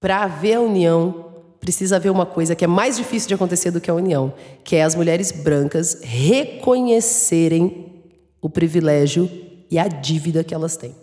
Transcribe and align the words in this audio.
Para 0.00 0.22
haver 0.22 0.54
a 0.54 0.60
união, 0.60 1.26
precisa 1.58 1.96
haver 1.96 2.10
uma 2.10 2.24
coisa 2.24 2.54
que 2.54 2.64
é 2.64 2.68
mais 2.68 2.96
difícil 2.96 3.26
de 3.26 3.34
acontecer 3.34 3.72
do 3.72 3.80
que 3.80 3.90
a 3.90 3.94
união, 3.94 4.32
que 4.62 4.76
é 4.76 4.84
as 4.84 4.94
mulheres 4.94 5.32
brancas 5.32 6.00
reconhecerem 6.04 8.04
o 8.40 8.48
privilégio 8.48 9.28
e 9.68 9.76
a 9.76 9.88
dívida 9.88 10.44
que 10.44 10.54
elas 10.54 10.76
têm. 10.76 10.94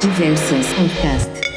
Diversas 0.00 0.66
Podcast. 0.74 1.53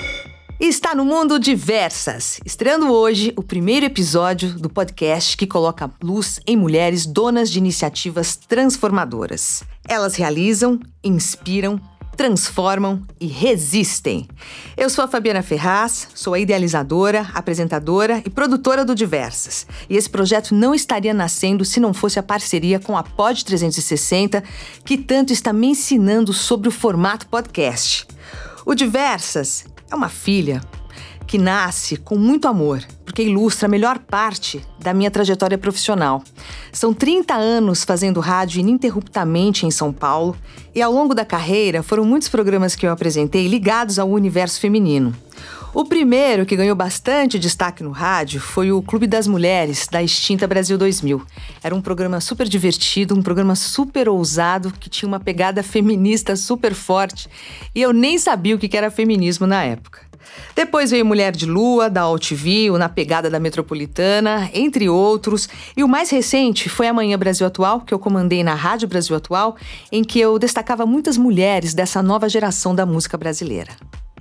Está 0.59 0.95
no 0.95 1.05
Mundo 1.05 1.37
Diversas, 1.37 2.39
estreando 2.43 2.91
hoje 2.91 3.31
o 3.35 3.43
primeiro 3.43 3.85
episódio 3.85 4.57
do 4.57 4.67
podcast 4.67 5.37
que 5.37 5.45
coloca 5.45 5.91
luz 6.01 6.39
em 6.47 6.57
mulheres 6.57 7.05
donas 7.05 7.51
de 7.51 7.59
iniciativas 7.59 8.35
transformadoras. 8.35 9.63
Elas 9.87 10.15
realizam, 10.15 10.79
inspiram, 11.03 11.79
transformam 12.15 13.05
e 13.19 13.27
resistem. 13.27 14.27
Eu 14.75 14.89
sou 14.89 15.05
a 15.05 15.07
Fabiana 15.07 15.43
Ferraz, 15.43 16.07
sou 16.15 16.33
a 16.33 16.39
idealizadora, 16.39 17.29
apresentadora 17.35 18.23
e 18.25 18.29
produtora 18.31 18.83
do 18.83 18.95
Diversas. 18.95 19.67
E 19.87 19.95
esse 19.95 20.09
projeto 20.09 20.55
não 20.55 20.73
estaria 20.73 21.13
nascendo 21.13 21.63
se 21.63 21.79
não 21.79 21.93
fosse 21.93 22.17
a 22.17 22.23
parceria 22.23 22.79
com 22.79 22.97
a 22.97 23.03
Pod 23.03 23.45
360, 23.45 24.43
que 24.83 24.97
tanto 24.97 25.31
está 25.31 25.53
me 25.53 25.67
ensinando 25.67 26.33
sobre 26.33 26.67
o 26.67 26.71
formato 26.71 27.27
podcast. 27.27 28.07
O 28.65 28.73
Diversas 28.73 29.63
é 29.89 29.95
uma 29.95 30.09
filha 30.09 30.61
que 31.25 31.37
nasce 31.37 31.97
com 31.97 32.17
muito 32.17 32.47
amor, 32.47 32.81
porque 33.03 33.21
ilustra 33.21 33.67
a 33.67 33.69
melhor 33.69 33.99
parte 33.99 34.61
da 34.79 34.93
minha 34.93 35.11
trajetória 35.11 35.57
profissional. 35.57 36.23
São 36.71 36.93
30 36.93 37.33
anos 37.33 37.83
fazendo 37.83 38.21
rádio 38.21 38.61
ininterruptamente 38.61 39.65
em 39.65 39.71
São 39.71 39.91
Paulo 39.91 40.37
e 40.73 40.81
ao 40.81 40.91
longo 40.91 41.13
da 41.13 41.25
carreira 41.25 41.83
foram 41.83 42.05
muitos 42.05 42.29
programas 42.29 42.75
que 42.75 42.87
eu 42.87 42.91
apresentei 42.91 43.47
ligados 43.47 43.99
ao 43.99 44.09
universo 44.09 44.59
feminino. 44.59 45.13
O 45.73 45.83
primeiro 45.83 46.45
que 46.45 46.55
ganhou 46.55 46.75
bastante 46.75 47.37
destaque 47.37 47.83
no 47.83 47.91
rádio 47.91 48.39
foi 48.39 48.71
o 48.71 48.81
Clube 48.81 49.05
das 49.05 49.27
Mulheres, 49.27 49.87
da 49.91 50.01
extinta 50.01 50.47
Brasil 50.47 50.77
2000. 50.77 51.21
Era 51.61 51.75
um 51.75 51.81
programa 51.81 52.21
super 52.21 52.47
divertido, 52.47 53.13
um 53.13 53.21
programa 53.21 53.53
super 53.53 54.07
ousado, 54.07 54.73
que 54.79 54.89
tinha 54.89 55.07
uma 55.07 55.19
pegada 55.19 55.61
feminista 55.61 56.35
super 56.35 56.73
forte, 56.73 57.29
e 57.75 57.81
eu 57.81 57.91
nem 57.91 58.17
sabia 58.17 58.55
o 58.55 58.57
que 58.57 58.75
era 58.75 58.89
feminismo 58.89 59.45
na 59.45 59.63
época. 59.63 60.07
Depois 60.55 60.91
veio 60.91 61.05
Mulher 61.05 61.31
de 61.33 61.45
Lua, 61.45 61.89
da 61.89 62.01
Altview, 62.01 62.77
Na 62.77 62.89
Pegada 62.89 63.29
da 63.29 63.39
Metropolitana, 63.39 64.49
entre 64.53 64.89
outros. 64.89 65.47
E 65.75 65.83
o 65.83 65.87
mais 65.87 66.09
recente 66.09 66.69
foi 66.69 66.87
Amanhã 66.87 67.17
Brasil 67.17 67.45
Atual, 67.47 67.81
que 67.81 67.93
eu 67.93 67.99
comandei 67.99 68.43
na 68.43 68.53
Rádio 68.53 68.87
Brasil 68.87 69.15
Atual, 69.15 69.55
em 69.91 70.03
que 70.03 70.19
eu 70.19 70.37
destacava 70.37 70.85
muitas 70.85 71.17
mulheres 71.17 71.73
dessa 71.73 72.01
nova 72.01 72.27
geração 72.27 72.75
da 72.75 72.85
música 72.85 73.17
brasileira. 73.17 73.71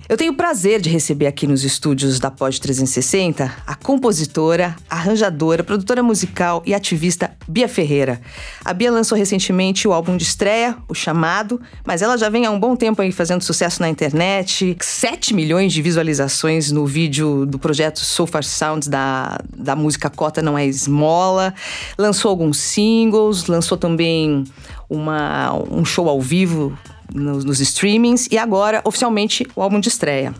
Eu 0.09 0.15
tenho 0.15 0.31
o 0.31 0.35
prazer 0.35 0.79
de 0.79 0.89
receber 0.89 1.27
aqui 1.27 1.45
nos 1.45 1.65
estúdios 1.65 2.17
da 2.17 2.31
Pod 2.31 2.61
360 2.61 3.53
a 3.67 3.75
compositora, 3.75 4.73
arranjadora, 4.89 5.65
produtora 5.65 6.01
musical 6.01 6.63
e 6.65 6.73
ativista 6.73 7.31
Bia 7.45 7.67
Ferreira. 7.67 8.21
A 8.63 8.73
Bia 8.73 8.89
lançou 8.89 9.17
recentemente 9.17 9.85
o 9.85 9.91
álbum 9.91 10.15
de 10.15 10.23
estreia, 10.23 10.77
O 10.87 10.93
Chamado, 10.93 11.59
mas 11.83 12.01
ela 12.01 12.17
já 12.17 12.29
vem 12.29 12.45
há 12.45 12.51
um 12.51 12.57
bom 12.57 12.73
tempo 12.73 13.01
aí 13.01 13.11
fazendo 13.11 13.41
sucesso 13.41 13.81
na 13.81 13.89
internet, 13.89 14.77
7 14.79 15.33
milhões 15.33 15.73
de 15.73 15.81
visualizações 15.81 16.71
no 16.71 16.85
vídeo 16.85 17.45
do 17.45 17.59
projeto 17.59 17.99
So 17.99 18.25
Far 18.25 18.45
Sounds 18.45 18.87
da, 18.87 19.37
da 19.53 19.75
música 19.75 20.09
Cota 20.09 20.41
Não 20.41 20.57
É 20.57 20.65
Esmola, 20.65 21.53
lançou 21.97 22.29
alguns 22.29 22.59
singles, 22.59 23.47
lançou 23.47 23.77
também 23.77 24.45
uma, 24.89 25.53
um 25.69 25.83
show 25.83 26.07
ao 26.07 26.21
vivo 26.21 26.77
nos, 27.13 27.43
nos 27.43 27.59
streamings 27.59 28.27
e 28.31 28.37
agora, 28.37 28.81
oficialmente, 28.83 29.47
o 29.55 29.61
álbum 29.61 29.79
de 29.79 29.89
estreia. 29.89 30.33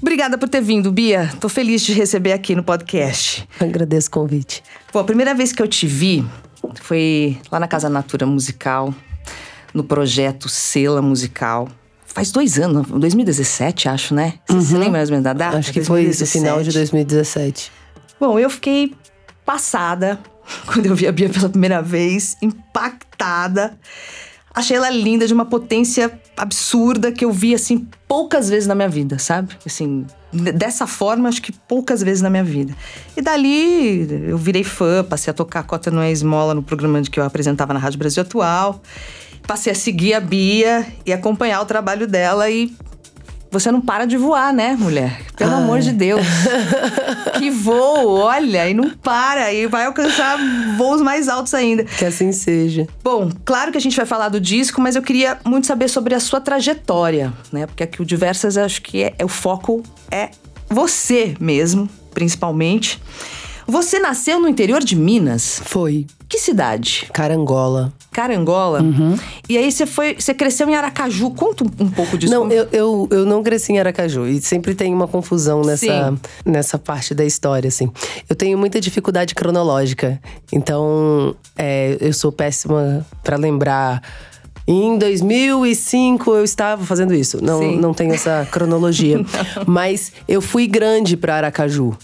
Obrigada 0.00 0.36
por 0.36 0.48
ter 0.48 0.60
vindo, 0.60 0.92
Bia. 0.92 1.30
Tô 1.40 1.48
feliz 1.48 1.82
de 1.82 1.92
receber 1.92 2.32
aqui 2.32 2.54
no 2.54 2.62
podcast. 2.62 3.48
Agradeço 3.58 4.08
o 4.08 4.10
convite. 4.10 4.62
Pô, 4.92 4.98
a 4.98 5.04
primeira 5.04 5.34
vez 5.34 5.52
que 5.52 5.62
eu 5.62 5.68
te 5.68 5.86
vi 5.86 6.24
foi 6.82 7.38
lá 7.50 7.58
na 7.58 7.68
Casa 7.68 7.88
Natura 7.88 8.26
Musical, 8.26 8.94
no 9.72 9.84
projeto 9.84 10.48
Sela 10.48 11.00
Musical. 11.00 11.68
Faz 12.06 12.30
dois 12.30 12.58
anos, 12.58 12.86
2017, 12.86 13.88
acho, 13.88 14.14
né? 14.14 14.34
Você 14.46 14.54
uhum. 14.54 14.62
se 14.62 14.74
lembra 14.74 14.90
mais 14.90 15.08
ou 15.08 15.14
menos 15.14 15.24
da 15.24 15.32
data? 15.32 15.58
Acho 15.58 15.72
que 15.72 15.80
2017. 15.80 15.86
foi 15.86 16.04
isso, 16.04 16.26
final 16.26 16.62
de 16.62 16.70
2017. 16.70 17.72
Bom, 18.20 18.38
eu 18.38 18.48
fiquei 18.48 18.94
passada 19.44 20.20
quando 20.66 20.86
eu 20.86 20.94
vi 20.94 21.06
a 21.06 21.12
Bia 21.12 21.28
pela 21.28 21.48
primeira 21.48 21.82
vez, 21.82 22.36
impactada. 22.40 23.76
Achei 24.54 24.76
ela 24.76 24.88
linda, 24.88 25.26
de 25.26 25.34
uma 25.34 25.44
potência 25.44 26.18
absurda 26.36 27.10
que 27.10 27.24
eu 27.24 27.32
vi, 27.32 27.54
assim, 27.54 27.88
poucas 28.06 28.48
vezes 28.48 28.68
na 28.68 28.74
minha 28.74 28.88
vida, 28.88 29.18
sabe? 29.18 29.56
Assim, 29.66 30.06
dessa 30.32 30.86
forma, 30.86 31.28
acho 31.28 31.42
que 31.42 31.50
poucas 31.50 32.02
vezes 32.02 32.22
na 32.22 32.30
minha 32.30 32.44
vida. 32.44 32.72
E 33.16 33.20
dali, 33.20 34.08
eu 34.28 34.38
virei 34.38 34.62
fã, 34.62 35.02
passei 35.02 35.32
a 35.32 35.34
tocar 35.34 35.64
Cota 35.64 35.90
Não 35.90 36.00
é 36.00 36.12
Esmola 36.12 36.54
no 36.54 36.62
programa 36.62 37.02
que 37.02 37.18
eu 37.18 37.24
apresentava 37.24 37.74
na 37.74 37.80
Rádio 37.80 37.98
Brasil 37.98 38.22
Atual. 38.22 38.80
Passei 39.44 39.72
a 39.72 39.74
seguir 39.74 40.14
a 40.14 40.20
Bia 40.20 40.86
e 41.04 41.12
acompanhar 41.12 41.60
o 41.60 41.66
trabalho 41.66 42.06
dela 42.06 42.48
e 42.48 42.72
você 43.54 43.70
não 43.70 43.80
para 43.80 44.04
de 44.04 44.16
voar, 44.16 44.52
né, 44.52 44.76
mulher? 44.76 45.20
Pelo 45.36 45.52
Ai. 45.52 45.62
amor 45.62 45.78
de 45.78 45.92
Deus. 45.92 46.26
que 47.38 47.50
voo, 47.50 48.18
olha, 48.18 48.68
e 48.68 48.74
não 48.74 48.90
para, 48.90 49.52
e 49.52 49.66
vai 49.68 49.86
alcançar 49.86 50.36
voos 50.76 51.00
mais 51.00 51.28
altos 51.28 51.54
ainda. 51.54 51.84
Que 51.84 52.04
assim 52.04 52.32
seja. 52.32 52.86
Bom, 53.02 53.30
claro 53.44 53.70
que 53.70 53.78
a 53.78 53.80
gente 53.80 53.96
vai 53.96 54.04
falar 54.04 54.28
do 54.28 54.40
disco, 54.40 54.80
mas 54.80 54.96
eu 54.96 55.02
queria 55.02 55.38
muito 55.44 55.68
saber 55.68 55.88
sobre 55.88 56.14
a 56.16 56.20
sua 56.20 56.40
trajetória, 56.40 57.32
né? 57.52 57.66
Porque 57.66 57.84
aqui 57.84 58.02
o 58.02 58.04
Diversas, 58.04 58.58
acho 58.58 58.82
que 58.82 59.04
é, 59.04 59.14
é 59.18 59.24
o 59.24 59.28
foco 59.28 59.84
é 60.10 60.30
você 60.68 61.36
mesmo, 61.38 61.88
principalmente. 62.12 63.00
Você 63.66 63.98
nasceu 63.98 64.40
no 64.40 64.48
interior 64.48 64.82
de 64.82 64.96
Minas? 64.96 65.60
Foi. 65.64 66.06
Que 66.28 66.38
cidade? 66.38 67.08
Carangola. 67.12 67.92
Carangola? 68.12 68.82
Uhum. 68.82 69.16
E 69.48 69.56
aí 69.56 69.70
você 69.70 69.86
foi, 69.86 70.14
você 70.14 70.34
cresceu 70.34 70.68
em 70.68 70.74
Aracaju. 70.74 71.30
Conta 71.30 71.64
um, 71.64 71.90
pouco 71.90 72.18
disso. 72.18 72.32
Não, 72.32 72.50
eu, 72.50 72.68
eu, 72.72 73.08
eu 73.10 73.26
não 73.26 73.42
cresci 73.42 73.72
em 73.72 73.78
Aracaju. 73.78 74.26
E 74.26 74.40
sempre 74.40 74.74
tem 74.74 74.92
uma 74.92 75.06
confusão 75.06 75.62
nessa, 75.62 76.14
nessa 76.44 76.78
parte 76.78 77.14
da 77.14 77.24
história, 77.24 77.68
assim. 77.68 77.90
Eu 78.28 78.34
tenho 78.34 78.58
muita 78.58 78.80
dificuldade 78.80 79.34
cronológica. 79.34 80.20
Então, 80.52 81.36
é, 81.56 81.96
eu 82.00 82.12
sou 82.12 82.32
péssima 82.32 83.06
para 83.22 83.36
lembrar. 83.36 84.02
Em 84.66 84.96
2005 84.96 86.34
eu 86.34 86.44
estava 86.44 86.84
fazendo 86.84 87.14
isso. 87.14 87.42
Não, 87.44 87.60
não 87.76 87.92
tenho 87.92 88.14
essa 88.14 88.48
cronologia. 88.50 89.24
Mas 89.66 90.12
eu 90.26 90.40
fui 90.40 90.66
grande 90.66 91.16
para 91.16 91.36
Aracaju. 91.36 91.96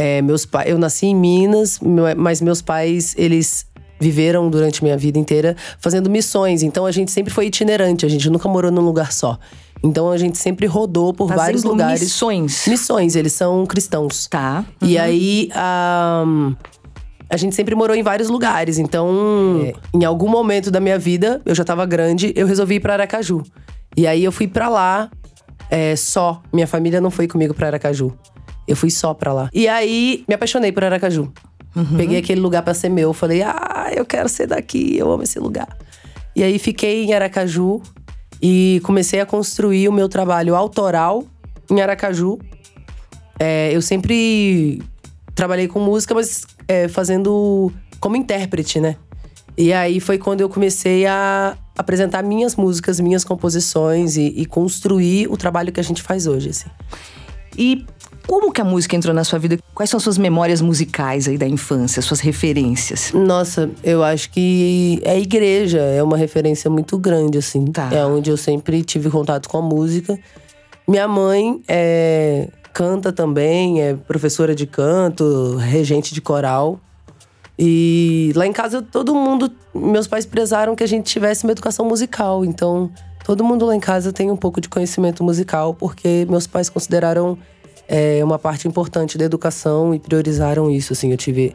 É, 0.00 0.22
meus 0.22 0.46
pais, 0.46 0.70
eu 0.70 0.78
nasci 0.78 1.06
em 1.06 1.14
Minas, 1.14 1.80
mas 2.16 2.40
meus 2.40 2.62
pais, 2.62 3.16
eles 3.18 3.66
viveram 3.98 4.48
durante 4.48 4.80
minha 4.80 4.96
vida 4.96 5.18
inteira 5.18 5.56
fazendo 5.80 6.08
missões. 6.08 6.62
Então 6.62 6.86
a 6.86 6.92
gente 6.92 7.10
sempre 7.10 7.34
foi 7.34 7.46
itinerante, 7.46 8.06
a 8.06 8.08
gente 8.08 8.30
nunca 8.30 8.48
morou 8.48 8.70
num 8.70 8.82
lugar 8.82 9.12
só. 9.12 9.36
Então 9.82 10.08
a 10.08 10.16
gente 10.16 10.38
sempre 10.38 10.66
rodou 10.66 11.12
por 11.12 11.26
Fazendo 11.26 11.42
vários 11.44 11.64
lugares. 11.64 12.00
Missões. 12.00 12.64
Missões, 12.68 13.16
eles 13.16 13.32
são 13.32 13.66
cristãos. 13.66 14.28
Tá. 14.28 14.64
Uhum. 14.80 14.88
E 14.88 14.96
aí 14.96 15.50
um, 16.24 16.54
a 17.28 17.36
gente 17.36 17.56
sempre 17.56 17.74
morou 17.74 17.96
em 17.96 18.02
vários 18.02 18.28
lugares. 18.28 18.78
Então, 18.78 19.64
é. 19.64 19.72
em 19.92 20.04
algum 20.04 20.28
momento 20.28 20.70
da 20.70 20.78
minha 20.78 20.96
vida, 20.96 21.42
eu 21.44 21.56
já 21.56 21.64
tava 21.64 21.84
grande, 21.84 22.32
eu 22.36 22.46
resolvi 22.46 22.76
ir 22.76 22.80
pra 22.80 22.92
Aracaju. 22.92 23.42
E 23.96 24.06
aí 24.06 24.22
eu 24.22 24.30
fui 24.30 24.46
para 24.46 24.68
lá 24.68 25.10
é, 25.68 25.96
só. 25.96 26.40
Minha 26.52 26.68
família 26.68 27.00
não 27.00 27.10
foi 27.10 27.26
comigo 27.26 27.52
para 27.52 27.66
Aracaju. 27.66 28.16
Eu 28.68 28.76
fui 28.76 28.90
só 28.90 29.14
pra 29.14 29.32
lá. 29.32 29.50
E 29.52 29.66
aí, 29.66 30.24
me 30.28 30.34
apaixonei 30.34 30.70
por 30.70 30.84
Aracaju. 30.84 31.32
Uhum. 31.74 31.96
Peguei 31.96 32.18
aquele 32.18 32.40
lugar 32.40 32.62
para 32.62 32.74
ser 32.74 32.90
meu. 32.90 33.14
Falei, 33.14 33.42
ah, 33.42 33.90
eu 33.96 34.04
quero 34.04 34.28
ser 34.28 34.46
daqui, 34.46 34.96
eu 34.98 35.10
amo 35.10 35.22
esse 35.22 35.38
lugar. 35.38 35.68
E 36.36 36.42
aí, 36.42 36.58
fiquei 36.58 37.04
em 37.04 37.14
Aracaju 37.14 37.80
e 38.42 38.80
comecei 38.84 39.20
a 39.20 39.26
construir 39.26 39.88
o 39.88 39.92
meu 39.92 40.08
trabalho 40.08 40.54
autoral 40.54 41.24
em 41.70 41.80
Aracaju. 41.80 42.38
É, 43.40 43.70
eu 43.72 43.80
sempre 43.80 44.82
trabalhei 45.34 45.66
com 45.66 45.80
música, 45.80 46.14
mas 46.14 46.42
é, 46.66 46.88
fazendo 46.88 47.72
como 47.98 48.16
intérprete, 48.16 48.80
né? 48.80 48.96
E 49.56 49.72
aí 49.72 49.98
foi 49.98 50.18
quando 50.18 50.40
eu 50.40 50.48
comecei 50.48 51.06
a 51.06 51.56
apresentar 51.76 52.22
minhas 52.22 52.54
músicas, 52.54 53.00
minhas 53.00 53.24
composições 53.24 54.16
e, 54.16 54.32
e 54.36 54.46
construir 54.46 55.26
o 55.28 55.36
trabalho 55.36 55.72
que 55.72 55.80
a 55.80 55.82
gente 55.82 56.02
faz 56.02 56.26
hoje, 56.26 56.50
assim. 56.50 56.68
E 57.58 57.84
como 58.28 58.52
que 58.52 58.60
a 58.60 58.64
música 58.64 58.94
entrou 58.94 59.12
na 59.12 59.24
sua 59.24 59.38
vida? 59.38 59.58
Quais 59.74 59.90
são 59.90 59.98
suas 59.98 60.16
memórias 60.16 60.60
musicais 60.60 61.26
aí 61.26 61.36
da 61.36 61.48
infância, 61.48 62.00
suas 62.00 62.20
referências? 62.20 63.10
Nossa, 63.12 63.68
eu 63.82 64.04
acho 64.04 64.30
que 64.30 65.00
é 65.02 65.12
a 65.12 65.18
igreja, 65.18 65.80
é 65.80 66.02
uma 66.02 66.16
referência 66.16 66.70
muito 66.70 66.96
grande, 66.98 67.38
assim. 67.38 67.64
Tá. 67.66 67.88
É 67.90 68.04
onde 68.04 68.30
eu 68.30 68.36
sempre 68.36 68.84
tive 68.84 69.10
contato 69.10 69.48
com 69.48 69.58
a 69.58 69.62
música. 69.62 70.16
Minha 70.86 71.08
mãe 71.08 71.60
é, 71.66 72.48
canta 72.72 73.12
também, 73.12 73.82
é 73.82 73.94
professora 73.94 74.54
de 74.54 74.66
canto, 74.66 75.56
regente 75.56 76.14
de 76.14 76.20
coral. 76.20 76.78
E 77.58 78.30
lá 78.36 78.46
em 78.46 78.52
casa, 78.52 78.80
todo 78.82 79.14
mundo. 79.14 79.50
Meus 79.74 80.06
pais 80.06 80.24
prezaram 80.24 80.76
que 80.76 80.84
a 80.84 80.86
gente 80.86 81.06
tivesse 81.10 81.44
uma 81.44 81.52
educação 81.52 81.84
musical. 81.86 82.44
Então, 82.44 82.90
todo 83.28 83.44
mundo 83.44 83.66
lá 83.66 83.76
em 83.76 83.80
casa 83.80 84.10
tem 84.10 84.30
um 84.30 84.36
pouco 84.38 84.58
de 84.58 84.70
conhecimento 84.70 85.22
musical, 85.22 85.74
porque 85.74 86.26
meus 86.30 86.46
pais 86.46 86.70
consideraram 86.70 87.36
é, 87.86 88.24
uma 88.24 88.38
parte 88.38 88.66
importante 88.66 89.18
da 89.18 89.26
educação 89.26 89.94
e 89.94 89.98
priorizaram 89.98 90.70
isso. 90.70 90.94
Assim, 90.94 91.10
eu 91.10 91.16
tive 91.18 91.54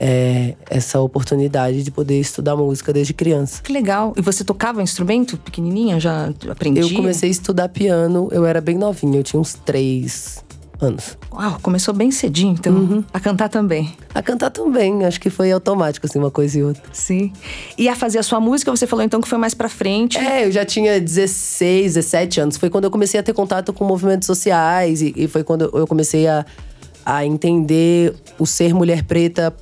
é, 0.00 0.56
essa 0.68 0.98
oportunidade 0.98 1.84
de 1.84 1.90
poder 1.92 2.18
estudar 2.18 2.56
música 2.56 2.92
desde 2.92 3.14
criança. 3.14 3.62
Que 3.62 3.72
legal. 3.72 4.12
E 4.16 4.20
você 4.20 4.42
tocava 4.42 4.82
instrumento 4.82 5.38
pequenininha? 5.38 6.00
Já 6.00 6.32
aprendia? 6.50 6.82
Eu 6.82 6.96
comecei 6.96 7.28
a 7.28 7.30
estudar 7.30 7.68
piano, 7.68 8.28
eu 8.32 8.44
era 8.44 8.60
bem 8.60 8.76
novinha, 8.76 9.20
eu 9.20 9.22
tinha 9.22 9.38
uns 9.38 9.54
três 9.54 10.42
anos. 10.84 11.18
Uau, 11.32 11.58
começou 11.60 11.92
bem 11.92 12.10
cedinho, 12.10 12.52
então. 12.52 13.04
A 13.12 13.18
cantar 13.18 13.48
também. 13.48 13.92
A 14.14 14.22
cantar 14.22 14.50
também, 14.50 15.04
acho 15.04 15.20
que 15.20 15.30
foi 15.30 15.50
automático, 15.50 16.06
assim, 16.06 16.18
uma 16.18 16.30
coisa 16.30 16.58
e 16.58 16.62
outra. 16.62 16.82
Sim. 16.92 17.32
E 17.76 17.88
a 17.88 17.96
fazer 17.96 18.18
a 18.18 18.22
sua 18.22 18.38
música, 18.38 18.70
você 18.70 18.86
falou 18.86 19.04
então 19.04 19.20
que 19.20 19.28
foi 19.28 19.38
mais 19.38 19.54
pra 19.54 19.68
frente. 19.68 20.18
É, 20.18 20.46
eu 20.46 20.52
já 20.52 20.64
tinha 20.64 21.00
16, 21.00 21.94
17 21.94 22.40
anos. 22.40 22.56
Foi 22.56 22.70
quando 22.70 22.84
eu 22.84 22.90
comecei 22.90 23.18
a 23.18 23.22
ter 23.22 23.32
contato 23.32 23.72
com 23.72 23.84
movimentos 23.84 24.26
sociais 24.26 25.02
e, 25.02 25.12
e 25.16 25.26
foi 25.26 25.42
quando 25.42 25.70
eu 25.74 25.86
comecei 25.86 26.28
a, 26.28 26.44
a 27.04 27.24
entender 27.24 28.14
o 28.38 28.46
ser 28.46 28.72
mulher 28.74 29.02
preta 29.02 29.54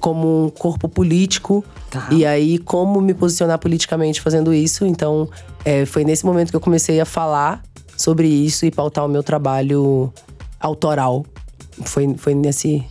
como 0.00 0.46
um 0.46 0.50
corpo 0.50 0.88
político. 0.88 1.64
Tá. 1.90 2.08
E 2.10 2.26
aí, 2.26 2.58
como 2.58 3.00
me 3.00 3.14
posicionar 3.14 3.58
politicamente 3.58 4.20
fazendo 4.20 4.52
isso. 4.52 4.84
Então, 4.84 5.28
é, 5.64 5.86
foi 5.86 6.04
nesse 6.04 6.24
momento 6.24 6.50
que 6.50 6.56
eu 6.56 6.60
comecei 6.60 7.00
a 7.00 7.04
falar 7.04 7.62
sobre 7.96 8.28
isso 8.28 8.66
e 8.66 8.70
pautar 8.70 9.04
o 9.04 9.08
meu 9.08 9.22
trabalho 9.22 10.12
autoral. 10.60 11.24
Foi, 11.84 12.14
foi 12.16 12.34
nesse. 12.34 12.84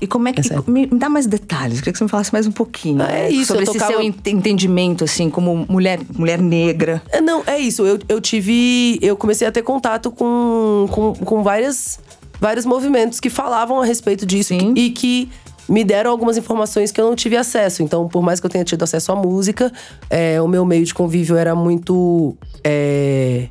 E 0.00 0.06
como 0.06 0.28
é 0.28 0.32
que. 0.32 0.40
É. 0.52 0.58
Me, 0.66 0.86
dá 0.86 1.08
mais 1.08 1.26
detalhes, 1.26 1.78
queria 1.78 1.92
que 1.92 1.98
você 1.98 2.04
me 2.04 2.10
falasse 2.10 2.32
mais 2.32 2.46
um 2.46 2.52
pouquinho. 2.52 3.00
Ah, 3.02 3.10
é 3.10 3.22
né, 3.22 3.30
isso, 3.30 3.46
Sobre 3.48 3.60
eu 3.62 3.64
esse 3.64 3.72
tocava- 3.74 3.92
seu 3.92 4.02
ent- 4.02 4.26
entendimento, 4.26 5.04
assim, 5.04 5.30
como 5.30 5.64
mulher, 5.68 6.00
mulher 6.16 6.40
negra. 6.40 7.00
É, 7.10 7.20
Não, 7.20 7.42
é 7.46 7.58
isso. 7.58 7.86
Eu, 7.86 7.98
eu 8.08 8.20
tive. 8.20 8.98
Eu 9.00 9.16
comecei 9.16 9.46
a 9.46 9.52
ter 9.52 9.62
contato 9.62 10.10
com, 10.10 10.86
com, 10.90 11.12
com 11.14 11.42
várias, 11.42 11.98
vários 12.40 12.66
movimentos 12.66 13.20
que 13.20 13.30
falavam 13.30 13.80
a 13.80 13.84
respeito 13.84 14.26
disso 14.26 14.48
Sim. 14.48 14.74
e 14.76 14.90
que 14.90 15.28
me 15.68 15.82
deram 15.84 16.10
algumas 16.10 16.36
informações 16.36 16.90
que 16.92 17.00
eu 17.00 17.06
não 17.06 17.14
tive 17.14 17.36
acesso. 17.36 17.82
Então, 17.82 18.06
por 18.08 18.20
mais 18.22 18.40
que 18.40 18.44
eu 18.46 18.50
tenha 18.50 18.64
tido 18.64 18.82
acesso 18.82 19.12
à 19.12 19.16
música, 19.16 19.72
é, 20.10 20.42
o 20.42 20.48
meu 20.48 20.64
meio 20.66 20.84
de 20.84 20.92
convívio 20.92 21.36
era 21.36 21.54
muito 21.54 22.36
é, 22.62 23.48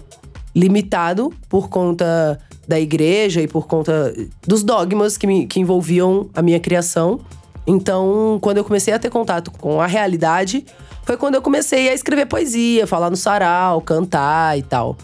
limitado 0.55 1.31
por 1.49 1.69
conta 1.69 2.39
da 2.67 2.79
igreja 2.79 3.41
e 3.41 3.47
por 3.47 3.67
conta 3.67 4.13
dos 4.47 4.63
dogmas 4.63 5.17
que, 5.17 5.27
me, 5.27 5.47
que 5.47 5.59
envolviam 5.59 6.29
a 6.33 6.41
minha 6.41 6.59
criação. 6.59 7.19
Então, 7.65 8.37
quando 8.41 8.57
eu 8.57 8.63
comecei 8.63 8.93
a 8.93 8.99
ter 8.99 9.09
contato 9.09 9.51
com 9.51 9.81
a 9.81 9.87
realidade, 9.87 10.65
foi 11.03 11.17
quando 11.17 11.35
eu 11.35 11.41
comecei 11.41 11.89
a 11.89 11.93
escrever 11.93 12.25
poesia, 12.25 12.87
falar 12.87 13.09
no 13.09 13.15
sarau, 13.15 13.81
cantar 13.81 14.57
e 14.57 14.61
tal. 14.61 14.97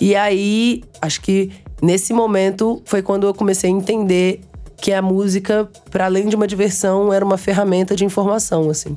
E 0.00 0.14
aí, 0.14 0.82
acho 1.00 1.20
que 1.20 1.50
nesse 1.82 2.12
momento 2.12 2.82
foi 2.84 3.02
quando 3.02 3.26
eu 3.26 3.34
comecei 3.34 3.70
a 3.70 3.72
entender 3.72 4.40
que 4.76 4.92
a 4.92 5.00
música, 5.00 5.68
para 5.90 6.06
além 6.06 6.28
de 6.28 6.36
uma 6.36 6.46
diversão, 6.46 7.12
era 7.12 7.24
uma 7.24 7.38
ferramenta 7.38 7.94
de 7.94 8.04
informação, 8.04 8.68
assim. 8.68 8.96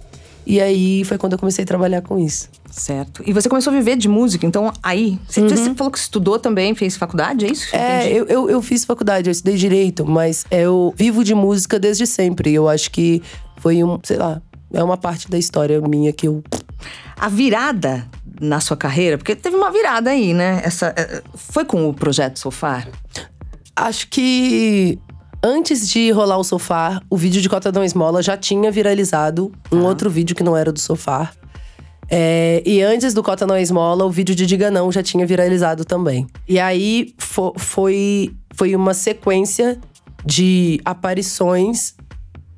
E 0.50 0.62
aí 0.62 1.04
foi 1.04 1.18
quando 1.18 1.34
eu 1.34 1.40
comecei 1.40 1.66
a 1.66 1.68
trabalhar 1.68 2.02
com 2.02 2.18
isso. 2.18 2.48
Certo. 2.72 3.22
E 3.26 3.34
você 3.34 3.50
começou 3.50 3.74
a 3.74 3.76
viver 3.76 3.98
de 3.98 4.08
música, 4.08 4.46
então 4.46 4.72
aí. 4.82 5.20
Você, 5.28 5.42
você 5.42 5.76
falou 5.76 5.92
que 5.92 5.98
estudou 5.98 6.40
também, 6.40 6.74
fez 6.74 6.96
faculdade, 6.96 7.46
é 7.46 7.52
isso? 7.52 7.76
Uhum. 7.76 7.82
É, 7.82 8.08
eu, 8.10 8.26
eu, 8.28 8.50
eu 8.50 8.62
fiz 8.62 8.86
faculdade, 8.86 9.28
eu 9.28 9.32
estudei 9.32 9.58
direito, 9.58 10.06
mas 10.06 10.46
eu 10.50 10.94
vivo 10.96 11.22
de 11.22 11.36
música 11.36 11.78
desde 11.78 12.08
sempre. 12.08 12.54
Eu 12.54 12.70
acho 12.70 12.90
que 12.92 13.22
foi 13.58 13.84
um, 13.84 14.00
sei 14.02 14.16
lá, 14.16 14.42
é 14.74 14.82
uma 14.82 14.96
parte 14.96 15.30
da 15.30 15.38
história 15.38 15.82
minha 15.82 16.14
que 16.14 16.30
eu. 16.30 16.42
A 17.18 17.28
virada 17.28 18.08
na 18.40 18.62
sua 18.62 18.78
carreira, 18.78 19.18
porque 19.18 19.36
teve 19.36 19.58
uma 19.58 19.70
virada 19.70 20.12
aí, 20.12 20.34
né? 20.34 20.62
Essa, 20.64 20.94
eh, 20.96 21.24
foi 21.36 21.66
com 21.66 21.90
o 21.90 21.94
projeto 21.94 22.40
Sofá? 22.40 22.88
Acho 23.76 24.08
que 24.08 24.98
antes 25.48 25.90
de 25.90 26.12
rolar 26.12 26.38
o 26.38 26.44
sofá, 26.44 27.02
o 27.10 27.16
vídeo 27.16 27.42
de 27.42 27.48
Cota 27.50 27.72
Não 27.72 27.84
Esmola 27.84 28.22
já 28.22 28.36
tinha 28.36 28.70
viralizado 28.70 29.52
um 29.72 29.84
outro 29.86 30.10
vídeo 30.10 30.36
que 30.36 30.44
não 30.44 30.56
era 30.58 30.72
do 30.72 30.80
sofá. 30.80 31.32
É, 32.10 32.62
e 32.66 32.82
antes 32.82 33.14
do 33.14 33.22
Cota 33.24 33.46
Não 33.46 33.58
Esmola, 33.58 34.06
o 34.06 34.10
vídeo 34.12 34.36
de 34.36 34.46
Diga 34.46 34.70
Não 34.72 34.92
já 34.92 35.02
tinha 35.02 35.26
viralizado 35.26 35.84
também. 35.86 36.28
E 36.48 36.60
aí 36.60 37.14
fo- 37.18 37.54
foi, 37.58 38.34
foi 38.54 38.76
uma 38.76 38.94
sequência 38.94 39.80
de 40.26 40.80
aparições 40.86 41.96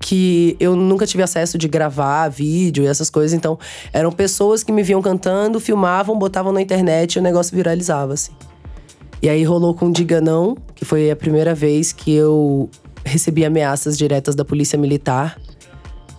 que 0.01 0.55
eu 0.59 0.75
nunca 0.75 1.05
tive 1.05 1.21
acesso 1.23 1.57
de 1.57 1.67
gravar 1.67 2.29
vídeo 2.29 2.83
e 2.83 2.87
essas 2.87 3.09
coisas. 3.09 3.33
Então, 3.33 3.59
eram 3.91 4.11
pessoas 4.11 4.63
que 4.63 4.71
me 4.71 4.81
viam 4.81 5.01
cantando, 5.01 5.59
filmavam, 5.59 6.17
botavam 6.17 6.51
na 6.53 6.61
internet 6.61 7.15
e 7.15 7.19
o 7.19 7.21
negócio 7.21 7.55
viralizava, 7.55 8.13
assim. 8.13 8.31
E 9.21 9.27
aí 9.27 9.43
rolou 9.43 9.73
com 9.73 9.91
Diga 9.91 10.21
Não, 10.21 10.55
que 10.73 10.85
foi 10.85 11.11
a 11.11 11.15
primeira 11.15 11.53
vez 11.53 11.91
que 11.91 12.13
eu 12.13 12.69
recebi 13.03 13.43
ameaças 13.43 13.97
diretas 13.97 14.35
da 14.35 14.45
polícia 14.45 14.77
militar 14.77 15.37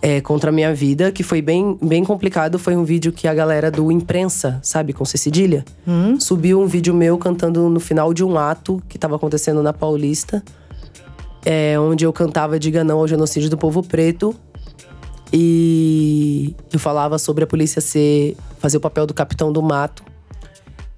é, 0.01 0.19
contra 0.21 0.49
a 0.49 0.53
minha 0.53 0.73
vida, 0.73 1.11
que 1.11 1.23
foi 1.23 1.41
bem, 1.41 1.77
bem 1.81 2.03
complicado. 2.03 2.59
Foi 2.59 2.75
um 2.75 2.83
vídeo 2.83 3.11
que 3.11 3.27
a 3.27 3.33
galera 3.33 3.71
do 3.71 3.91
Imprensa, 3.91 4.59
sabe, 4.61 4.93
com 4.93 5.05
C 5.05 5.17
cedilha, 5.17 5.63
subiu 6.19 6.59
um 6.59 6.67
vídeo 6.67 6.93
meu 6.93 7.17
cantando 7.17 7.69
no 7.69 7.79
final 7.79 8.13
de 8.13 8.23
um 8.23 8.37
ato 8.37 8.81
que 8.87 8.97
tava 8.97 9.15
acontecendo 9.15 9.63
na 9.63 9.73
Paulista, 9.73 10.43
é, 11.45 11.79
onde 11.79 12.05
eu 12.05 12.13
cantava 12.13 12.59
Diga 12.59 12.83
Não 12.83 12.99
ao 12.99 13.07
genocídio 13.07 13.49
do 13.49 13.57
povo 13.57 13.81
preto. 13.81 14.35
E 15.33 16.53
eu 16.73 16.79
falava 16.79 17.17
sobre 17.17 17.43
a 17.45 17.47
polícia 17.47 17.81
ser 17.81 18.35
fazer 18.59 18.77
o 18.77 18.81
papel 18.81 19.07
do 19.07 19.13
capitão 19.13 19.51
do 19.51 19.61
mato. 19.61 20.03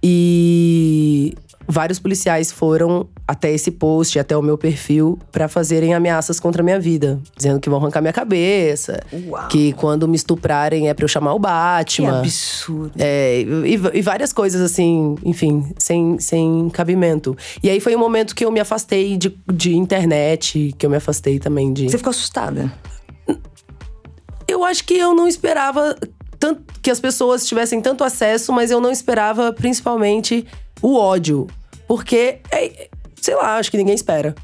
E 0.03 1.33
vários 1.65 1.97
policiais 1.97 2.51
foram 2.51 3.07
até 3.25 3.51
esse 3.51 3.71
post, 3.71 4.19
até 4.19 4.35
o 4.35 4.41
meu 4.41 4.57
perfil, 4.57 5.17
pra 5.31 5.47
fazerem 5.47 5.93
ameaças 5.93 6.39
contra 6.39 6.61
a 6.61 6.65
minha 6.65 6.79
vida, 6.79 7.21
dizendo 7.37 7.59
que 7.59 7.69
vão 7.69 7.79
arrancar 7.79 8.01
minha 8.01 8.11
cabeça, 8.11 9.01
Uau. 9.27 9.47
que 9.47 9.71
quando 9.73 10.05
me 10.07 10.15
estuprarem 10.15 10.89
é 10.89 10.93
pra 10.93 11.05
eu 11.05 11.07
chamar 11.07 11.31
o 11.33 11.37
Que 11.37 11.41
Batman. 11.43 12.19
absurdo. 12.19 12.91
É, 12.99 13.41
e, 13.41 13.79
e 13.93 14.01
várias 14.01 14.33
coisas 14.33 14.59
assim, 14.61 15.15
enfim, 15.23 15.65
sem, 15.77 16.19
sem 16.19 16.69
cabimento. 16.69 17.35
E 17.63 17.69
aí 17.69 17.79
foi 17.79 17.95
um 17.95 17.99
momento 17.99 18.35
que 18.35 18.43
eu 18.43 18.51
me 18.51 18.59
afastei 18.59 19.15
de, 19.15 19.33
de 19.51 19.73
internet, 19.75 20.75
que 20.77 20.85
eu 20.85 20.89
me 20.89 20.97
afastei 20.97 21.39
também 21.39 21.71
de. 21.71 21.89
Você 21.89 21.97
ficou 21.97 22.11
assustada? 22.11 22.71
Eu 24.45 24.65
acho 24.65 24.83
que 24.83 24.95
eu 24.95 25.15
não 25.15 25.27
esperava 25.27 25.95
tanto, 26.43 26.61
que 26.81 26.91
as 26.91 26.99
pessoas 26.99 27.47
tivessem 27.47 27.79
tanto 27.79 28.03
acesso, 28.03 28.51
mas 28.51 28.69
eu 28.69 28.81
não 28.81 28.91
esperava 28.91 29.53
principalmente 29.53 30.45
o 30.81 30.97
ódio. 30.97 31.47
Porque, 31.87 32.39
é, 32.51 32.89
sei 33.21 33.33
lá, 33.33 33.55
acho 33.55 33.71
que 33.71 33.77
ninguém 33.77 33.95
espera. 33.95 34.35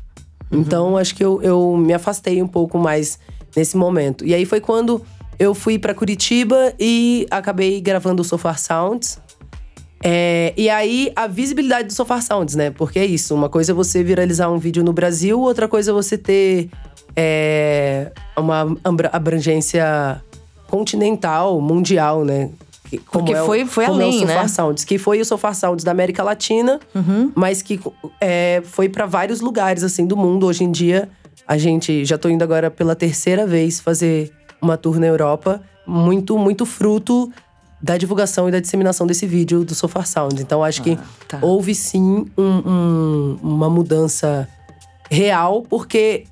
Então, 0.49 0.95
acho 0.95 1.13
que 1.13 1.25
eu, 1.25 1.41
eu 1.41 1.75
me 1.75 1.93
afastei 1.93 2.41
um 2.41 2.47
pouco 2.47 2.77
mais 2.77 3.19
nesse 3.53 3.75
momento. 3.75 4.25
E 4.25 4.33
aí 4.33 4.45
foi 4.45 4.61
quando 4.61 5.05
eu 5.37 5.53
fui 5.53 5.77
pra 5.77 5.93
Curitiba 5.93 6.73
e 6.79 7.27
acabei 7.29 7.81
gravando 7.81 8.21
o 8.21 8.25
Sofar 8.25 8.57
Sounds. 8.57 9.19
É, 10.01 10.53
e 10.55 10.69
aí, 10.69 11.11
a 11.17 11.27
visibilidade 11.27 11.89
do 11.89 11.93
Sofar 11.93 12.21
Sounds, 12.21 12.55
né? 12.55 12.71
Porque 12.71 12.97
é 12.97 13.05
isso, 13.05 13.35
uma 13.35 13.49
coisa 13.49 13.73
é 13.73 13.75
você 13.75 14.01
viralizar 14.05 14.49
um 14.49 14.57
vídeo 14.57 14.85
no 14.85 14.93
Brasil, 14.93 15.37
outra 15.37 15.67
coisa 15.67 15.91
é 15.91 15.93
você 15.93 16.17
ter 16.17 16.69
é, 17.13 18.13
uma 18.37 18.77
abrangência 19.11 20.23
continental, 20.69 21.59
mundial, 21.59 22.23
né? 22.23 22.49
Como 22.89 23.25
Porque 23.25 23.33
é 23.33 23.41
o- 23.41 23.45
foi- 23.45 23.65
foi 23.65 23.85
como 23.85 24.01
é 24.01 24.03
além, 24.05 24.17
o 24.23 24.27
Sofar 24.27 24.41
né? 24.43 24.47
Sounds, 24.47 24.83
que 24.83 24.97
foi 24.97 25.21
o 25.21 25.25
Sofar 25.25 25.53
Sounds 25.55 25.83
da 25.83 25.91
América 25.91 26.23
Latina, 26.23 26.79
mas 27.35 27.61
que 27.61 27.79
é, 28.19 28.61
foi 28.65 28.89
pra 28.89 29.05
vários 29.05 29.41
lugares, 29.41 29.83
assim, 29.83 30.05
do 30.07 30.17
mundo. 30.17 30.47
Hoje 30.47 30.63
em 30.63 30.71
dia, 30.71 31.07
a 31.47 31.57
gente… 31.57 32.03
Já 32.05 32.17
tô 32.17 32.29
indo 32.29 32.41
agora 32.43 32.71
pela 32.71 32.95
terceira 32.95 33.45
vez 33.45 33.79
fazer 33.79 34.31
uma 34.61 34.75
tour 34.75 34.99
na 34.99 35.05
Europa. 35.05 35.61
Muito, 35.85 36.37
muito 36.37 36.65
fruto 36.65 37.31
da 37.81 37.95
divulgação 37.95 38.49
e 38.49 38.51
da 38.51 38.59
disseminação 38.59 39.05
desse 39.07 39.25
vídeo 39.27 39.63
do 39.63 39.73
Sofar 39.75 40.05
Sound. 40.07 40.41
Então, 40.41 40.63
acho 40.63 40.81
que 40.81 40.97
tá. 41.27 41.37
houve 41.41 41.73
sim 41.75 42.25
um- 42.37 42.43
um- 42.65 43.37
uma 43.41 43.69
mudança 43.69 44.47
real, 45.09 45.61
porque 45.69 46.25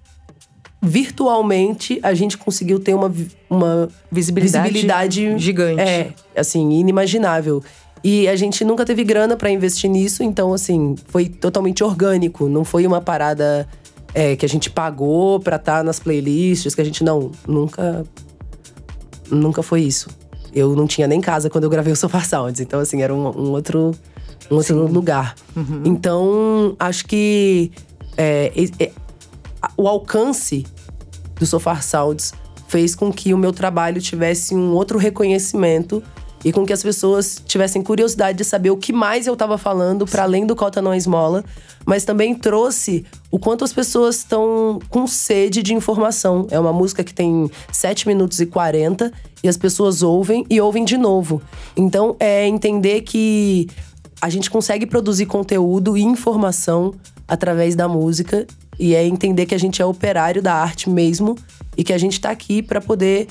virtualmente 0.87 1.99
a 2.01 2.13
gente 2.13 2.37
conseguiu 2.37 2.79
ter 2.79 2.93
uma, 2.93 3.13
uma 3.49 3.89
Visibilidade 4.11 4.69
visibilidade 4.69 5.37
gigante. 5.37 5.81
É, 5.81 6.13
assim, 6.35 6.79
inimaginável. 6.79 7.61
E 8.03 8.27
a 8.27 8.35
gente 8.35 8.63
nunca 8.63 8.85
teve 8.85 9.03
grana 9.03 9.35
pra 9.35 9.49
investir 9.49 9.89
nisso, 9.89 10.23
então, 10.23 10.53
assim, 10.53 10.95
foi 11.07 11.27
totalmente 11.27 11.83
orgânico. 11.83 12.47
Não 12.47 12.63
foi 12.63 12.87
uma 12.87 13.01
parada 13.01 13.67
é, 14.13 14.35
que 14.35 14.45
a 14.45 14.49
gente 14.49 14.69
pagou 14.69 15.39
pra 15.39 15.57
estar 15.57 15.83
nas 15.83 15.99
playlists, 15.99 16.73
que 16.73 16.81
a 16.81 16.85
gente 16.85 17.03
não. 17.03 17.31
Nunca. 17.47 18.05
Nunca 19.29 19.61
foi 19.61 19.81
isso. 19.81 20.09
Eu 20.53 20.75
não 20.75 20.87
tinha 20.87 21.05
nem 21.05 21.19
casa 21.19 21.49
quando 21.49 21.65
eu 21.65 21.69
gravei 21.69 21.91
o 21.91 21.95
Sofá 21.95 22.21
Sounds. 22.21 22.61
Então, 22.61 22.79
assim, 22.79 23.01
era 23.01 23.13
um, 23.13 23.27
um 23.27 23.51
outro, 23.51 23.91
um 24.49 24.55
outro 24.55 24.87
lugar. 24.87 25.35
Então, 25.83 26.75
acho 26.79 27.05
que 27.05 27.71
é, 28.15 28.51
é, 28.79 28.91
o 29.75 29.87
alcance 29.87 30.65
do 31.39 31.45
Sofá 31.45 31.79
Sounds 31.81 32.33
fez 32.67 32.95
com 32.95 33.11
que 33.11 33.33
o 33.33 33.37
meu 33.37 33.53
trabalho 33.53 34.01
tivesse 34.01 34.53
um 34.53 34.71
outro 34.71 34.97
reconhecimento 34.97 36.03
e 36.43 36.51
com 36.51 36.65
que 36.65 36.73
as 36.73 36.83
pessoas 36.83 37.41
tivessem 37.45 37.81
curiosidade 37.81 38.37
de 38.37 38.43
saber 38.43 38.69
o 38.69 38.77
que 38.77 38.93
mais 38.93 39.25
eu 39.25 39.33
estava 39.33 39.57
falando 39.57 40.05
para 40.05 40.23
além 40.23 40.45
do 40.45 40.55
Cota 40.55 40.81
Não 40.81 40.93
Esmola, 40.93 41.43
mas 41.85 42.05
também 42.05 42.35
trouxe 42.35 43.05
o 43.31 43.39
quanto 43.39 43.63
as 43.63 43.73
pessoas 43.73 44.17
estão 44.17 44.79
com 44.89 45.07
sede 45.07 45.63
de 45.63 45.73
informação. 45.73 46.47
É 46.51 46.59
uma 46.59 46.73
música 46.73 47.03
que 47.03 47.13
tem 47.13 47.49
7 47.71 48.07
minutos 48.07 48.39
e 48.39 48.45
40 48.45 49.11
e 49.43 49.47
as 49.47 49.57
pessoas 49.57 50.03
ouvem 50.03 50.45
e 50.49 50.61
ouvem 50.61 50.85
de 50.85 50.97
novo. 50.97 51.41
Então 51.75 52.15
é 52.19 52.45
entender 52.47 53.01
que 53.01 53.67
a 54.21 54.29
gente 54.29 54.49
consegue 54.49 54.85
produzir 54.85 55.25
conteúdo 55.25 55.97
e 55.97 56.01
informação 56.01 56.93
através 57.27 57.75
da 57.75 57.87
música 57.87 58.45
e 58.79 58.95
é 58.95 59.05
entender 59.05 59.45
que 59.45 59.55
a 59.55 59.59
gente 59.59 59.81
é 59.81 59.85
operário 59.85 60.41
da 60.41 60.53
arte 60.53 60.89
mesmo 60.89 61.37
e 61.75 61.83
que 61.83 61.93
a 61.93 61.97
gente 61.97 62.13
está 62.13 62.29
aqui 62.29 62.61
para 62.61 62.79
poder 62.79 63.27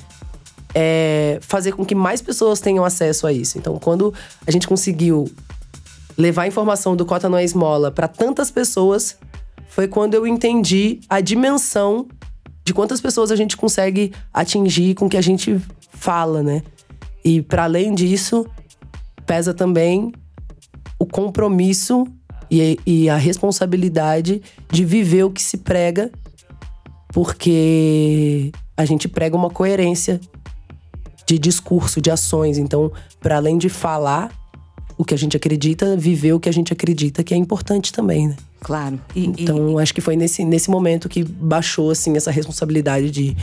é, 0.75 1.39
fazer 1.41 1.73
com 1.73 1.85
que 1.85 1.95
mais 1.95 2.21
pessoas 2.21 2.61
tenham 2.61 2.85
acesso 2.85 3.27
a 3.27 3.33
isso. 3.33 3.59
Então, 3.59 3.79
quando 3.79 4.13
a 4.47 4.51
gente 4.51 4.67
conseguiu 4.69 5.31
levar 6.17 6.43
a 6.43 6.47
informação 6.47 6.97
do 6.97 7.05
Cota 7.05 7.29
Não 7.29 7.39
é 7.39 7.45
Esmola 7.45 7.91
para 7.91 8.09
tantas 8.09 8.51
pessoas, 8.51 9.17
foi 9.69 9.89
quando 9.89 10.15
eu 10.15 10.27
entendi 10.27 11.01
a 11.09 11.21
dimensão 11.21 12.07
de 12.65 12.75
quantas 12.75 13.01
pessoas 13.01 13.31
a 13.31 13.37
gente 13.37 13.57
consegue 13.57 14.13
atingir 14.33 14.95
com 14.95 15.07
o 15.07 15.09
que 15.09 15.17
a 15.17 15.23
gente 15.23 15.61
fala, 15.93 16.43
né? 16.43 16.63
E 17.25 17.43
para 17.43 17.65
além 17.65 17.95
disso, 17.95 18.47
pesa 19.25 19.55
também 19.55 20.13
o 20.99 21.07
compromisso 21.07 22.07
e, 22.51 22.79
e 22.87 23.09
a 23.09 23.17
responsabilidade 23.17 24.43
de 24.71 24.85
viver 24.85 25.25
o 25.25 25.31
que 25.31 25.43
se 25.43 25.59
prega, 25.59 26.11
porque 27.09 28.53
a 28.77 28.85
gente 28.85 29.09
prega 29.09 29.37
uma 29.37 29.51
coerência 29.51 30.21
de 31.27 31.39
discurso, 31.39 32.01
de 32.01 32.11
ações. 32.11 32.59
Então, 32.59 32.93
para 33.21 33.37
além 33.37 33.59
de 33.59 33.69
falar 33.69 34.31
o 34.99 35.05
que 35.05 35.13
a 35.13 35.19
gente 35.19 35.37
acredita, 35.37 35.97
viver 35.97 36.33
o 36.33 36.41
que 36.41 36.49
a 36.49 36.53
gente 36.53 36.73
acredita, 36.73 37.23
que 37.23 37.35
é 37.35 37.37
importante 37.37 37.93
também, 37.93 38.29
né? 38.29 38.37
Claro. 38.61 38.99
E, 39.15 39.27
então, 39.27 39.79
e... 39.79 39.83
acho 39.83 39.93
que 39.93 40.01
foi 40.01 40.17
nesse, 40.17 40.45
nesse 40.45 40.71
momento 40.71 41.09
que 41.09 41.23
baixou, 41.23 41.91
assim, 41.91 42.17
essa 42.17 42.31
responsabilidade 42.31 43.11
de 43.11 43.37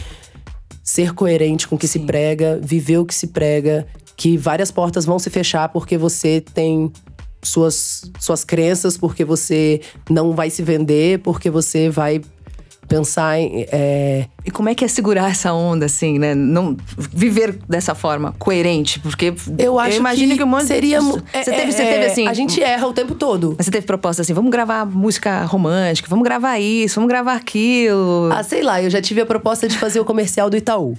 ser 0.83 1.13
coerente 1.13 1.67
com 1.67 1.75
o 1.75 1.77
que 1.77 1.88
Sim. 1.88 2.00
se 2.00 2.05
prega, 2.05 2.60
viver 2.62 2.98
o 2.98 3.05
que 3.05 3.13
se 3.13 3.27
prega, 3.27 3.88
que 4.17 4.38
várias 4.38 4.72
portas 4.72 5.05
vão 5.05 5.19
se 5.19 5.29
fechar 5.29 5.69
porque 5.69 5.98
você 5.98 6.41
tem 6.41 6.91
suas, 7.43 8.12
suas 8.19 8.43
crenças, 8.43 8.97
porque 8.97 9.23
você 9.23 9.81
não 10.09 10.33
vai 10.33 10.50
se 10.50 10.63
vender, 10.63 11.19
porque 11.19 11.50
você 11.50 11.89
vai 11.89 12.21
pensar 12.88 13.39
em. 13.39 13.65
É... 13.71 14.27
E 14.45 14.51
como 14.51 14.69
é 14.69 14.75
que 14.75 14.83
é 14.83 14.88
segurar 14.88 15.31
essa 15.31 15.53
onda, 15.53 15.85
assim, 15.85 16.19
né? 16.19 16.35
Não 16.35 16.75
viver 16.97 17.57
dessa 17.67 17.95
forma, 17.95 18.33
coerente? 18.38 19.00
Porque 19.00 19.33
eu 19.57 19.79
acho 19.79 19.97
eu 19.97 20.00
imagino 20.00 20.31
que, 20.31 20.38
que 20.38 20.43
um 20.43 20.47
monte 20.47 20.65
seria. 20.65 21.01
Você, 21.01 21.21
teve, 21.45 21.71
você 21.71 21.85
teve 21.85 22.05
assim. 22.05 22.27
A 22.27 22.33
gente 22.33 22.62
erra 22.62 22.88
o 22.88 22.93
tempo 22.93 23.15
todo. 23.15 23.55
Mas 23.57 23.65
você 23.65 23.71
teve 23.71 23.85
proposta 23.85 24.21
assim: 24.21 24.33
vamos 24.33 24.51
gravar 24.51 24.85
música 24.85 25.43
romântica, 25.45 26.07
vamos 26.09 26.23
gravar 26.23 26.59
isso, 26.59 26.95
vamos 26.95 27.09
gravar 27.09 27.35
aquilo. 27.35 28.29
Ah, 28.31 28.43
sei 28.43 28.62
lá, 28.62 28.81
eu 28.81 28.89
já 28.89 29.01
tive 29.01 29.21
a 29.21 29.25
proposta 29.25 29.67
de 29.67 29.77
fazer 29.77 30.00
o 30.00 30.05
comercial 30.05 30.50
do 30.50 30.57
Itaú. 30.57 30.95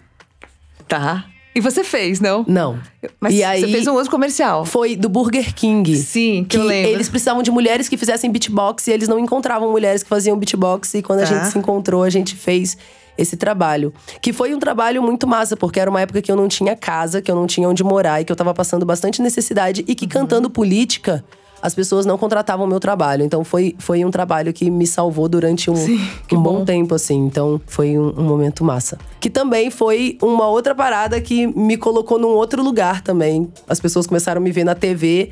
Tá. 0.89 1.27
E 1.55 1.61
você 1.61 1.85
fez, 1.85 2.21
não? 2.21 2.45
Não. 2.49 2.79
Mas 3.21 3.35
e 3.35 3.45
aí, 3.45 3.61
você 3.61 3.69
fez 3.69 3.87
um 3.87 3.95
outro 3.95 4.11
comercial. 4.11 4.65
Foi 4.65 4.97
do 4.97 5.09
Burger 5.09 5.55
King. 5.55 5.97
Sim, 5.97 6.43
que, 6.43 6.57
que 6.57 6.57
eu 6.57 6.65
lembro. 6.65 6.91
Eles 6.91 7.09
precisavam 7.09 7.43
de 7.43 7.51
mulheres 7.51 7.89
que 7.89 7.97
fizessem 7.97 8.31
beatbox 8.31 8.89
e 8.89 8.93
eles 8.93 9.09
não 9.09 9.19
encontravam 9.19 9.71
mulheres 9.71 10.03
que 10.03 10.09
faziam 10.09 10.37
beatbox. 10.37 10.95
E 10.95 11.03
quando 11.03 11.21
tá. 11.21 11.25
a 11.25 11.29
gente 11.29 11.53
se 11.53 11.59
encontrou, 11.59 12.03
a 12.03 12.11
gente 12.11 12.35
fez 12.35 12.77
esse 13.17 13.37
trabalho. 13.37 13.93
Que 14.21 14.33
foi 14.33 14.55
um 14.55 14.59
trabalho 14.59 15.03
muito 15.03 15.27
massa, 15.27 15.57
porque 15.57 15.79
era 15.79 15.89
uma 15.89 16.01
época 16.01 16.21
que 16.21 16.31
eu 16.31 16.37
não 16.37 16.49
tinha 16.49 16.75
casa, 16.75 17.23
que 17.23 17.31
eu 17.31 17.37
não 17.37 17.47
tinha 17.47 17.69
onde 17.69 17.85
morar 17.85 18.21
e 18.21 18.25
que 18.25 18.33
eu 18.33 18.37
tava 18.37 18.53
passando 18.53 18.85
bastante 18.85 19.23
necessidade 19.23 19.85
e 19.87 19.95
que 19.95 20.07
uhum. 20.07 20.11
cantando 20.11 20.51
política 20.51 21.25
as 21.65 21.75
pessoas 21.75 22.05
não 22.05 22.19
contratavam 22.19 22.67
o 22.67 22.69
meu 22.69 22.79
trabalho. 22.79 23.25
Então 23.25 23.43
foi, 23.43 23.75
foi 23.79 24.05
um 24.05 24.11
trabalho 24.11 24.53
que 24.53 24.71
me 24.71 24.87
salvou 24.87 25.31
durante 25.31 25.71
um, 25.71 25.77
Sim, 25.77 25.99
um 26.31 26.37
bom. 26.37 26.59
bom. 26.59 26.65
tempo, 26.67 26.95
assim. 26.95 27.17
Então 27.17 27.59
foi 27.67 27.99
um, 27.99 28.13
um, 28.19 28.23
momento 28.23 28.63
massa. 28.63 28.99
Que 29.19 29.31
também 29.31 29.71
foi 29.71 30.19
uma 30.21 30.47
outra 30.47 30.75
parada 30.75 31.19
que 31.23 31.47
me 31.47 31.79
colocou 31.79 32.19
num 32.19 32.29
outro 32.29 32.63
lugar 32.63 33.01
também. 33.01 33.49
As 33.67 33.81
pessoas 33.81 34.07
começaram 34.07 34.43
a 34.43 34.45
me 34.45 34.53
ver 34.53 34.65
na 34.65 34.75
TV. 34.75 35.31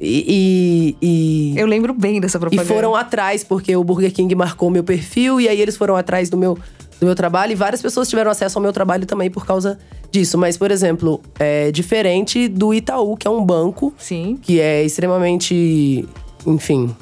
E, 0.00 0.96
e, 1.02 1.54
Eu 1.58 1.66
lembro 1.66 1.92
bem 1.92 2.22
dessa 2.22 2.38
propaganda. 2.38 2.70
E 2.70 2.74
foram 2.74 2.94
atrás, 2.94 3.44
porque 3.44 3.76
o 3.76 3.84
Burger 3.84 4.12
King 4.14 4.34
marcou 4.34 4.70
meu 4.70 4.82
perfil, 4.82 5.38
e 5.38 5.46
aí 5.46 5.60
eles 5.60 5.76
foram 5.76 5.94
atrás 5.94 6.30
do 6.30 6.38
meu, 6.38 6.58
do 7.00 7.06
meu 7.06 7.14
trabalho. 7.14 7.52
E 7.52 7.54
várias 7.54 7.82
pessoas 7.82 8.08
tiveram 8.08 8.30
acesso 8.30 8.58
ao 8.58 8.62
meu 8.62 8.72
trabalho 8.72 9.06
também 9.06 9.30
por 9.30 9.46
causa 9.46 9.78
disso. 10.10 10.38
Mas, 10.38 10.56
por 10.56 10.70
exemplo, 10.70 11.20
é 11.38 11.70
diferente 11.70 12.48
do 12.48 12.72
Itaú, 12.72 13.16
que 13.16 13.26
é 13.26 13.30
um 13.30 13.44
banco. 13.44 13.94
Sim. 13.98 14.38
Que 14.40 14.60
é 14.60 14.82
extremamente. 14.82 16.06
Enfim. 16.46 16.94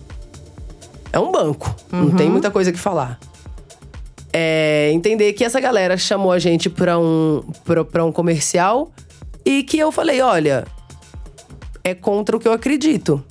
É 1.13 1.19
um 1.19 1.31
banco. 1.31 1.75
Uhum. 1.93 2.07
Não 2.07 2.11
tem 2.17 2.29
muita 2.29 2.51
coisa 2.51 2.73
que 2.73 2.79
falar. 2.79 3.19
É 4.33 4.91
entender 4.93 5.33
que 5.33 5.45
essa 5.45 5.61
galera 5.61 5.97
chamou 5.97 6.33
a 6.33 6.41
gente 6.41 6.69
pra 6.69 6.99
um, 6.99 7.45
pra, 7.65 7.85
pra 7.85 8.05
um 8.05 8.11
comercial 8.11 8.91
e 9.45 9.63
que 9.63 9.79
eu 9.79 9.93
falei: 9.93 10.21
olha, 10.21 10.65
é 11.85 11.95
contra 11.95 12.37
o 12.37 12.41
que 12.41 12.49
eu 12.49 12.53
acredito. 12.53 13.23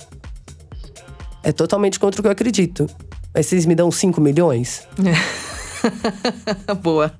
É 1.42 1.52
totalmente 1.52 2.00
contra 2.00 2.20
o 2.20 2.22
que 2.22 2.28
eu 2.28 2.32
acredito. 2.32 2.88
Mas 3.34 3.46
vocês 3.46 3.66
me 3.66 3.74
dão 3.74 3.90
5 3.90 4.18
milhões? 4.18 4.88
Boa. 6.82 7.12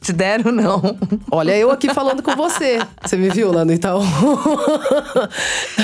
Te 0.00 0.12
deram, 0.12 0.52
não. 0.52 0.80
Olha, 1.30 1.56
eu 1.56 1.70
aqui 1.70 1.92
falando 1.92 2.22
com 2.22 2.36
você. 2.36 2.78
Você 3.02 3.16
me 3.16 3.28
viu 3.28 3.50
lá 3.50 3.64
no 3.64 3.72
Itaú? 3.72 4.02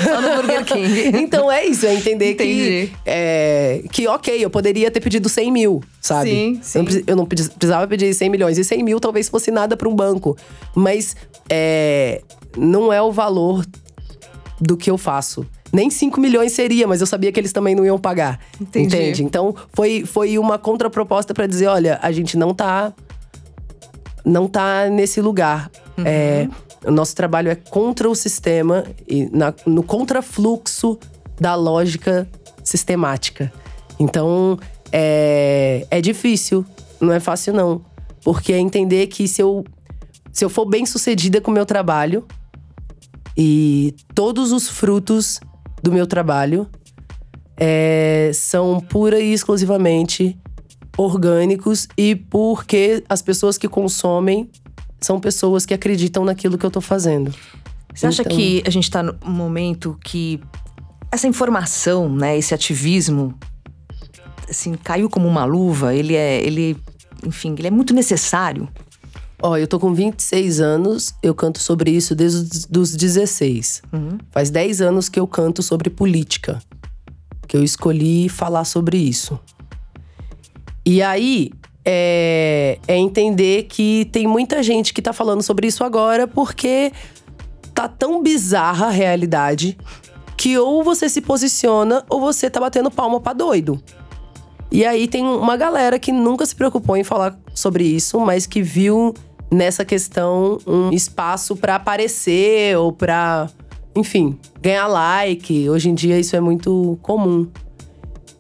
Só 0.05 0.21
no 0.21 0.37
Burger 0.37 0.65
King. 0.65 1.19
Então 1.19 1.51
é 1.51 1.67
isso, 1.67 1.87
é 1.87 1.95
entender 1.95 2.33
Entendi. 2.33 2.87
que. 2.87 2.93
É, 3.05 3.83
que, 3.91 4.07
ok, 4.07 4.45
eu 4.45 4.51
poderia 4.51 4.91
ter 4.91 5.01
pedido 5.01 5.29
100 5.29 5.51
mil, 5.51 5.83
sabe? 6.01 6.31
Sim, 6.31 6.61
sim. 6.63 6.79
Eu, 6.79 6.85
não, 6.85 7.03
eu 7.09 7.17
não 7.17 7.27
precisava 7.27 7.87
pedir 7.89 8.15
100 8.15 8.31
milhões. 8.31 8.59
E 8.59 8.65
100 8.65 8.83
mil 8.85 9.01
talvez 9.01 9.29
fosse 9.29 9.51
nada 9.51 9.77
para 9.77 9.89
um 9.89 9.95
banco. 9.95 10.37
Mas 10.75 11.17
é, 11.49 12.23
não 12.57 12.93
é 12.93 13.03
o 13.03 13.11
valor 13.11 13.65
do 14.63 14.77
que 14.77 14.91
eu 14.91 14.97
faço 14.97 15.47
nem 15.73 15.89
5 15.89 16.21
milhões 16.21 16.53
seria, 16.53 16.87
mas 16.87 17.01
eu 17.01 17.07
sabia 17.07 17.33
que 17.33 17.41
eles 17.41 17.53
também 17.53 17.75
não 17.75 17.85
iam 17.85 17.99
pagar. 17.99 18.39
Entendi. 18.61 18.95
Entende? 18.95 19.25
Então 19.25 19.55
foi, 19.73 20.05
foi 20.05 20.39
uma 20.39 20.59
contraproposta 20.59 21.33
para 21.33 21.47
dizer: 21.47 21.67
olha, 21.67 21.99
a 22.03 22.13
gente 22.13 22.37
não 22.37 22.53
tá. 22.53 22.93
Não 24.25 24.47
tá 24.47 24.89
nesse 24.89 25.21
lugar. 25.21 25.71
Uhum. 25.99 26.05
É, 26.07 26.49
o 26.85 26.93
nosso 26.93 27.17
trabalho 27.17 27.51
é 27.51 27.57
contra 27.57 28.09
o 28.09 28.15
sistema 28.15 28.85
e 29.09 29.29
na, 29.33 29.53
no 29.67 29.83
contrafluxo 29.83 30.99
da 31.41 31.55
lógica 31.55 32.29
sistemática. 32.63 33.53
Então 33.99 34.61
é, 34.93 35.87
é 35.91 36.01
difícil, 36.01 36.65
não 37.01 37.13
é 37.13 37.19
fácil 37.19 37.53
não. 37.53 37.81
Porque 38.23 38.53
é 38.53 38.59
entender 38.59 39.09
que 39.09 39.27
se 39.27 39.43
eu, 39.43 39.65
se 40.33 40.45
eu 40.45 40.49
for 40.49 40.67
bem 40.67 40.87
sucedida 40.87 41.41
com 41.41 41.51
o 41.51 41.55
meu 41.55 41.67
trabalho 41.67 42.25
e 43.37 43.95
todos 44.15 44.53
os 44.53 44.69
frutos 44.69 45.41
do 45.83 45.91
meu 45.91 46.07
trabalho 46.07 46.69
é, 47.57 48.31
são 48.35 48.81
pura 48.81 49.21
e 49.21 49.33
exclusivamente 49.33 50.39
orgânicos 50.97 51.89
e 51.97 52.15
porque 52.15 53.03
as 53.09 53.23
pessoas 53.23 53.57
que 53.57 53.69
consomem 53.69 54.51
são 55.01 55.19
pessoas 55.19 55.67
que 55.67 55.75
acreditam 55.75 56.25
naquilo 56.25 56.57
que 56.57 56.65
eu 56.65 56.71
tô 56.71 56.81
fazendo. 56.81 57.31
Você 57.95 58.07
então... 58.07 58.09
acha 58.09 58.25
que 58.25 58.63
a 58.67 58.71
gente 58.71 58.91
tá 58.91 59.03
num 59.03 59.17
momento 59.25 59.99
que 60.05 60.41
essa 61.11 61.27
informação, 61.27 62.09
né, 62.15 62.39
esse 62.39 62.55
ativismo, 62.55 63.35
assim, 64.49 64.75
caiu 64.75 65.11
como 65.11 65.29
uma 65.29 65.45
luva? 65.45 65.95
Ele 65.95 66.15
é, 66.15 66.43
ele, 66.43 66.77
enfim, 67.27 67.55
ele 67.59 67.67
é 67.67 67.71
muito 67.71 67.93
necessário? 67.93 68.69
Ó, 69.43 69.57
eu 69.57 69.67
tô 69.67 69.81
com 69.81 69.93
26 69.93 70.61
anos, 70.61 71.15
eu 71.21 71.35
canto 71.35 71.59
sobre 71.59 71.91
isso 71.91 72.15
desde 72.15 72.79
os 72.79 72.95
16. 72.95 73.83
Uhum. 73.93 74.19
Faz 74.31 74.51
10 74.51 74.81
anos 74.81 75.09
que 75.09 75.19
eu 75.19 75.27
canto 75.27 75.63
sobre 75.63 75.91
política. 75.91 76.63
Que 77.49 77.57
eu 77.57 77.65
escolhi 77.65 78.29
falar 78.29 78.65
sobre 78.65 78.97
isso. 78.97 79.39
E 80.87 81.03
aí, 81.03 81.51
é, 81.85 82.79
é 82.87 82.97
entender 82.97 83.65
que 83.65 84.09
tem 84.13 84.29
muita 84.29 84.63
gente 84.63 84.95
que 84.95 85.03
tá 85.03 85.13
falando 85.13 85.43
sobre 85.43 85.67
isso 85.67 85.83
agora 85.83 86.29
porque 86.29 86.93
tá 87.75 87.89
tão 87.89 88.23
bizarra 88.23 88.87
a 88.87 88.91
realidade 88.91 89.77
que 90.37 90.57
ou 90.57 90.85
você 90.85 91.09
se 91.09 91.21
posiciona 91.21 92.05
ou 92.09 92.21
você 92.21 92.49
tá 92.49 92.61
batendo 92.61 92.91
palma 92.91 93.21
pra 93.21 93.33
doido. 93.33 93.83
E 94.71 94.85
aí 94.85 95.07
tem 95.07 95.25
uma 95.25 95.57
galera 95.57 95.99
que 95.99 96.13
nunca 96.13 96.47
se 96.47 96.55
preocupou 96.55 96.97
em 96.97 97.05
falar 97.05 97.39
sobre 97.55 97.85
isso, 97.85 98.19
mas 98.21 98.47
que 98.47 98.63
viu 98.63 99.13
nessa 99.53 99.85
questão 99.85 100.59
um 100.67 100.91
espaço 100.91 101.55
para 101.55 101.77
aparecer 101.77 102.77
ou 102.79 102.91
para, 102.91 103.51
enfim, 103.95 104.39
ganhar 104.61 104.87
like. 104.87 105.69
Hoje 105.69 105.91
em 105.91 105.95
dia 105.95 106.19
isso 106.19 106.35
é 106.35 106.41
muito 106.41 106.99
comum. 107.03 107.47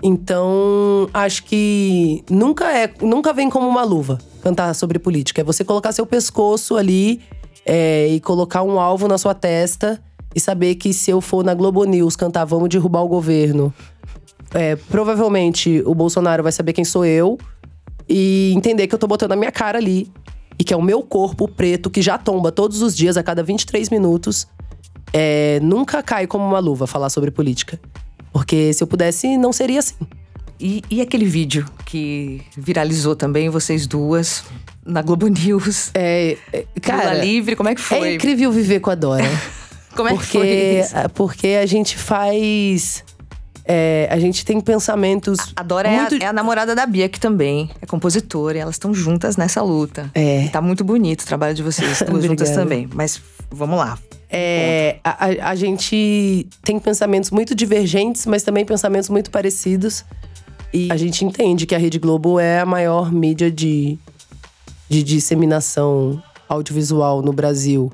Então, 0.02 1.08
acho 1.12 1.44
que 1.44 2.24
nunca 2.28 2.76
é, 2.76 2.92
nunca 3.02 3.32
vem 3.32 3.50
como 3.50 3.68
uma 3.68 3.84
luva. 3.84 4.18
cantar 4.42 4.74
sobre 4.74 4.98
política. 4.98 5.42
É 5.42 5.44
você 5.44 5.62
colocar 5.62 5.92
seu 5.92 6.04
pescoço 6.04 6.76
ali 6.76 7.20
é, 7.64 8.08
e 8.08 8.18
colocar 8.18 8.64
um 8.64 8.80
alvo 8.80 9.06
na 9.06 9.16
sua 9.16 9.34
testa 9.34 10.02
e 10.34 10.40
saber 10.40 10.74
que 10.76 10.92
se 10.92 11.12
eu 11.12 11.20
for 11.20 11.44
na 11.44 11.54
Globo 11.54 11.84
News 11.84 12.16
cantar 12.16 12.44
vamos 12.44 12.68
derrubar 12.68 13.02
o 13.02 13.08
governo, 13.08 13.72
é, 14.52 14.74
provavelmente 14.74 15.82
o 15.86 15.94
Bolsonaro 15.94 16.42
vai 16.42 16.50
saber 16.50 16.72
quem 16.72 16.84
sou 16.84 17.04
eu 17.04 17.38
e 18.08 18.52
entender 18.56 18.88
que 18.88 18.94
eu 18.94 18.98
tô 18.98 19.06
botando 19.06 19.32
a 19.32 19.36
minha 19.36 19.52
cara 19.52 19.78
ali 19.78 20.10
e 20.62 20.64
que 20.64 20.72
é 20.72 20.76
o 20.76 20.80
meu 20.80 21.02
corpo 21.02 21.48
preto 21.48 21.90
que 21.90 22.00
já 22.00 22.16
tomba 22.16 22.52
todos 22.52 22.82
os 22.82 22.96
dias, 22.96 23.16
a 23.16 23.22
cada 23.22 23.42
23 23.42 23.90
minutos. 23.90 24.46
É, 25.12 25.58
nunca 25.60 26.00
cai 26.04 26.24
como 26.24 26.44
uma 26.44 26.60
luva 26.60 26.86
falar 26.86 27.10
sobre 27.10 27.32
política. 27.32 27.80
Porque 28.32 28.72
se 28.72 28.80
eu 28.80 28.86
pudesse, 28.86 29.36
não 29.36 29.52
seria 29.52 29.80
assim. 29.80 29.96
E, 30.60 30.84
e 30.88 31.00
aquele 31.00 31.24
vídeo 31.24 31.66
que 31.84 32.42
viralizou 32.56 33.16
também, 33.16 33.48
vocês 33.48 33.88
duas, 33.88 34.44
na 34.86 35.02
Globo 35.02 35.26
News? 35.26 35.90
É, 35.98 36.38
é 36.52 36.64
cara, 36.80 37.10
Lula 37.10 37.24
livre, 37.24 37.56
como 37.56 37.68
é 37.68 37.74
que 37.74 37.80
foi? 37.80 38.10
É 38.10 38.14
incrível 38.14 38.52
viver 38.52 38.78
com 38.78 38.90
a 38.90 38.94
Dora. 38.94 39.24
como 39.96 40.10
é 40.10 40.12
porque, 40.12 40.26
que 40.26 40.38
foi 40.38 40.48
isso? 40.78 40.94
Porque 41.12 41.48
a 41.60 41.66
gente 41.66 41.98
faz. 41.98 43.02
É, 43.64 44.08
a 44.10 44.18
gente 44.18 44.44
tem 44.44 44.60
pensamentos. 44.60 45.38
A 45.54 45.62
Dora 45.62 45.88
muito... 45.88 46.14
é, 46.16 46.18
a, 46.18 46.24
é, 46.24 46.26
a, 46.28 46.32
namorada 46.32 46.74
da 46.74 46.84
Bia, 46.84 47.08
que 47.08 47.20
também 47.20 47.70
é 47.80 47.86
compositora, 47.86 48.58
e 48.58 48.60
elas 48.60 48.74
estão 48.74 48.92
juntas 48.92 49.36
nessa 49.36 49.62
luta. 49.62 50.10
É. 50.14 50.44
E 50.44 50.48
tá 50.48 50.60
muito 50.60 50.82
bonito 50.84 51.22
o 51.22 51.26
trabalho 51.26 51.54
de 51.54 51.62
vocês, 51.62 52.02
duas 52.08 52.24
juntas 52.24 52.50
também. 52.50 52.88
Mas 52.92 53.20
vamos 53.50 53.78
lá. 53.78 53.98
É, 54.34 54.96
a, 55.04 55.50
a, 55.50 55.54
gente 55.54 56.46
tem 56.62 56.78
pensamentos 56.78 57.30
muito 57.30 57.54
divergentes, 57.54 58.24
mas 58.24 58.42
também 58.42 58.64
pensamentos 58.64 59.10
muito 59.10 59.30
parecidos. 59.30 60.04
E 60.72 60.90
a 60.90 60.96
gente 60.96 61.22
entende 61.22 61.66
que 61.66 61.74
a 61.74 61.78
Rede 61.78 61.98
Globo 61.98 62.40
é 62.40 62.60
a 62.60 62.66
maior 62.66 63.12
mídia 63.12 63.50
de, 63.50 63.98
de 64.88 65.02
disseminação 65.02 66.22
audiovisual 66.48 67.20
no 67.20 67.30
Brasil. 67.30 67.92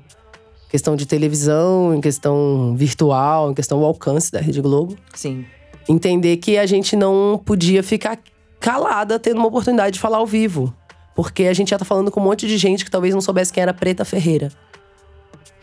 Em 0.66 0.70
questão 0.70 0.94
de 0.94 1.06
televisão, 1.06 1.92
em 1.92 2.00
questão 2.00 2.76
virtual, 2.76 3.50
em 3.50 3.54
questão 3.54 3.80
do 3.80 3.84
alcance 3.84 4.30
da 4.30 4.40
Rede 4.40 4.60
Globo. 4.60 4.96
Sim. 5.14 5.44
Entender 5.88 6.36
que 6.36 6.58
a 6.58 6.66
gente 6.66 6.94
não 6.94 7.40
podia 7.44 7.82
ficar 7.82 8.18
calada 8.60 9.18
tendo 9.18 9.38
uma 9.38 9.46
oportunidade 9.46 9.94
de 9.94 10.00
falar 10.00 10.18
ao 10.18 10.26
vivo. 10.26 10.74
Porque 11.16 11.44
a 11.44 11.54
gente 11.54 11.70
já 11.70 11.78
tá 11.78 11.84
falando 11.84 12.10
com 12.10 12.20
um 12.20 12.24
monte 12.24 12.46
de 12.46 12.56
gente 12.58 12.84
que 12.84 12.90
talvez 12.90 13.14
não 13.14 13.20
soubesse 13.20 13.52
quem 13.52 13.62
era 13.62 13.74
Preta 13.74 14.04
Ferreira. 14.04 14.52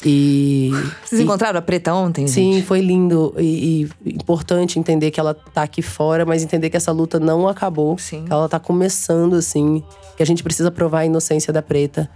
E. 0.04 0.72
Vocês 1.04 1.22
e, 1.22 1.24
encontraram 1.24 1.58
a 1.58 1.62
preta 1.62 1.94
ontem? 1.94 2.28
Sim, 2.28 2.54
gente? 2.54 2.66
foi 2.66 2.82
lindo. 2.82 3.34
E, 3.38 3.88
e, 4.06 4.14
importante 4.14 4.78
entender 4.78 5.12
que 5.12 5.20
ela 5.20 5.34
tá 5.34 5.64
aqui 5.64 5.82
fora, 5.82 6.26
mas 6.26 6.44
entender 6.44 6.70
que 6.70 6.78
essa 6.78 6.92
luta 6.92 7.20
não 7.20 7.48
acabou. 7.48 7.98
Sim. 7.98 8.26
Que 8.26 8.32
ela 8.32 8.50
tá 8.50 8.60
começando, 8.60 9.36
assim. 9.36 9.84
Que 10.18 10.22
a 10.22 10.26
gente 10.26 10.44
precisa 10.44 10.70
provar 10.70 11.00
a 11.00 11.06
inocência 11.06 11.52
da 11.52 11.62
preta. 11.62 12.10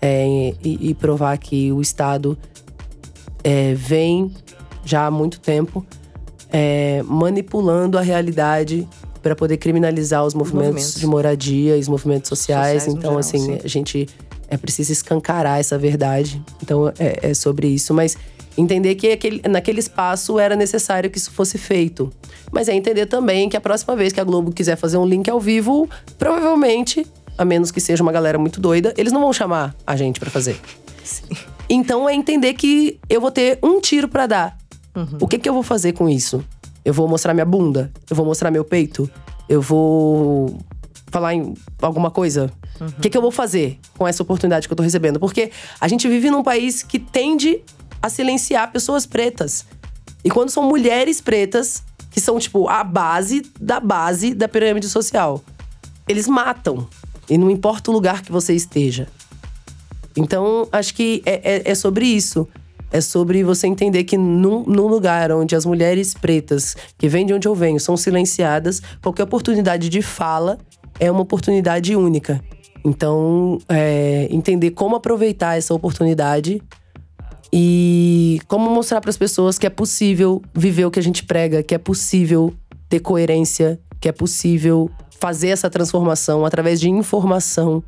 É, 0.00 0.54
e, 0.62 0.90
e, 0.90 0.94
provar 0.94 1.38
que 1.38 1.72
o 1.72 1.80
Estado 1.80 2.36
é, 3.44 3.72
vem 3.74 4.32
já 4.84 5.06
há 5.06 5.10
muito 5.10 5.38
tempo 5.38 5.86
é, 6.52 7.02
manipulando 7.04 7.96
a 7.98 8.00
realidade 8.00 8.86
para 9.22 9.34
poder 9.34 9.56
criminalizar 9.56 10.24
os 10.24 10.34
movimentos, 10.34 10.66
movimentos, 10.66 10.94
de 11.00 11.06
moradia 11.06 11.76
e 11.76 11.80
os 11.80 11.88
movimentos 11.88 12.28
sociais. 12.28 12.82
sociais 12.82 12.98
então, 12.98 13.12
geral, 13.12 13.18
assim, 13.18 13.38
sim. 13.38 13.58
a 13.64 13.68
gente 13.68 14.08
é 14.48 14.56
preciso 14.56 14.92
escancarar 14.92 15.58
essa 15.58 15.78
verdade. 15.78 16.42
Então 16.62 16.92
é, 16.98 17.30
é 17.30 17.34
sobre 17.34 17.68
isso. 17.68 17.94
Mas 17.94 18.18
entender 18.58 18.96
que 18.96 19.10
aquele, 19.10 19.40
naquele 19.48 19.80
espaço 19.80 20.38
era 20.38 20.54
necessário 20.54 21.08
que 21.08 21.16
isso 21.16 21.30
fosse 21.30 21.56
feito. 21.56 22.12
Mas 22.50 22.68
é 22.68 22.74
entender 22.74 23.06
também 23.06 23.48
que 23.48 23.56
a 23.56 23.60
próxima 23.60 23.96
vez 23.96 24.12
que 24.12 24.20
a 24.20 24.24
Globo 24.24 24.52
quiser 24.52 24.76
fazer 24.76 24.98
um 24.98 25.06
link 25.06 25.30
ao 25.30 25.40
vivo, 25.40 25.88
provavelmente, 26.18 27.06
a 27.38 27.44
menos 27.44 27.70
que 27.70 27.80
seja 27.80 28.02
uma 28.02 28.12
galera 28.12 28.38
muito 28.38 28.60
doida, 28.60 28.92
eles 28.98 29.12
não 29.12 29.20
vão 29.20 29.32
chamar 29.32 29.74
a 29.86 29.96
gente 29.96 30.20
para 30.20 30.30
fazer. 30.30 30.60
Sim. 31.02 31.24
Então 31.68 32.06
é 32.06 32.14
entender 32.14 32.52
que 32.54 32.98
eu 33.08 33.20
vou 33.20 33.30
ter 33.30 33.58
um 33.62 33.80
tiro 33.80 34.06
para 34.06 34.26
dar. 34.26 34.61
Uhum. 34.94 35.18
O 35.20 35.28
que, 35.28 35.38
que 35.38 35.48
eu 35.48 35.54
vou 35.54 35.62
fazer 35.62 35.92
com 35.92 36.08
isso? 36.08 36.44
Eu 36.84 36.92
vou 36.92 37.08
mostrar 37.08 37.32
minha 37.32 37.46
bunda? 37.46 37.92
Eu 38.08 38.16
vou 38.16 38.26
mostrar 38.26 38.50
meu 38.50 38.64
peito? 38.64 39.08
Eu 39.48 39.62
vou 39.62 40.58
falar 41.08 41.34
em 41.34 41.54
alguma 41.80 42.10
coisa? 42.10 42.50
O 42.80 42.84
uhum. 42.84 42.90
que, 43.00 43.10
que 43.10 43.16
eu 43.16 43.22
vou 43.22 43.30
fazer 43.30 43.78
com 43.96 44.06
essa 44.06 44.22
oportunidade 44.22 44.66
que 44.66 44.72
eu 44.72 44.76
tô 44.76 44.82
recebendo? 44.82 45.20
Porque 45.20 45.50
a 45.80 45.88
gente 45.88 46.08
vive 46.08 46.30
num 46.30 46.42
país 46.42 46.82
que 46.82 46.98
tende 46.98 47.60
a 48.00 48.08
silenciar 48.08 48.72
pessoas 48.72 49.06
pretas. 49.06 49.64
E 50.24 50.30
quando 50.30 50.50
são 50.50 50.64
mulheres 50.64 51.20
pretas, 51.20 51.82
que 52.10 52.20
são, 52.20 52.38
tipo, 52.38 52.68
a 52.68 52.84
base 52.84 53.42
da 53.60 53.80
base 53.80 54.34
da 54.34 54.48
pirâmide 54.48 54.88
social, 54.88 55.42
eles 56.08 56.28
matam. 56.28 56.86
E 57.28 57.38
não 57.38 57.50
importa 57.50 57.90
o 57.90 57.94
lugar 57.94 58.22
que 58.22 58.32
você 58.32 58.54
esteja. 58.54 59.08
Então, 60.16 60.68
acho 60.70 60.94
que 60.94 61.22
é, 61.24 61.56
é, 61.56 61.70
é 61.70 61.74
sobre 61.74 62.04
isso. 62.06 62.48
É 62.92 63.00
sobre 63.00 63.42
você 63.42 63.66
entender 63.66 64.04
que 64.04 64.18
num, 64.18 64.64
num, 64.64 64.86
lugar 64.86 65.32
onde 65.32 65.56
as 65.56 65.64
mulheres 65.64 66.12
pretas, 66.12 66.76
que 66.98 67.08
vêm 67.08 67.24
de 67.24 67.32
onde 67.32 67.48
eu 67.48 67.54
venho, 67.54 67.80
são 67.80 67.96
silenciadas, 67.96 68.82
qualquer 69.02 69.22
oportunidade 69.22 69.88
de 69.88 70.02
fala 70.02 70.58
é 71.00 71.10
uma 71.10 71.22
oportunidade 71.22 71.96
única. 71.96 72.40
Então, 72.84 73.58
é, 73.68 74.28
entender 74.30 74.72
como 74.72 74.96
aproveitar 74.96 75.56
essa 75.56 75.72
oportunidade 75.72 76.60
e 77.52 78.40
como 78.46 78.70
mostrar 78.70 79.00
para 79.00 79.10
as 79.10 79.16
pessoas 79.16 79.58
que 79.58 79.66
é 79.66 79.70
possível 79.70 80.42
viver 80.54 80.84
o 80.84 80.90
que 80.90 80.98
a 80.98 81.02
gente 81.02 81.24
prega, 81.24 81.62
que 81.62 81.74
é 81.74 81.78
possível 81.78 82.52
ter 82.88 83.00
coerência, 83.00 83.80
que 84.00 84.08
é 84.08 84.12
possível 84.12 84.90
fazer 85.20 85.48
essa 85.48 85.70
transformação 85.70 86.44
através 86.44 86.80
de 86.80 86.90
informação, 86.90 87.82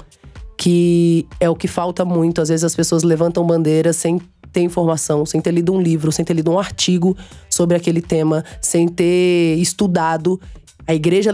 que 0.57 1.27
é 1.41 1.51
o 1.51 1.57
que 1.57 1.67
falta 1.67 2.05
muito. 2.05 2.41
Às 2.41 2.49
vezes 2.49 2.63
as 2.63 2.77
pessoas 2.77 3.03
levantam 3.03 3.45
bandeiras 3.45 3.97
sem 3.97 4.21
ter 4.55 4.63
informação, 4.63 5.27
sem 5.27 5.41
ter 5.41 5.51
lido 5.51 5.75
um 5.75 5.83
livro, 5.83 6.13
sem 6.13 6.25
ter 6.25 6.33
lido 6.33 6.51
um 6.51 6.59
artigo 6.59 7.17
sobre 7.51 7.77
aquele 7.77 8.01
tema, 8.01 8.45
sem 8.63 8.89
ter 8.89 9.57
estudado 9.59 10.41
a 10.87 10.95
igreja 10.95 11.33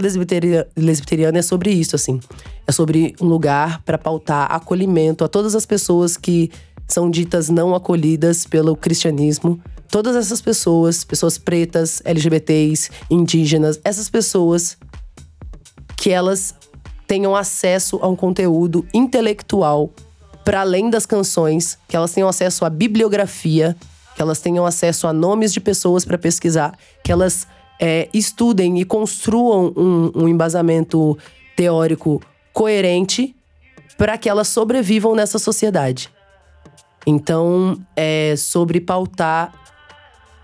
lesbiteriana 0.77 1.39
é 1.39 1.43
sobre 1.43 1.73
isso, 1.73 1.97
assim. 1.97 2.21
É 2.67 2.71
sobre 2.71 3.17
um 3.21 3.27
lugar 3.27 3.83
para 3.83 3.99
pautar 3.99 4.47
acolhimento 4.53 5.25
a 5.25 5.29
todas 5.29 5.57
as 5.57 5.67
pessoas 5.67 6.17
que 6.17 6.53
são 6.87 7.11
ditas 7.11 7.49
não 7.49 7.75
acolhidas 7.75 8.47
pelo 8.47 8.77
cristianismo. 8.77 9.61
Todas 9.89 10.15
essas 10.15 10.41
pessoas, 10.41 11.03
pessoas 11.03 11.37
pretas, 11.37 12.01
LGBTs, 12.05 12.91
indígenas, 13.11 13.81
essas 13.85 14.09
pessoas 14.09 14.79
que 15.97 16.11
elas 16.11 16.55
tenham 17.09 17.35
acesso 17.35 17.99
a 18.01 18.07
um 18.07 18.15
conteúdo 18.15 18.87
intelectual 18.95 19.91
para 20.51 20.63
além 20.63 20.91
das 20.91 21.07
canções, 21.07 21.79
que 21.87 21.95
elas 21.95 22.13
tenham 22.13 22.29
acesso 22.29 22.65
à 22.65 22.69
bibliografia, 22.69 23.77
que 24.17 24.21
elas 24.21 24.41
tenham 24.41 24.67
acesso 24.67 25.07
a 25.07 25.13
nomes 25.13 25.53
de 25.53 25.61
pessoas 25.61 26.05
para 26.05 26.19
pesquisar, 26.19 26.77
que 27.05 27.13
elas 27.13 27.47
é, 27.79 28.09
estudem 28.13 28.81
e 28.81 28.85
construam 28.85 29.73
um, 29.77 30.11
um 30.13 30.27
embasamento 30.27 31.17
teórico 31.55 32.21
coerente 32.53 33.33
para 33.97 34.19
que 34.19 34.29
elas 34.29 34.49
sobrevivam 34.49 35.15
nessa 35.15 35.39
sociedade. 35.39 36.11
Então, 37.07 37.81
é 37.95 38.35
sobre 38.37 38.81
pautar 38.81 39.53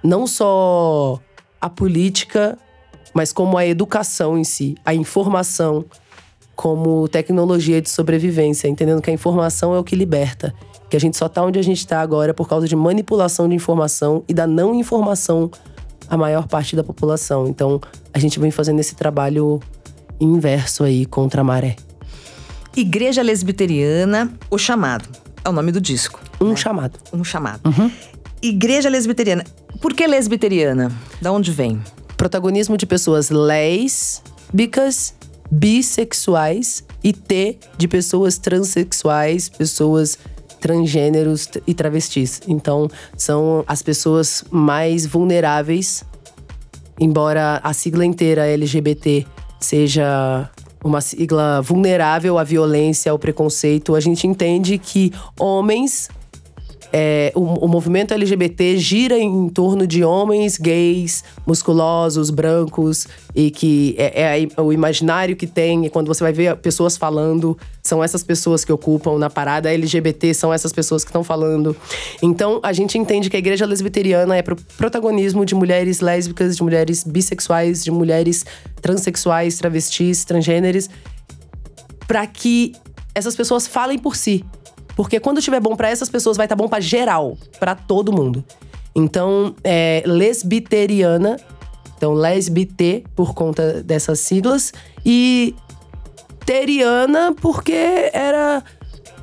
não 0.04 0.24
só 0.24 1.18
a 1.60 1.68
política, 1.68 2.56
mas 3.12 3.32
como 3.32 3.58
a 3.58 3.66
educação 3.66 4.38
em 4.38 4.44
si, 4.44 4.76
a 4.84 4.94
informação 4.94 5.84
como 6.56 7.06
tecnologia 7.06 7.80
de 7.82 7.90
sobrevivência, 7.90 8.66
entendendo 8.66 9.02
que 9.02 9.10
a 9.10 9.12
informação 9.12 9.74
é 9.74 9.78
o 9.78 9.84
que 9.84 9.94
liberta, 9.94 10.54
que 10.88 10.96
a 10.96 11.00
gente 11.00 11.16
só 11.16 11.26
está 11.26 11.42
onde 11.42 11.58
a 11.58 11.62
gente 11.62 11.78
está 11.78 12.00
agora 12.00 12.32
por 12.32 12.48
causa 12.48 12.66
de 12.66 12.74
manipulação 12.74 13.48
de 13.48 13.54
informação 13.54 14.24
e 14.26 14.34
da 14.34 14.46
não 14.46 14.74
informação 14.74 15.50
a 16.08 16.16
maior 16.16 16.48
parte 16.48 16.74
da 16.74 16.82
população. 16.82 17.46
Então, 17.46 17.80
a 18.12 18.18
gente 18.18 18.40
vem 18.40 18.50
fazendo 18.50 18.80
esse 18.80 18.94
trabalho 18.94 19.60
inverso 20.18 20.82
aí 20.82 21.04
contra 21.04 21.42
a 21.42 21.44
maré. 21.44 21.76
Igreja 22.74 23.22
Lesbiteriana, 23.22 24.32
O 24.50 24.58
Chamado. 24.58 25.08
É 25.44 25.48
o 25.48 25.52
nome 25.52 25.70
do 25.70 25.80
disco. 25.80 26.20
Um 26.40 26.50
né? 26.50 26.56
chamado. 26.56 26.98
Um 27.12 27.22
chamado. 27.22 27.60
Uhum. 27.64 27.90
Igreja 28.42 28.88
Lesbiteriana. 28.88 29.44
Por 29.80 29.94
que 29.94 30.06
lesbiteriana? 30.06 30.90
Da 31.20 31.30
onde 31.32 31.50
vem? 31.52 31.80
Protagonismo 32.16 32.76
de 32.76 32.86
pessoas 32.86 33.30
lésbicas, 33.30 35.14
bissexuais 35.50 36.84
e 37.02 37.12
T 37.12 37.58
de 37.76 37.88
pessoas 37.88 38.38
transexuais, 38.38 39.48
pessoas 39.48 40.18
transgêneros 40.60 41.48
e 41.66 41.74
travestis. 41.74 42.40
Então, 42.48 42.88
são 43.16 43.64
as 43.66 43.82
pessoas 43.82 44.44
mais 44.50 45.06
vulneráveis, 45.06 46.04
embora 46.98 47.60
a 47.62 47.72
sigla 47.72 48.04
inteira 48.04 48.46
LGBT 48.46 49.26
seja 49.60 50.50
uma 50.82 51.00
sigla 51.00 51.60
vulnerável 51.60 52.38
à 52.38 52.44
violência, 52.44 53.10
ao 53.10 53.18
preconceito, 53.18 53.94
a 53.94 54.00
gente 54.00 54.26
entende 54.26 54.78
que 54.78 55.12
homens 55.38 56.08
é, 56.92 57.32
o, 57.34 57.40
o 57.40 57.68
movimento 57.68 58.14
LGBT 58.14 58.76
gira 58.76 59.18
em 59.18 59.48
torno 59.48 59.86
de 59.86 60.04
homens 60.04 60.56
gays, 60.56 61.24
musculosos, 61.46 62.30
brancos, 62.30 63.06
e 63.34 63.50
que 63.50 63.94
é, 63.98 64.42
é 64.42 64.60
o 64.60 64.72
imaginário 64.72 65.36
que 65.36 65.46
tem. 65.46 65.86
E 65.86 65.90
quando 65.90 66.08
você 66.08 66.22
vai 66.22 66.32
ver 66.32 66.56
pessoas 66.56 66.96
falando, 66.96 67.56
são 67.82 68.02
essas 68.02 68.22
pessoas 68.22 68.64
que 68.64 68.72
ocupam 68.72 69.18
na 69.18 69.28
parada 69.28 69.72
LGBT, 69.72 70.34
são 70.34 70.52
essas 70.52 70.72
pessoas 70.72 71.04
que 71.04 71.10
estão 71.10 71.24
falando. 71.24 71.76
Então, 72.22 72.60
a 72.62 72.72
gente 72.72 72.98
entende 72.98 73.28
que 73.28 73.36
a 73.36 73.38
igreja 73.38 73.66
lesbiteriana 73.66 74.36
é 74.36 74.42
pro 74.42 74.56
protagonismo 74.76 75.44
de 75.44 75.54
mulheres 75.54 76.00
lésbicas, 76.00 76.56
de 76.56 76.62
mulheres 76.62 77.04
bissexuais, 77.04 77.84
de 77.84 77.90
mulheres 77.90 78.44
transexuais, 78.80 79.58
travestis, 79.58 80.24
transgêneres, 80.24 80.88
para 82.06 82.26
que 82.26 82.72
essas 83.14 83.34
pessoas 83.34 83.66
falem 83.66 83.98
por 83.98 84.14
si. 84.14 84.44
Porque 84.96 85.20
quando 85.20 85.38
estiver 85.38 85.60
bom 85.60 85.76
para 85.76 85.90
essas 85.90 86.08
pessoas, 86.08 86.38
vai 86.38 86.46
estar 86.46 86.56
tá 86.56 86.62
bom 86.62 86.68
para 86.68 86.80
geral, 86.80 87.36
para 87.60 87.74
todo 87.74 88.10
mundo. 88.10 88.42
Então, 88.94 89.54
é 89.62 90.02
lesbiteriana, 90.06 91.36
então 91.96 92.14
lesbite 92.14 93.04
por 93.14 93.34
conta 93.34 93.82
dessas 93.82 94.20
siglas 94.20 94.72
e 95.04 95.54
teriana 96.46 97.34
porque 97.38 98.10
era 98.12 98.62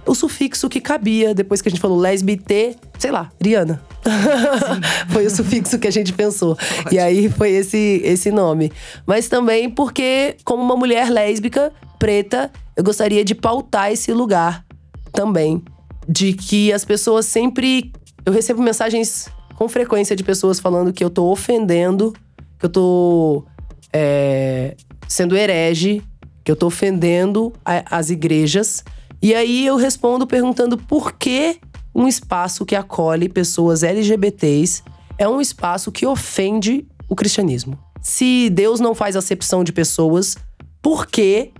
o 0.05 0.13
sufixo 0.13 0.69
que 0.69 0.81
cabia 0.81 1.33
depois 1.33 1.61
que 1.61 1.69
a 1.69 1.71
gente 1.71 1.79
falou 1.79 1.97
lesbite, 1.97 2.77
sei 2.99 3.09
lá, 3.09 3.31
riana. 3.41 3.81
foi 5.09 5.25
o 5.25 5.29
sufixo 5.29 5.79
que 5.79 5.87
a 5.87 5.91
gente 5.91 6.13
pensou. 6.13 6.57
E 6.91 6.99
aí 6.99 7.29
foi 7.29 7.51
esse 7.51 8.01
esse 8.03 8.31
nome. 8.31 8.71
Mas 9.07 9.27
também 9.27 9.69
porque 9.69 10.35
como 10.43 10.61
uma 10.61 10.75
mulher 10.75 11.09
lésbica 11.09 11.71
preta, 11.97 12.51
eu 12.75 12.83
gostaria 12.83 13.23
de 13.23 13.33
pautar 13.33 13.91
esse 13.91 14.11
lugar 14.11 14.65
também. 15.13 15.63
De 16.07 16.33
que 16.33 16.73
as 16.73 16.83
pessoas 16.83 17.25
sempre. 17.25 17.93
Eu 18.25 18.33
recebo 18.33 18.61
mensagens 18.61 19.29
com 19.55 19.69
frequência 19.69 20.15
de 20.15 20.23
pessoas 20.23 20.59
falando 20.59 20.91
que 20.91 21.03
eu 21.03 21.09
tô 21.09 21.31
ofendendo, 21.31 22.13
que 22.59 22.65
eu 22.65 22.69
tô 22.69 23.45
é, 23.91 24.75
sendo 25.07 25.37
herege, 25.37 26.01
que 26.43 26.51
eu 26.51 26.55
tô 26.55 26.67
ofendendo 26.67 27.53
a, 27.63 27.97
as 27.97 28.09
igrejas. 28.09 28.83
E 29.21 29.33
aí 29.33 29.65
eu 29.65 29.77
respondo 29.77 30.27
perguntando 30.27 30.77
por 30.77 31.13
que 31.13 31.59
um 31.95 32.07
espaço 32.07 32.65
que 32.65 32.75
acolhe 32.75 33.29
pessoas 33.29 33.83
LGBTs 33.83 34.83
é 35.17 35.27
um 35.27 35.39
espaço 35.39 35.91
que 35.91 36.05
ofende 36.05 36.85
o 37.07 37.15
cristianismo. 37.15 37.77
Se 38.01 38.49
Deus 38.49 38.79
não 38.79 38.93
faz 38.93 39.15
acepção 39.15 39.63
de 39.63 39.71
pessoas, 39.71 40.35
por 40.81 41.07
que 41.07 41.51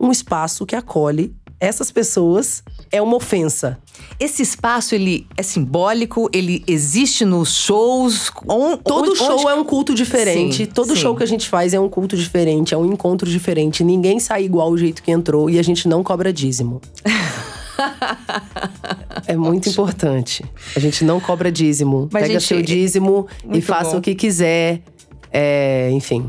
um 0.00 0.10
espaço 0.10 0.66
que 0.66 0.74
acolhe 0.74 1.32
essas 1.62 1.92
pessoas 1.92 2.64
é 2.90 3.00
uma 3.00 3.14
ofensa. 3.14 3.78
Esse 4.18 4.42
espaço, 4.42 4.96
ele 4.96 5.28
é 5.36 5.44
simbólico? 5.44 6.28
Ele 6.32 6.64
existe 6.66 7.24
nos 7.24 7.54
shows? 7.54 8.32
On, 8.48 8.76
Todo 8.76 9.10
onde, 9.10 9.18
show 9.18 9.38
onde... 9.38 9.46
é 9.46 9.54
um 9.54 9.62
culto 9.62 9.94
diferente. 9.94 10.56
Sim, 10.56 10.66
Todo 10.66 10.88
sim. 10.88 11.00
show 11.00 11.14
que 11.14 11.22
a 11.22 11.26
gente 11.26 11.48
faz 11.48 11.72
é 11.72 11.78
um 11.78 11.88
culto 11.88 12.16
diferente, 12.16 12.74
é 12.74 12.76
um 12.76 12.84
encontro 12.84 13.30
diferente. 13.30 13.84
Ninguém 13.84 14.18
sai 14.18 14.44
igual 14.44 14.72
o 14.72 14.76
jeito 14.76 15.04
que 15.04 15.12
entrou 15.12 15.48
e 15.48 15.56
a 15.56 15.62
gente 15.62 15.86
não 15.86 16.02
cobra 16.02 16.32
dízimo. 16.32 16.80
é 19.28 19.36
muito 19.36 19.68
Ótimo. 19.68 19.84
importante. 19.84 20.44
A 20.74 20.80
gente 20.80 21.04
não 21.04 21.20
cobra 21.20 21.52
dízimo. 21.52 22.08
Mas 22.12 22.24
Pega 22.24 22.40
gente, 22.40 22.48
seu 22.48 22.60
dízimo 22.60 23.28
e 23.52 23.60
faça 23.60 23.92
bom. 23.92 23.98
o 23.98 24.00
que 24.00 24.16
quiser. 24.16 24.82
É, 25.30 25.90
enfim, 25.92 26.28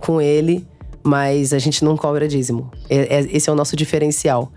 com 0.00 0.22
ele 0.22 0.66
mas 1.02 1.52
a 1.52 1.58
gente 1.58 1.84
não 1.84 1.96
cobra 1.96 2.28
dízimo. 2.28 2.70
É, 2.88 3.20
é, 3.20 3.28
esse 3.32 3.48
é 3.48 3.52
o 3.52 3.56
nosso 3.56 3.74
diferencial. 3.74 4.52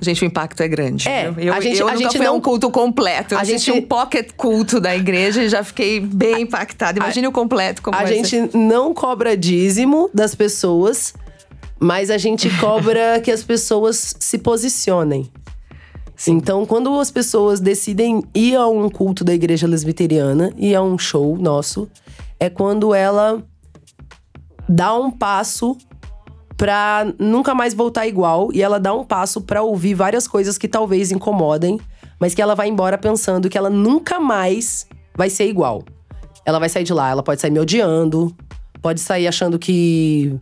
Gente, 0.00 0.22
o 0.22 0.26
impacto 0.26 0.62
é 0.62 0.68
grande. 0.68 1.08
É, 1.08 1.32
eu, 1.36 1.52
a 1.52 1.60
gente, 1.60 1.80
eu 1.80 1.88
a 1.88 1.92
nunca 1.92 2.02
gente 2.04 2.18
não 2.18 2.36
um 2.36 2.40
culto 2.40 2.70
completo. 2.70 3.34
Eu 3.34 3.38
a 3.38 3.44
gente 3.44 3.70
um 3.72 3.82
pocket 3.82 4.30
culto 4.36 4.80
da 4.80 4.94
igreja 4.94 5.42
e 5.42 5.48
já 5.48 5.64
fiquei 5.64 5.98
bem 5.98 6.42
impactada. 6.42 6.98
Imagine 6.98 7.26
a, 7.26 7.30
o 7.30 7.32
completo 7.32 7.82
como 7.82 7.96
A 7.96 8.06
gente 8.06 8.28
ser. 8.28 8.50
não 8.56 8.94
cobra 8.94 9.36
dízimo 9.36 10.08
das 10.14 10.34
pessoas, 10.36 11.14
mas 11.80 12.10
a 12.10 12.18
gente 12.18 12.48
cobra 12.60 13.20
que 13.20 13.30
as 13.30 13.42
pessoas 13.42 14.14
se 14.20 14.38
posicionem. 14.38 15.28
Sim. 16.14 16.32
Então, 16.32 16.64
quando 16.64 16.98
as 16.98 17.10
pessoas 17.10 17.60
decidem 17.60 18.22
ir 18.34 18.54
a 18.56 18.66
um 18.66 18.88
culto 18.88 19.24
da 19.24 19.34
igreja 19.34 19.66
lesbiteriana 19.66 20.52
e 20.56 20.74
a 20.74 20.82
um 20.82 20.98
show 20.98 21.36
nosso, 21.36 21.88
é 22.38 22.48
quando 22.48 22.94
ela 22.94 23.42
dá 24.68 24.94
um 24.94 25.10
passo 25.10 25.76
pra 26.58 27.06
nunca 27.20 27.54
mais 27.54 27.72
voltar 27.72 28.06
igual 28.08 28.50
e 28.52 28.60
ela 28.60 28.80
dá 28.80 28.92
um 28.92 29.04
passo 29.04 29.40
para 29.40 29.62
ouvir 29.62 29.94
várias 29.94 30.26
coisas 30.26 30.58
que 30.58 30.66
talvez 30.66 31.12
incomodem, 31.12 31.80
mas 32.18 32.34
que 32.34 32.42
ela 32.42 32.54
vai 32.56 32.68
embora 32.68 32.98
pensando 32.98 33.48
que 33.48 33.56
ela 33.56 33.70
nunca 33.70 34.18
mais 34.18 34.86
vai 35.16 35.30
ser 35.30 35.48
igual. 35.48 35.84
Ela 36.44 36.58
vai 36.58 36.68
sair 36.68 36.82
de 36.82 36.92
lá, 36.92 37.10
ela 37.10 37.22
pode 37.22 37.40
sair 37.40 37.52
me 37.52 37.60
odiando, 37.60 38.34
pode 38.82 39.00
sair 39.00 39.28
achando 39.28 39.56
que 39.56 40.36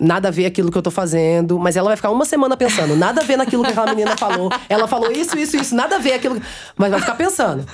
nada 0.00 0.28
a 0.28 0.30
ver 0.30 0.46
aquilo 0.46 0.70
que 0.70 0.78
eu 0.78 0.82
tô 0.82 0.90
fazendo, 0.90 1.58
mas 1.58 1.76
ela 1.76 1.88
vai 1.88 1.96
ficar 1.96 2.10
uma 2.10 2.24
semana 2.24 2.56
pensando, 2.56 2.96
nada 2.96 3.20
a 3.20 3.24
ver 3.24 3.36
naquilo 3.36 3.62
que 3.62 3.70
aquela 3.70 3.90
menina 3.90 4.16
falou. 4.16 4.50
Ela 4.70 4.88
falou 4.88 5.12
isso, 5.12 5.38
isso, 5.38 5.56
isso, 5.56 5.74
nada 5.74 5.96
a 5.96 5.98
ver 5.98 6.14
aquilo, 6.14 6.40
mas 6.76 6.90
vai 6.90 7.00
ficar 7.00 7.14
pensando. 7.14 7.66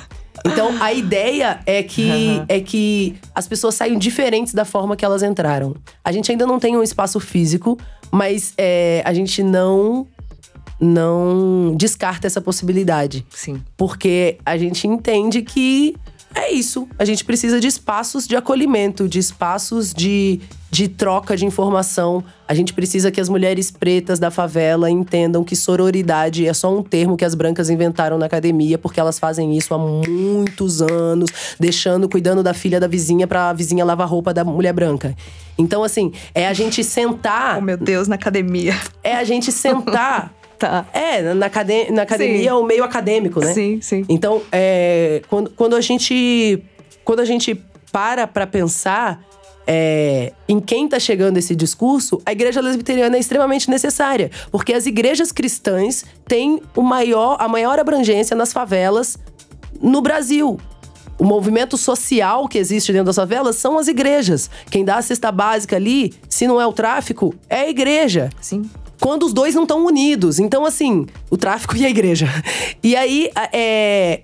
Então 0.44 0.82
a 0.82 0.92
ideia 0.92 1.60
é 1.66 1.82
que, 1.82 2.10
uhum. 2.10 2.44
é 2.48 2.60
que 2.60 3.16
as 3.34 3.46
pessoas 3.46 3.74
saiam 3.74 3.98
diferentes 3.98 4.54
da 4.54 4.64
forma 4.64 4.96
que 4.96 5.04
elas 5.04 5.22
entraram. 5.22 5.74
A 6.04 6.10
gente 6.10 6.30
ainda 6.30 6.46
não 6.46 6.58
tem 6.58 6.76
um 6.76 6.82
espaço 6.82 7.20
físico, 7.20 7.78
mas 8.10 8.54
é, 8.56 9.02
a 9.04 9.12
gente 9.12 9.42
não 9.42 10.06
não 10.80 11.76
descarta 11.76 12.26
essa 12.26 12.40
possibilidade. 12.40 13.24
Sim. 13.30 13.62
Porque 13.76 14.38
a 14.44 14.58
gente 14.58 14.88
entende 14.88 15.40
que 15.42 15.94
é 16.34 16.52
isso. 16.52 16.88
A 16.98 17.04
gente 17.04 17.24
precisa 17.24 17.60
de 17.60 17.68
espaços 17.68 18.26
de 18.26 18.34
acolhimento, 18.34 19.08
de 19.08 19.20
espaços 19.20 19.94
de, 19.94 20.40
de 20.72 20.88
troca 20.88 21.36
de 21.36 21.44
informação. 21.44 22.24
A 22.48 22.54
gente 22.54 22.72
precisa 22.72 23.10
que 23.10 23.20
as 23.20 23.28
mulheres 23.28 23.70
pretas 23.70 24.18
da 24.18 24.30
favela 24.30 24.90
entendam 24.90 25.44
que 25.44 25.54
sororidade 25.54 26.48
é 26.48 26.54
só 26.54 26.74
um 26.74 26.82
termo 26.82 27.14
que 27.14 27.26
as 27.26 27.34
brancas 27.34 27.68
inventaram 27.68 28.16
na 28.16 28.24
academia, 28.24 28.78
porque 28.78 28.98
elas 28.98 29.18
fazem 29.18 29.54
isso 29.54 29.74
há 29.74 29.78
muitos 29.78 30.80
anos, 30.80 31.28
deixando, 31.60 32.08
cuidando 32.08 32.42
da 32.42 32.54
filha 32.54 32.80
da 32.80 32.86
vizinha 32.86 33.26
para 33.26 33.50
a 33.50 33.52
vizinha 33.52 33.84
lavar 33.84 34.08
roupa 34.08 34.32
da 34.32 34.42
mulher 34.44 34.72
branca. 34.72 35.14
Então, 35.58 35.84
assim, 35.84 36.10
é 36.34 36.48
a 36.48 36.54
gente 36.54 36.82
sentar. 36.82 37.58
Oh, 37.58 37.60
meu 37.60 37.76
Deus, 37.76 38.08
na 38.08 38.14
academia. 38.14 38.74
É 39.04 39.14
a 39.14 39.24
gente 39.24 39.52
sentar. 39.52 40.32
Tá. 40.62 40.86
É, 40.92 41.34
na, 41.34 41.46
academia, 41.46 41.90
na 41.90 42.02
academia 42.02 42.50
é 42.50 42.54
o 42.54 42.62
meio 42.62 42.84
acadêmico, 42.84 43.40
né? 43.40 43.52
Sim, 43.52 43.80
sim. 43.80 44.04
Então, 44.08 44.40
é, 44.52 45.20
quando, 45.28 45.50
quando 45.50 45.74
a 45.74 45.80
gente. 45.80 46.62
Quando 47.04 47.18
a 47.18 47.24
gente 47.24 47.60
para 47.90 48.28
pra 48.28 48.46
pensar 48.46 49.20
é, 49.66 50.32
em 50.48 50.60
quem 50.60 50.86
está 50.86 50.98
chegando 50.98 51.36
esse 51.36 51.54
discurso, 51.54 52.20
a 52.24 52.32
igreja 52.32 52.60
lesbiteriana 52.60 53.16
é 53.16 53.20
extremamente 53.20 53.70
necessária. 53.70 54.30
Porque 54.50 54.72
as 54.72 54.86
igrejas 54.86 55.32
cristãs 55.32 56.04
têm 56.26 56.60
o 56.76 56.82
maior, 56.82 57.36
a 57.38 57.48
maior 57.48 57.78
abrangência 57.78 58.36
nas 58.36 58.52
favelas 58.52 59.18
no 59.80 60.00
Brasil. 60.00 60.58
O 61.18 61.24
movimento 61.24 61.76
social 61.76 62.48
que 62.48 62.58
existe 62.58 62.92
dentro 62.92 63.06
das 63.06 63.16
favelas 63.16 63.56
são 63.56 63.78
as 63.78 63.86
igrejas. 63.86 64.50
Quem 64.70 64.84
dá 64.84 64.96
a 64.96 65.02
cesta 65.02 65.30
básica 65.30 65.76
ali, 65.76 66.12
se 66.28 66.46
não 66.46 66.60
é 66.60 66.66
o 66.66 66.72
tráfico, 66.72 67.34
é 67.48 67.60
a 67.60 67.68
igreja. 67.68 68.30
Sim 68.40 68.68
quando 69.02 69.24
os 69.24 69.32
dois 69.32 69.52
não 69.56 69.64
estão 69.64 69.84
unidos. 69.84 70.38
Então, 70.38 70.64
assim, 70.64 71.06
o 71.28 71.36
tráfico 71.36 71.74
e 71.76 71.84
a 71.84 71.90
igreja. 71.90 72.28
E 72.80 72.94
aí, 72.94 73.30
é. 73.52 74.20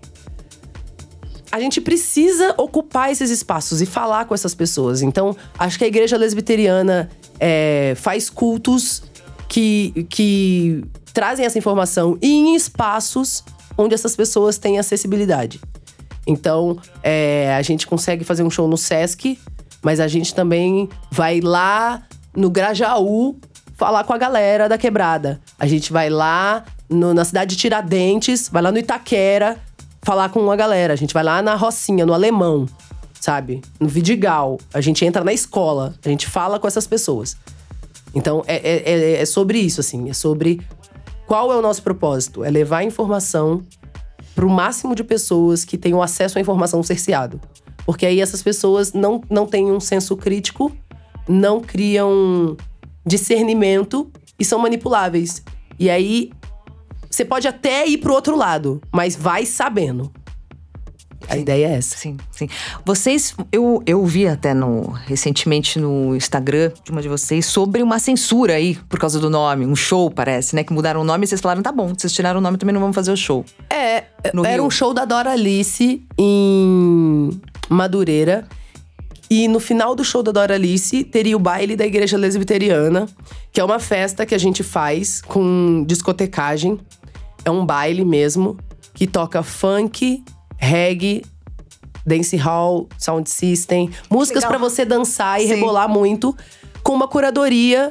A 1.51 1.61
gente 1.61 1.81
precisa 1.81 2.55
ocupar 2.59 3.11
esses 3.11 3.31
espaços 3.31 3.81
e 3.81 3.87
falar 3.87 4.27
com 4.27 4.35
essas 4.35 4.55
pessoas. 4.55 5.01
Então, 5.01 5.35
acho 5.59 5.79
que 5.79 5.85
a 5.85 5.87
igreja 5.87 6.17
lesbiteriana 6.17 7.09
é, 7.41 7.95
faz 7.97 8.29
cultos 8.29 9.03
que, 9.49 10.07
que 10.11 10.85
trazem 11.15 11.47
essa 11.47 11.59
informação 11.59 12.19
em 12.21 12.55
espaços 12.55 13.43
onde 13.79 13.95
essas 13.95 14.15
pessoas 14.15 14.59
têm 14.59 14.79
acessibilidade. 14.79 15.61
Então, 16.27 16.79
é, 17.03 17.55
a 17.55 17.63
gente 17.63 17.87
consegue 17.87 18.25
fazer 18.25 18.43
um 18.43 18.51
show 18.51 18.69
no 18.69 18.77
Sesc, 18.77 19.39
mas 19.83 20.01
a 20.01 20.09
gente 20.09 20.35
também 20.35 20.89
vai 21.11 21.41
lá 21.41 22.03
no 22.37 22.51
Grajaú 22.51 23.39
falar 23.75 24.05
com 24.05 24.13
a 24.13 24.19
galera 24.19 24.69
da 24.69 24.77
quebrada. 24.77 25.41
A 25.59 25.67
gente 25.67 25.93
vai 25.93 26.11
lá 26.11 26.65
no, 26.91 27.15
na 27.15 27.25
cidade 27.25 27.55
de 27.55 27.63
Tiradentes, 27.63 28.49
vai 28.49 28.61
lá 28.61 28.71
no 28.71 28.79
Itaquera 28.79 29.57
falar 30.09 30.31
com 30.31 30.51
a 30.51 30.57
galera. 30.57 30.94
A 30.94 30.97
gente 30.97 31.12
vai 31.12 31.23
lá 31.23 31.42
na 31.42 31.55
Rocinha, 31.55 32.07
no 32.07 32.14
Alemão, 32.14 32.66
sabe? 33.21 33.61
No 33.79 33.87
Vidigal. 33.87 34.57
A 34.73 34.81
gente 34.81 35.05
entra 35.05 35.23
na 35.23 35.35
escola, 35.35 35.94
a 36.03 36.09
gente 36.09 36.27
fala 36.27 36.59
com 36.59 36.66
essas 36.66 36.87
pessoas. 36.87 37.37
Então 38.14 38.42
é, 38.47 38.57
é, 38.57 38.90
é, 38.90 39.21
é 39.21 39.27
sobre 39.27 39.59
isso, 39.59 39.83
assim. 39.83 40.09
É 40.09 40.14
sobre 40.14 40.62
qual 41.27 41.53
é 41.53 41.57
o 41.59 41.61
nosso 41.61 41.83
propósito. 41.83 42.42
É 42.42 42.49
levar 42.49 42.83
informação 42.85 43.62
para 44.35 44.47
o 44.47 44.49
máximo 44.49 44.94
de 44.94 45.05
pessoas 45.05 45.62
que 45.62 45.77
tenham 45.77 46.01
acesso 46.01 46.38
à 46.38 46.40
informação 46.40 46.83
cerceado. 46.83 47.38
Porque 47.85 48.07
aí 48.07 48.18
essas 48.18 48.42
pessoas 48.42 48.94
não, 48.94 49.21
não 49.29 49.47
têm 49.47 49.71
um 49.71 49.79
senso 49.79 50.16
crítico, 50.16 50.75
não 51.29 51.61
criam 51.61 52.57
discernimento 53.05 54.11
e 54.38 54.44
são 54.44 54.59
manipuláveis. 54.59 55.42
E 55.79 55.90
aí 55.90 56.31
você 57.11 57.25
pode 57.25 57.47
até 57.49 57.87
ir 57.87 57.99
pro 57.99 58.12
outro 58.12 58.37
lado, 58.37 58.81
mas 58.92 59.16
vai 59.16 59.44
sabendo. 59.47 60.11
A 61.29 61.37
ideia 61.37 61.66
é 61.66 61.73
essa. 61.75 61.97
Sim, 61.97 62.16
sim. 62.31 62.49
Vocês, 62.87 63.35
eu, 63.53 63.83
eu 63.85 64.05
vi 64.07 64.27
até 64.27 64.55
no, 64.55 64.88
recentemente 65.07 65.79
no 65.79 66.14
Instagram 66.16 66.71
de 66.83 66.90
uma 66.90 67.03
de 67.03 67.09
vocês 67.09 67.44
sobre 67.44 67.83
uma 67.83 67.99
censura 67.99 68.55
aí 68.55 68.77
por 68.88 68.99
causa 68.99 69.18
do 69.21 69.29
nome, 69.29 69.66
um 69.66 69.77
show 69.77 70.11
parece, 70.11 70.55
né? 70.55 70.64
Que 70.64 70.73
mudaram 70.73 71.01
o 71.03 71.05
nome 71.05 71.25
e 71.25 71.27
vocês 71.27 71.40
falaram, 71.40 71.61
tá 71.61 71.73
bom, 71.73 71.88
vocês 71.88 72.12
tiraram 72.12 72.38
o 72.38 72.42
nome 72.42 72.57
também 72.57 72.73
não 72.73 72.81
vamos 72.81 72.94
fazer 72.94 73.12
o 73.12 73.16
show. 73.16 73.44
É, 73.68 74.05
No 74.33 74.44
era 74.44 74.55
Rio. 74.55 74.64
um 74.64 74.71
show 74.71 74.94
da 74.94 75.05
Dora 75.05 75.33
Alice 75.33 76.03
em 76.16 77.40
Madureira. 77.68 78.47
E 79.31 79.47
no 79.49 79.61
final 79.61 79.94
do 79.94 80.03
show 80.03 80.23
da 80.23 80.33
Dora 80.33 80.55
Alice, 80.55 81.05
teria 81.05 81.37
o 81.37 81.40
baile 81.40 81.77
da 81.77 81.85
Igreja 81.85 82.16
Lesbiteriana, 82.16 83.07
que 83.53 83.61
é 83.61 83.64
uma 83.64 83.79
festa 83.79 84.25
que 84.25 84.35
a 84.35 84.38
gente 84.38 84.62
faz 84.62 85.21
com 85.21 85.85
discotecagem. 85.87 86.79
É 87.49 87.51
um 87.51 87.65
baile 87.65 88.05
mesmo, 88.05 88.59
que 88.93 89.07
toca 89.07 89.43
funk, 89.43 90.23
reggae, 90.59 91.25
dance 92.05 92.37
hall, 92.37 92.87
sound 92.99 93.31
system, 93.31 93.89
músicas 94.11 94.45
pra 94.45 94.59
você 94.59 94.85
dançar 94.85 95.41
e 95.41 95.45
Sim. 95.45 95.55
rebolar 95.55 95.89
muito, 95.89 96.37
com 96.83 96.93
uma 96.93 97.09
curadoria 97.09 97.91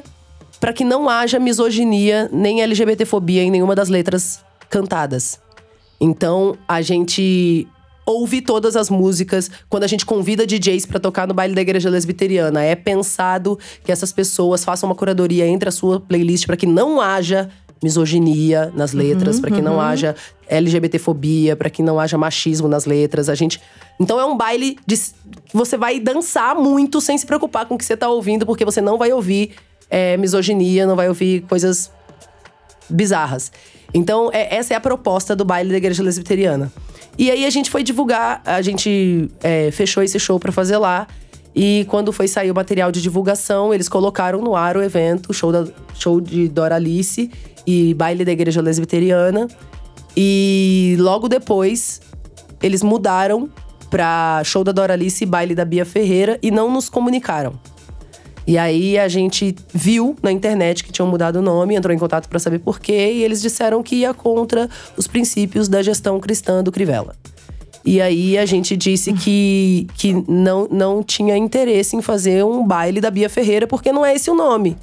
pra 0.60 0.72
que 0.72 0.84
não 0.84 1.08
haja 1.08 1.40
misoginia 1.40 2.30
nem 2.32 2.62
LGBTfobia 2.62 3.42
em 3.42 3.50
nenhuma 3.50 3.74
das 3.74 3.88
letras 3.88 4.44
cantadas. 4.70 5.40
Então, 6.00 6.56
a 6.68 6.80
gente 6.80 7.66
ouve 8.06 8.40
todas 8.40 8.76
as 8.76 8.88
músicas 8.88 9.50
quando 9.68 9.82
a 9.82 9.88
gente 9.88 10.06
convida 10.06 10.46
DJs 10.46 10.86
pra 10.86 11.00
tocar 11.00 11.26
no 11.26 11.34
baile 11.34 11.56
da 11.56 11.60
igreja 11.60 11.90
lesbiteriana. 11.90 12.62
É 12.62 12.76
pensado 12.76 13.58
que 13.82 13.90
essas 13.90 14.12
pessoas 14.12 14.64
façam 14.64 14.88
uma 14.88 14.94
curadoria 14.94 15.48
entre 15.48 15.68
a 15.68 15.72
sua 15.72 15.98
playlist 15.98 16.46
pra 16.46 16.56
que 16.56 16.64
não 16.64 17.00
haja 17.00 17.50
misoginia 17.82 18.72
nas 18.74 18.92
letras, 18.92 19.38
pra 19.40 19.50
que 19.50 19.62
não 19.62 19.80
haja 19.80 20.14
LGBTfobia, 20.48 21.54
pra 21.56 21.70
que 21.70 21.82
não 21.82 21.98
haja 22.00 22.18
machismo 22.18 22.68
nas 22.68 22.84
letras. 22.84 23.28
A 23.28 23.34
gente 23.34 23.60
Então 24.00 24.18
é 24.18 24.24
um 24.24 24.36
baile 24.36 24.78
de 24.86 24.96
que 24.96 25.54
você 25.56 25.76
vai 25.76 25.98
dançar 25.98 26.54
muito 26.54 27.00
sem 27.00 27.16
se 27.18 27.26
preocupar 27.26 27.66
com 27.66 27.74
o 27.74 27.78
que 27.78 27.84
você 27.84 27.96
tá 27.96 28.08
ouvindo, 28.08 28.46
porque 28.46 28.64
você 28.64 28.80
não 28.80 28.96
vai 28.96 29.12
ouvir 29.12 29.52
é, 29.90 30.16
misoginia, 30.16 30.86
não 30.86 30.94
vai 30.96 31.08
ouvir 31.08 31.42
coisas 31.48 31.90
bizarras. 32.88 33.50
Então, 33.92 34.30
é- 34.32 34.54
essa 34.56 34.74
é 34.74 34.76
a 34.76 34.80
proposta 34.80 35.34
do 35.34 35.44
baile 35.44 35.70
da 35.70 35.76
igreja 35.76 36.02
lesbiteriana. 36.02 36.70
E 37.16 37.30
aí 37.30 37.44
a 37.44 37.50
gente 37.50 37.70
foi 37.70 37.82
divulgar, 37.82 38.40
a 38.44 38.62
gente 38.62 39.28
é, 39.42 39.70
fechou 39.70 40.02
esse 40.02 40.18
show 40.20 40.38
pra 40.38 40.52
fazer 40.52 40.76
lá. 40.76 41.06
E 41.54 41.84
quando 41.88 42.12
foi 42.12 42.28
sair 42.28 42.50
o 42.50 42.54
material 42.54 42.92
de 42.92 43.02
divulgação, 43.02 43.74
eles 43.74 43.88
colocaram 43.88 44.40
no 44.40 44.54
ar 44.54 44.76
o 44.76 44.82
evento, 44.82 45.32
show, 45.32 45.50
da, 45.50 45.66
show 45.94 46.20
de 46.20 46.46
Dora 46.48 46.76
Alice 46.76 47.30
e 47.68 47.92
baile 47.92 48.24
da 48.24 48.32
igreja 48.32 48.62
lesbiteriana. 48.62 49.46
E 50.16 50.96
logo 50.98 51.28
depois, 51.28 52.00
eles 52.62 52.82
mudaram 52.82 53.50
pra 53.90 54.40
show 54.42 54.64
da 54.64 54.72
Dora 54.72 54.94
Alice 54.94 55.22
e 55.22 55.26
baile 55.26 55.54
da 55.54 55.66
Bia 55.66 55.84
Ferreira 55.84 56.38
e 56.42 56.50
não 56.50 56.72
nos 56.72 56.88
comunicaram. 56.88 57.60
E 58.46 58.56
aí 58.56 58.98
a 58.98 59.06
gente 59.06 59.54
viu 59.74 60.16
na 60.22 60.32
internet 60.32 60.82
que 60.82 60.90
tinham 60.90 61.06
mudado 61.06 61.36
o 61.36 61.42
nome, 61.42 61.74
entrou 61.74 61.94
em 61.94 61.98
contato 61.98 62.26
pra 62.26 62.38
saber 62.38 62.60
por 62.60 62.80
quê, 62.80 63.12
e 63.12 63.22
eles 63.22 63.42
disseram 63.42 63.82
que 63.82 63.96
ia 63.96 64.14
contra 64.14 64.70
os 64.96 65.06
princípios 65.06 65.68
da 65.68 65.82
gestão 65.82 66.18
cristã 66.18 66.64
do 66.64 66.72
Crivella. 66.72 67.14
E 67.84 68.00
aí 68.00 68.38
a 68.38 68.46
gente 68.46 68.74
disse 68.78 69.12
que, 69.12 69.86
que 69.94 70.24
não, 70.26 70.66
não 70.70 71.02
tinha 71.02 71.36
interesse 71.36 71.94
em 71.94 72.00
fazer 72.00 72.42
um 72.42 72.66
baile 72.66 73.02
da 73.02 73.10
Bia 73.10 73.28
Ferreira, 73.28 73.66
porque 73.66 73.92
não 73.92 74.06
é 74.06 74.14
esse 74.14 74.30
o 74.30 74.34
nome. 74.34 74.74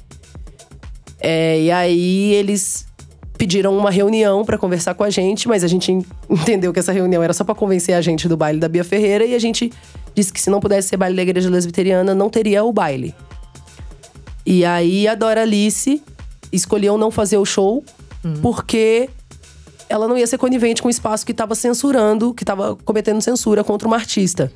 É, 1.28 1.60
e 1.60 1.70
aí 1.72 2.34
eles 2.34 2.86
pediram 3.36 3.76
uma 3.76 3.90
reunião 3.90 4.44
pra 4.44 4.56
conversar 4.56 4.94
com 4.94 5.02
a 5.02 5.10
gente, 5.10 5.48
mas 5.48 5.64
a 5.64 5.66
gente 5.66 5.90
en- 5.90 6.04
entendeu 6.30 6.72
que 6.72 6.78
essa 6.78 6.92
reunião 6.92 7.20
era 7.20 7.32
só 7.32 7.42
pra 7.42 7.52
convencer 7.54 7.96
a 7.96 8.00
gente 8.00 8.28
do 8.28 8.36
baile 8.36 8.60
da 8.60 8.68
Bia 8.68 8.84
Ferreira 8.84 9.24
e 9.24 9.34
a 9.34 9.38
gente 9.40 9.72
disse 10.14 10.32
que 10.32 10.40
se 10.40 10.48
não 10.48 10.60
pudesse 10.60 10.88
ser 10.88 10.96
baile 10.96 11.16
da 11.16 11.22
igreja 11.22 11.50
lesbiteriana, 11.50 12.14
não 12.14 12.30
teria 12.30 12.62
o 12.62 12.72
baile. 12.72 13.12
E 14.46 14.64
aí 14.64 15.08
a 15.08 15.14
Dora 15.16 15.42
Alice 15.42 16.00
escolheu 16.52 16.96
não 16.96 17.10
fazer 17.10 17.38
o 17.38 17.44
show 17.44 17.84
porque 18.40 19.10
ela 19.88 20.06
não 20.08 20.16
ia 20.16 20.26
ser 20.26 20.38
conivente 20.38 20.80
com 20.80 20.88
o 20.88 20.90
espaço 20.90 21.26
que 21.26 21.32
estava 21.32 21.54
censurando, 21.54 22.32
que 22.34 22.42
estava 22.44 22.76
cometendo 22.84 23.20
censura 23.20 23.62
contra 23.64 23.86
uma 23.88 23.96
artista. 23.96 24.50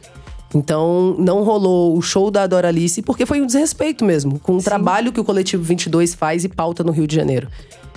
Então, 0.54 1.14
não 1.18 1.44
rolou 1.44 1.96
o 1.96 2.02
show 2.02 2.30
da 2.30 2.46
Dora 2.46 2.68
Alice, 2.68 3.02
porque 3.02 3.24
foi 3.24 3.40
um 3.40 3.46
desrespeito 3.46 4.04
mesmo, 4.04 4.38
com 4.40 4.56
o 4.56 4.62
trabalho 4.62 5.12
que 5.12 5.20
o 5.20 5.24
Coletivo 5.24 5.62
22 5.62 6.14
faz 6.14 6.44
e 6.44 6.48
pauta 6.48 6.82
no 6.82 6.90
Rio 6.90 7.06
de 7.06 7.14
Janeiro. 7.14 7.48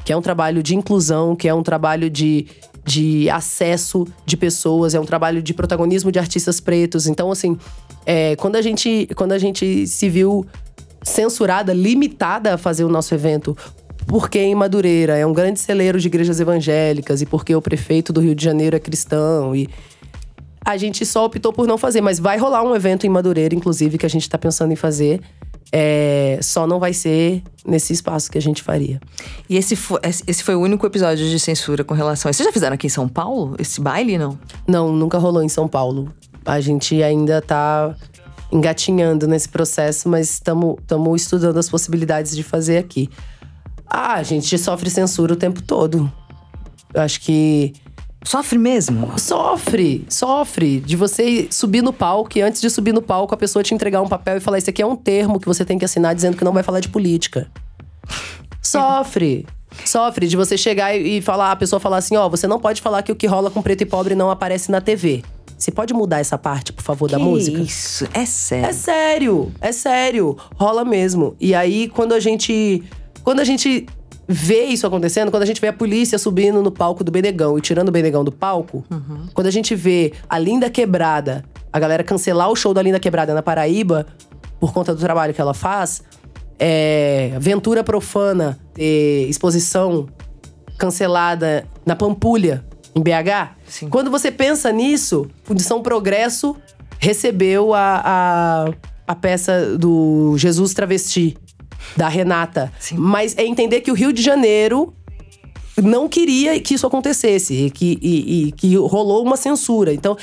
Que 0.06 0.14
é 0.14 0.18
um 0.18 0.22
trabalho 0.22 0.62
de 0.62 0.76
inclusão, 0.76 1.36
que 1.36 1.48
é 1.48 1.54
um 1.54 1.64
trabalho 1.64 2.10
de, 2.10 2.46
de 2.86 3.30
acesso 3.30 4.06
de 4.26 4.38
pessoas, 4.38 4.94
é 4.94 5.00
um 5.00 5.06
trabalho 5.06 5.42
de 5.42 5.54
protagonismo 5.54 6.12
de 6.12 6.20
artistas 6.20 6.60
pretos. 6.60 7.08
Então, 7.08 7.32
assim, 7.32 7.58
é, 8.06 8.36
quando, 8.36 8.56
a 8.56 8.62
gente, 8.62 9.10
quando 9.16 9.32
a 9.32 9.40
gente 9.40 9.88
se 9.88 10.08
viu 10.08 10.46
censurada, 11.04 11.74
limitada 11.74 12.54
a 12.54 12.58
fazer 12.58 12.84
o 12.84 12.90
nosso 12.90 13.14
evento. 13.14 13.58
Porque 14.06 14.40
em 14.40 14.54
Madureira 14.54 15.18
é 15.18 15.26
um 15.26 15.34
grande 15.34 15.60
celeiro 15.60 16.00
de 16.00 16.08
igrejas 16.08 16.40
evangélicas 16.40 17.22
e 17.22 17.26
porque 17.26 17.56
o 17.56 17.62
prefeito 17.62 18.12
do 18.12 18.20
Rio 18.20 18.36
de 18.36 18.44
Janeiro 18.44 18.76
é 18.76 18.80
cristão 18.80 19.56
e 19.56 19.70
a 20.66 20.78
gente 20.78 21.06
só 21.06 21.26
optou 21.26 21.52
por 21.52 21.68
não 21.68 21.78
fazer, 21.78 22.02
mas 22.02 22.20
vai 22.20 22.38
rolar 22.38 22.64
um 22.64 22.76
evento 22.76 23.06
em 23.06 23.10
Madureira, 23.10 23.54
inclusive, 23.54 23.98
que 23.98 24.06
a 24.06 24.10
gente 24.10 24.30
tá 24.30 24.38
pensando 24.38 24.72
em 24.72 24.76
fazer. 24.76 25.22
É, 25.76 26.38
só 26.42 26.68
não 26.68 26.80
vai 26.80 26.94
ser 26.94 27.42
nesse 27.66 27.94
espaço 27.94 28.32
que 28.32 28.38
a 28.38 28.42
gente 28.42 28.62
faria. 28.62 29.02
E 29.50 29.58
esse 29.58 29.76
foi, 29.76 30.00
esse 30.04 30.44
foi 30.44 30.56
o 30.56 30.62
único 30.62 30.86
episódio 30.86 31.28
de 31.28 31.40
censura 31.40 31.84
com 31.84 31.94
relação 31.94 32.30
a 32.30 32.32
isso. 32.32 32.38
Vocês 32.38 32.48
já 32.48 32.54
fizeram 32.54 32.76
aqui 32.76 32.88
em 32.88 32.92
São 32.92 33.10
Paulo 33.10 33.56
esse 33.58 33.82
baile, 33.82 34.18
não? 34.18 34.38
Não, 34.68 34.94
nunca 34.94 35.18
rolou 35.18 35.42
em 35.42 35.50
São 35.50 35.68
Paulo. 35.68 36.14
A 36.46 36.60
gente 36.60 37.02
ainda 37.02 37.42
tá 37.42 37.96
engatinhando 38.52 39.28
nesse 39.28 39.50
processo, 39.50 40.08
mas 40.08 40.30
estamos 40.34 40.78
estudando 41.16 41.58
as 41.58 41.68
possibilidades 41.68 42.36
de 42.36 42.44
fazer 42.44 42.78
aqui. 42.78 43.10
Ah, 43.88 44.14
a 44.14 44.24
gente 44.24 44.56
sofre 44.60 44.90
censura 44.90 45.34
o 45.34 45.36
tempo 45.36 45.62
todo. 45.62 46.12
Eu 46.94 47.02
acho 47.02 47.20
que 47.20 47.74
Sofre 48.26 48.58
mesmo? 48.58 49.20
Sofre, 49.20 50.06
sofre 50.10 50.80
de 50.80 50.96
você 50.96 51.48
subir 51.52 51.82
no 51.82 51.92
palco 51.92 52.38
e 52.38 52.42
antes 52.42 52.62
de 52.62 52.70
subir 52.70 52.94
no 52.94 53.02
palco 53.02 53.34
a 53.34 53.38
pessoa 53.38 53.62
te 53.62 53.74
entregar 53.74 54.02
um 54.02 54.08
papel 54.08 54.38
e 54.38 54.40
falar: 54.40 54.58
Isso 54.58 54.70
aqui 54.70 54.82
é 54.82 54.86
um 54.86 54.96
termo 54.96 55.40
que 55.40 55.46
você 55.46 55.66
tem 55.66 55.78
que 55.78 55.86
assinar 55.86 56.16
dizendo 56.16 56.38
que 56.38 56.44
não 56.44 56.54
vai 56.54 56.64
falar 56.64 56.80
de 56.80 56.90
política. 56.90 57.48
Sofre. 58.62 59.46
Sofre 59.86 60.28
de 60.28 60.38
você 60.38 60.58
chegar 60.58 60.96
e 60.96 61.22
falar, 61.22 61.52
a 61.52 61.56
pessoa 61.56 61.80
falar 61.80 61.98
assim: 61.98 62.16
Ó, 62.16 62.30
você 62.30 62.48
não 62.48 62.60
pode 62.60 62.82
falar 62.82 63.04
que 63.04 63.12
o 63.12 63.16
que 63.16 63.28
rola 63.28 63.52
com 63.52 63.62
preto 63.62 63.82
e 63.82 63.86
pobre 63.86 64.16
não 64.16 64.32
aparece 64.32 64.72
na 64.72 64.80
TV. 64.80 65.24
Você 65.58 65.72
pode 65.72 65.94
mudar 65.94 66.20
essa 66.20 66.38
parte, 66.38 66.74
por 66.74 66.84
favor, 66.84 67.10
da 67.10 67.18
Que 67.18 67.24
música? 67.24 67.62
Isso, 67.62 68.08
é 68.14 68.26
sério. 68.26 68.66
É 68.68 68.74
sério, 68.74 69.52
é 69.62 69.72
sério. 69.72 70.38
Rola 70.56 70.84
mesmo. 70.84 71.36
E 71.40 71.54
aí, 71.54 71.88
quando 71.90 72.14
a 72.14 72.20
gente. 72.20 72.84
Quando 73.24 73.40
a 73.40 73.46
gente 73.46 73.86
vê 74.28 74.66
isso 74.66 74.88
acontecendo, 74.88 75.30
quando 75.30 75.44
a 75.44 75.46
gente 75.46 75.60
vê 75.60 75.68
a 75.68 75.74
polícia 75.74 76.18
subindo 76.18 76.62
no 76.62 76.72
palco 76.72 77.04
do 77.04 77.12
Benegão 77.12 77.58
e 77.58 77.62
tirando 77.62 77.90
o 77.90 77.92
Benegão 77.92 78.24
do 78.24 78.32
palco, 78.32 78.84
quando 79.34 79.48
a 79.48 79.52
gente 79.52 79.76
vê 79.76 80.14
a 80.30 80.40
Linda 80.40 80.70
Quebrada, 80.70 81.44
a 81.72 81.80
galera 81.80 82.04
cancelar 82.04 82.50
o 82.50 82.56
show 82.56 82.74
da 82.74 82.82
Linda 82.82 83.00
Quebrada 83.00 83.34
na 83.34 83.42
Paraíba 83.42 84.06
por 84.60 84.72
conta 84.72 84.94
do 84.94 85.00
trabalho 85.00 85.34
que 85.34 85.42
ela 85.42 85.54
faz, 85.54 86.04
é, 86.58 87.36
Ventura 87.40 87.84
Profana, 87.84 88.58
ter 88.74 89.28
exposição 89.28 90.08
cancelada 90.78 91.68
na 91.86 91.96
Pampulha, 91.96 92.64
em 92.96 93.02
BH. 93.02 93.56
Sim. 93.68 93.90
Quando 93.90 94.10
você 94.10 94.32
pensa 94.32 94.72
nisso, 94.72 95.28
Fundição 95.44 95.82
Progresso 95.82 96.56
recebeu 97.00 97.74
a, 97.74 98.02
a, 98.06 98.74
a 99.08 99.16
peça 99.16 99.78
do 99.78 100.36
Jesus 100.38 100.74
Travesti, 100.74 101.36
da 101.98 102.08
Renata. 102.08 102.72
Sim. 102.80 102.96
Mas 102.98 103.36
é 103.38 103.46
entender 103.46 103.82
que 103.82 103.92
o 103.92 103.94
Rio 103.94 104.12
de 104.14 104.22
Janeiro 104.22 104.94
não 105.82 106.08
queria 106.08 106.60
que 106.60 106.76
isso 106.76 106.86
acontecesse 106.86 107.54
e 107.66 107.72
que, 107.72 107.98
e- 108.02 108.48
e 108.48 108.52
que 108.52 108.76
rolou 108.76 109.24
uma 109.24 109.36
censura. 109.38 109.94
Então, 109.94 110.16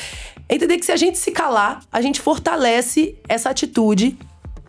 é 0.49 0.55
entender 0.55 0.79
que 0.79 0.85
se 0.87 0.93
a 0.93 0.97
gente 0.97 1.19
se 1.19 1.31
calar, 1.33 1.81
a 1.91 2.01
gente 2.01 2.21
fortalece 2.21 3.17
essa 3.29 3.51
atitude. 3.51 4.17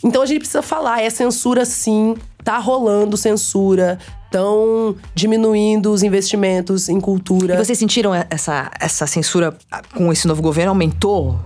Então 0.03 0.21
a 0.23 0.25
gente 0.25 0.39
precisa 0.39 0.63
falar, 0.63 1.01
é 1.01 1.09
censura 1.11 1.63
sim, 1.65 2.15
tá 2.43 2.57
rolando 2.57 3.15
censura, 3.17 3.97
estão 4.25 4.95
diminuindo 5.13 5.91
os 5.91 6.03
investimentos 6.03 6.87
em 6.87 6.99
cultura. 6.99 7.55
E 7.55 7.57
vocês 7.57 7.77
sentiram 7.77 8.11
essa, 8.29 8.71
essa 8.79 9.05
censura 9.05 9.55
com 9.93 10.11
esse 10.11 10.27
novo 10.27 10.41
governo? 10.41 10.71
Aumentou? 10.71 11.37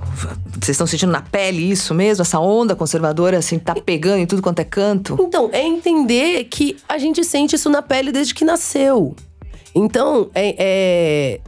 Vocês 0.54 0.70
estão 0.70 0.86
sentindo 0.86 1.12
na 1.12 1.22
pele 1.22 1.70
isso 1.70 1.94
mesmo? 1.94 2.22
Essa 2.22 2.40
onda 2.40 2.76
conservadora, 2.76 3.38
assim, 3.38 3.58
tá 3.58 3.74
pegando 3.74 4.20
em 4.20 4.26
tudo 4.26 4.42
quanto 4.42 4.60
é 4.60 4.64
canto? 4.64 5.18
Então, 5.20 5.50
é 5.52 5.62
entender 5.64 6.44
que 6.46 6.78
a 6.88 6.98
gente 6.98 7.24
sente 7.24 7.56
isso 7.56 7.70
na 7.70 7.82
pele 7.82 8.12
desde 8.12 8.34
que 8.34 8.46
nasceu. 8.46 9.16
Então, 9.74 10.30
é. 10.34 10.56
é- 10.58 11.40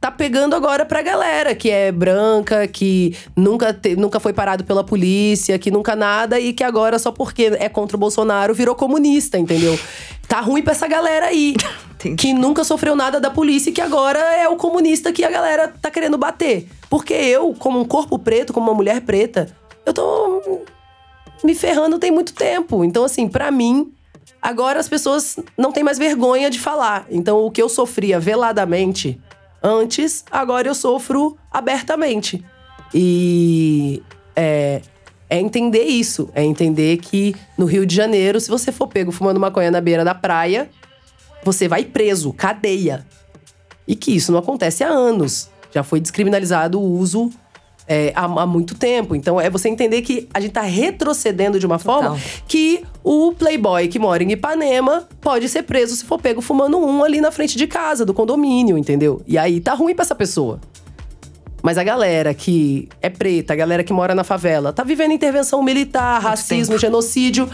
Tá 0.00 0.12
pegando 0.12 0.54
agora 0.54 0.84
pra 0.84 1.02
galera 1.02 1.54
que 1.56 1.68
é 1.70 1.90
branca, 1.90 2.68
que 2.68 3.16
nunca, 3.36 3.74
te- 3.74 3.96
nunca 3.96 4.20
foi 4.20 4.32
parado 4.32 4.62
pela 4.62 4.84
polícia, 4.84 5.58
que 5.58 5.72
nunca 5.72 5.96
nada 5.96 6.38
e 6.38 6.52
que 6.52 6.62
agora, 6.62 6.98
só 7.00 7.10
porque 7.10 7.46
é 7.58 7.68
contra 7.68 7.96
o 7.96 8.00
Bolsonaro, 8.00 8.54
virou 8.54 8.74
comunista, 8.76 9.36
entendeu? 9.38 9.78
tá 10.28 10.40
ruim 10.40 10.62
pra 10.62 10.72
essa 10.72 10.86
galera 10.86 11.26
aí. 11.26 11.56
Entendi. 11.94 12.14
que 12.16 12.32
nunca 12.34 12.62
sofreu 12.62 12.94
nada 12.94 13.18
da 13.18 13.28
polícia 13.30 13.70
e 13.70 13.72
que 13.72 13.80
agora 13.80 14.18
é 14.20 14.46
o 14.48 14.56
comunista 14.56 15.10
que 15.12 15.24
a 15.24 15.30
galera 15.30 15.66
tá 15.80 15.90
querendo 15.90 16.16
bater. 16.18 16.68
Porque 16.88 17.14
eu, 17.14 17.52
como 17.58 17.80
um 17.80 17.84
corpo 17.84 18.18
preto, 18.18 18.52
como 18.52 18.66
uma 18.70 18.74
mulher 18.74 19.00
preta, 19.00 19.48
eu 19.84 19.92
tô 19.94 20.60
me 21.42 21.54
ferrando 21.56 21.98
tem 21.98 22.10
muito 22.12 22.34
tempo. 22.34 22.84
Então, 22.84 23.04
assim, 23.04 23.26
pra 23.26 23.50
mim, 23.50 23.90
agora 24.40 24.78
as 24.78 24.88
pessoas 24.88 25.36
não 25.56 25.72
têm 25.72 25.82
mais 25.82 25.98
vergonha 25.98 26.50
de 26.50 26.60
falar. 26.60 27.06
Então, 27.10 27.38
o 27.44 27.50
que 27.50 27.60
eu 27.60 27.68
sofria 27.68 28.20
veladamente 28.20 29.18
antes, 29.62 30.24
agora 30.30 30.68
eu 30.68 30.74
sofro 30.74 31.36
abertamente. 31.50 32.44
E 32.94 34.02
é, 34.34 34.80
é 35.28 35.38
entender 35.38 35.84
isso. 35.84 36.30
É 36.34 36.42
entender 36.42 36.98
que 36.98 37.34
no 37.56 37.66
Rio 37.66 37.84
de 37.84 37.94
Janeiro, 37.94 38.40
se 38.40 38.48
você 38.48 38.72
for 38.72 38.88
pego 38.88 39.12
fumando 39.12 39.40
maconha 39.40 39.70
na 39.70 39.80
beira 39.80 40.04
da 40.04 40.14
praia, 40.14 40.70
você 41.44 41.68
vai 41.68 41.84
preso, 41.84 42.32
cadeia. 42.32 43.06
E 43.86 43.94
que 43.94 44.14
isso 44.14 44.32
não 44.32 44.38
acontece 44.38 44.84
há 44.84 44.88
anos. 44.88 45.50
Já 45.72 45.82
foi 45.82 46.00
descriminalizado 46.00 46.80
o 46.80 46.98
uso 46.98 47.30
é, 47.88 48.12
há, 48.14 48.24
há 48.24 48.46
muito 48.46 48.74
tempo. 48.74 49.16
Então 49.16 49.40
é 49.40 49.48
você 49.48 49.68
entender 49.68 50.02
que 50.02 50.28
a 50.32 50.38
gente 50.38 50.52
tá 50.52 50.60
retrocedendo 50.60 51.58
de 51.58 51.66
uma 51.66 51.78
forma 51.78 52.18
que 52.46 52.84
o 53.02 53.32
playboy 53.32 53.88
que 53.88 53.98
mora 53.98 54.22
em 54.22 54.32
Ipanema 54.32 55.08
pode 55.20 55.48
ser 55.48 55.62
preso 55.62 55.96
se 55.96 56.04
for 56.04 56.20
pego 56.20 56.40
fumando 56.40 56.78
um 56.78 57.02
ali 57.02 57.20
na 57.20 57.30
frente 57.30 57.56
de 57.56 57.66
casa, 57.66 58.04
do 58.04 58.12
condomínio, 58.12 58.76
entendeu? 58.76 59.22
E 59.26 59.38
aí 59.38 59.60
tá 59.60 59.72
ruim 59.72 59.94
pra 59.94 60.02
essa 60.02 60.14
pessoa. 60.14 60.60
Mas 61.62 61.76
a 61.76 61.82
galera 61.82 62.32
que 62.34 62.88
é 63.02 63.08
preta, 63.08 63.52
a 63.52 63.56
galera 63.56 63.82
que 63.82 63.92
mora 63.92 64.14
na 64.14 64.22
favela, 64.22 64.72
tá 64.72 64.84
vivendo 64.84 65.12
intervenção 65.12 65.62
militar, 65.62 66.20
racismo, 66.22 66.74
tempo. 66.74 66.80
genocídio, 66.80 67.48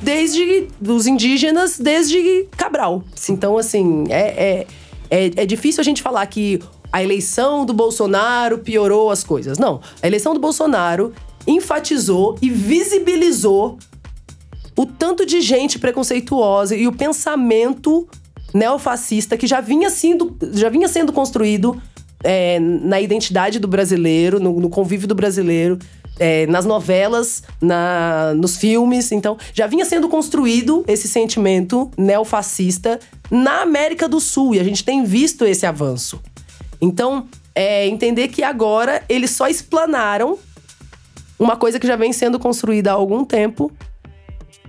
desde 0.00 0.68
os 0.80 1.06
indígenas, 1.06 1.78
desde 1.78 2.46
Cabral. 2.56 3.04
Então, 3.28 3.58
assim, 3.58 4.04
é, 4.08 4.20
é, 4.20 4.66
é, 5.10 5.30
é 5.36 5.46
difícil 5.46 5.80
a 5.82 5.84
gente 5.84 6.02
falar 6.02 6.24
que 6.26 6.60
a 6.92 7.02
eleição 7.02 7.64
do 7.64 7.72
Bolsonaro 7.72 8.58
piorou 8.58 9.10
as 9.10 9.24
coisas. 9.24 9.58
Não. 9.58 9.80
A 10.02 10.06
eleição 10.06 10.34
do 10.34 10.40
Bolsonaro 10.40 11.12
enfatizou 11.46 12.36
e 12.42 12.50
visibilizou 12.50 13.78
o 14.76 14.86
tanto 14.86 15.24
de 15.24 15.40
gente 15.40 15.78
preconceituosa 15.78 16.76
e 16.76 16.86
o 16.86 16.92
pensamento 16.92 18.06
neofascista 18.54 19.36
que 19.36 19.46
já 19.46 19.60
vinha 19.60 19.90
sendo, 19.90 20.36
já 20.52 20.68
vinha 20.68 20.88
sendo 20.88 21.12
construído 21.12 21.80
é, 22.22 22.60
na 22.60 23.00
identidade 23.00 23.58
do 23.58 23.66
brasileiro, 23.66 24.38
no, 24.38 24.60
no 24.60 24.68
convívio 24.68 25.08
do 25.08 25.14
brasileiro, 25.14 25.78
é, 26.18 26.46
nas 26.46 26.64
novelas, 26.64 27.42
na, 27.60 28.34
nos 28.36 28.56
filmes. 28.56 29.10
Então, 29.12 29.36
já 29.52 29.66
vinha 29.66 29.84
sendo 29.84 30.08
construído 30.08 30.84
esse 30.86 31.08
sentimento 31.08 31.90
neofascista 31.96 33.00
na 33.30 33.62
América 33.62 34.08
do 34.08 34.20
Sul 34.20 34.54
e 34.54 34.60
a 34.60 34.64
gente 34.64 34.84
tem 34.84 35.04
visto 35.04 35.44
esse 35.44 35.66
avanço. 35.66 36.20
Então, 36.82 37.28
é 37.54 37.86
entender 37.86 38.26
que 38.26 38.42
agora 38.42 39.04
eles 39.08 39.30
só 39.30 39.46
explanaram 39.46 40.36
uma 41.38 41.56
coisa 41.56 41.78
que 41.78 41.86
já 41.86 41.94
vem 41.94 42.12
sendo 42.12 42.40
construída 42.40 42.90
há 42.90 42.94
algum 42.94 43.24
tempo, 43.24 43.70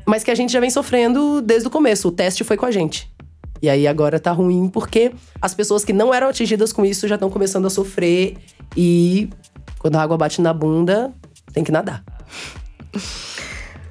mas 0.05 0.23
que 0.23 0.29
a 0.29 0.35
gente 0.35 0.53
já 0.53 0.59
vem 0.59 0.69
sofrendo 0.69 1.41
desde 1.41 1.67
o 1.67 1.71
começo. 1.71 2.07
O 2.07 2.11
teste 2.11 2.43
foi 2.43 2.55
com 2.55 2.67
a 2.67 2.71
gente. 2.71 3.11
E 3.63 3.69
aí 3.69 3.87
agora 3.87 4.19
tá 4.19 4.31
ruim 4.31 4.69
porque 4.69 5.11
as 5.41 5.55
pessoas 5.55 5.83
que 5.83 5.93
não 5.93 6.13
eram 6.13 6.27
atingidas 6.27 6.71
com 6.71 6.85
isso 6.85 7.07
já 7.07 7.15
estão 7.15 7.29
começando 7.29 7.65
a 7.65 7.69
sofrer 7.69 8.37
e 8.75 9.29
quando 9.79 9.95
a 9.95 10.01
água 10.01 10.17
bate 10.17 10.41
na 10.41 10.53
bunda, 10.53 11.13
tem 11.51 11.63
que 11.63 11.71
nadar. 11.71 12.03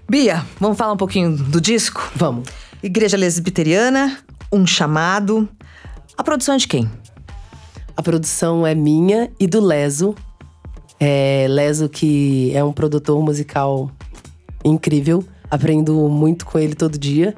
Bia, 0.09 0.45
vamos 0.61 0.77
falar 0.77 0.93
um 0.93 0.97
pouquinho 0.97 1.37
do 1.37 1.61
disco? 1.61 2.13
Vamos. 2.15 2.49
Igreja 2.83 3.17
Lesbiteriana, 3.17 4.19
Um 4.53 4.67
Chamado. 4.67 5.49
A 6.17 6.23
produção 6.23 6.55
é 6.55 6.59
de 6.59 6.69
quem? 6.69 7.02
A 7.97 8.03
produção 8.03 8.67
é 8.67 8.75
minha 8.75 9.31
e 9.39 9.47
do 9.47 9.61
Leso. 9.61 10.15
É, 10.99 11.47
Leso, 11.49 11.89
que 11.89 12.53
é 12.55 12.63
um 12.63 12.73
produtor 12.73 13.23
musical 13.23 13.91
incrível. 14.65 15.25
Aprendo 15.51 16.09
muito 16.09 16.47
com 16.47 16.59
ele 16.59 16.75
todo 16.75 16.99
dia. 16.99 17.35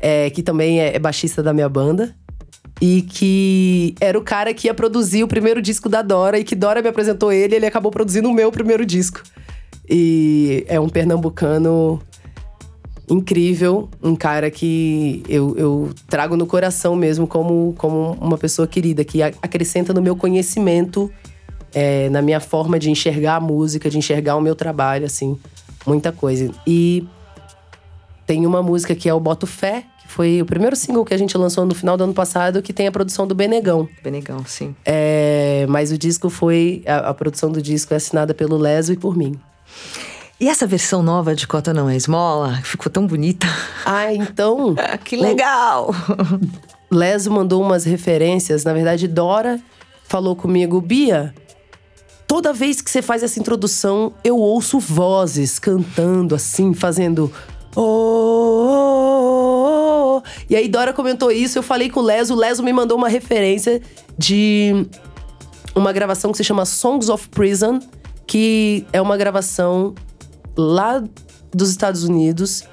É, 0.00 0.28
que 0.30 0.42
também 0.42 0.80
é, 0.80 0.96
é 0.96 0.98
baixista 0.98 1.42
da 1.42 1.52
minha 1.52 1.68
banda. 1.68 2.14
E 2.80 3.02
que 3.02 3.94
era 4.00 4.18
o 4.18 4.22
cara 4.22 4.52
que 4.52 4.68
ia 4.68 4.74
produzir 4.74 5.24
o 5.24 5.28
primeiro 5.28 5.62
disco 5.62 5.88
da 5.88 6.02
Dora. 6.02 6.38
E 6.38 6.44
que 6.44 6.54
Dora 6.54 6.82
me 6.82 6.88
apresentou 6.88 7.32
ele 7.32 7.54
e 7.54 7.56
ele 7.56 7.66
acabou 7.66 7.90
produzindo 7.90 8.28
o 8.28 8.34
meu 8.34 8.52
primeiro 8.52 8.84
disco. 8.84 9.22
E 9.88 10.64
é 10.68 10.78
um 10.78 10.88
pernambucano 10.88 12.02
incrível, 13.08 13.88
um 14.02 14.16
cara 14.16 14.50
que 14.50 15.22
eu, 15.28 15.56
eu 15.56 15.90
trago 16.08 16.36
no 16.36 16.46
coração 16.46 16.96
mesmo 16.96 17.26
como, 17.26 17.74
como 17.78 18.12
uma 18.20 18.36
pessoa 18.36 18.66
querida, 18.66 19.04
que 19.04 19.22
acrescenta 19.22 19.92
no 19.92 20.02
meu 20.02 20.16
conhecimento, 20.16 21.10
é, 21.72 22.08
na 22.10 22.20
minha 22.20 22.40
forma 22.40 22.78
de 22.78 22.90
enxergar 22.90 23.36
a 23.36 23.40
música, 23.40 23.88
de 23.88 23.98
enxergar 23.98 24.36
o 24.36 24.40
meu 24.40 24.54
trabalho, 24.54 25.06
assim, 25.06 25.38
muita 25.86 26.10
coisa. 26.10 26.50
E 26.66 27.06
tem 28.26 28.44
uma 28.44 28.62
música 28.62 28.94
que 28.94 29.08
é 29.08 29.14
o 29.14 29.20
Boto 29.20 29.46
Fé, 29.46 29.84
que 30.02 30.08
foi 30.08 30.42
o 30.42 30.46
primeiro 30.46 30.74
single 30.74 31.04
que 31.04 31.14
a 31.14 31.18
gente 31.18 31.36
lançou 31.38 31.64
no 31.64 31.74
final 31.74 31.96
do 31.96 32.04
ano 32.04 32.14
passado, 32.14 32.60
que 32.60 32.72
tem 32.72 32.88
a 32.88 32.92
produção 32.92 33.26
do 33.26 33.34
Benegão. 33.34 33.88
Benegão, 34.02 34.44
sim. 34.44 34.74
É, 34.84 35.64
mas 35.68 35.92
o 35.92 35.98
disco 35.98 36.28
foi. 36.28 36.82
A, 36.86 37.10
a 37.10 37.14
produção 37.14 37.52
do 37.52 37.62
disco 37.62 37.94
é 37.94 37.96
assinada 37.96 38.34
pelo 38.34 38.56
Leso 38.56 38.92
e 38.92 38.96
por 38.96 39.16
mim. 39.16 39.38
E 40.38 40.48
essa 40.48 40.66
versão 40.66 41.02
nova 41.02 41.34
de 41.34 41.46
Cota 41.46 41.72
Não 41.72 41.88
é 41.88 41.96
Esmola, 41.96 42.60
ficou 42.62 42.92
tão 42.92 43.06
bonita. 43.06 43.46
Ah, 43.86 44.12
então. 44.12 44.74
que 45.02 45.16
legal! 45.16 45.94
Leso 46.90 47.30
mandou 47.30 47.62
umas 47.62 47.84
referências. 47.84 48.62
Na 48.62 48.74
verdade, 48.74 49.08
Dora 49.08 49.58
falou 50.04 50.36
comigo, 50.36 50.78
Bia. 50.80 51.34
Toda 52.28 52.52
vez 52.52 52.82
que 52.82 52.90
você 52.90 53.00
faz 53.00 53.22
essa 53.22 53.40
introdução, 53.40 54.12
eu 54.22 54.36
ouço 54.36 54.78
vozes 54.78 55.58
cantando 55.58 56.34
assim, 56.34 56.74
fazendo. 56.74 57.32
"Oh, 57.74 58.66
oh, 58.68 60.18
oh". 60.18 60.22
E 60.50 60.54
aí 60.54 60.68
Dora 60.68 60.92
comentou 60.92 61.32
isso, 61.32 61.58
eu 61.58 61.62
falei 61.62 61.88
com 61.88 62.00
o 62.00 62.02
Leso, 62.02 62.34
o 62.34 62.36
Leso 62.36 62.62
me 62.62 62.74
mandou 62.74 62.98
uma 62.98 63.08
referência 63.08 63.80
de 64.18 64.86
uma 65.74 65.92
gravação 65.92 66.30
que 66.30 66.36
se 66.36 66.44
chama 66.44 66.66
Songs 66.66 67.08
of 67.08 67.26
Prison, 67.28 67.78
que 68.26 68.84
é 68.92 69.00
uma 69.00 69.16
gravação 69.16 69.94
lá 70.56 71.02
dos 71.54 71.70
Estados 71.70 72.04
Unidos 72.04 72.64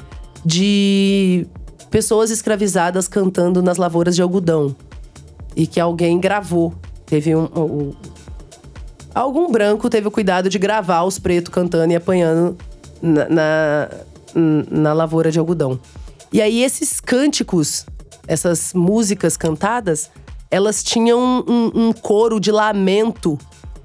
de 0.46 1.46
pessoas 1.90 2.32
escravizadas 2.32 3.08
cantando 3.08 3.62
nas 3.62 3.78
lavouras 3.78 4.16
de 4.16 4.22
algodão. 4.22 4.76
E 5.56 5.68
que 5.68 5.80
alguém 5.80 6.20
gravou. 6.20 6.74
Teve 7.06 7.36
um. 7.36 7.44
um- 7.56 7.94
algum 9.14 9.52
branco 9.52 9.90
teve 9.90 10.08
o 10.08 10.12
cuidado 10.12 10.50
de 10.50 10.58
gravar 10.58 11.04
os 11.04 11.20
pretos 11.20 11.54
cantando 11.54 11.94
e 11.94 11.96
apanhando 11.96 12.58
na, 13.02 13.30
na, 13.30 13.90
na 14.72 14.94
lavoura 14.94 15.32
de 15.32 15.38
algodão. 15.38 15.80
E 16.32 16.42
aí, 16.42 16.64
esses 16.64 17.00
cânticos, 17.00 17.86
essas 18.28 18.74
músicas 18.74 19.38
cantadas, 19.38 20.10
elas 20.50 20.84
tinham 20.84 21.20
um, 21.20 21.44
um- 21.48 21.72
um 21.90 21.94
coro 21.94 22.40
de 22.40 22.52
lamento 22.52 23.38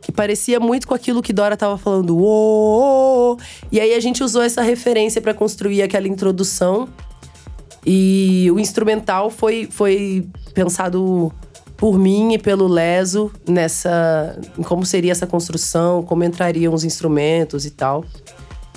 que 0.09 0.13
parecia 0.13 0.59
muito 0.59 0.89
com 0.89 0.95
aquilo 0.95 1.21
que 1.21 1.35
Dora 1.35 1.55
tava 1.55 1.77
falando. 1.77 2.17
"Ô, 2.17 2.23
ô, 2.23 3.33
ô". 3.35 3.39
E 3.71 3.79
aí 3.79 3.93
a 3.93 4.01
gente 4.01 4.25
usou 4.25 4.41
essa 4.41 4.63
referência 4.63 5.21
para 5.21 5.35
construir 5.35 5.83
aquela 5.83 6.09
introdução. 6.09 6.89
E 7.85 8.51
o 8.51 8.59
instrumental 8.59 9.29
foi, 9.29 9.69
foi 9.71 10.27
pensado 10.55 11.31
por 11.77 11.99
mim 11.99 12.33
e 12.33 12.39
pelo 12.39 12.67
Leso 12.67 13.31
nessa. 13.47 14.41
em 14.59 14.63
como 14.63 14.87
seria 14.87 15.13
essa 15.13 15.27
construção, 15.27 16.03
como 16.03 16.25
entrariam 16.25 16.73
os 16.73 16.85
instrumentos 16.85 17.67
e 17.67 17.71
tal. 17.71 18.03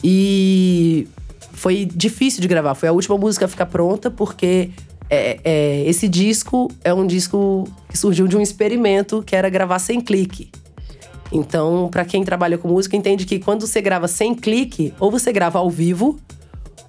E 0.03 1.07
foi 1.53 1.85
difícil 1.85 2.41
de 2.41 2.47
gravar. 2.49 2.75
Foi 2.75 2.89
a 2.89 2.91
última 2.91 3.17
música 3.17 3.45
a 3.45 3.47
ficar 3.47 3.67
pronta, 3.67 4.11
porque 4.11 4.71
é, 5.09 5.39
é, 5.45 5.83
esse 5.87 6.09
disco 6.09 6.69
é 6.83 6.93
um 6.93 7.07
disco 7.07 7.69
que 7.87 7.97
surgiu 7.97 8.27
de 8.27 8.35
um 8.35 8.41
experimento 8.41 9.23
que 9.25 9.33
era 9.33 9.49
gravar 9.49 9.79
sem 9.79 10.01
clique. 10.01 10.51
Então, 11.31 11.87
pra 11.89 12.03
quem 12.05 12.23
trabalha 12.23 12.57
com 12.57 12.67
música, 12.67 12.95
entende 12.95 13.25
que 13.25 13.39
quando 13.39 13.65
você 13.65 13.81
grava 13.81 14.07
sem 14.07 14.35
clique, 14.35 14.93
ou 14.99 15.09
você 15.09 15.31
grava 15.31 15.59
ao 15.59 15.69
vivo, 15.69 16.19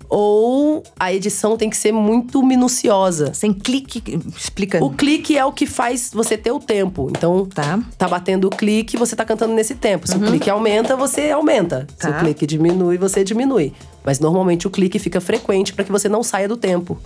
ou 0.09 0.83
a 1.01 1.11
edição 1.11 1.57
tem 1.57 1.71
que 1.71 1.77
ser 1.77 1.91
muito 1.91 2.43
minuciosa. 2.43 3.33
Sem 3.33 3.51
clique, 3.53 4.03
explica. 4.37 4.85
O 4.85 4.91
clique 4.91 5.39
é 5.39 5.45
o 5.45 5.53
que 5.53 5.65
faz 5.65 6.11
você 6.13 6.37
ter 6.37 6.53
o 6.53 6.59
tempo. 6.61 7.09
Então, 7.11 7.47
Tá. 7.47 7.81
tá 7.97 8.09
batendo 8.09 8.47
o 8.47 8.51
clique, 8.51 8.97
você 8.99 9.17
tá 9.17 9.25
cantando 9.25 9.55
nesse 9.55 9.75
tempo. 9.75 10.07
Se 10.07 10.15
o 10.17 10.21
clique 10.21 10.51
aumenta, 10.51 10.97
você 10.97 11.31
aumenta. 11.31 11.87
Se 11.97 12.09
Tá. 12.09 12.11
o 12.11 12.19
clique 12.21 12.47
diminui, 12.47 12.99
você 12.99 13.25
diminui. 13.25 13.73
Mas 14.05 14.21
normalmente 14.21 14.67
o 14.67 14.71
clique 14.71 14.99
fica 14.99 15.19
frequente 15.19 15.73
para 15.73 15.83
que 15.85 15.91
você 15.91 16.11
não 16.11 16.23
saia 16.23 16.47
do 16.47 16.59
tempo. 16.59 16.99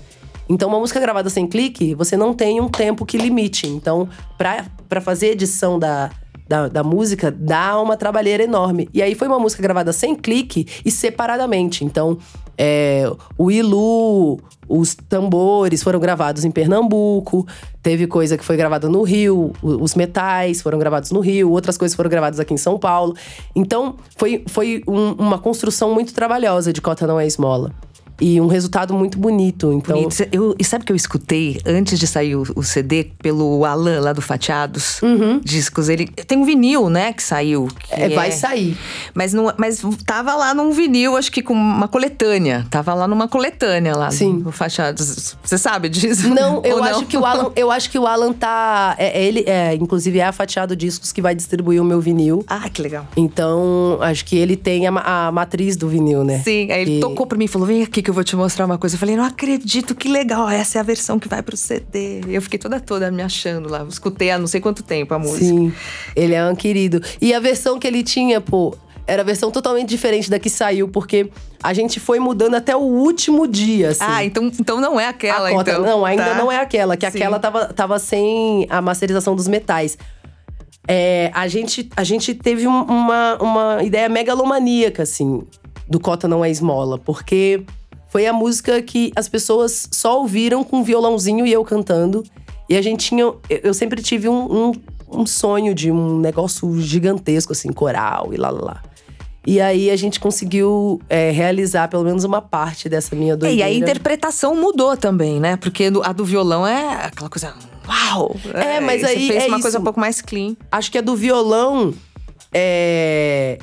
Então, 0.48 0.68
uma 0.68 0.78
música 0.80 0.98
gravada 0.98 1.28
sem 1.30 1.46
clique, 1.46 1.94
você 1.94 2.16
não 2.16 2.32
tem 2.34 2.60
um 2.60 2.68
tempo 2.68 3.06
que 3.06 3.16
limite. 3.18 3.68
Então, 3.68 4.08
pra 4.38 5.00
fazer 5.00 5.28
edição 5.32 5.78
da, 5.78 6.10
da, 6.48 6.68
da 6.68 6.82
música, 6.84 7.30
dá 7.30 7.80
uma 7.80 7.96
trabalheira 7.96 8.42
enorme. 8.44 8.88
E 8.94 9.02
aí 9.02 9.14
foi 9.14 9.26
uma 9.28 9.38
música 9.38 9.62
gravada 9.62 9.92
sem 9.92 10.14
clique 10.14 10.66
e 10.84 10.90
separadamente. 10.90 11.84
Então, 11.84 12.18
É, 12.58 13.04
o 13.36 13.50
Ilu, 13.50 14.40
os 14.66 14.94
tambores 14.94 15.82
foram 15.82 16.00
gravados 16.00 16.42
em 16.42 16.50
Pernambuco. 16.50 17.46
Teve 17.82 18.06
coisa 18.06 18.38
que 18.38 18.42
foi 18.44 18.56
gravada 18.56 18.88
no 18.88 19.02
Rio, 19.02 19.52
os 19.62 19.94
metais 19.94 20.62
foram 20.62 20.78
gravados 20.78 21.10
no 21.10 21.20
Rio, 21.20 21.50
outras 21.50 21.76
coisas 21.76 21.94
foram 21.94 22.08
gravadas 22.08 22.40
aqui 22.40 22.54
em 22.54 22.56
São 22.56 22.78
Paulo. 22.78 23.14
Então, 23.54 23.96
foi, 24.16 24.42
foi 24.48 24.82
um- 24.88 25.12
uma 25.18 25.38
construção 25.38 25.92
muito 25.92 26.14
trabalhosa 26.14 26.72
de 26.72 26.80
Cota 26.80 27.06
Não 27.06 27.20
É 27.20 27.26
Esmola. 27.26 27.72
E 28.20 28.40
um 28.40 28.46
resultado 28.46 28.94
muito 28.94 29.18
bonito. 29.18 29.72
Então, 29.72 29.96
Bonito. 30.02 30.26
Eu, 30.32 30.54
e 30.58 30.64
sabe 30.64 30.84
que 30.84 30.92
eu 30.92 30.96
escutei 30.96 31.60
antes 31.66 31.98
de 31.98 32.06
sair 32.06 32.34
o, 32.36 32.44
o 32.54 32.62
CD 32.62 33.10
pelo 33.22 33.64
Alan 33.64 34.00
lá 34.00 34.12
do 34.12 34.22
Fatiados 34.22 35.00
Discos? 35.42 35.88
Ele 35.88 36.06
tem 36.06 36.38
um 36.38 36.44
vinil, 36.44 36.88
né, 36.88 37.12
que 37.12 37.22
saiu. 37.22 37.68
que 37.88 37.94
é, 37.94 38.08
vai 38.08 38.32
sair. 38.32 38.76
Mas, 39.14 39.32
não, 39.32 39.52
mas 39.58 39.82
tava 40.06 40.34
lá 40.34 40.54
num 40.54 40.70
vinil, 40.72 41.16
acho 41.16 41.30
que 41.30 41.42
com 41.42 41.52
uma 41.52 41.88
coletânea. 41.88 42.66
Tava 42.70 42.94
lá 42.94 43.06
numa 43.06 43.28
coletânea 43.28 43.94
lá 43.96 44.10
Sim. 44.10 44.34
no 44.44 44.50
Fatiados. 44.52 45.36
Você 45.42 45.58
sabe 45.58 45.88
disso? 45.88 46.28
Não, 46.32 46.62
eu 46.64 46.82
acho 46.82 47.04
que 47.06 47.16
o 47.16 47.24
Alan, 47.24 47.52
eu 47.54 47.70
acho 47.70 47.90
que 47.90 47.98
o 47.98 48.06
Alan 48.06 48.32
tá, 48.32 48.94
é, 48.98 49.22
ele, 49.24 49.44
é, 49.46 49.74
inclusive 49.74 50.18
é 50.18 50.24
a 50.24 50.32
Fatiado 50.32 50.74
Discos 50.74 51.12
que 51.12 51.20
vai 51.20 51.34
distribuir 51.34 51.80
o 51.82 51.84
meu 51.84 52.00
vinil. 52.00 52.44
Ah, 52.48 52.68
que 52.70 52.80
legal. 52.82 53.06
Então, 53.16 53.98
acho 54.00 54.24
que 54.24 54.36
ele 54.36 54.56
tem 54.56 54.86
a, 54.86 55.26
a 55.26 55.32
matriz 55.32 55.76
do 55.76 55.88
vinil, 55.88 56.24
né? 56.24 56.40
Sim, 56.42 56.70
aí 56.70 56.82
ele 56.82 56.98
E- 56.98 57.00
tocou 57.00 57.26
pra 57.26 57.36
mim 57.36 57.44
e 57.44 57.48
falou: 57.48 57.66
vem 57.66 57.82
aqui 57.82 58.05
que 58.06 58.10
eu 58.10 58.14
vou 58.14 58.22
te 58.22 58.36
mostrar 58.36 58.64
uma 58.66 58.78
coisa. 58.78 58.94
Eu 58.94 59.00
falei, 59.00 59.16
não 59.16 59.24
acredito, 59.24 59.92
que 59.92 60.08
legal, 60.08 60.48
essa 60.48 60.78
é 60.78 60.80
a 60.80 60.84
versão 60.84 61.18
que 61.18 61.26
vai 61.26 61.42
pro 61.42 61.56
CD. 61.56 62.20
Eu 62.28 62.40
fiquei 62.40 62.56
toda 62.56 62.78
toda 62.78 63.10
me 63.10 63.20
achando 63.20 63.68
lá. 63.68 63.80
Eu 63.80 63.88
escutei 63.88 64.30
há 64.30 64.38
não 64.38 64.46
sei 64.46 64.60
quanto 64.60 64.84
tempo 64.84 65.12
a 65.12 65.18
música. 65.18 65.44
Sim, 65.44 65.72
ele 66.14 66.32
é 66.32 66.44
um 66.48 66.54
querido. 66.54 67.02
E 67.20 67.34
a 67.34 67.40
versão 67.40 67.80
que 67.80 67.86
ele 67.86 68.04
tinha, 68.04 68.40
pô, 68.40 68.76
era 69.08 69.22
a 69.22 69.24
versão 69.24 69.50
totalmente 69.50 69.88
diferente 69.88 70.30
da 70.30 70.38
que 70.38 70.48
saiu, 70.48 70.86
porque 70.86 71.28
a 71.60 71.72
gente 71.74 71.98
foi 71.98 72.20
mudando 72.20 72.54
até 72.54 72.76
o 72.76 72.80
último 72.80 73.44
dia, 73.48 73.88
assim. 73.90 74.04
Ah, 74.06 74.24
então, 74.24 74.44
então 74.60 74.80
não 74.80 75.00
é 75.00 75.08
aquela, 75.08 75.48
a 75.48 75.52
cota, 75.52 75.70
então. 75.72 75.82
não, 75.84 76.04
ainda 76.04 76.26
Tá. 76.26 76.34
não 76.36 76.52
é 76.52 76.58
aquela, 76.60 76.96
que 76.96 77.10
Sim. 77.10 77.18
aquela 77.18 77.40
tava, 77.40 77.66
tava 77.74 77.98
sem 77.98 78.68
a 78.70 78.80
masterização 78.80 79.34
dos 79.34 79.48
metais. 79.48 79.98
É, 80.86 81.32
a, 81.34 81.48
gente, 81.48 81.88
a 81.96 82.04
gente 82.04 82.32
teve 82.34 82.68
um- 82.68 82.82
uma, 82.84 83.36
uma 83.40 83.82
ideia 83.82 84.08
megalomaníaca, 84.08 85.02
assim, 85.02 85.42
do 85.88 85.98
Cota 85.98 86.28
Não 86.28 86.44
É 86.44 86.50
Esmola, 86.50 86.98
porque 86.98 87.64
foi 88.16 88.26
a 88.26 88.32
música 88.32 88.80
que 88.80 89.12
as 89.14 89.28
pessoas 89.28 89.90
só 89.92 90.18
ouviram 90.18 90.64
com 90.64 90.82
violãozinho 90.82 91.46
e 91.46 91.52
eu 91.52 91.62
cantando. 91.62 92.24
E 92.66 92.74
a 92.74 92.80
gente 92.80 93.08
tinha. 93.08 93.30
Eu 93.50 93.74
sempre 93.74 94.00
tive 94.00 94.26
um, 94.26 94.70
um, 94.70 94.72
um 95.20 95.26
sonho 95.26 95.74
de 95.74 95.90
um 95.92 96.18
negócio 96.18 96.80
gigantesco, 96.80 97.52
assim, 97.52 97.70
coral 97.70 98.32
e 98.32 98.38
lá 98.38 98.48
lá 98.48 98.64
lá. 98.64 98.82
E 99.46 99.60
aí 99.60 99.90
a 99.90 99.96
gente 99.96 100.18
conseguiu 100.18 100.98
é, 101.10 101.30
realizar 101.30 101.88
pelo 101.88 102.04
menos 102.04 102.24
uma 102.24 102.40
parte 102.40 102.88
dessa 102.88 103.14
minha 103.14 103.34
É, 103.34 103.36
doideira. 103.36 103.68
e 103.68 103.74
a 103.74 103.78
interpretação 103.78 104.56
mudou 104.56 104.96
também, 104.96 105.38
né? 105.38 105.56
Porque 105.58 105.92
a 106.02 106.10
do 106.14 106.24
violão 106.24 106.66
é 106.66 107.04
aquela 107.04 107.28
coisa. 107.28 107.52
Uau! 107.86 108.34
É, 108.54 108.80
mas 108.80 109.02
e 109.02 109.04
você 109.04 109.12
aí 109.12 109.28
fez 109.28 109.44
é 109.44 109.46
uma 109.48 109.60
coisa 109.60 109.76
isso. 109.76 109.78
um 109.82 109.84
pouco 109.84 110.00
mais 110.00 110.22
clean. 110.22 110.56
Acho 110.72 110.90
que 110.90 110.96
a 110.96 111.02
do 111.02 111.14
violão 111.14 111.92
é. 112.50 113.58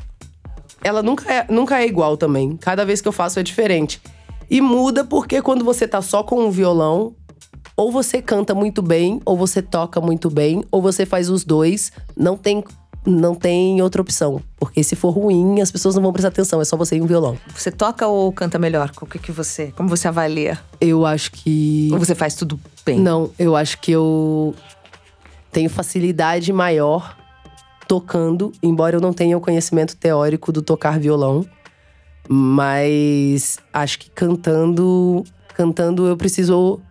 Ela 0.83 1.01
nunca 1.01 1.33
é, 1.33 1.47
nunca 1.49 1.81
é 1.81 1.87
igual 1.87 2.15
também. 2.17 2.55
Cada 2.55 2.85
vez 2.85 3.01
que 3.01 3.07
eu 3.07 3.11
faço 3.11 3.39
é 3.39 3.43
diferente. 3.43 3.99
E 4.49 4.61
muda 4.61 5.03
porque 5.03 5.41
quando 5.41 5.63
você 5.63 5.87
tá 5.87 6.01
só 6.01 6.23
com 6.23 6.45
o 6.47 6.51
violão, 6.51 7.15
ou 7.75 7.91
você 7.91 8.21
canta 8.21 8.53
muito 8.53 8.81
bem, 8.81 9.19
ou 9.25 9.37
você 9.37 9.61
toca 9.61 9.99
muito 9.99 10.29
bem, 10.29 10.63
ou 10.71 10.81
você 10.81 11.05
faz 11.05 11.29
os 11.29 11.43
dois. 11.43 11.91
Não 12.15 12.37
tem, 12.37 12.63
não 13.05 13.33
tem 13.33 13.81
outra 13.81 14.01
opção. 14.01 14.41
Porque 14.57 14.83
se 14.83 14.95
for 14.95 15.09
ruim, 15.09 15.59
as 15.59 15.71
pessoas 15.71 15.95
não 15.95 16.03
vão 16.03 16.13
prestar 16.13 16.29
atenção. 16.29 16.61
É 16.61 16.65
só 16.65 16.77
você 16.77 16.97
e 16.97 17.01
um 17.01 17.07
violão. 17.07 17.37
Você 17.55 17.71
toca 17.71 18.07
ou 18.07 18.31
canta 18.31 18.59
melhor? 18.59 18.91
O 19.01 19.05
que, 19.05 19.17
que 19.17 19.31
você. 19.31 19.71
Como 19.71 19.89
você 19.89 20.07
avalia? 20.07 20.59
Eu 20.79 21.05
acho 21.05 21.31
que. 21.31 21.89
Ou 21.91 21.97
você 21.97 22.13
faz 22.13 22.35
tudo 22.35 22.59
bem? 22.85 22.99
Não, 22.99 23.31
eu 23.39 23.55
acho 23.55 23.79
que 23.79 23.91
eu 23.91 24.53
tenho 25.51 25.69
facilidade 25.69 26.51
maior 26.53 27.17
tocando, 27.87 28.51
embora 28.61 28.95
eu 28.95 29.01
não 29.01 29.13
tenha 29.13 29.37
o 29.37 29.41
conhecimento 29.41 29.95
teórico 29.95 30.51
do 30.51 30.61
tocar 30.61 30.99
violão. 30.99 31.45
Mas 32.35 33.59
acho 33.71 33.99
que 33.99 34.09
cantando, 34.09 35.23
cantando 35.53 36.07
eu 36.07 36.17
preciso 36.17 36.81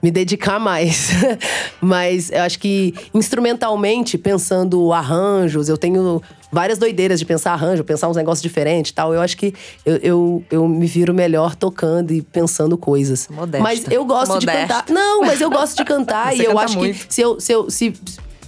me 0.00 0.12
dedicar 0.12 0.60
mais. 0.60 1.10
Mas 1.82 2.30
eu 2.30 2.42
acho 2.42 2.56
que 2.60 2.94
instrumentalmente, 3.12 4.16
pensando 4.16 4.92
arranjos, 4.92 5.68
eu 5.68 5.76
tenho 5.76 6.22
várias 6.52 6.78
doideiras 6.78 7.18
de 7.18 7.24
pensar 7.24 7.52
arranjo, 7.54 7.82
pensar 7.82 8.08
uns 8.08 8.16
negócios 8.16 8.40
diferentes 8.40 8.92
e 8.92 8.94
tal. 8.94 9.12
Eu 9.12 9.20
acho 9.20 9.36
que 9.36 9.52
eu, 9.84 9.96
eu, 9.96 10.44
eu 10.52 10.68
me 10.68 10.86
viro 10.86 11.12
melhor 11.12 11.56
tocando 11.56 12.12
e 12.12 12.22
pensando 12.22 12.78
coisas. 12.78 13.26
Modesta. 13.28 13.64
Mas 13.64 13.84
eu 13.90 14.04
gosto 14.04 14.38
de 14.38 14.46
Modesta. 14.46 14.82
cantar. 14.82 14.94
Não, 14.94 15.22
mas 15.22 15.40
eu 15.40 15.50
gosto 15.50 15.76
de 15.76 15.84
cantar 15.84 16.30
e 16.38 16.44
eu 16.44 16.50
canta 16.52 16.60
acho 16.64 16.78
muito. 16.78 17.06
que 17.08 17.12
se 17.12 17.20
eu, 17.20 17.40
se, 17.40 17.52
eu, 17.52 17.68
se, 17.68 17.92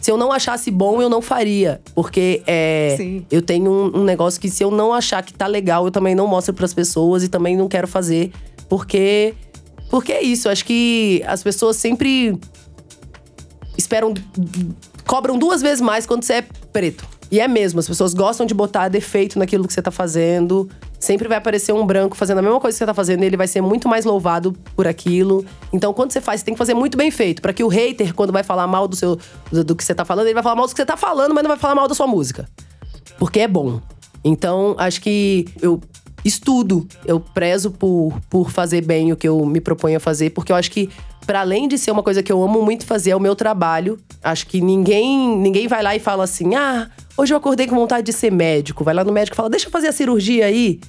se 0.01 0.11
eu 0.11 0.17
não 0.17 0.33
achasse 0.33 0.71
bom, 0.71 1.03
eu 1.03 1.09
não 1.09 1.21
faria. 1.21 1.81
Porque 1.95 2.43
é, 2.47 2.95
Sim. 2.97 3.27
eu 3.31 3.43
tenho 3.43 3.71
um, 3.71 4.01
um 4.01 4.05
negócio 4.05 4.41
que 4.41 4.49
se 4.49 4.63
eu 4.63 4.71
não 4.71 4.93
achar 4.93 5.23
que 5.23 5.33
tá 5.33 5.47
legal, 5.47 5.85
eu 5.85 5.91
também 5.91 6.15
não 6.15 6.27
mostro 6.27 6.55
pras 6.55 6.73
pessoas 6.73 7.23
e 7.25 7.29
também 7.29 7.57
não 7.57 7.69
quero 7.69 7.89
fazer. 7.89 8.33
Porque. 8.69 9.35
Porque 9.91 10.13
é 10.13 10.23
isso. 10.23 10.49
eu 10.49 10.53
Acho 10.53 10.65
que 10.65 11.23
as 11.27 11.43
pessoas 11.43 11.77
sempre 11.77 12.39
esperam. 13.77 14.15
cobram 15.07 15.39
duas 15.39 15.63
vezes 15.63 15.81
mais 15.81 16.07
quando 16.07 16.23
você 16.23 16.35
é 16.35 16.43
preto. 16.73 17.05
E 17.31 17.41
é 17.41 17.47
mesmo, 17.49 17.79
as 17.79 17.87
pessoas 17.87 18.15
gostam 18.15 18.47
de 18.47 18.55
botar 18.55 18.89
defeito 18.89 19.39
naquilo 19.39 19.67
que 19.67 19.73
você 19.73 19.83
tá 19.83 19.91
fazendo. 19.91 20.69
Sempre 20.99 21.29
vai 21.29 21.39
aparecer 21.39 21.73
um 21.73 21.87
branco 21.87 22.17
fazendo 22.17 22.39
a 22.39 22.43
mesma 22.43 22.59
coisa 22.59 22.75
que 22.75 22.79
você 22.79 22.87
tá 22.87 22.95
fazendo, 22.95 23.23
e 23.23 23.27
ele 23.27 23.37
vai 23.37 23.47
ser 23.47 23.61
muito 23.61 23.89
mais 23.89 24.05
louvado 24.05 24.53
por 24.75 24.87
aquilo. 24.87 25.45
Então, 25.73 25.93
quando 25.95 26.13
você 26.13 26.21
faz, 26.21 26.41
você 26.41 26.47
tem 26.47 26.55
que 26.55 26.59
fazer 26.59 26.75
muito 26.75 26.99
bem 26.99 27.11
feito, 27.11 27.41
para 27.41 27.53
que 27.53 27.63
o 27.63 27.69
hater, 27.69 28.15
quando 28.15 28.33
vai 28.33 28.43
falar 28.43 28.67
mal 28.67 28.89
do 28.89 28.97
seu 28.97 29.19
do, 29.51 29.65
do 29.65 29.77
que 29.77 29.85
você 29.85 29.95
tá 29.95 30.05
falando, 30.05 30.27
ele 30.27 30.35
vai 30.35 30.43
falar 30.43 30.57
mal 30.57 30.67
do 30.67 30.71
que 30.71 30.77
você 30.77 30.87
tá 30.87 30.97
falando, 30.97 31.35
mas 31.35 31.43
não 31.43 31.49
vai 31.49 31.59
falar 31.59 31.75
mal 31.75 31.87
da 31.87 31.95
sua 31.95 32.07
música. 32.07 32.49
Porque 33.19 33.41
é 33.41 33.49
bom. 33.49 33.81
Então, 34.25 34.75
acho 34.79 35.01
que 35.01 35.47
eu 35.63 35.81
estudo, 36.25 36.87
eu 37.07 37.21
prezo 37.21 37.71
por, 37.71 38.13
por 38.29 38.51
fazer 38.51 38.83
bem 38.83 39.13
o 39.13 39.17
que 39.17 39.29
eu 39.29 39.45
me 39.47 39.61
proponho 39.61 39.97
a 39.97 40.01
fazer, 40.01 40.31
porque 40.31 40.53
eu 40.53 40.57
acho 40.57 40.71
que, 40.71 40.91
para 41.29 41.41
além 41.41 41.69
de 41.69 41.77
ser 41.77 41.91
uma 41.91 42.03
coisa 42.03 42.23
que 42.23 42.33
eu 42.33 42.43
amo 42.43 42.63
muito 42.63 42.87
fazer, 42.87 43.11
é 43.11 43.17
o 43.17 43.21
meu 43.21 43.37
trabalho. 43.37 43.99
Acho 44.25 44.47
que 44.47 44.63
ninguém, 44.63 45.37
ninguém 45.37 45.69
vai 45.69 45.83
lá 45.83 45.95
e 45.95 45.99
fala 45.99 46.25
assim: 46.25 46.55
ah, 46.55 46.89
hoje 47.19 47.35
eu 47.35 47.37
acordei 47.37 47.67
com 47.67 47.77
vontade 47.77 48.07
de 48.07 48.15
ser 48.15 48.33
médico. 48.33 48.83
Vai 48.83 48.95
lá 48.95 49.05
no 49.05 49.13
médico 49.13 49.35
e 49.35 49.37
fala: 49.37 49.51
deixa 49.51 49.67
eu 49.67 49.71
fazer 49.71 49.89
a 49.89 49.93
cirurgia 49.93 50.47
aí. 50.47 50.81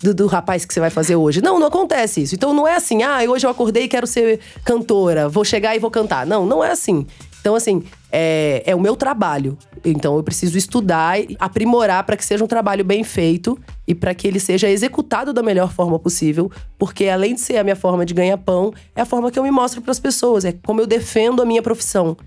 Do, 0.00 0.14
do 0.14 0.26
rapaz 0.28 0.64
que 0.64 0.72
você 0.72 0.78
vai 0.78 0.90
fazer 0.90 1.16
hoje. 1.16 1.42
Não, 1.42 1.58
não 1.58 1.66
acontece 1.66 2.22
isso. 2.22 2.36
Então 2.36 2.54
não 2.54 2.68
é 2.68 2.76
assim, 2.76 3.02
ah, 3.02 3.18
hoje 3.28 3.44
eu 3.44 3.50
acordei 3.50 3.82
e 3.82 3.88
quero 3.88 4.06
ser 4.06 4.38
cantora, 4.64 5.28
vou 5.28 5.44
chegar 5.44 5.74
e 5.74 5.80
vou 5.80 5.90
cantar. 5.90 6.24
Não, 6.24 6.46
não 6.46 6.62
é 6.62 6.70
assim. 6.70 7.04
Então, 7.48 7.56
assim, 7.56 7.82
é, 8.12 8.62
é 8.66 8.74
o 8.74 8.80
meu 8.80 8.94
trabalho. 8.94 9.56
Então, 9.82 10.18
eu 10.18 10.22
preciso 10.22 10.58
estudar 10.58 11.18
e 11.18 11.34
aprimorar 11.40 12.04
para 12.04 12.14
que 12.14 12.22
seja 12.22 12.44
um 12.44 12.46
trabalho 12.46 12.84
bem 12.84 13.02
feito 13.02 13.58
e 13.86 13.94
para 13.94 14.14
que 14.14 14.28
ele 14.28 14.38
seja 14.38 14.68
executado 14.68 15.32
da 15.32 15.42
melhor 15.42 15.72
forma 15.72 15.98
possível, 15.98 16.52
porque 16.78 17.08
além 17.08 17.34
de 17.34 17.40
ser 17.40 17.56
a 17.56 17.64
minha 17.64 17.74
forma 17.74 18.04
de 18.04 18.12
ganhar 18.12 18.36
pão, 18.36 18.70
é 18.94 19.00
a 19.00 19.06
forma 19.06 19.30
que 19.30 19.38
eu 19.38 19.42
me 19.42 19.50
mostro 19.50 19.80
para 19.80 19.90
as 19.90 19.98
pessoas, 19.98 20.44
é 20.44 20.52
como 20.52 20.82
eu 20.82 20.86
defendo 20.86 21.40
a 21.40 21.46
minha 21.46 21.62
profissão. 21.62 22.18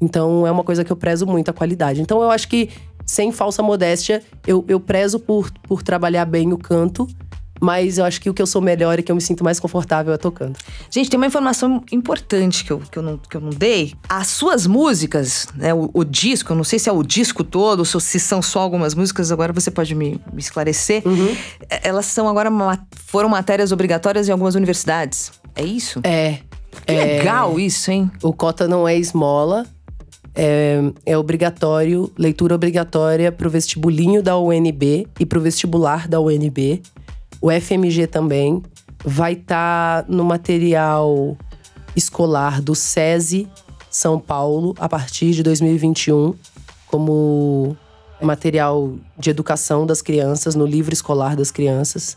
Então, 0.00 0.46
é 0.46 0.50
uma 0.50 0.64
coisa 0.64 0.82
que 0.82 0.90
eu 0.90 0.96
prezo 0.96 1.26
muito 1.26 1.50
a 1.50 1.52
qualidade. 1.52 2.00
Então, 2.00 2.22
eu 2.22 2.30
acho 2.30 2.48
que, 2.48 2.70
sem 3.04 3.30
falsa 3.30 3.62
modéstia, 3.62 4.22
eu, 4.46 4.64
eu 4.66 4.80
prezo 4.80 5.20
por, 5.20 5.50
por 5.64 5.82
trabalhar 5.82 6.24
bem 6.24 6.54
o 6.54 6.56
canto. 6.56 7.06
Mas 7.60 7.98
eu 7.98 8.04
acho 8.04 8.20
que 8.20 8.30
o 8.30 8.34
que 8.34 8.40
eu 8.40 8.46
sou 8.46 8.62
melhor 8.62 8.98
e 8.98 9.02
que 9.02 9.12
eu 9.12 9.16
me 9.16 9.20
sinto 9.20 9.44
mais 9.44 9.60
confortável 9.60 10.12
é 10.12 10.16
tocando. 10.16 10.56
Gente, 10.90 11.10
tem 11.10 11.18
uma 11.18 11.26
informação 11.26 11.84
importante 11.92 12.64
que 12.64 12.70
eu, 12.70 12.78
que 12.78 12.98
eu, 12.98 13.02
não, 13.02 13.18
que 13.18 13.36
eu 13.36 13.40
não 13.40 13.50
dei. 13.50 13.94
As 14.08 14.28
suas 14.28 14.66
músicas, 14.66 15.46
né, 15.54 15.74
o, 15.74 15.90
o 15.92 16.04
disco, 16.04 16.52
eu 16.52 16.56
não 16.56 16.64
sei 16.64 16.78
se 16.78 16.88
é 16.88 16.92
o 16.92 17.02
disco 17.02 17.44
todo, 17.44 17.80
ou 17.80 17.84
se 17.84 18.18
são 18.18 18.40
só 18.40 18.60
algumas 18.60 18.94
músicas, 18.94 19.30
agora 19.30 19.52
você 19.52 19.70
pode 19.70 19.94
me, 19.94 20.20
me 20.32 20.40
esclarecer. 20.40 21.02
É, 21.68 21.88
Elas 21.88 22.06
são 22.06 22.28
agora, 22.28 22.50
foram 23.06 23.28
matérias 23.28 23.72
obrigatórias 23.72 24.28
em 24.28 24.32
algumas 24.32 24.54
universidades. 24.54 25.32
É 25.54 25.62
isso? 25.62 26.00
É. 26.04 26.38
Que 26.86 26.92
legal 26.92 27.58
isso, 27.58 27.90
hein? 27.90 28.10
O 28.22 28.32
cota 28.32 28.66
não 28.66 28.86
é 28.86 28.96
esmola. 28.96 29.66
É, 30.34 30.80
é 31.04 31.18
obrigatório, 31.18 32.10
leitura 32.16 32.54
obrigatória 32.54 33.32
pro 33.32 33.50
vestibulinho 33.50 34.22
da 34.22 34.38
UNB 34.38 35.06
e 35.18 35.26
pro 35.26 35.40
vestibular 35.40 36.06
da 36.06 36.20
UNB. 36.20 36.82
O 37.40 37.50
FMG 37.50 38.06
também 38.06 38.62
vai 39.04 39.32
estar 39.32 40.04
no 40.08 40.24
material 40.24 41.36
escolar 41.96 42.60
do 42.60 42.74
SESI 42.74 43.48
São 43.90 44.18
Paulo 44.18 44.74
a 44.78 44.88
partir 44.88 45.32
de 45.32 45.42
2021 45.42 46.34
como 46.86 47.76
material 48.20 48.94
de 49.16 49.30
educação 49.30 49.86
das 49.86 50.02
crianças 50.02 50.54
no 50.54 50.66
livro 50.66 50.92
escolar 50.92 51.34
das 51.34 51.50
crianças. 51.50 52.16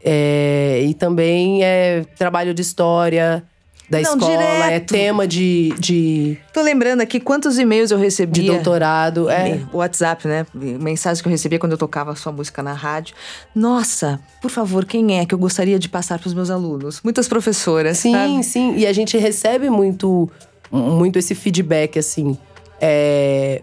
É, 0.00 0.80
e 0.84 0.94
também 0.94 1.62
é 1.64 2.04
trabalho 2.16 2.54
de 2.54 2.62
história, 2.62 3.44
da 3.90 4.00
Não, 4.00 4.14
escola, 4.14 4.42
é 4.42 4.64
direto. 4.64 4.90
tema 4.90 5.26
de, 5.26 5.72
de, 5.78 6.36
Tô 6.52 6.60
lembrando 6.60 7.00
aqui 7.00 7.18
quantos 7.18 7.58
e-mails 7.58 7.90
eu 7.90 7.96
de 7.96 8.04
recebia. 8.04 8.52
doutorado. 8.52 9.30
É. 9.30 9.60
WhatsApp, 9.72 10.28
né? 10.28 10.46
Mensagens 10.54 11.22
que 11.22 11.28
eu 11.28 11.30
recebia 11.30 11.58
quando 11.58 11.72
eu 11.72 11.78
tocava 11.78 12.14
sua 12.14 12.30
música 12.30 12.62
na 12.62 12.74
rádio. 12.74 13.14
Nossa, 13.54 14.20
por 14.42 14.50
favor, 14.50 14.84
quem 14.84 15.18
é 15.18 15.24
que 15.24 15.34
eu 15.34 15.38
gostaria 15.38 15.78
de 15.78 15.88
passar 15.88 16.18
para 16.18 16.28
os 16.28 16.34
meus 16.34 16.50
alunos? 16.50 17.00
Muitas 17.02 17.26
professoras. 17.28 17.98
Sim, 17.98 18.12
sabe? 18.12 18.44
sim. 18.44 18.74
E 18.76 18.86
a 18.86 18.92
gente 18.92 19.16
recebe 19.16 19.70
muito, 19.70 20.30
muito 20.70 21.18
esse 21.18 21.34
feedback, 21.34 21.98
assim. 21.98 22.36
É, 22.80 23.62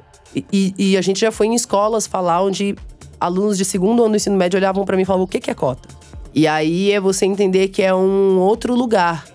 e, 0.52 0.74
e 0.78 0.98
a 0.98 1.02
gente 1.02 1.20
já 1.20 1.32
foi 1.32 1.48
em 1.48 1.56
escolas 1.56 2.08
falar 2.08 2.42
onde 2.42 2.76
alunos 3.20 3.58
de 3.58 3.64
segundo 3.64 4.02
ano 4.02 4.12
do 4.12 4.16
ensino 4.18 4.36
médio 4.36 4.58
olhavam 4.58 4.84
pra 4.86 4.96
mim 4.98 5.04
e 5.04 5.06
falavam: 5.06 5.26
o 5.26 5.28
que 5.28 5.40
que 5.40 5.52
é 5.52 5.54
cota? 5.54 5.88
E 6.34 6.48
aí 6.48 6.92
é 6.92 7.00
você 7.00 7.26
entender 7.26 7.70
que 7.70 7.82
é 7.82 7.94
um 7.94 8.38
outro 8.40 8.76
lugar. 8.76 9.26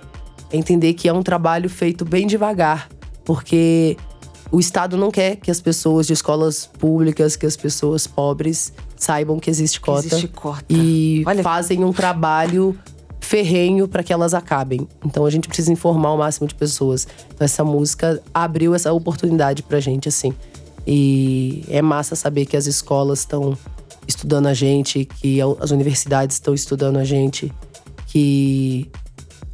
Entender 0.52 0.94
que 0.94 1.08
é 1.08 1.12
um 1.12 1.22
trabalho 1.22 1.68
feito 1.70 2.04
bem 2.04 2.26
devagar. 2.26 2.88
Porque 3.24 3.96
o 4.50 4.58
Estado 4.58 4.96
não 4.96 5.10
quer 5.10 5.36
que 5.36 5.50
as 5.50 5.60
pessoas 5.60 6.06
de 6.06 6.12
escolas 6.12 6.66
públicas, 6.66 7.36
que 7.36 7.46
as 7.46 7.56
pessoas 7.56 8.06
pobres 8.06 8.72
saibam 8.96 9.38
que 9.38 9.48
existe 9.48 9.80
cota. 9.80 10.06
existe 10.06 10.28
cota. 10.28 10.64
E 10.68 11.22
Olha- 11.26 11.42
fazem 11.42 11.84
um 11.84 11.92
trabalho 11.92 12.76
ferrenho 13.20 13.86
para 13.86 14.02
que 14.02 14.12
elas 14.12 14.34
acabem. 14.34 14.88
Então 15.04 15.24
a 15.24 15.30
gente 15.30 15.46
precisa 15.46 15.72
informar 15.72 16.12
o 16.12 16.18
máximo 16.18 16.48
de 16.48 16.54
pessoas. 16.54 17.06
Então 17.32 17.44
essa 17.44 17.62
música 17.62 18.20
abriu 18.34 18.74
essa 18.74 18.92
oportunidade 18.92 19.62
pra 19.62 19.78
gente, 19.78 20.08
assim. 20.08 20.34
E 20.86 21.62
é 21.68 21.80
massa 21.80 22.16
saber 22.16 22.46
que 22.46 22.56
as 22.56 22.66
escolas 22.66 23.20
estão 23.20 23.56
estudando 24.08 24.46
a 24.48 24.54
gente, 24.54 25.04
que 25.04 25.38
as 25.60 25.70
universidades 25.70 26.36
estão 26.36 26.52
estudando 26.54 26.96
a 26.96 27.04
gente, 27.04 27.52
que 28.08 28.90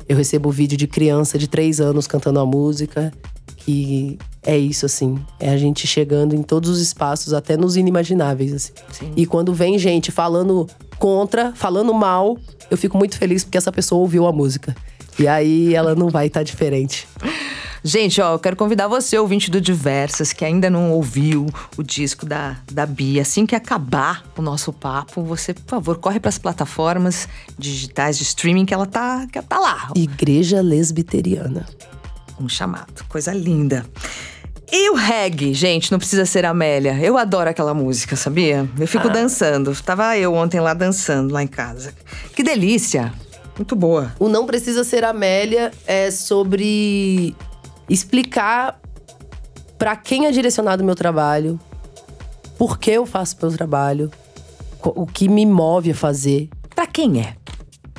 eu 0.09 0.17
recebo 0.17 0.51
vídeo 0.51 0.77
de 0.77 0.87
criança 0.87 1.39
de 1.39 1.49
três 1.49 1.81
anos 1.81 2.07
cantando 2.07 2.39
a 2.41 2.47
música, 2.47 3.13
que 3.57 4.19
é 4.43 4.57
isso, 4.57 4.87
assim. 4.87 5.19
É 5.41 5.51
a 5.51 5.57
gente 5.57 5.87
chegando 5.87 6.35
em 6.35 6.43
todos 6.43 6.71
os 6.71 6.81
espaços, 6.81 7.33
até 7.33 7.57
nos 7.57 7.77
inimagináveis, 7.77 8.53
assim. 8.53 8.73
Sim. 8.93 9.13
E 9.17 9.27
quando 9.27 9.53
vem 9.53 9.79
gente 9.79 10.13
falando 10.13 10.69
contra, 10.99 11.53
falando 11.53 11.93
mal, 11.93 12.39
eu 12.71 12.77
fico 12.77 12.97
muito 12.97 13.19
feliz 13.19 13.43
porque 13.43 13.59
essa 13.59 13.73
pessoa 13.73 14.01
ouviu 14.01 14.27
a 14.27 14.33
música. 14.33 14.75
E 15.19 15.27
aí 15.27 15.75
ela 15.75 15.95
não 15.95 16.09
vai 16.09 16.29
estar 16.29 16.43
diferente. 16.43 17.09
Gente, 17.87 18.21
ó, 18.21 18.33
eu 18.33 18.39
quero 18.41 18.57
convidar 18.57 18.89
você, 18.89 19.17
ouvinte 19.17 19.49
do 19.49 19.61
Diversas, 19.61 20.33
que 20.33 20.45
ainda 20.45 20.69
não 20.69 20.91
ouviu 20.91 21.47
o 21.77 21.85
disco 21.85 22.27
da, 22.27 22.57
da 22.73 22.85
Bia. 22.85 23.23
Assim 23.23 23.47
que 23.47 23.55
acabar 23.55 24.25
o 24.37 24.43
nosso 24.43 24.73
papo, 24.73 25.23
você, 25.23 25.55
por 25.55 25.71
favor, 25.71 25.97
corre 25.99 26.19
para 26.19 26.29
as 26.29 26.37
plataformas 26.37 27.29
digitais 27.57 28.19
de 28.19 28.25
streaming 28.25 28.67
que 28.67 28.75
ela 28.75 28.87
tá, 28.87 29.29
que 29.31 29.39
ela 29.39 29.47
tá 29.47 29.61
lá. 29.61 29.93
Igreja 29.95 30.61
Lesbiteriana. 30.61 31.65
Um 32.41 32.49
chamado. 32.49 33.05
Coisa 33.09 33.33
linda. 33.33 33.87
E 34.73 34.91
o 34.91 34.97
reggae, 34.97 35.55
gente, 35.55 35.93
não 35.93 36.01
precisa 36.01 36.27
ser 36.27 36.45
Amélia. 36.45 36.99
Eu 37.01 37.17
adoro 37.17 37.49
aquela 37.49 37.73
música, 37.73 38.17
sabia? 38.17 38.69
Eu 38.81 38.89
fico 38.89 39.09
dançando. 39.09 39.73
Tava 39.81 40.19
eu 40.19 40.35
ontem 40.35 40.59
lá 40.59 40.75
dançando, 40.75 41.33
lá 41.33 41.41
em 41.41 41.47
casa. 41.47 41.95
Que 42.35 42.43
delícia! 42.43 43.15
Muito 43.57 43.77
boa. 43.77 44.13
O 44.19 44.29
Não 44.29 44.45
Precisa 44.45 44.85
Ser 44.85 45.05
Amélia 45.05 45.71
é 45.87 46.11
sobre 46.11 47.35
explicar 47.89 48.81
pra 49.79 49.97
quem 49.97 50.27
é 50.27 50.31
direcionado 50.31 50.83
o 50.83 50.87
meu 50.87 50.95
trabalho, 50.95 51.61
por 52.59 52.79
que 52.79 52.91
eu 52.91 53.07
faço 53.07 53.37
meu 53.41 53.51
trabalho, 53.51 54.11
o 54.83 55.07
que 55.07 55.29
me 55.29 55.45
move 55.45 55.91
a 55.91 55.95
fazer. 55.95 56.49
Pra 56.75 56.87
quem 56.87 57.21
é? 57.21 57.37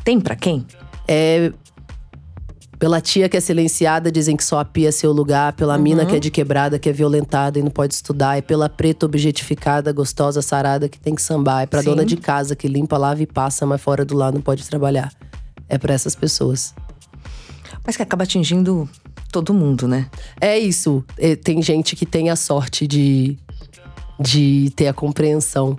Tem 0.03 0.19
pra 0.19 0.35
quem? 0.35 0.65
É 1.07 1.51
pela 2.79 3.01
tia 3.01 3.27
que 3.27 3.35
é 3.35 3.39
silenciada, 3.39 4.11
dizem 4.11 4.38
que 4.38 4.43
só 4.43 4.59
a 4.59 4.65
pia 4.65 4.89
é 4.89 4.91
seu 4.91 5.11
lugar. 5.11 5.53
Pela 5.53 5.77
mina 5.77 6.05
que 6.05 6.15
é 6.15 6.19
de 6.19 6.29
quebrada, 6.29 6.77
que 6.77 6.88
é 6.88 6.93
violentada 6.93 7.57
e 7.57 7.61
não 7.63 7.71
pode 7.71 7.93
estudar. 7.93 8.38
É 8.38 8.41
pela 8.41 8.69
preta 8.69 9.05
objetificada, 9.05 9.91
gostosa, 9.91 10.41
sarada, 10.41 10.88
que 10.88 10.99
tem 10.99 11.15
que 11.15 11.21
sambar. 11.21 11.63
É 11.63 11.65
pra 11.65 11.81
Sim. 11.81 11.89
dona 11.89 12.05
de 12.05 12.17
casa, 12.17 12.55
que 12.55 12.67
limpa, 12.67 12.97
lava 12.97 13.21
e 13.21 13.25
passa, 13.25 13.65
mas 13.65 13.81
fora 13.81 14.05
do 14.05 14.15
lar 14.15 14.31
não 14.31 14.41
pode 14.41 14.67
trabalhar. 14.67 15.11
É 15.67 15.77
pra 15.77 15.93
essas 15.93 16.15
pessoas. 16.15 16.73
Mas 17.85 17.97
que 17.97 18.03
acaba 18.03 18.23
atingindo 18.23 18.88
todo 19.38 19.53
mundo, 19.53 19.88
né? 19.88 20.07
É 20.41 20.57
isso. 20.57 21.03
É, 21.17 21.35
Tem 21.35 21.61
gente 21.61 21.95
que 21.95 22.05
tem 22.05 22.29
a 22.29 22.35
sorte 22.35 22.88
de, 22.88 23.38
de 24.19 24.71
ter 24.75 24.88
a 24.88 24.93
compreensão. 24.93 25.77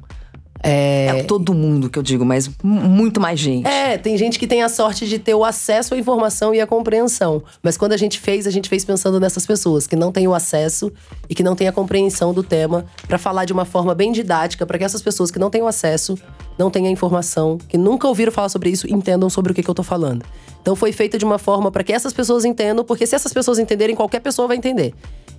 É, 0.61 1.23
todo 1.23 1.55
mundo 1.55 1.89
que 1.89 1.97
eu 1.97 2.03
digo, 2.03 2.25
mas 2.25 2.49
mu- 2.63 2.81
muito 2.81 3.21
mais 3.21 3.39
gente. 3.39 3.65
É, 3.67 3.97
tem 3.97 4.17
gente 4.19 4.39
que 4.41 4.47
tem 4.47 4.61
a 4.63 4.69
sorte 4.69 5.07
de 5.09 5.17
ter 5.17 5.33
o 5.35 5.45
acesso 5.45 5.95
à 5.95 5.97
informação 5.99 6.53
e 6.53 6.61
à 6.61 6.67
compreensão. 6.67 7.43
Mas 7.63 7.77
quando 7.77 7.93
a 7.93 7.97
gente 7.97 8.19
fez, 8.19 8.45
a 8.45 8.51
gente 8.51 8.69
fez 8.69 8.85
pensando 8.85 9.21
nessas 9.21 9.47
pessoas 9.47 9.87
que 9.87 9.95
não 9.95 10.11
têm 10.11 10.27
o 10.27 10.35
acesso 10.35 10.93
e 11.29 11.35
que 11.35 11.45
não 11.45 11.55
têm 11.55 11.69
a 11.69 11.73
compreensão 11.73 12.35
do 12.35 12.43
tema, 12.43 12.87
pra 13.07 13.19
falar 13.19 13.45
de 13.45 13.53
uma 13.53 13.65
forma 13.65 13.95
bem 13.95 14.11
didática, 14.11 14.67
pra 14.67 14.77
que 14.79 14.85
essas 14.85 15.01
pessoas 15.01 15.31
que 15.31 15.39
não 15.39 15.49
têm 15.49 15.63
o 15.63 15.67
acesso, 15.69 16.19
não 16.59 16.71
têm 16.71 16.87
a 16.87 16.91
informação, 16.91 17.57
que 17.57 17.79
nunca 17.79 18.09
ouviram 18.09 18.33
falar 18.33 18.49
sobre 18.49 18.71
isso, 18.71 18.87
entendam 18.93 19.31
sobre 19.31 19.53
o 19.53 19.55
que, 19.55 19.63
que 19.63 19.71
eu 19.71 19.75
tô 19.75 19.83
falando. 19.83 20.25
Então 20.61 20.75
foi 20.75 20.93
feita 20.93 21.17
de 21.17 21.25
uma 21.25 21.39
forma 21.39 21.71
pra 21.71 21.85
que 21.85 21.93
essas 21.93 22.13
pessoas 22.13 22.45
entendam, 22.45 22.85
porque 22.85 23.07
se 23.07 23.15
essas 23.15 23.33
pessoas 23.33 23.59
entenderem, 23.59 23.95
qualquer 23.95 24.21
pessoa 24.21 24.49
vai 24.49 24.57
entender. 24.57 24.93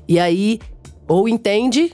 E 0.07 0.20
aí, 0.20 0.59
ou 1.07 1.28
entende 1.28 1.93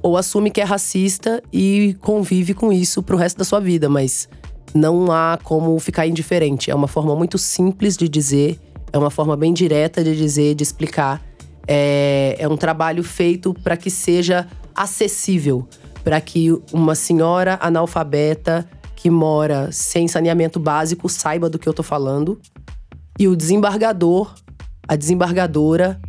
ou 0.00 0.18
assume 0.18 0.50
que 0.50 0.60
é 0.60 0.64
racista 0.64 1.42
e 1.50 1.96
convive 2.00 2.52
com 2.52 2.70
isso 2.70 3.02
pro 3.02 3.16
resto 3.16 3.38
da 3.38 3.44
sua 3.44 3.58
vida, 3.58 3.88
mas 3.88 4.28
não 4.74 5.10
há 5.10 5.38
como 5.42 5.78
ficar 5.78 6.06
indiferente. 6.06 6.70
É 6.70 6.74
uma 6.74 6.86
forma 6.86 7.16
muito 7.16 7.38
simples 7.38 7.96
de 7.96 8.06
dizer, 8.06 8.60
é 8.92 8.98
uma 8.98 9.10
forma 9.10 9.34
bem 9.34 9.52
direta 9.54 10.04
de 10.04 10.14
dizer, 10.14 10.54
de 10.54 10.62
explicar. 10.62 11.22
É, 11.66 12.36
é 12.38 12.46
um 12.46 12.56
trabalho 12.56 13.02
feito 13.02 13.54
para 13.54 13.78
que 13.78 13.88
seja 13.88 14.46
acessível, 14.74 15.66
para 16.04 16.20
que 16.20 16.52
uma 16.72 16.94
senhora 16.94 17.58
analfabeta 17.60 18.68
que 18.94 19.10
mora 19.10 19.72
sem 19.72 20.06
saneamento 20.06 20.60
básico 20.60 21.08
saiba 21.08 21.50
do 21.50 21.58
que 21.58 21.68
eu 21.68 21.74
tô 21.74 21.82
falando 21.82 22.38
e 23.18 23.26
o 23.26 23.34
desembargador, 23.34 24.34
a 24.86 24.94
desembargadora 24.96 26.00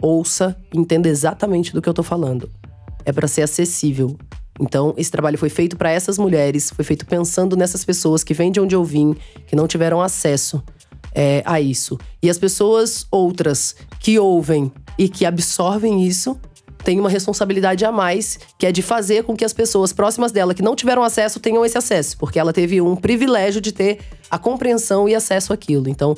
ouça, 0.00 0.56
entenda 0.74 1.08
exatamente 1.08 1.72
do 1.72 1.80
que 1.80 1.88
eu 1.88 1.94
tô 1.94 2.02
falando. 2.02 2.50
É 3.04 3.12
para 3.12 3.28
ser 3.28 3.42
acessível. 3.42 4.16
Então, 4.60 4.94
esse 4.96 5.10
trabalho 5.10 5.38
foi 5.38 5.48
feito 5.48 5.76
para 5.76 5.90
essas 5.90 6.18
mulheres, 6.18 6.70
foi 6.70 6.84
feito 6.84 7.04
pensando 7.06 7.56
nessas 7.56 7.84
pessoas 7.84 8.22
que 8.22 8.34
vêm 8.34 8.52
de 8.52 8.60
onde 8.60 8.74
eu 8.74 8.84
vim, 8.84 9.16
que 9.46 9.56
não 9.56 9.66
tiveram 9.66 10.00
acesso 10.00 10.62
é, 11.14 11.42
a 11.44 11.60
isso. 11.60 11.98
E 12.22 12.30
as 12.30 12.38
pessoas 12.38 13.06
outras 13.10 13.74
que 13.98 14.18
ouvem 14.18 14.70
e 14.98 15.08
que 15.08 15.24
absorvem 15.24 16.06
isso 16.06 16.38
têm 16.84 17.00
uma 17.00 17.08
responsabilidade 17.08 17.84
a 17.84 17.90
mais, 17.90 18.38
que 18.58 18.66
é 18.66 18.72
de 18.72 18.82
fazer 18.82 19.24
com 19.24 19.34
que 19.34 19.44
as 19.44 19.52
pessoas 19.52 19.92
próximas 19.92 20.30
dela 20.30 20.54
que 20.54 20.62
não 20.62 20.76
tiveram 20.76 21.02
acesso 21.02 21.40
tenham 21.40 21.64
esse 21.64 21.78
acesso, 21.78 22.16
porque 22.18 22.38
ela 22.38 22.52
teve 22.52 22.80
um 22.80 22.94
privilégio 22.94 23.60
de 23.60 23.72
ter 23.72 23.98
a 24.30 24.38
compreensão 24.38 25.08
e 25.08 25.14
acesso 25.14 25.52
àquilo. 25.52 25.88
Então, 25.88 26.14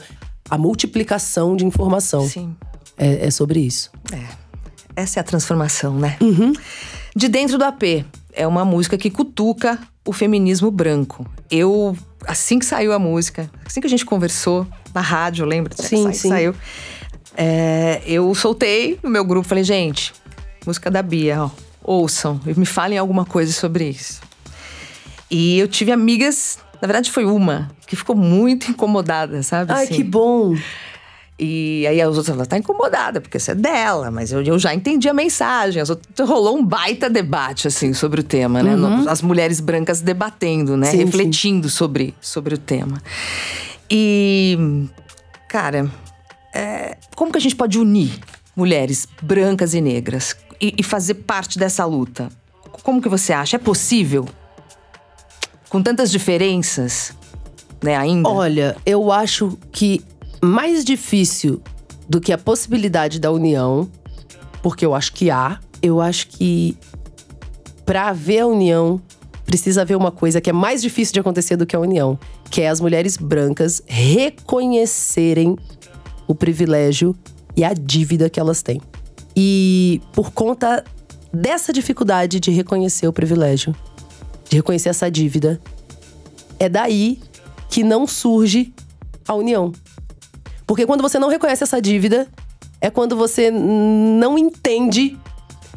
a 0.51 0.59
multiplicação 0.59 1.57
de 1.57 1.65
informação 1.65 2.29
Sim. 2.29 2.55
é, 2.99 3.27
é 3.27 3.31
sobre 3.31 3.61
isso. 3.61 3.91
Essa 4.95 5.19
é 5.19 5.21
a 5.21 5.25
transformação, 5.25 5.99
né? 5.99 6.17
De 7.15 7.29
dentro 7.29 7.59
do 7.59 7.65
AP. 7.65 8.05
É 8.33 8.47
uma 8.47 8.65
música 8.65 8.99
que 8.99 9.11
cutuca 9.11 9.79
o 10.07 10.13
feminismo 10.13 10.71
branco. 10.71 11.27
Eu, 11.51 11.97
assim 12.27 12.59
que 12.59 12.67
saiu 12.67 12.93
a 12.93 12.99
música, 12.99 13.51
assim 13.65 13.81
que 13.81 13.87
a 13.87 13.91
gente 13.91 14.05
conversou 14.05 14.67
na 14.95 15.01
rádio, 15.01 15.45
lembra? 15.47 15.75
Sim, 15.77 16.13
sim. 16.13 16.29
Saiu. 16.29 16.55
É, 17.37 18.03
eu 18.07 18.35
soltei 18.35 18.99
no 19.03 19.11
meu 19.11 19.25
grupo, 19.25 19.47
falei, 19.47 19.65
gente, 19.65 20.13
música 20.67 20.91
da 20.91 21.03
Bia, 21.03 21.45
ó, 21.45 21.51
ouçam, 21.83 22.41
e 22.47 22.59
me 22.59 22.67
falem 22.67 22.99
alguma 22.99 23.25
coisa 23.25 23.53
sobre 23.53 23.89
isso. 23.89 24.21
E 25.31 25.59
eu 25.59 25.67
tive 25.69 25.93
amigas, 25.93 26.59
na 26.81 26.87
verdade 26.87 27.11
foi 27.11 27.25
uma, 27.25 27.71
que 27.87 27.97
ficou 27.97 28.15
muito 28.17 28.69
incomodada, 28.73 29.43
sabe? 29.43 29.73
Ai, 29.73 29.85
assim. 29.85 29.95
que 29.95 30.05
bom! 30.05 30.55
E 31.39 31.87
aí 31.87 32.01
as 32.01 32.09
outras 32.09 32.29
falaram, 32.29 32.49
tá 32.49 32.57
incomodada, 32.57 33.21
porque 33.21 33.37
isso 33.37 33.51
é 33.51 33.55
dela, 33.55 34.11
mas 34.11 34.33
eu, 34.33 34.41
eu 34.43 34.59
já 34.59 34.73
entendi 34.75 35.07
a 35.07 35.13
mensagem. 35.13 35.83
As 35.83 35.91
outras, 35.91 36.27
rolou 36.27 36.57
um 36.57 36.65
baita 36.65 37.11
debate, 37.11 37.69
assim, 37.69 37.93
sobre 37.93 38.21
o 38.21 38.25
tema, 38.25 38.63
né? 38.63 38.75
No- 38.75 39.07
As 39.09 39.21
mulheres 39.21 39.61
brancas 39.61 40.01
debatendo, 40.01 40.79
né? 40.79 40.91
Sim, 40.91 40.97
Refletindo 41.05 41.69
Sobre, 41.69 42.15
sobre 42.23 42.55
o 42.55 42.59
tema. 42.59 43.03
E, 43.91 44.87
cara, 45.47 45.91
é, 46.55 46.97
como 47.15 47.31
que 47.31 47.37
a 47.37 47.41
gente 47.41 47.55
pode 47.55 47.79
unir 47.79 48.19
mulheres 48.57 49.07
brancas 49.23 49.75
e 49.75 49.81
negras 49.81 50.35
e, 50.61 50.75
e 50.79 50.83
fazer 50.83 51.15
parte 51.15 51.59
dessa 51.59 51.85
luta? 51.85 52.31
Como 52.83 53.01
que 53.03 53.09
você 53.09 53.33
acha? 53.33 53.57
É 53.57 53.59
possível? 53.59 54.27
Com 55.69 55.83
tantas 55.83 56.11
diferenças, 56.11 57.13
né, 57.83 57.97
ainda? 57.97 58.29
Olha, 58.29 58.77
eu 58.87 59.13
acho 59.13 59.59
que 59.71 60.03
mais 60.43 60.85
difícil 60.85 61.61
do 62.09 62.21
que 62.21 62.33
a 62.33 62.39
possibilidade 62.39 63.19
da 63.19 63.31
união, 63.31 63.91
porque 64.63 64.87
eu 64.87 64.95
acho 64.95 65.13
que 65.13 65.31
há, 65.31 65.59
eu 65.83 66.01
acho 66.01 66.29
que 66.29 66.77
para 67.85 68.09
haver 68.09 68.41
a 68.41 68.47
união 68.47 69.01
precisa 69.45 69.83
haver 69.83 69.97
uma 69.97 70.11
coisa 70.11 70.41
que 70.41 70.51
é 70.51 70.53
mais 70.53 70.83
difícil 70.83 71.15
de 71.15 71.21
acontecer 71.21 71.57
do 71.57 71.67
que 71.67 71.77
a 71.77 71.81
união, 71.81 72.19
que 72.51 72.63
é 72.63 72.69
as 72.69 72.81
mulheres 72.81 73.17
brancas 73.17 73.83
reconhecerem 73.87 75.57
o 76.27 76.35
privilégio 76.35 77.17
e 77.57 77.65
a 77.65 77.73
dívida 77.73 78.29
que 78.29 78.39
elas 78.39 78.63
têm. 78.63 78.81
E 79.35 80.01
por 80.13 80.31
conta 80.31 80.85
dessa 81.33 81.73
dificuldade 81.73 82.39
de 82.41 82.51
reconhecer 82.51 83.07
o 83.09 83.13
privilégio, 83.13 83.75
de 84.49 84.57
reconhecer 84.57 84.91
essa 84.91 85.11
dívida, 85.11 85.61
é 86.59 86.69
daí 86.69 87.19
que 87.69 87.83
não 87.83 88.07
surge 88.07 88.73
a 89.27 89.35
união. 89.35 89.73
Porque 90.67 90.87
quando 90.87 91.03
você 91.03 91.19
não 91.19 91.29
reconhece 91.29 91.63
essa 91.63 91.81
dívida, 91.81 92.27
é 92.81 92.91
quando 92.91 93.17
você 93.17 93.51
não 93.51 94.39
entende. 94.39 95.17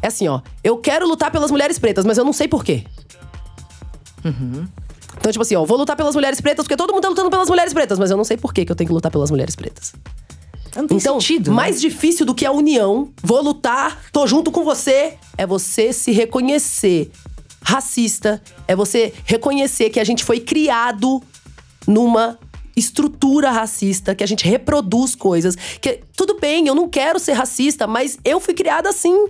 É 0.02 0.08
assim, 0.08 0.28
ó. 0.28 0.40
Eu 0.64 0.78
quero 0.78 1.06
lutar 1.06 1.30
pelas 1.30 1.50
mulheres 1.50 1.78
pretas, 1.78 2.04
mas 2.04 2.18
eu 2.18 2.24
não 2.24 2.32
sei 2.32 2.48
por 2.48 2.64
quê. 2.64 2.84
Então, 5.18 5.30
tipo 5.30 5.42
assim, 5.42 5.54
ó, 5.54 5.64
vou 5.64 5.76
lutar 5.76 5.96
pelas 5.96 6.14
mulheres 6.14 6.40
pretas 6.40 6.64
porque 6.64 6.76
todo 6.76 6.92
mundo 6.92 7.02
tá 7.02 7.08
lutando 7.08 7.30
pelas 7.30 7.48
mulheres 7.48 7.72
pretas, 7.72 7.98
mas 7.98 8.10
eu 8.10 8.16
não 8.16 8.24
sei 8.24 8.36
por 8.36 8.54
quê 8.54 8.64
que 8.64 8.72
eu 8.72 8.76
tenho 8.76 8.88
que 8.88 8.94
lutar 8.94 9.12
pelas 9.12 9.30
mulheres 9.30 9.54
pretas. 9.54 9.94
Não 10.76 10.86
tem 10.86 10.96
Então, 10.98 11.20
sentido. 11.20 11.50
né? 11.50 11.56
mais 11.56 11.80
difícil 11.80 12.24
do 12.24 12.34
que 12.34 12.46
a 12.46 12.52
união, 12.52 13.10
vou 13.22 13.42
lutar, 13.42 14.00
tô 14.12 14.26
junto 14.26 14.50
com 14.50 14.64
você, 14.64 15.14
é 15.36 15.46
você 15.46 15.92
se 15.92 16.12
reconhecer 16.12 17.10
racista, 17.62 18.42
é 18.66 18.74
você 18.74 19.12
reconhecer 19.24 19.90
que 19.90 20.00
a 20.00 20.04
gente 20.04 20.24
foi 20.24 20.40
criado 20.40 21.22
numa 21.86 22.38
estrutura 22.76 23.50
racista, 23.50 24.14
que 24.14 24.24
a 24.24 24.26
gente 24.26 24.44
reproduz 24.48 25.14
coisas, 25.14 25.56
que 25.80 26.00
tudo 26.16 26.38
bem, 26.40 26.66
eu 26.66 26.74
não 26.74 26.88
quero 26.88 27.18
ser 27.18 27.32
racista, 27.32 27.86
mas 27.86 28.18
eu 28.24 28.40
fui 28.40 28.54
criada 28.54 28.88
assim. 28.88 29.26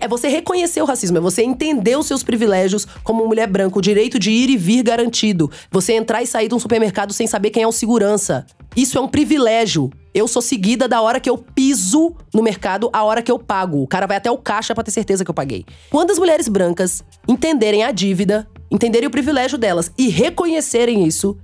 É 0.00 0.08
você 0.08 0.26
reconhecer 0.26 0.82
o 0.82 0.84
racismo, 0.84 1.16
é 1.18 1.20
você 1.20 1.42
entender 1.42 1.96
os 1.96 2.06
seus 2.06 2.24
privilégios 2.24 2.86
como 3.04 3.24
mulher 3.24 3.46
branca, 3.46 3.78
o 3.78 3.82
direito 3.82 4.18
de 4.18 4.32
ir 4.32 4.50
e 4.50 4.56
vir 4.56 4.82
garantido. 4.82 5.48
Você 5.70 5.92
entrar 5.92 6.22
e 6.24 6.26
sair 6.26 6.48
de 6.48 6.54
um 6.56 6.58
supermercado 6.58 7.12
sem 7.12 7.26
saber 7.28 7.50
quem 7.50 7.62
é 7.62 7.68
o 7.68 7.72
segurança. 7.72 8.44
Isso 8.74 8.98
é 8.98 9.00
um 9.00 9.06
privilégio. 9.06 9.90
Eu 10.16 10.26
sou 10.26 10.40
seguida 10.40 10.88
da 10.88 11.02
hora 11.02 11.20
que 11.20 11.28
eu 11.28 11.36
piso 11.36 12.16
no 12.32 12.42
mercado, 12.42 12.88
a 12.90 13.04
hora 13.04 13.20
que 13.20 13.30
eu 13.30 13.38
pago. 13.38 13.82
O 13.82 13.86
cara 13.86 14.06
vai 14.06 14.16
até 14.16 14.30
o 14.30 14.38
caixa 14.38 14.74
pra 14.74 14.82
ter 14.82 14.90
certeza 14.90 15.22
que 15.22 15.30
eu 15.30 15.34
paguei. 15.34 15.66
Quando 15.90 16.10
as 16.10 16.18
mulheres 16.18 16.48
brancas 16.48 17.04
entenderem 17.28 17.84
a 17.84 17.92
dívida, 17.92 18.48
entenderem 18.70 19.06
o 19.06 19.10
privilégio 19.10 19.58
delas 19.58 19.92
e 19.98 20.08
reconhecerem 20.08 21.06
isso, 21.06 21.36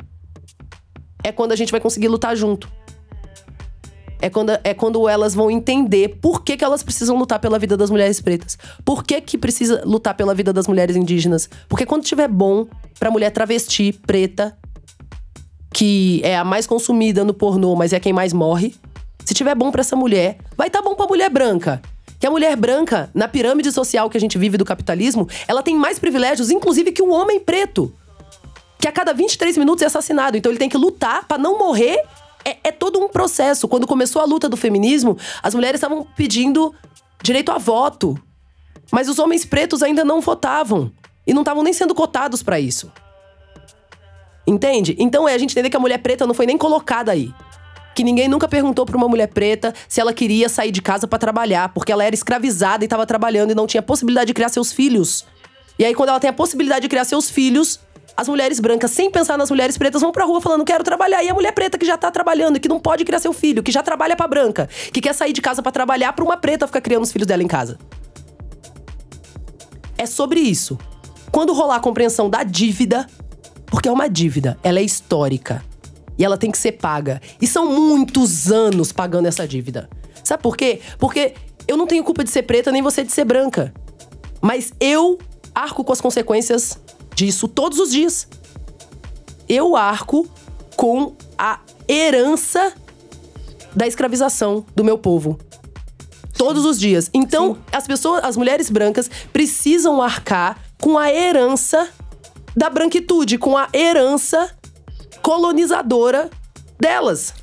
é 1.22 1.30
quando 1.30 1.52
a 1.52 1.56
gente 1.56 1.70
vai 1.70 1.82
conseguir 1.82 2.08
lutar 2.08 2.34
junto 2.34 2.66
é 4.22 4.30
quando, 4.30 4.52
é 4.62 4.72
quando 4.72 5.08
elas 5.08 5.34
vão 5.34 5.50
entender 5.50 6.16
por 6.22 6.44
que, 6.44 6.56
que 6.56 6.64
elas 6.64 6.84
precisam 6.84 7.18
lutar 7.18 7.40
pela 7.40 7.58
vida 7.58 7.76
das 7.76 7.90
mulheres 7.90 8.20
pretas. 8.20 8.56
Por 8.84 9.02
que, 9.02 9.20
que 9.20 9.36
precisa 9.36 9.82
lutar 9.84 10.16
pela 10.16 10.32
vida 10.32 10.52
das 10.52 10.68
mulheres 10.68 10.94
indígenas? 10.94 11.50
Porque 11.68 11.84
quando 11.84 12.04
tiver 12.04 12.28
bom 12.28 12.66
pra 13.00 13.10
mulher 13.10 13.30
travesti, 13.30 13.92
preta, 13.92 14.56
que 15.72 16.20
é 16.22 16.36
a 16.36 16.44
mais 16.44 16.66
consumida 16.66 17.24
no 17.24 17.32
pornô, 17.32 17.74
mas 17.74 17.92
é 17.92 18.00
quem 18.00 18.12
mais 18.12 18.32
morre. 18.32 18.74
Se 19.24 19.34
tiver 19.34 19.54
bom 19.54 19.70
pra 19.70 19.80
essa 19.80 19.96
mulher, 19.96 20.38
vai 20.56 20.66
estar 20.66 20.82
tá 20.82 20.84
bom 20.84 20.94
pra 20.94 21.06
mulher 21.06 21.30
branca. 21.30 21.80
Que 22.18 22.26
a 22.26 22.30
mulher 22.30 22.54
branca, 22.56 23.10
na 23.14 23.26
pirâmide 23.26 23.72
social 23.72 24.08
que 24.08 24.16
a 24.16 24.20
gente 24.20 24.38
vive 24.38 24.56
do 24.56 24.64
capitalismo, 24.64 25.28
ela 25.48 25.62
tem 25.62 25.76
mais 25.76 25.98
privilégios, 25.98 26.50
inclusive, 26.50 26.92
que 26.92 27.02
um 27.02 27.12
homem 27.12 27.40
preto. 27.40 27.92
Que 28.78 28.86
a 28.86 28.92
cada 28.92 29.12
23 29.12 29.56
minutos 29.56 29.82
é 29.82 29.86
assassinado. 29.86 30.36
Então 30.36 30.52
ele 30.52 30.58
tem 30.58 30.68
que 30.68 30.76
lutar 30.76 31.26
pra 31.26 31.38
não 31.38 31.58
morrer 31.58 32.00
é, 32.44 32.58
é 32.64 32.72
todo 32.72 32.98
um 33.00 33.08
processo. 33.08 33.66
Quando 33.66 33.86
começou 33.86 34.20
a 34.20 34.24
luta 34.24 34.48
do 34.48 34.56
feminismo, 34.56 35.16
as 35.42 35.54
mulheres 35.54 35.78
estavam 35.78 36.06
pedindo 36.16 36.74
direito 37.22 37.50
a 37.50 37.58
voto. 37.58 38.18
Mas 38.90 39.08
os 39.08 39.18
homens 39.18 39.44
pretos 39.44 39.82
ainda 39.82 40.04
não 40.04 40.20
votavam. 40.20 40.92
E 41.26 41.32
não 41.32 41.42
estavam 41.42 41.62
nem 41.62 41.72
sendo 41.72 41.94
cotados 41.94 42.42
pra 42.42 42.60
isso. 42.60 42.92
Entende? 44.46 44.96
Então 44.98 45.28
é 45.28 45.34
a 45.34 45.38
gente 45.38 45.52
entender 45.52 45.70
que 45.70 45.76
a 45.76 45.80
mulher 45.80 45.98
preta 45.98 46.26
não 46.26 46.34
foi 46.34 46.46
nem 46.46 46.58
colocada 46.58 47.12
aí. 47.12 47.32
Que 47.94 48.02
ninguém 48.02 48.26
nunca 48.26 48.48
perguntou 48.48 48.86
pra 48.86 48.96
uma 48.96 49.08
mulher 49.08 49.28
preta 49.28 49.74
se 49.88 50.00
ela 50.00 50.12
queria 50.12 50.48
sair 50.48 50.70
de 50.70 50.80
casa 50.80 51.06
pra 51.06 51.18
trabalhar, 51.18 51.68
porque 51.70 51.92
ela 51.92 52.04
era 52.04 52.14
escravizada 52.14 52.84
e 52.84 52.88
tava 52.88 53.06
trabalhando 53.06 53.50
e 53.50 53.54
não 53.54 53.66
tinha 53.66 53.82
possibilidade 53.82 54.28
de 54.28 54.34
criar 54.34 54.48
seus 54.48 54.72
filhos. 54.72 55.24
E 55.78 55.84
aí, 55.84 55.94
quando 55.94 56.08
ela 56.10 56.20
tem 56.20 56.30
a 56.30 56.32
possibilidade 56.32 56.82
de 56.82 56.88
criar 56.88 57.04
seus 57.04 57.30
filhos, 57.30 57.80
as 58.16 58.28
mulheres 58.28 58.60
brancas, 58.60 58.90
sem 58.90 59.10
pensar 59.10 59.38
nas 59.38 59.50
mulheres 59.50 59.78
pretas, 59.78 60.02
vão 60.02 60.12
pra 60.12 60.24
rua 60.24 60.40
falando: 60.40 60.64
quero 60.64 60.84
trabalhar. 60.84 61.22
E 61.22 61.28
a 61.28 61.34
mulher 61.34 61.52
preta 61.52 61.78
que 61.78 61.86
já 61.86 61.96
tá 61.96 62.10
trabalhando, 62.10 62.56
e 62.56 62.60
que 62.60 62.68
não 62.68 62.80
pode 62.80 63.04
criar 63.04 63.18
seu 63.18 63.32
filho, 63.32 63.62
que 63.62 63.72
já 63.72 63.82
trabalha 63.82 64.16
pra 64.16 64.26
branca, 64.26 64.68
que 64.92 65.00
quer 65.00 65.14
sair 65.14 65.32
de 65.32 65.40
casa 65.40 65.62
pra 65.62 65.72
trabalhar, 65.72 66.12
pra 66.12 66.24
uma 66.24 66.36
preta 66.36 66.66
ficar 66.66 66.80
criando 66.80 67.02
os 67.02 67.12
filhos 67.12 67.26
dela 67.26 67.42
em 67.42 67.48
casa. 67.48 67.78
É 69.96 70.06
sobre 70.06 70.40
isso. 70.40 70.78
Quando 71.30 71.52
rolar 71.52 71.76
a 71.76 71.80
compreensão 71.80 72.28
da 72.28 72.42
dívida, 72.42 73.06
porque 73.72 73.88
é 73.88 73.92
uma 73.92 74.06
dívida, 74.06 74.58
ela 74.62 74.80
é 74.80 74.82
histórica. 74.82 75.64
E 76.18 76.24
ela 76.26 76.36
tem 76.36 76.50
que 76.50 76.58
ser 76.58 76.72
paga. 76.72 77.22
E 77.40 77.46
são 77.46 77.72
muitos 77.72 78.52
anos 78.52 78.92
pagando 78.92 79.26
essa 79.26 79.48
dívida. 79.48 79.88
Sabe 80.22 80.42
por 80.42 80.58
quê? 80.58 80.82
Porque 80.98 81.32
eu 81.66 81.74
não 81.74 81.86
tenho 81.86 82.04
culpa 82.04 82.22
de 82.22 82.28
ser 82.28 82.42
preta, 82.42 82.70
nem 82.70 82.82
você 82.82 83.02
de 83.02 83.10
ser 83.10 83.24
branca. 83.24 83.72
Mas 84.42 84.74
eu 84.78 85.18
arco 85.54 85.82
com 85.84 85.90
as 85.90 86.02
consequências 86.02 86.78
disso 87.14 87.48
todos 87.48 87.78
os 87.78 87.90
dias. 87.90 88.28
Eu 89.48 89.74
arco 89.74 90.28
com 90.76 91.14
a 91.38 91.58
herança 91.88 92.74
da 93.74 93.86
escravização 93.86 94.66
do 94.76 94.84
meu 94.84 94.98
povo. 94.98 95.38
Todos 96.36 96.66
os 96.66 96.78
dias. 96.78 97.08
Então, 97.14 97.56
as 97.72 97.86
pessoas, 97.86 98.22
as 98.22 98.36
mulheres 98.36 98.68
brancas 98.68 99.10
precisam 99.32 100.02
arcar 100.02 100.58
com 100.78 100.98
a 100.98 101.10
herança 101.10 101.88
da 102.56 102.68
branquitude, 102.70 103.38
com 103.38 103.56
a 103.56 103.68
herança 103.72 104.50
colonizadora 105.22 106.30
delas. 106.78 107.34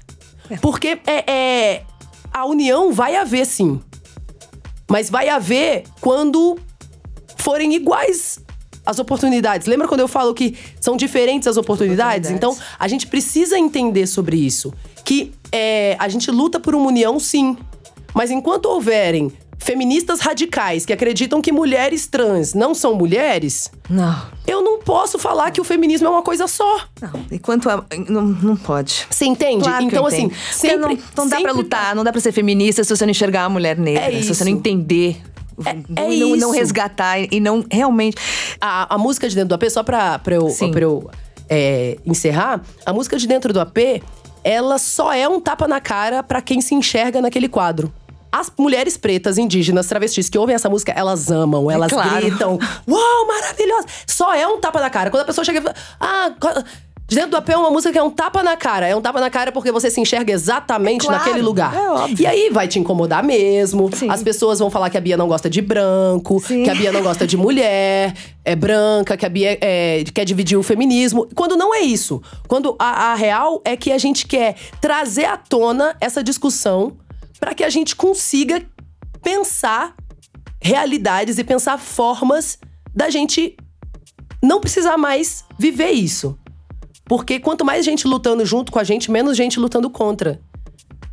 Porque 0.62 1.00
é, 1.06 1.32
é- 1.32 1.84
a 2.32 2.46
união 2.46 2.92
vai 2.92 3.16
haver 3.16 3.46
sim. 3.46 3.80
Mas 4.90 5.10
vai 5.10 5.30
haver 5.30 5.84
quando 6.02 6.58
forem 7.38 7.74
iguais 7.76 8.40
as 8.86 8.98
oportunidades. 8.98 9.68
Lembra 9.68 9.88
quando 9.88 10.00
eu 10.00 10.08
falo 10.08 10.34
que 10.34 10.58
são 10.82 10.98
diferentes 10.98 11.48
as 11.48 11.58
oportunidades? 11.58 12.30
Oportunidades. 12.30 12.60
Então, 12.60 12.76
a 12.80 12.88
gente 12.88 13.06
precisa 13.06 13.58
entender 13.58 14.08
sobre 14.08 14.38
isso. 14.38 14.74
Que 15.06 15.32
é, 15.52 15.96
a 16.00 16.08
gente 16.08 16.32
luta 16.32 16.60
por 16.60 16.74
uma 16.74 16.88
união, 16.88 17.20
sim. 17.20 17.56
Mas 18.14 18.32
enquanto 18.32 18.66
houverem 18.66 19.32
feministas 19.60 20.20
radicais 20.22 20.86
que 20.86 20.94
acreditam 20.94 21.42
que 21.42 21.52
mulheres 21.52 22.08
trans 22.08 22.54
não 22.54 22.74
são 22.74 22.96
mulheres, 22.96 23.72
Não, 23.90 24.16
eu 24.48 24.62
não 24.64 24.80
posso 24.80 25.20
falar 25.20 25.52
que 25.52 25.60
o 25.62 25.64
feminismo 25.64 26.08
é 26.08 26.10
uma 26.10 26.22
coisa 26.24 26.48
só. 26.48 26.80
não. 27.02 27.12
Enquanto 27.32 27.70
a, 27.70 27.84
não, 28.08 28.22
não 28.24 28.56
pode. 28.56 29.06
Você 29.10 29.26
entende? 29.26 29.64
Claro 29.64 29.84
então, 29.84 30.06
assim, 30.06 30.32
sempre. 30.52 30.78
não, 30.78 30.90
não 30.90 31.28
dá 31.28 31.38
pra 31.38 31.50
sempre- 31.50 31.52
lutar, 31.52 31.96
não 31.96 32.04
dá 32.04 32.12
pra 32.12 32.22
ser 32.22 32.32
feminista 32.32 32.84
se 32.84 32.96
você 32.96 33.06
não 33.06 33.12
enxergar 33.12 33.44
a 33.46 33.50
mulher 33.50 33.78
negra, 33.78 34.12
É 34.12 34.22
se 34.22 34.34
você 34.34 34.44
não 34.44 34.52
isso. 34.52 34.60
entender. 34.60 35.22
É- 35.66 36.02
é 36.04 36.14
e 36.14 36.20
não, 36.22 36.30
não 36.30 36.50
isso. 36.52 36.52
resgatar 36.60 37.20
e 37.20 37.40
não 37.42 37.66
realmente. 37.70 38.16
A, 38.62 38.96
a 38.96 38.98
música 38.98 39.28
de 39.28 39.36
dentro 39.36 39.50
do 39.50 39.56
AP, 39.56 39.70
só 39.70 39.84
pra, 39.84 40.18
pra 40.20 40.36
eu, 40.36 40.50
Sim. 40.50 40.72
pra 40.72 40.82
eu 40.82 41.10
é, 41.50 41.98
encerrar, 42.06 42.62
a 42.86 42.94
música 42.94 43.18
de 43.18 43.28
dentro 43.28 43.52
do 43.52 43.60
AP, 43.60 44.02
ela 44.42 44.78
só 44.78 45.12
é 45.12 45.28
um 45.28 45.40
tapa 45.42 45.68
na 45.68 45.82
cara 45.82 46.24
pra 46.24 46.42
quem 46.42 46.62
se 46.62 46.74
enxerga 46.74 47.22
naquele 47.22 47.50
quadro. 47.50 47.92
As 48.32 48.52
mulheres 48.58 48.96
pretas, 48.96 49.38
indígenas, 49.38 49.88
travestis 49.88 50.30
que 50.30 50.38
ouvem 50.38 50.56
essa 50.56 50.70
música, 50.70 50.92
elas 50.96 51.32
amam, 51.32 51.70
elas 51.70 51.92
claro. 51.92 52.22
gritam. 52.22 52.60
Uau, 52.88 53.28
maravilhosa! 53.28 53.88
Só 54.06 54.34
é 54.34 54.48
um 54.48 54.60
tapa 54.60 54.80
na 54.80 54.90
cara. 54.90 55.10
Quando 55.10 55.24
a 55.24 55.26
pessoa 55.26 55.44
chega 55.44 55.60
e 55.60 55.62
fala, 55.62 55.76
ah, 56.00 56.32
dentro 57.08 57.32
do 57.32 57.38
AP 57.38 57.50
é 57.50 57.58
uma 57.58 57.72
música 57.72 57.92
que 57.92 57.98
é 57.98 58.04
um 58.04 58.12
tapa 58.12 58.44
na 58.44 58.56
cara. 58.56 58.88
É 58.88 58.96
um 58.96 59.02
tapa 59.02 59.20
na 59.20 59.30
cara 59.30 59.52
porque 59.52 59.72
você 59.72 59.90
se 59.90 60.00
enxerga 60.00 60.32
exatamente 60.32 61.06
É 61.06 61.08
claro, 61.08 61.26
naquele 61.26 61.42
lugar. 61.44 61.76
é 61.76 61.90
óbvio. 61.90 62.22
E 62.22 62.28
aí 62.28 62.50
vai 62.52 62.68
te 62.68 62.78
incomodar 62.78 63.24
mesmo. 63.24 63.90
Sim. 63.96 64.10
As 64.10 64.22
pessoas 64.22 64.60
vão 64.60 64.70
falar 64.70 64.90
que 64.90 64.98
a 64.98 65.02
Bia 65.02 65.18
não 65.18 65.28
gosta 65.28 65.50
de 65.50 65.62
branco, 65.62 66.40
Sim. 66.40 66.64
que 66.64 66.70
a 66.70 66.76
Bia 66.76 66.92
não 66.92 67.02
gosta 67.02 67.26
de 67.26 67.36
mulher, 67.36 68.14
é 68.46 68.56
branca, 68.56 69.18
que 69.18 69.26
a 69.26 69.30
Bia 69.30 69.58
é, 69.60 70.04
quer 70.14 70.24
dividir 70.24 70.58
o 70.58 70.64
feminismo. 70.64 71.28
Quando 71.34 71.58
não 71.58 71.74
é 71.74 71.80
isso. 71.82 72.22
Quando 72.48 72.76
a, 72.78 73.12
a 73.12 73.16
real 73.16 73.62
é 73.66 73.76
que 73.76 73.92
a 73.92 73.98
gente 73.98 74.28
quer 74.28 74.56
trazer 74.80 75.26
à 75.26 75.36
tona 75.36 75.96
essa 76.00 76.24
discussão 76.24 76.94
para 77.40 77.54
que 77.54 77.64
a 77.64 77.70
gente 77.70 77.96
consiga 77.96 78.62
pensar 79.22 79.96
realidades 80.62 81.38
e 81.38 81.44
pensar 81.44 81.78
formas 81.78 82.60
da 82.94 83.10
gente 83.10 83.56
não 84.42 84.60
precisar 84.60 84.98
mais 84.98 85.46
viver 85.58 85.92
isso. 85.92 86.38
Porque 87.06 87.40
quanto 87.40 87.66
mais 87.66 87.84
gente 87.84 88.08
lutando 88.08 88.46
junto 88.46 88.72
com 88.72 88.80
a 88.80 88.84
gente, 88.84 89.10
menos 89.10 89.36
gente 89.36 89.60
lutando 89.60 89.90
contra. 89.90 90.40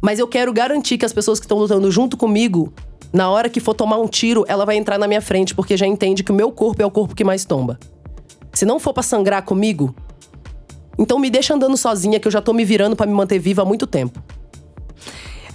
Mas 0.00 0.18
eu 0.18 0.28
quero 0.28 0.52
garantir 0.52 0.98
que 0.98 1.06
as 1.06 1.12
pessoas 1.12 1.40
que 1.40 1.46
estão 1.46 1.58
lutando 1.58 1.90
junto 1.90 2.16
comigo, 2.16 2.72
na 3.12 3.30
hora 3.30 3.48
que 3.48 3.60
for 3.60 3.74
tomar 3.74 3.98
um 3.98 4.06
tiro, 4.06 4.44
ela 4.46 4.66
vai 4.66 4.76
entrar 4.76 4.98
na 4.98 5.08
minha 5.08 5.22
frente, 5.22 5.54
porque 5.54 5.76
já 5.76 5.86
entende 5.86 6.22
que 6.22 6.30
o 6.30 6.34
meu 6.34 6.52
corpo 6.52 6.82
é 6.82 6.86
o 6.86 6.90
corpo 6.90 7.14
que 7.14 7.24
mais 7.24 7.44
tomba. 7.44 7.78
Se 8.52 8.64
não 8.66 8.78
for 8.78 8.92
pra 8.92 9.02
sangrar 9.02 9.42
comigo, 9.42 9.94
então 10.98 11.18
me 11.18 11.30
deixa 11.30 11.54
andando 11.54 11.76
sozinha, 11.76 12.20
que 12.20 12.28
eu 12.28 12.32
já 12.32 12.40
tô 12.40 12.52
me 12.52 12.64
virando 12.64 12.94
pra 12.96 13.06
me 13.06 13.12
manter 13.12 13.38
viva 13.38 13.62
há 13.62 13.64
muito 13.64 13.86
tempo. 13.86 14.22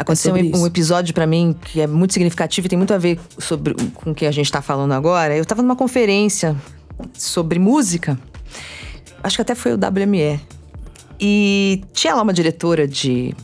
Aconteceu 0.02 0.36
sobre 0.36 0.58
um, 0.58 0.64
um 0.64 0.68
episódio 0.68 1.14
pra 1.14 1.28
mim 1.28 1.56
que 1.62 1.80
é 1.80 1.88
muito 1.88 2.14
significativo 2.14 2.66
e 2.66 2.70
tem 2.70 2.78
muito 2.78 2.94
a 2.94 2.98
ver 2.98 3.20
sobre, 3.38 3.76
com 3.94 4.12
o 4.12 4.16
que 4.16 4.26
a 4.26 4.32
gente 4.32 4.52
tá 4.52 4.62
falando 4.62 4.94
agora. 4.94 5.38
Eu 5.38 5.46
tava 5.46 5.62
numa 5.62 5.76
conferência 5.76 6.56
sobre 7.14 7.60
música. 7.60 8.18
Acho 9.24 9.36
que 9.36 9.42
até 9.44 9.54
foi 9.54 9.74
o 9.74 9.76
WME. 9.76 10.40
E 11.20 11.84
tinha 11.94 12.16
lá 12.16 12.24
uma 12.24 12.34
diretora 12.34 12.88
de, 12.88 13.36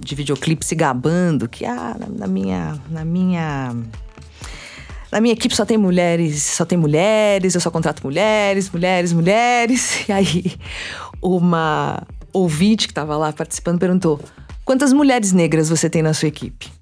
de 0.00 0.14
videoclipe 0.14 0.64
se 0.64 0.74
gabando 0.74 1.46
que, 1.46 1.66
ah, 1.66 1.94
na, 1.98 2.06
na 2.06 2.26
minha. 2.26 2.80
Na 2.88 3.04
minha. 3.04 3.76
Na 5.12 5.20
minha 5.20 5.34
equipe 5.34 5.54
só 5.54 5.66
tem 5.66 5.76
mulheres, 5.76 6.40
só 6.42 6.64
tem 6.64 6.78
mulheres, 6.78 7.54
eu 7.54 7.60
só 7.60 7.68
contrato 7.70 8.00
mulheres, 8.04 8.70
mulheres, 8.70 9.12
mulheres. 9.12 10.04
E 10.08 10.12
aí, 10.12 10.56
uma 11.20 12.02
ouvinte 12.32 12.86
que 12.86 12.92
estava 12.92 13.16
lá 13.18 13.32
participando 13.32 13.78
perguntou: 13.78 14.20
quantas 14.70 14.92
mulheres 14.92 15.32
negras 15.32 15.68
você 15.68 15.90
tem 15.90 16.00
na 16.00 16.14
sua 16.14 16.28
equipe? 16.28 16.72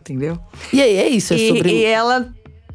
Entendeu? 0.00 0.36
E 0.72 0.82
aí, 0.82 0.96
é 0.96 1.08
isso, 1.08 1.32
é 1.32 1.36
e, 1.36 1.46
sobre. 1.46 1.70
e 1.70 1.84
ela 1.84 2.34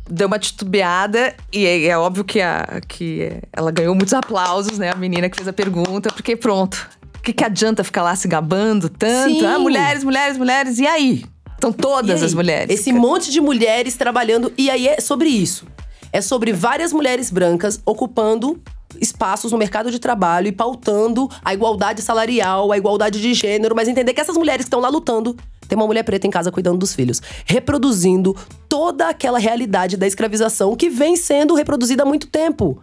deu 0.10 0.28
uma 0.28 0.40
titubeada 0.40 1.36
e 1.52 1.66
é, 1.66 1.88
é 1.88 1.98
óbvio 1.98 2.24
que, 2.24 2.40
a, 2.40 2.80
que 2.88 3.34
ela 3.52 3.70
ganhou 3.70 3.94
muitos 3.94 4.14
aplausos, 4.14 4.80
né? 4.80 4.92
A 4.92 4.96
menina 4.96 5.30
que 5.30 5.36
fez 5.36 5.46
a 5.46 5.52
pergunta, 5.52 6.08
porque 6.14 6.38
pronto. 6.38 6.90
O 7.18 7.20
que, 7.20 7.34
que 7.34 7.44
adianta 7.44 7.84
ficar 7.84 8.02
lá 8.02 8.16
se 8.16 8.30
gabando 8.30 8.88
tanto? 8.88 9.40
Sim. 9.40 9.46
Ah, 9.46 9.60
mulheres, 9.60 10.06
mulheres, 10.06 10.38
mulheres. 10.38 10.80
E 10.80 10.88
aí? 10.88 11.26
Estão 11.52 11.74
todas 11.74 12.22
aí? 12.22 12.26
as 12.26 12.34
mulheres. 12.34 12.80
Esse 12.80 12.94
monte 12.94 13.30
de 13.30 13.42
mulheres 13.42 13.98
trabalhando. 13.98 14.54
E 14.58 14.70
aí 14.70 14.88
é 14.88 15.02
sobre 15.02 15.28
isso. 15.28 15.68
É 16.14 16.22
sobre 16.22 16.54
várias 16.54 16.94
mulheres 16.94 17.30
brancas 17.30 17.82
ocupando 17.86 18.64
espaços 19.00 19.52
no 19.52 19.58
mercado 19.58 19.92
de 19.92 20.00
trabalho 20.00 20.48
e 20.48 20.52
pautando 20.52 21.30
a 21.44 21.54
igualdade 21.54 22.02
salarial, 22.02 22.72
a 22.72 22.78
igualdade 22.78 23.22
de 23.22 23.34
gênero, 23.34 23.76
mas 23.76 23.88
entender 23.88 24.14
que 24.14 24.22
essas 24.22 24.38
mulheres 24.38 24.66
que 24.66 24.68
estão 24.68 24.80
lá 24.80 24.90
lutando. 24.90 25.36
Tem 25.68 25.76
uma 25.76 25.88
mulher 25.88 26.04
preta 26.04 26.28
em 26.28 26.30
casa 26.30 26.52
cuidando 26.52 26.78
dos 26.78 26.94
filhos, 26.94 27.22
reproduzindo 27.44 28.36
toda 28.70 29.10
aquela 29.10 29.40
realidade 29.40 29.98
da 29.98 30.06
escravização 30.06 30.76
que 30.76 30.90
vem 30.90 31.16
sendo 31.16 31.56
reproduzida 31.56 32.04
há 32.04 32.06
muito 32.06 32.28
tempo. 32.28 32.80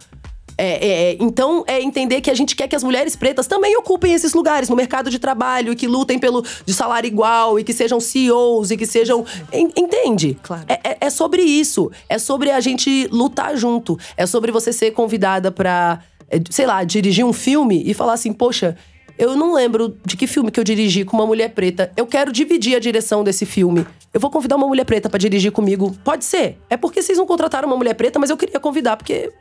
É, 0.57 0.65
é, 0.87 1.11
é, 1.13 1.17
então, 1.19 1.63
é 1.67 1.81
entender 1.81 2.21
que 2.21 2.29
a 2.29 2.33
gente 2.33 2.55
quer 2.55 2.67
que 2.67 2.75
as 2.75 2.83
mulheres 2.83 3.15
pretas 3.15 3.47
também 3.47 3.75
ocupem 3.77 4.13
esses 4.13 4.33
lugares 4.33 4.69
no 4.69 4.75
mercado 4.75 5.09
de 5.09 5.17
trabalho, 5.17 5.73
e 5.73 5.75
que 5.75 5.87
lutem 5.87 6.19
pelo 6.19 6.43
de 6.65 6.73
salário 6.73 7.07
igual, 7.07 7.59
e 7.59 7.63
que 7.63 7.73
sejam 7.73 7.99
CEOs, 7.99 8.71
e 8.71 8.77
que 8.77 8.85
sejam. 8.85 9.25
En- 9.51 9.71
entende? 9.75 10.37
Claro. 10.43 10.63
É, 10.67 10.73
é- 10.91 10.97
é 11.01 11.09
sobre 11.09 11.41
isso. 11.41 11.91
É 12.07 12.17
sobre 12.19 12.51
a 12.51 12.59
gente 12.59 13.07
lutar 13.11 13.57
junto. 13.57 13.97
É 14.15 14.25
sobre 14.25 14.51
você 14.51 14.71
ser 14.71 14.91
convidada 14.91 15.51
pra, 15.51 15.99
é, 16.29 16.37
sei 16.49 16.65
lá, 16.67 16.83
dirigir 16.83 17.25
um 17.25 17.33
filme 17.33 17.81
e 17.85 17.93
falar 17.93 18.13
assim: 18.13 18.31
poxa. 18.31 18.77
Eu 19.15 19.35
não 19.35 19.53
lembro 19.53 19.95
de 20.03 20.17
que 20.17 20.25
filme 20.25 20.49
que 20.49 20.59
eu 20.59 20.63
dirigi 20.63 21.05
com 21.05 21.15
uma 21.15 21.25
mulher 21.27 21.49
preta. 21.53 21.91
Eu 21.95 22.07
quero 22.07 22.31
dividir 22.31 22.75
a 22.75 22.79
direção 22.79 23.23
desse 23.23 23.45
filme. 23.45 23.85
Eu 24.11 24.19
vou 24.19 24.31
convidar 24.31 24.55
uma 24.55 24.65
mulher 24.67 24.85
preta 24.85 25.07
pra 25.07 25.19
dirigir 25.19 25.51
comigo. 25.51 25.95
Pode 26.03 26.25
ser. 26.25 26.57
É 26.67 26.75
porque 26.75 26.99
vocês 26.99 27.15
não 27.15 27.25
contrataram 27.27 27.67
uma 27.67 27.77
mulher 27.77 27.93
preta, 27.93 28.17
mas 28.17 28.31
eu 28.31 28.37
queria 28.37 28.59
convidar, 28.59 28.97
porque 28.97 29.31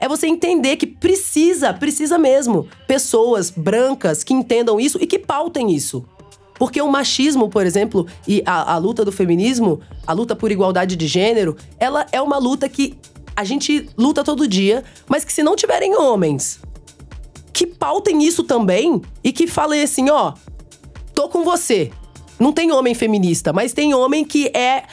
é 0.00 0.08
você 0.08 0.26
entender 0.26 0.76
que 0.76 0.86
precisa, 0.86 1.72
precisa 1.72 2.18
mesmo, 2.18 2.68
pessoas 2.86 3.50
brancas 3.50 4.22
que 4.22 4.34
entendam 4.34 4.80
isso 4.80 4.98
e 5.00 5.06
que 5.06 5.18
pautem 5.18 5.72
isso. 5.72 6.04
Porque 6.58 6.80
o 6.80 6.90
machismo, 6.90 7.48
por 7.48 7.66
exemplo, 7.66 8.06
e 8.26 8.42
a, 8.46 8.74
a 8.74 8.78
luta 8.78 9.04
do 9.04 9.12
feminismo, 9.12 9.80
a 10.06 10.12
luta 10.12 10.34
por 10.34 10.50
igualdade 10.50 10.96
de 10.96 11.06
gênero, 11.06 11.56
ela 11.78 12.06
é 12.10 12.20
uma 12.20 12.38
luta 12.38 12.68
que 12.68 12.94
a 13.34 13.44
gente 13.44 13.90
luta 13.96 14.24
todo 14.24 14.48
dia, 14.48 14.82
mas 15.06 15.24
que 15.24 15.32
se 15.32 15.42
não 15.42 15.54
tiverem 15.54 15.94
homens 15.94 16.60
que 17.56 17.66
pautem 17.66 18.22
isso 18.22 18.44
também 18.44 19.00
e 19.24 19.32
que 19.32 19.46
falem 19.46 19.80
assim, 19.80 20.10
ó, 20.10 20.34
tô 21.14 21.26
com 21.26 21.42
você. 21.42 21.90
Não 22.38 22.52
tem 22.52 22.70
homem 22.70 22.94
feminista, 22.94 23.50
mas 23.50 23.72
tem 23.72 23.94
homem 23.94 24.26
que 24.26 24.48
é 24.48 24.84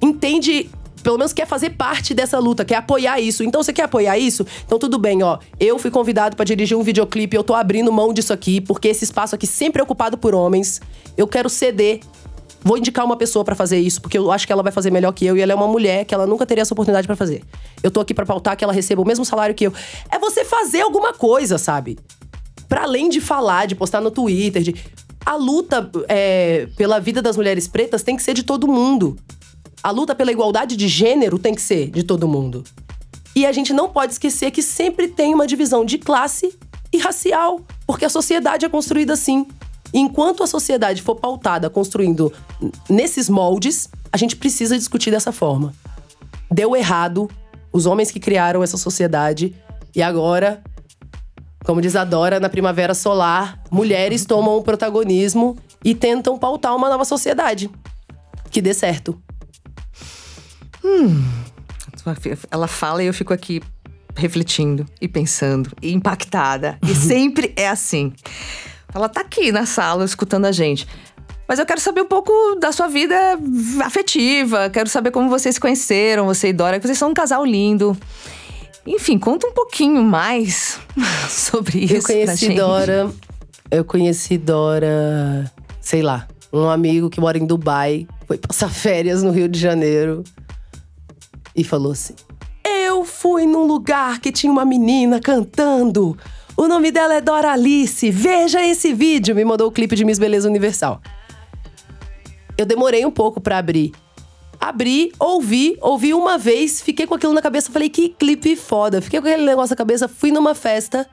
entende, 0.00 0.70
pelo 1.06 1.18
menos 1.18 1.32
quer 1.32 1.46
fazer 1.46 1.70
parte 1.70 2.12
dessa 2.12 2.36
luta, 2.40 2.64
quer 2.64 2.74
apoiar 2.74 3.20
isso. 3.20 3.44
Então 3.44 3.62
você 3.62 3.72
quer 3.72 3.84
apoiar 3.84 4.18
isso? 4.18 4.44
Então 4.64 4.76
tudo 4.76 4.98
bem, 4.98 5.22
ó. 5.22 5.38
Eu 5.60 5.78
fui 5.78 5.88
convidado 5.88 6.34
pra 6.34 6.44
dirigir 6.44 6.76
um 6.76 6.82
videoclipe, 6.82 7.36
eu 7.36 7.44
tô 7.44 7.54
abrindo 7.54 7.92
mão 7.92 8.12
disso 8.12 8.32
aqui, 8.32 8.60
porque 8.60 8.88
esse 8.88 9.04
espaço 9.04 9.32
aqui 9.32 9.46
sempre 9.46 9.80
é 9.80 9.84
ocupado 9.84 10.18
por 10.18 10.34
homens. 10.34 10.80
Eu 11.16 11.28
quero 11.28 11.48
ceder. 11.48 12.00
Vou 12.60 12.76
indicar 12.76 13.04
uma 13.04 13.16
pessoa 13.16 13.44
pra 13.44 13.54
fazer 13.54 13.78
isso, 13.78 14.02
porque 14.02 14.18
eu 14.18 14.32
acho 14.32 14.48
que 14.48 14.52
ela 14.52 14.64
vai 14.64 14.72
fazer 14.72 14.90
melhor 14.90 15.12
que 15.12 15.24
eu 15.24 15.36
e 15.36 15.40
ela 15.40 15.52
é 15.52 15.54
uma 15.54 15.68
mulher 15.68 16.04
que 16.04 16.12
ela 16.12 16.26
nunca 16.26 16.44
teria 16.44 16.62
essa 16.62 16.74
oportunidade 16.74 17.06
pra 17.06 17.14
fazer. 17.14 17.44
Eu 17.84 17.90
tô 17.92 18.00
aqui 18.00 18.12
pra 18.12 18.26
pautar 18.26 18.56
que 18.56 18.64
ela 18.64 18.72
receba 18.72 19.00
o 19.00 19.06
mesmo 19.06 19.24
salário 19.24 19.54
que 19.54 19.64
eu. 19.68 19.72
É 20.10 20.18
você 20.18 20.44
fazer 20.44 20.80
alguma 20.80 21.12
coisa, 21.12 21.56
sabe? 21.56 22.00
Pra 22.68 22.82
além 22.82 23.08
de 23.08 23.20
falar, 23.20 23.66
de 23.66 23.76
postar 23.76 24.00
no 24.00 24.10
Twitter, 24.10 24.60
de. 24.60 24.74
A 25.24 25.36
luta 25.36 25.88
é, 26.08 26.66
pela 26.76 26.98
vida 26.98 27.22
das 27.22 27.36
mulheres 27.36 27.68
pretas 27.68 28.02
tem 28.02 28.16
que 28.16 28.24
ser 28.24 28.34
de 28.34 28.42
todo 28.42 28.66
mundo. 28.66 29.16
A 29.86 29.92
luta 29.92 30.16
pela 30.16 30.32
igualdade 30.32 30.74
de 30.74 30.88
gênero 30.88 31.38
tem 31.38 31.54
que 31.54 31.62
ser 31.62 31.90
de 31.92 32.02
todo 32.02 32.26
mundo. 32.26 32.64
E 33.36 33.46
a 33.46 33.52
gente 33.52 33.72
não 33.72 33.88
pode 33.88 34.14
esquecer 34.14 34.50
que 34.50 34.60
sempre 34.60 35.06
tem 35.06 35.32
uma 35.32 35.46
divisão 35.46 35.84
de 35.84 35.96
classe 35.96 36.58
e 36.92 36.98
racial, 36.98 37.60
porque 37.86 38.04
a 38.04 38.08
sociedade 38.10 38.66
é 38.66 38.68
construída 38.68 39.12
assim. 39.12 39.46
Enquanto 39.94 40.42
a 40.42 40.46
sociedade 40.48 41.02
for 41.02 41.14
pautada 41.14 41.70
construindo 41.70 42.32
nesses 42.90 43.28
moldes, 43.28 43.88
a 44.12 44.16
gente 44.16 44.34
precisa 44.34 44.76
discutir 44.76 45.12
dessa 45.12 45.30
forma. 45.30 45.72
Deu 46.50 46.74
errado, 46.74 47.30
os 47.72 47.86
homens 47.86 48.10
que 48.10 48.18
criaram 48.18 48.64
essa 48.64 48.76
sociedade, 48.76 49.54
e 49.94 50.02
agora 50.02 50.64
como 51.64 51.80
diz 51.80 51.94
a 51.94 52.02
Dora, 52.02 52.40
na 52.40 52.48
Primavera 52.48 52.92
Solar, 52.92 53.62
mulheres 53.70 54.26
tomam 54.26 54.56
o 54.56 54.62
protagonismo 54.64 55.56
e 55.84 55.94
tentam 55.94 56.36
pautar 56.36 56.74
uma 56.74 56.90
nova 56.90 57.04
sociedade. 57.04 57.70
Que 58.50 58.60
dê 58.60 58.74
certo. 58.74 59.22
Ela 62.50 62.68
fala 62.68 63.02
e 63.02 63.06
eu 63.06 63.14
fico 63.14 63.32
aqui 63.32 63.60
refletindo 64.14 64.86
e 65.00 65.06
pensando 65.06 65.70
e 65.82 65.92
impactada. 65.92 66.78
E 66.82 66.94
sempre 66.96 67.52
é 67.56 67.68
assim. 67.68 68.12
Ela 68.94 69.08
tá 69.08 69.20
aqui 69.20 69.52
na 69.52 69.66
sala 69.66 70.04
escutando 70.04 70.46
a 70.46 70.52
gente. 70.52 70.86
Mas 71.48 71.58
eu 71.58 71.66
quero 71.66 71.80
saber 71.80 72.00
um 72.00 72.06
pouco 72.08 72.32
da 72.60 72.72
sua 72.72 72.88
vida 72.88 73.14
afetiva. 73.84 74.68
Quero 74.70 74.88
saber 74.88 75.10
como 75.10 75.28
vocês 75.28 75.54
se 75.54 75.60
conheceram, 75.60 76.26
você 76.26 76.48
e 76.48 76.52
Dora, 76.52 76.80
que 76.80 76.86
vocês 76.86 76.98
são 76.98 77.10
um 77.10 77.14
casal 77.14 77.44
lindo. 77.44 77.96
Enfim, 78.84 79.18
conta 79.18 79.46
um 79.46 79.52
pouquinho 79.52 80.02
mais 80.02 80.80
sobre 81.28 81.80
isso. 81.80 81.94
Eu 81.94 82.02
conheci. 82.02 82.54
Dora. 82.54 83.10
Eu 83.70 83.84
conheci 83.84 84.38
Dora, 84.38 85.50
sei 85.80 86.02
lá, 86.02 86.26
um 86.52 86.68
amigo 86.68 87.10
que 87.10 87.20
mora 87.20 87.36
em 87.36 87.44
Dubai, 87.44 88.06
foi 88.26 88.38
passar 88.38 88.68
férias 88.68 89.24
no 89.24 89.32
Rio 89.32 89.48
de 89.48 89.58
Janeiro 89.58 90.22
e 91.56 91.64
falou 91.64 91.92
assim: 91.92 92.14
Eu 92.64 93.04
fui 93.04 93.46
num 93.46 93.64
lugar 93.64 94.20
que 94.20 94.30
tinha 94.30 94.52
uma 94.52 94.64
menina 94.64 95.18
cantando. 95.18 96.16
O 96.56 96.68
nome 96.68 96.90
dela 96.90 97.14
é 97.14 97.20
Dora 97.20 97.52
Alice. 97.52 98.10
Veja 98.10 98.64
esse 98.64 98.92
vídeo. 98.92 99.34
Me 99.34 99.44
mandou 99.44 99.68
o 99.68 99.72
clipe 99.72 99.96
de 99.96 100.04
Miss 100.04 100.18
Beleza 100.18 100.48
Universal. 100.48 101.00
Eu 102.56 102.64
demorei 102.64 103.04
um 103.04 103.10
pouco 103.10 103.40
pra 103.40 103.58
abrir. 103.58 103.92
Abri, 104.58 105.12
ouvi, 105.18 105.76
ouvi 105.82 106.14
uma 106.14 106.38
vez, 106.38 106.80
fiquei 106.80 107.06
com 107.06 107.14
aquilo 107.14 107.34
na 107.34 107.42
cabeça, 107.42 107.70
falei 107.70 107.90
que 107.90 108.08
clipe 108.08 108.56
foda. 108.56 109.02
Fiquei 109.02 109.20
com 109.20 109.26
aquele 109.26 109.44
negócio 109.44 109.74
na 109.74 109.76
cabeça, 109.76 110.08
fui 110.08 110.32
numa 110.32 110.54
festa 110.54 111.06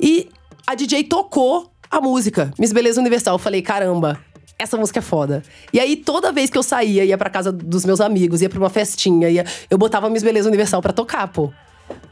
e 0.00 0.28
a 0.66 0.74
DJ 0.74 1.04
tocou 1.04 1.70
a 1.90 2.00
música, 2.00 2.52
Miss 2.58 2.72
Beleza 2.72 3.00
Universal. 3.00 3.34
Eu 3.34 3.38
falei, 3.38 3.60
caramba, 3.60 4.20
essa 4.58 4.76
música 4.76 5.00
é 5.00 5.02
foda. 5.02 5.42
E 5.72 5.78
aí, 5.78 5.96
toda 5.96 6.32
vez 6.32 6.50
que 6.50 6.56
eu 6.56 6.62
saía, 6.62 7.04
ia 7.04 7.18
pra 7.18 7.28
casa 7.28 7.52
dos 7.52 7.84
meus 7.84 8.00
amigos, 8.00 8.40
ia 8.40 8.48
pra 8.48 8.58
uma 8.58 8.70
festinha, 8.70 9.28
ia, 9.28 9.44
eu 9.68 9.76
botava 9.76 10.08
Miss 10.08 10.22
Beleza 10.22 10.48
Universal 10.48 10.80
pra 10.80 10.92
tocar, 10.92 11.28
pô. 11.28 11.52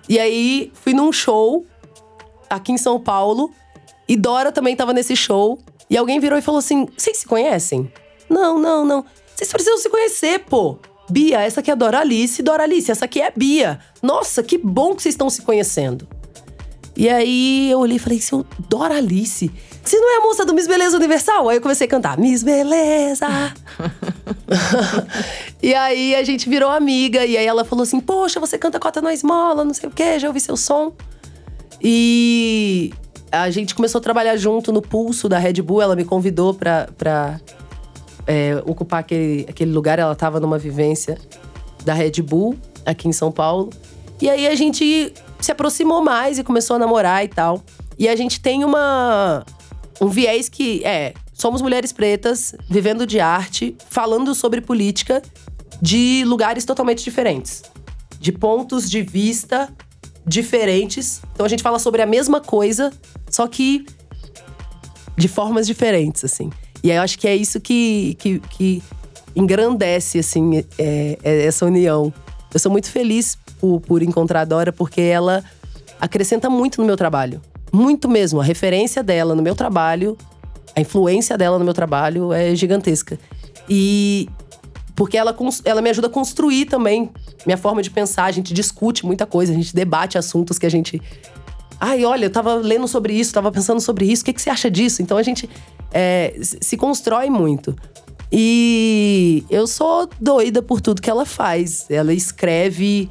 E 0.08 0.18
aí, 0.18 0.70
fui 0.74 0.92
num 0.92 1.10
show 1.12 1.64
aqui 2.48 2.72
em 2.72 2.78
São 2.78 3.00
Paulo 3.00 3.50
e 4.08 4.16
Dora 4.16 4.52
também 4.52 4.76
tava 4.76 4.92
nesse 4.92 5.16
show. 5.16 5.58
E 5.88 5.96
alguém 5.96 6.20
virou 6.20 6.38
e 6.38 6.42
falou 6.42 6.58
assim: 6.58 6.86
vocês 6.96 7.18
se 7.18 7.26
conhecem? 7.26 7.90
Não, 8.28 8.58
não, 8.58 8.84
não. 8.84 9.04
Vocês 9.34 9.50
precisam 9.50 9.78
se 9.78 9.88
conhecer, 9.88 10.40
pô. 10.40 10.78
Bia, 11.10 11.42
essa 11.42 11.60
aqui 11.60 11.70
é 11.70 11.72
a 11.72 11.76
Dora 11.76 12.00
Alice. 12.00 12.42
Dora 12.42 12.62
Alice, 12.62 12.90
essa 12.90 13.04
aqui 13.04 13.20
é 13.20 13.28
a 13.28 13.32
Bia. 13.34 13.78
Nossa, 14.02 14.42
que 14.42 14.56
bom 14.56 14.94
que 14.94 15.02
vocês 15.02 15.14
estão 15.14 15.28
se 15.28 15.42
conhecendo. 15.42 16.08
E 16.96 17.08
aí 17.08 17.70
eu 17.70 17.80
olhei 17.80 17.96
e 17.96 17.98
falei, 17.98 18.20
seu 18.20 18.46
Dora 18.68 18.96
Alice, 18.96 19.50
você 19.82 19.98
não 19.98 20.14
é 20.14 20.18
a 20.18 20.20
moça 20.20 20.46
do 20.46 20.54
Miss 20.54 20.66
Beleza 20.66 20.96
Universal? 20.96 21.48
Aí 21.48 21.56
eu 21.56 21.60
comecei 21.60 21.86
a 21.86 21.90
cantar, 21.90 22.16
Miss 22.16 22.42
Beleza. 22.42 23.26
e 25.62 25.74
aí 25.74 26.14
a 26.14 26.22
gente 26.22 26.48
virou 26.48 26.70
amiga, 26.70 27.24
e 27.24 27.36
aí 27.36 27.44
ela 27.44 27.64
falou 27.64 27.82
assim: 27.82 28.00
Poxa, 28.00 28.38
você 28.38 28.56
canta 28.56 28.78
cota 28.78 29.02
na 29.02 29.12
esmola, 29.12 29.64
não 29.64 29.74
sei 29.74 29.88
o 29.88 29.92
quê, 29.92 30.18
já 30.18 30.28
ouvi 30.28 30.40
seu 30.40 30.56
som. 30.56 30.92
E 31.82 32.94
a 33.30 33.50
gente 33.50 33.74
começou 33.74 33.98
a 33.98 34.02
trabalhar 34.02 34.36
junto 34.36 34.72
no 34.72 34.80
pulso 34.80 35.28
da 35.28 35.38
Red 35.38 35.60
Bull, 35.60 35.82
ela 35.82 35.96
me 35.96 36.04
convidou 36.04 36.54
pra, 36.54 36.88
pra 36.96 37.40
é, 38.26 38.62
ocupar 38.64 39.00
aquele, 39.00 39.44
aquele 39.48 39.72
lugar, 39.72 39.98
ela 39.98 40.14
tava 40.14 40.40
numa 40.40 40.58
vivência 40.58 41.18
da 41.84 41.92
Red 41.92 42.22
Bull 42.22 42.56
aqui 42.86 43.08
em 43.08 43.12
São 43.12 43.30
Paulo. 43.30 43.70
E 44.20 44.30
aí 44.30 44.46
a 44.46 44.54
gente 44.54 45.12
se 45.44 45.52
aproximou 45.52 46.02
mais 46.02 46.38
e 46.38 46.44
começou 46.44 46.76
a 46.76 46.78
namorar 46.78 47.24
e 47.24 47.28
tal. 47.28 47.62
E 47.98 48.08
a 48.08 48.16
gente 48.16 48.40
tem 48.40 48.64
uma 48.64 49.44
um 50.00 50.08
viés 50.08 50.48
que 50.48 50.84
é, 50.84 51.14
somos 51.32 51.62
mulheres 51.62 51.92
pretas 51.92 52.54
vivendo 52.68 53.06
de 53.06 53.20
arte, 53.20 53.76
falando 53.88 54.34
sobre 54.34 54.60
política 54.60 55.22
de 55.80 56.24
lugares 56.26 56.64
totalmente 56.64 57.04
diferentes. 57.04 57.62
de 58.18 58.32
pontos 58.32 58.90
de 58.90 59.02
vista 59.02 59.68
diferentes. 60.26 61.20
Então 61.34 61.44
a 61.44 61.48
gente 61.48 61.62
fala 61.62 61.78
sobre 61.78 62.00
a 62.00 62.06
mesma 62.06 62.40
coisa, 62.40 62.90
só 63.30 63.46
que 63.46 63.84
de 65.14 65.28
formas 65.28 65.66
diferentes, 65.66 66.24
assim. 66.24 66.50
E 66.82 66.90
aí 66.90 66.96
eu 66.96 67.02
acho 67.02 67.18
que 67.18 67.28
é 67.28 67.36
isso 67.36 67.60
que, 67.60 68.16
que, 68.18 68.38
que 68.38 68.82
engrandece, 69.36 70.18
assim, 70.18 70.64
é, 70.78 71.18
é 71.22 71.44
essa 71.44 71.66
união. 71.66 72.12
Eu 72.54 72.60
sou 72.60 72.70
muito 72.70 72.88
feliz 72.88 73.36
por, 73.60 73.80
por 73.80 74.02
encontrar 74.02 74.42
a 74.42 74.44
Dora, 74.44 74.72
porque 74.72 75.00
ela 75.00 75.44
acrescenta 76.00 76.48
muito 76.48 76.80
no 76.80 76.86
meu 76.86 76.96
trabalho. 76.96 77.42
Muito 77.72 78.08
mesmo. 78.08 78.40
A 78.40 78.44
referência 78.44 79.02
dela 79.02 79.34
no 79.34 79.42
meu 79.42 79.56
trabalho, 79.56 80.16
a 80.76 80.80
influência 80.80 81.36
dela 81.36 81.58
no 81.58 81.64
meu 81.64 81.74
trabalho 81.74 82.32
é 82.32 82.54
gigantesca. 82.54 83.18
E 83.68 84.28
porque 84.94 85.16
ela, 85.16 85.36
ela 85.64 85.82
me 85.82 85.90
ajuda 85.90 86.06
a 86.06 86.10
construir 86.10 86.66
também 86.66 87.10
minha 87.44 87.58
forma 87.58 87.82
de 87.82 87.90
pensar. 87.90 88.26
A 88.26 88.32
gente 88.32 88.54
discute 88.54 89.04
muita 89.04 89.26
coisa, 89.26 89.52
a 89.52 89.54
gente 89.56 89.74
debate 89.74 90.16
assuntos 90.16 90.58
que 90.58 90.66
a 90.66 90.70
gente. 90.70 91.02
Ai, 91.80 92.04
olha, 92.04 92.26
eu 92.26 92.30
tava 92.30 92.54
lendo 92.54 92.86
sobre 92.86 93.12
isso, 93.14 93.32
tava 93.32 93.50
pensando 93.50 93.80
sobre 93.80 94.06
isso, 94.06 94.22
o 94.22 94.26
que, 94.26 94.32
que 94.32 94.40
você 94.40 94.48
acha 94.48 94.70
disso? 94.70 95.02
Então 95.02 95.18
a 95.18 95.22
gente 95.22 95.50
é, 95.92 96.34
se 96.40 96.76
constrói 96.76 97.28
muito. 97.28 97.74
E 98.36 99.44
eu 99.48 99.64
sou 99.64 100.08
doida 100.20 100.60
por 100.60 100.80
tudo 100.80 101.00
que 101.00 101.08
ela 101.08 101.24
faz. 101.24 101.88
Ela 101.88 102.12
escreve 102.12 103.08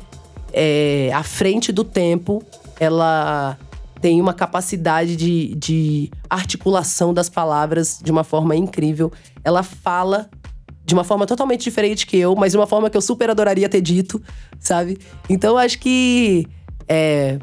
é, 0.51 1.11
à 1.13 1.23
frente 1.23 1.71
do 1.71 1.85
tempo, 1.85 2.43
ela 2.77 3.57
tem 4.01 4.19
uma 4.19 4.33
capacidade 4.33 5.15
de, 5.15 5.55
de 5.55 6.11
articulação 6.29 7.13
das 7.13 7.29
palavras 7.29 8.01
de 8.03 8.11
uma 8.11 8.25
forma 8.25 8.53
incrível. 8.53 9.13
Ela 9.45 9.63
fala 9.63 10.29
de 10.85 10.93
uma 10.93 11.05
forma 11.05 11.25
totalmente 11.25 11.63
diferente 11.63 12.05
que 12.05 12.17
eu, 12.17 12.35
mas 12.35 12.51
de 12.51 12.57
uma 12.57 12.67
forma 12.67 12.89
que 12.89 12.97
eu 12.97 13.01
super 13.01 13.29
adoraria 13.29 13.69
ter 13.69 13.79
dito, 13.79 14.21
sabe? 14.59 14.99
Então 15.29 15.57
acho 15.57 15.79
que 15.79 16.45
é, 16.85 17.39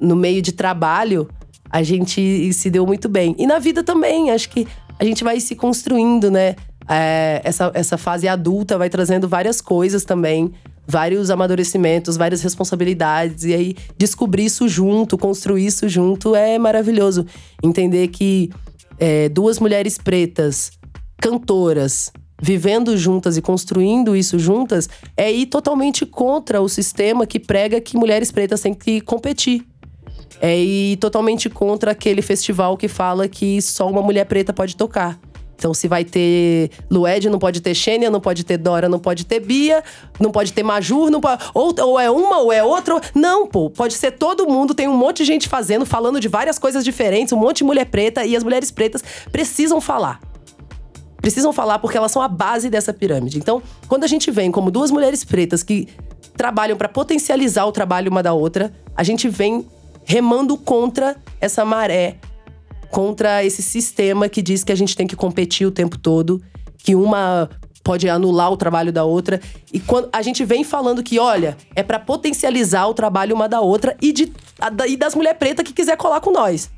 no 0.00 0.16
meio 0.16 0.40
de 0.40 0.52
trabalho 0.52 1.28
a 1.68 1.82
gente 1.82 2.54
se 2.54 2.70
deu 2.70 2.86
muito 2.86 3.06
bem. 3.06 3.36
E 3.38 3.46
na 3.46 3.58
vida 3.58 3.84
também, 3.84 4.30
acho 4.30 4.48
que 4.48 4.66
a 4.98 5.04
gente 5.04 5.22
vai 5.22 5.38
se 5.40 5.54
construindo, 5.54 6.30
né? 6.30 6.56
É, 6.88 7.40
essa, 7.44 7.70
essa 7.74 7.98
fase 7.98 8.28
adulta 8.28 8.78
vai 8.78 8.88
trazendo 8.88 9.28
várias 9.28 9.60
coisas 9.60 10.04
também, 10.04 10.52
vários 10.86 11.30
amadurecimentos, 11.30 12.16
várias 12.16 12.42
responsabilidades. 12.42 13.44
E 13.44 13.54
aí, 13.54 13.76
descobrir 13.98 14.44
isso 14.44 14.68
junto, 14.68 15.18
construir 15.18 15.66
isso 15.66 15.88
junto 15.88 16.34
é 16.36 16.58
maravilhoso. 16.58 17.26
Entender 17.62 18.08
que 18.08 18.50
é, 18.98 19.28
duas 19.28 19.58
mulheres 19.58 19.98
pretas, 19.98 20.70
cantoras, 21.18 22.12
vivendo 22.40 22.96
juntas 22.96 23.36
e 23.36 23.42
construindo 23.42 24.14
isso 24.14 24.38
juntas, 24.38 24.88
é 25.16 25.32
ir 25.32 25.46
totalmente 25.46 26.04
contra 26.04 26.60
o 26.60 26.68
sistema 26.68 27.26
que 27.26 27.40
prega 27.40 27.80
que 27.80 27.96
mulheres 27.96 28.30
pretas 28.30 28.60
têm 28.60 28.74
que 28.74 29.00
competir. 29.00 29.66
É 30.40 30.56
ir 30.58 30.96
totalmente 30.98 31.48
contra 31.48 31.92
aquele 31.92 32.20
festival 32.20 32.76
que 32.76 32.88
fala 32.88 33.26
que 33.26 33.60
só 33.62 33.88
uma 33.88 34.02
mulher 34.02 34.26
preta 34.26 34.52
pode 34.52 34.76
tocar. 34.76 35.18
Então, 35.56 35.72
se 35.72 35.88
vai 35.88 36.04
ter 36.04 36.70
Lued, 36.90 37.30
não 37.30 37.38
pode 37.38 37.60
ter 37.60 37.74
Xênia, 37.74 38.10
não 38.10 38.20
pode 38.20 38.44
ter 38.44 38.58
Dora, 38.58 38.88
não 38.88 38.98
pode 38.98 39.24
ter 39.24 39.40
Bia, 39.40 39.82
não 40.20 40.30
pode 40.30 40.52
ter 40.52 40.62
Majur, 40.62 41.10
não 41.10 41.20
pode, 41.20 41.42
ou, 41.54 41.74
ou 41.80 41.98
é 41.98 42.10
uma 42.10 42.38
ou 42.38 42.52
é 42.52 42.62
outra. 42.62 43.00
Não, 43.14 43.46
pô, 43.46 43.70
pode 43.70 43.94
ser 43.94 44.12
todo 44.12 44.46
mundo. 44.46 44.74
Tem 44.74 44.86
um 44.86 44.96
monte 44.96 45.18
de 45.18 45.24
gente 45.24 45.48
fazendo, 45.48 45.86
falando 45.86 46.20
de 46.20 46.28
várias 46.28 46.58
coisas 46.58 46.84
diferentes, 46.84 47.32
um 47.32 47.38
monte 47.38 47.58
de 47.58 47.64
mulher 47.64 47.86
preta 47.86 48.24
e 48.24 48.36
as 48.36 48.44
mulheres 48.44 48.70
pretas 48.70 49.02
precisam 49.32 49.80
falar. 49.80 50.20
Precisam 51.16 51.52
falar 51.52 51.78
porque 51.78 51.96
elas 51.96 52.12
são 52.12 52.20
a 52.20 52.28
base 52.28 52.68
dessa 52.68 52.92
pirâmide. 52.92 53.38
Então, 53.38 53.62
quando 53.88 54.04
a 54.04 54.06
gente 54.06 54.30
vem 54.30 54.50
como 54.50 54.70
duas 54.70 54.90
mulheres 54.90 55.24
pretas 55.24 55.62
que 55.62 55.88
trabalham 56.36 56.76
para 56.76 56.88
potencializar 56.88 57.64
o 57.64 57.72
trabalho 57.72 58.10
uma 58.10 58.22
da 58.22 58.34
outra, 58.34 58.72
a 58.94 59.02
gente 59.02 59.26
vem 59.28 59.66
remando 60.04 60.56
contra 60.56 61.16
essa 61.40 61.64
maré 61.64 62.16
contra 62.90 63.44
esse 63.44 63.62
sistema 63.62 64.28
que 64.28 64.42
diz 64.42 64.64
que 64.64 64.72
a 64.72 64.76
gente 64.76 64.96
tem 64.96 65.06
que 65.06 65.16
competir 65.16 65.66
o 65.66 65.70
tempo 65.70 65.98
todo, 65.98 66.42
que 66.78 66.94
uma 66.94 67.48
pode 67.86 68.08
anular 68.08 68.50
o 68.50 68.56
trabalho 68.56 68.92
da 68.92 69.04
outra. 69.04 69.40
E 69.72 69.78
quando 69.78 70.08
a 70.12 70.20
gente 70.20 70.44
vem 70.44 70.64
falando 70.64 71.04
que, 71.04 71.20
olha, 71.20 71.56
é 71.74 71.84
para 71.84 72.00
potencializar 72.00 72.86
o 72.88 72.94
trabalho 72.94 73.36
uma 73.36 73.48
da 73.48 73.60
outra 73.60 73.96
e, 74.02 74.12
de, 74.12 74.32
e 74.88 74.96
das 74.96 75.14
mulheres 75.14 75.38
pretas 75.38 75.64
que 75.64 75.72
quiser 75.72 75.96
colar 75.96 76.20
com 76.20 76.32
nós. 76.32 76.68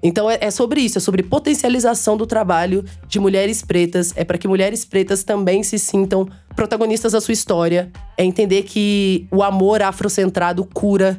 Então 0.00 0.30
é, 0.30 0.38
é, 0.40 0.50
sobre 0.50 0.82
isso, 0.82 0.98
é 0.98 1.00
sobre 1.00 1.22
potencialização 1.22 2.16
do 2.16 2.26
trabalho 2.26 2.84
de 3.08 3.18
mulheres 3.18 3.62
pretas, 3.62 4.12
é 4.14 4.22
para 4.22 4.36
que 4.36 4.46
mulheres 4.46 4.84
pretas 4.84 5.24
também 5.24 5.62
se 5.62 5.78
sintam 5.78 6.28
protagonistas 6.54 7.12
da 7.12 7.20
sua 7.22 7.32
história, 7.32 7.90
é 8.16 8.22
entender 8.22 8.64
que 8.64 9.26
o 9.32 9.42
amor 9.42 9.82
afrocentrado 9.82 10.62
cura, 10.72 11.18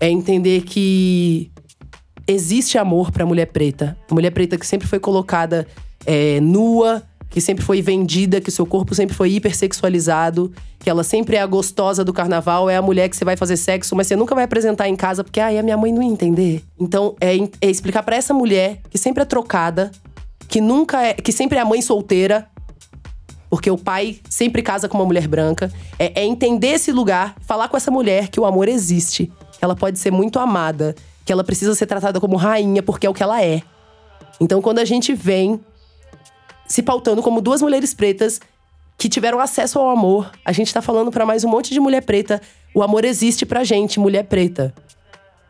é 0.00 0.10
entender 0.10 0.62
que 0.62 1.52
existe 2.26 2.78
amor 2.78 3.10
para 3.10 3.24
mulher 3.24 3.46
preta. 3.46 3.96
Mulher 4.10 4.30
preta 4.30 4.58
que 4.58 4.66
sempre 4.66 4.86
foi 4.86 4.98
colocada 4.98 5.66
é, 6.04 6.40
nua, 6.40 7.02
que 7.30 7.40
sempre 7.40 7.64
foi 7.64 7.82
vendida, 7.82 8.40
que 8.40 8.50
seu 8.50 8.66
corpo 8.66 8.94
sempre 8.94 9.14
foi 9.14 9.32
hipersexualizado, 9.32 10.52
que 10.78 10.88
ela 10.88 11.04
sempre 11.04 11.36
é 11.36 11.40
a 11.40 11.46
gostosa 11.46 12.04
do 12.04 12.12
carnaval, 12.12 12.70
é 12.70 12.76
a 12.76 12.82
mulher 12.82 13.08
que 13.08 13.16
você 13.16 13.24
vai 13.24 13.36
fazer 13.36 13.56
sexo, 13.56 13.94
mas 13.94 14.06
você 14.06 14.16
nunca 14.16 14.34
vai 14.34 14.44
apresentar 14.44 14.88
em 14.88 14.96
casa 14.96 15.22
porque 15.22 15.40
ai, 15.40 15.58
a 15.58 15.62
minha 15.62 15.76
mãe 15.76 15.92
não 15.92 16.02
ia 16.02 16.10
entender. 16.10 16.62
Então 16.78 17.14
é, 17.20 17.36
é 17.60 17.70
explicar 17.70 18.02
para 18.02 18.16
essa 18.16 18.32
mulher 18.32 18.80
que 18.90 18.98
sempre 18.98 19.22
é 19.22 19.26
trocada, 19.26 19.90
que 20.48 20.60
nunca 20.60 21.02
é, 21.02 21.14
que 21.14 21.32
sempre 21.32 21.58
é 21.58 21.60
a 21.60 21.64
mãe 21.64 21.82
solteira, 21.82 22.48
porque 23.50 23.70
o 23.70 23.78
pai 23.78 24.18
sempre 24.28 24.62
casa 24.62 24.88
com 24.88 24.98
uma 24.98 25.04
mulher 25.04 25.28
branca, 25.28 25.72
é, 25.98 26.22
é 26.22 26.24
entender 26.24 26.68
esse 26.68 26.92
lugar, 26.92 27.36
falar 27.42 27.68
com 27.68 27.76
essa 27.76 27.90
mulher 27.90 28.28
que 28.28 28.40
o 28.40 28.44
amor 28.44 28.68
existe, 28.68 29.30
que 29.52 29.64
ela 29.64 29.76
pode 29.76 29.98
ser 29.98 30.10
muito 30.10 30.38
amada 30.38 30.94
que 31.26 31.32
ela 31.32 31.42
precisa 31.42 31.74
ser 31.74 31.86
tratada 31.86 32.20
como 32.20 32.36
rainha 32.36 32.82
porque 32.82 33.06
é 33.06 33.10
o 33.10 33.14
que 33.14 33.22
ela 33.22 33.42
é. 33.42 33.60
Então, 34.40 34.62
quando 34.62 34.78
a 34.78 34.84
gente 34.84 35.12
vem 35.12 35.60
se 36.68 36.82
pautando 36.82 37.20
como 37.20 37.40
duas 37.40 37.60
mulheres 37.60 37.92
pretas 37.92 38.40
que 38.96 39.08
tiveram 39.08 39.40
acesso 39.40 39.78
ao 39.78 39.90
amor, 39.90 40.30
a 40.44 40.52
gente 40.52 40.72
tá 40.72 40.80
falando 40.80 41.10
para 41.10 41.26
mais 41.26 41.42
um 41.42 41.48
monte 41.48 41.74
de 41.74 41.80
mulher 41.80 42.02
preta, 42.02 42.40
o 42.72 42.82
amor 42.82 43.04
existe 43.04 43.44
pra 43.44 43.64
gente, 43.64 43.98
mulher 43.98 44.22
preta. 44.24 44.72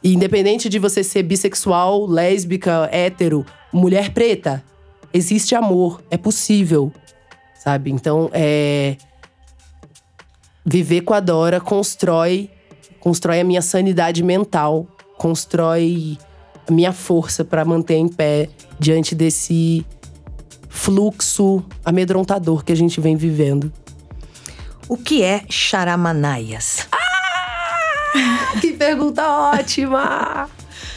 E 0.02 0.14
independente 0.14 0.68
de 0.68 0.78
você 0.78 1.04
ser 1.04 1.22
bissexual, 1.22 2.06
lésbica, 2.06 2.88
hétero, 2.90 3.44
mulher 3.70 4.12
preta, 4.14 4.64
existe 5.12 5.54
amor, 5.54 6.02
é 6.10 6.16
possível, 6.16 6.90
sabe? 7.62 7.90
Então, 7.90 8.30
é 8.32 8.96
viver 10.64 11.02
com 11.02 11.14
a 11.14 11.20
Dora 11.20 11.60
constrói 11.60 12.50
constrói 12.98 13.38
a 13.38 13.44
minha 13.44 13.62
sanidade 13.62 14.20
mental 14.24 14.88
constrói 15.26 16.16
a 16.68 16.72
minha 16.72 16.92
força 16.92 17.44
para 17.44 17.64
manter 17.64 17.96
em 17.96 18.06
pé 18.06 18.48
diante 18.78 19.12
desse 19.12 19.84
fluxo 20.68 21.64
amedrontador 21.84 22.64
que 22.64 22.70
a 22.70 22.76
gente 22.76 23.00
vem 23.00 23.16
vivendo. 23.16 23.72
O 24.88 24.96
que 24.96 25.24
é 25.24 25.44
charamanaias? 25.50 26.86
Ah, 26.92 28.60
que 28.60 28.72
pergunta 28.74 29.28
ótima! 29.28 30.48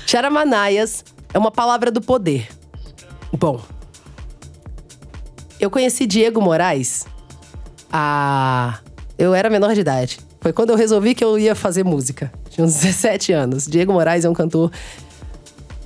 Charamanaias 0.06 1.04
é 1.34 1.40
uma 1.40 1.50
palavra 1.50 1.90
do 1.90 2.00
poder. 2.00 2.48
Bom, 3.36 3.60
eu 5.60 5.72
conheci 5.72 6.06
Diego 6.06 6.40
Moraes 6.40 7.08
a. 7.92 8.78
Eu 9.18 9.34
era 9.34 9.50
menor 9.50 9.74
de 9.74 9.82
idade. 9.82 10.20
Foi 10.40 10.54
quando 10.54 10.70
eu 10.70 10.76
resolvi 10.76 11.16
que 11.16 11.24
eu 11.24 11.40
ia 11.40 11.56
fazer 11.56 11.84
música. 11.84 12.32
Tinha 12.60 12.66
uns 12.66 12.76
17 12.82 13.32
anos. 13.32 13.66
Diego 13.66 13.94
Moraes 13.94 14.26
é 14.26 14.30
um 14.30 14.34
cantor 14.34 14.72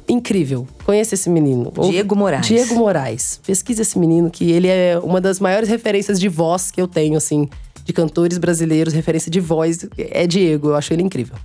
incrível. 0.07 0.67
Conheça 0.83 1.13
esse 1.13 1.29
menino. 1.29 1.71
Diego 1.89 2.15
Moraes. 2.15 2.47
Diego 2.47 2.75
Moraes. 2.75 3.39
Pesquisa 3.45 3.83
esse 3.83 3.97
menino, 3.99 4.31
que 4.31 4.51
ele 4.51 4.67
é 4.67 4.99
uma 4.99 5.21
das 5.21 5.39
maiores 5.39 5.69
referências 5.69 6.19
de 6.19 6.27
voz 6.27 6.71
que 6.71 6.81
eu 6.81 6.87
tenho, 6.87 7.15
assim, 7.15 7.47
de 7.85 7.93
cantores 7.93 8.37
brasileiros, 8.37 8.93
referência 8.93 9.29
de 9.31 9.39
voz. 9.39 9.87
É 9.97 10.25
Diego, 10.25 10.69
eu 10.69 10.75
acho 10.75 10.93
ele 10.93 11.03
incrível. 11.03 11.35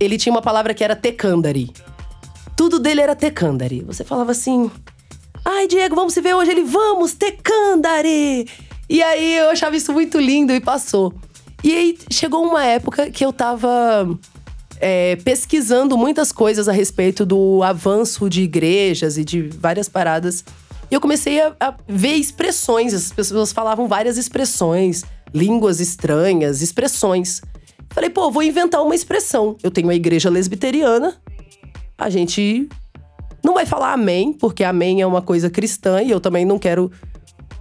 Ele 0.00 0.16
tinha 0.16 0.32
uma 0.32 0.42
palavra 0.42 0.72
que 0.72 0.82
era 0.82 0.96
tecandari. 0.96 1.70
Tudo 2.56 2.78
dele 2.78 3.00
era 3.00 3.14
tecandari. 3.14 3.82
Você 3.86 4.02
falava 4.02 4.32
assim. 4.32 4.70
Ai, 5.44 5.68
Diego, 5.68 5.94
vamos 5.94 6.14
se 6.14 6.20
ver 6.20 6.34
hoje. 6.34 6.50
Ele, 6.50 6.64
vamos, 6.64 7.12
tecandari! 7.12 8.48
E 8.88 9.02
aí 9.02 9.36
eu 9.36 9.50
achava 9.50 9.76
isso 9.76 9.92
muito 9.92 10.18
lindo 10.18 10.52
e 10.52 10.60
passou. 10.60 11.14
E 11.62 11.74
aí 11.74 11.98
chegou 12.10 12.44
uma 12.44 12.64
época 12.64 13.10
que 13.10 13.24
eu 13.24 13.32
tava 13.32 14.08
é, 14.80 15.16
pesquisando 15.16 15.96
muitas 15.96 16.32
coisas 16.32 16.68
a 16.68 16.72
respeito 16.72 17.24
do 17.26 17.62
avanço 17.62 18.28
de 18.28 18.42
igrejas 18.42 19.16
e 19.18 19.24
de 19.24 19.42
várias 19.42 19.88
paradas. 19.88 20.44
E 20.90 20.94
eu 20.94 21.00
comecei 21.00 21.40
a, 21.40 21.54
a 21.60 21.74
ver 21.86 22.14
expressões, 22.14 22.94
as 22.94 23.12
pessoas 23.12 23.52
falavam 23.52 23.86
várias 23.86 24.16
expressões, 24.16 25.04
línguas 25.34 25.80
estranhas, 25.80 26.62
expressões. 26.62 27.42
Falei, 27.90 28.10
pô, 28.10 28.30
vou 28.30 28.42
inventar 28.42 28.82
uma 28.82 28.94
expressão. 28.94 29.56
Eu 29.62 29.70
tenho 29.70 29.90
a 29.90 29.94
igreja 29.94 30.30
lesbiteriana, 30.30 31.16
a 31.96 32.08
gente 32.08 32.68
não 33.44 33.54
vai 33.54 33.66
falar 33.66 33.92
amém, 33.92 34.32
porque 34.32 34.64
amém 34.64 35.02
é 35.02 35.06
uma 35.06 35.22
coisa 35.22 35.50
cristã 35.50 36.02
e 36.02 36.10
eu 36.10 36.20
também 36.20 36.44
não 36.44 36.58
quero, 36.58 36.90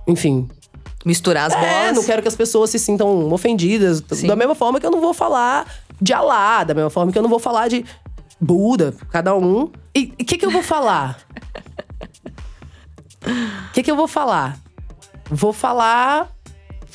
enfim, 0.07 0.47
Misturar 1.05 1.47
as 1.47 1.53
É, 1.53 1.59
bolas. 1.59 1.95
não 1.95 2.03
quero 2.03 2.21
que 2.21 2.27
as 2.27 2.35
pessoas 2.35 2.69
se 2.69 2.77
sintam 2.77 3.31
ofendidas. 3.31 4.03
Sim. 4.11 4.27
Da 4.27 4.35
mesma 4.35 4.53
forma 4.53 4.77
que 4.77 4.85
eu 4.85 4.91
não 4.91 4.99
vou 4.99 5.13
falar 5.13 5.65
de 6.01 6.13
Alá, 6.13 6.63
da 6.63 6.73
mesma 6.73 6.89
forma 6.89 7.11
que 7.11 7.17
eu 7.17 7.23
não 7.23 7.29
vou 7.29 7.39
falar 7.39 7.67
de 7.67 7.85
Buda, 8.39 8.93
cada 9.11 9.35
um. 9.35 9.71
E 9.95 10.13
o 10.19 10.25
que, 10.25 10.37
que 10.37 10.45
eu 10.45 10.51
vou 10.51 10.61
falar? 10.63 11.19
O 13.69 13.71
que, 13.73 13.83
que 13.83 13.89
eu 13.89 13.95
vou 13.95 14.07
falar? 14.07 14.57
Vou 15.29 15.51
falar, 15.51 16.29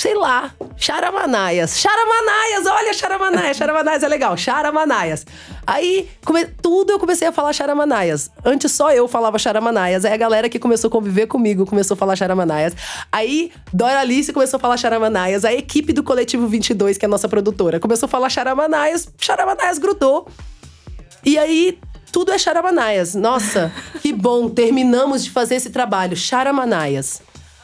sei 0.02 0.14
lá, 0.16 0.52
charamanaias. 0.76 1.78
Charamanaias, 1.78 2.66
olha, 2.66 2.92
charamanaias. 2.92 3.56
Charamanaias 3.56 4.02
é 4.02 4.08
legal, 4.08 4.36
charamanaias. 4.36 5.24
Aí, 5.64 6.08
come- 6.24 6.44
tudo 6.60 6.90
eu 6.92 6.98
comecei 6.98 7.28
a 7.28 7.32
falar 7.32 7.52
charamanaias. 7.52 8.28
Antes 8.44 8.72
só 8.72 8.90
eu 8.92 9.06
falava 9.06 9.38
charamanaias. 9.38 10.04
Aí 10.04 10.12
a 10.12 10.16
galera 10.16 10.48
que 10.48 10.58
começou 10.58 10.88
a 10.88 10.90
conviver 10.90 11.26
comigo 11.28 11.64
começou 11.64 11.94
a 11.94 11.96
falar 11.96 12.16
charamanaias. 12.16 12.74
Aí, 13.12 13.52
Dora 13.72 14.00
Alice 14.00 14.32
começou 14.32 14.56
a 14.56 14.60
falar 14.60 14.76
charamanaias. 14.76 15.44
A 15.44 15.52
equipe 15.52 15.92
do 15.92 16.02
Coletivo 16.02 16.48
22, 16.48 16.98
que 16.98 17.04
é 17.04 17.06
a 17.06 17.08
nossa 17.08 17.28
produtora, 17.28 17.78
começou 17.78 18.06
a 18.06 18.10
falar 18.10 18.28
charamanaias. 18.28 19.08
Charamanaias 19.18 19.78
grudou. 19.78 20.26
E 21.24 21.38
aí, 21.38 21.78
tudo 22.10 22.32
é 22.32 22.38
charamanaias. 22.38 23.14
Nossa, 23.14 23.70
que 24.02 24.12
bom, 24.12 24.48
terminamos 24.50 25.22
de 25.22 25.30
fazer 25.30 25.54
esse 25.54 25.70
trabalho. 25.70 26.16
Charamanaias. 26.16 27.22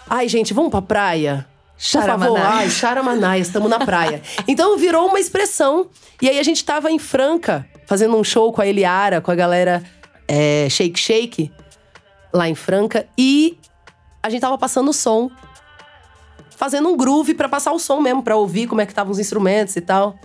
Ai, 0.08 0.28
gente, 0.28 0.54
vamos 0.54 0.70
pra 0.70 0.80
praia? 0.80 1.44
Por 1.78 2.02
favor, 2.02 2.36
Charamanaias. 2.38 2.54
ai, 2.54 2.70
charamanaias, 2.70 3.46
estamos 3.46 3.70
na 3.70 3.78
praia. 3.78 4.20
Então 4.48 4.76
virou 4.76 5.06
uma 5.06 5.20
expressão. 5.20 5.88
E 6.20 6.28
aí 6.28 6.38
a 6.38 6.42
gente 6.42 6.64
tava 6.64 6.90
em 6.90 6.98
Franca, 6.98 7.64
fazendo 7.86 8.16
um 8.16 8.24
show 8.24 8.52
com 8.52 8.60
a 8.60 8.66
Eliara, 8.66 9.20
com 9.20 9.30
a 9.30 9.34
galera 9.34 9.82
é, 10.26 10.66
Shake 10.68 10.98
Shake, 10.98 11.52
lá 12.32 12.48
em 12.48 12.54
Franca. 12.56 13.06
E 13.16 13.56
a 14.22 14.28
gente 14.28 14.40
tava 14.40 14.58
passando 14.58 14.88
o 14.88 14.92
som. 14.92 15.30
Fazendo 16.56 16.88
um 16.88 16.96
groove 16.96 17.34
pra 17.34 17.48
passar 17.48 17.72
o 17.72 17.78
som 17.78 18.00
mesmo, 18.00 18.22
pra 18.22 18.34
ouvir 18.34 18.66
como 18.66 18.80
é 18.80 18.86
que 18.86 18.90
estavam 18.90 19.12
os 19.12 19.20
instrumentos 19.20 19.76
e 19.76 19.80
tal. 19.80 20.18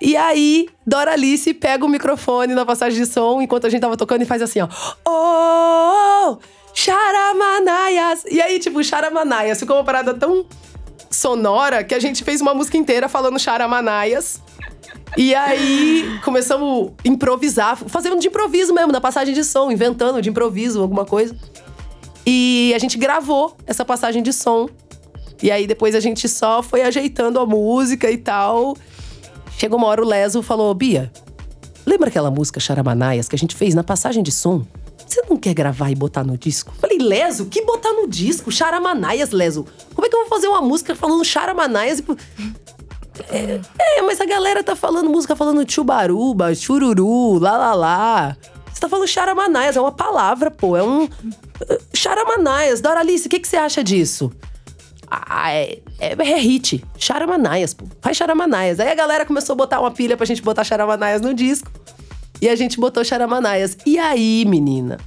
E 0.00 0.16
aí, 0.16 0.68
Dora 0.84 1.12
Alice 1.12 1.54
pega 1.54 1.84
o 1.84 1.88
microfone 1.88 2.54
na 2.54 2.66
passagem 2.66 2.98
de 2.98 3.06
som 3.06 3.40
enquanto 3.40 3.66
a 3.66 3.70
gente 3.70 3.80
tava 3.82 3.96
tocando 3.96 4.22
e 4.22 4.24
faz 4.24 4.42
assim, 4.42 4.60
ó. 4.60 4.68
Oh, 5.06 6.38
charamanaias! 6.74 8.24
E 8.28 8.40
aí, 8.40 8.58
tipo, 8.58 8.82
charamanaias 8.82 9.60
ficou 9.60 9.76
uma 9.76 9.84
parada 9.84 10.14
tão 10.14 10.44
sonora 11.10 11.82
que 11.82 11.94
a 11.94 11.98
gente 11.98 12.22
fez 12.22 12.40
uma 12.40 12.54
música 12.54 12.76
inteira 12.76 13.08
falando 13.08 13.38
charamanaias. 13.38 14.40
E 15.16 15.34
aí, 15.34 16.20
começamos 16.22 16.92
a 17.04 17.08
improvisar, 17.08 17.76
fazendo 17.76 18.18
de 18.20 18.28
improviso 18.28 18.72
mesmo, 18.72 18.92
na 18.92 19.00
passagem 19.00 19.34
de 19.34 19.42
som, 19.42 19.70
inventando 19.70 20.22
de 20.22 20.30
improviso 20.30 20.80
alguma 20.80 21.04
coisa. 21.04 21.36
E 22.24 22.72
a 22.76 22.78
gente 22.78 22.96
gravou 22.96 23.56
essa 23.66 23.84
passagem 23.84 24.22
de 24.22 24.32
som. 24.32 24.68
E 25.42 25.50
aí, 25.50 25.66
depois 25.66 25.94
a 25.96 26.00
gente 26.00 26.28
só 26.28 26.62
foi 26.62 26.82
ajeitando 26.82 27.40
a 27.40 27.46
música 27.46 28.08
e 28.10 28.16
tal. 28.16 28.76
Chegou 29.58 29.78
uma 29.78 29.88
hora 29.88 30.02
o 30.02 30.06
Leso 30.06 30.42
falou: 30.42 30.72
Bia, 30.74 31.10
lembra 31.84 32.08
aquela 32.08 32.30
música 32.30 32.60
Charamanaias 32.60 33.28
que 33.28 33.34
a 33.34 33.38
gente 33.38 33.56
fez 33.56 33.74
na 33.74 33.82
passagem 33.82 34.22
de 34.22 34.30
som? 34.30 34.64
Você 35.10 35.22
não 35.28 35.36
quer 35.36 35.54
gravar 35.54 35.90
e 35.90 35.94
botar 35.96 36.22
no 36.22 36.38
disco? 36.38 36.72
Falei, 36.80 36.96
Leso, 36.98 37.46
que 37.46 37.62
botar 37.62 37.92
no 37.92 38.06
disco? 38.06 38.50
Charamanaias, 38.52 39.30
Leso. 39.32 39.66
Como 39.92 40.06
é 40.06 40.08
que 40.08 40.14
eu 40.14 40.20
vou 40.20 40.28
fazer 40.28 40.46
uma 40.46 40.62
música 40.62 40.94
falando 40.94 41.24
Charamanaias 41.24 41.98
e. 41.98 42.04
É, 43.28 43.60
é, 43.78 44.02
mas 44.02 44.20
a 44.20 44.24
galera 44.24 44.62
tá 44.62 44.76
falando 44.76 45.10
música 45.10 45.34
falando 45.34 45.68
chubaruba, 45.68 46.54
chururu, 46.54 47.38
lá 47.40 47.58
lá 47.58 47.74
lá. 47.74 48.36
Você 48.72 48.80
tá 48.80 48.88
falando 48.88 49.08
charamanaias, 49.08 49.76
é 49.76 49.80
uma 49.80 49.92
palavra, 49.92 50.50
pô. 50.50 50.76
É 50.76 50.82
um. 50.82 51.08
eh, 51.68 51.78
Charamanaias. 51.92 52.80
Doralice, 52.80 53.26
o 53.26 53.30
que, 53.30 53.40
que 53.40 53.48
você 53.48 53.56
acha 53.56 53.82
disso? 53.82 54.32
Ah, 55.10 55.52
é, 55.52 55.80
é, 55.98 56.12
é 56.12 56.38
hit. 56.38 56.82
Charamanaias, 56.96 57.74
pô. 57.74 57.84
Faz 58.00 58.16
Charamanaias. 58.16 58.78
Aí 58.78 58.88
a 58.88 58.94
galera 58.94 59.26
começou 59.26 59.54
a 59.54 59.56
botar 59.56 59.80
uma 59.80 59.90
pilha 59.90 60.16
pra 60.16 60.24
gente 60.24 60.40
botar 60.40 60.62
Charamanaias 60.62 61.20
no 61.20 61.34
disco. 61.34 61.68
E 62.40 62.48
a 62.48 62.56
gente 62.56 62.80
botou 62.80 63.04
Charamanaias. 63.04 63.76
E 63.84 63.98
aí, 63.98 64.44
menina, 64.46 64.98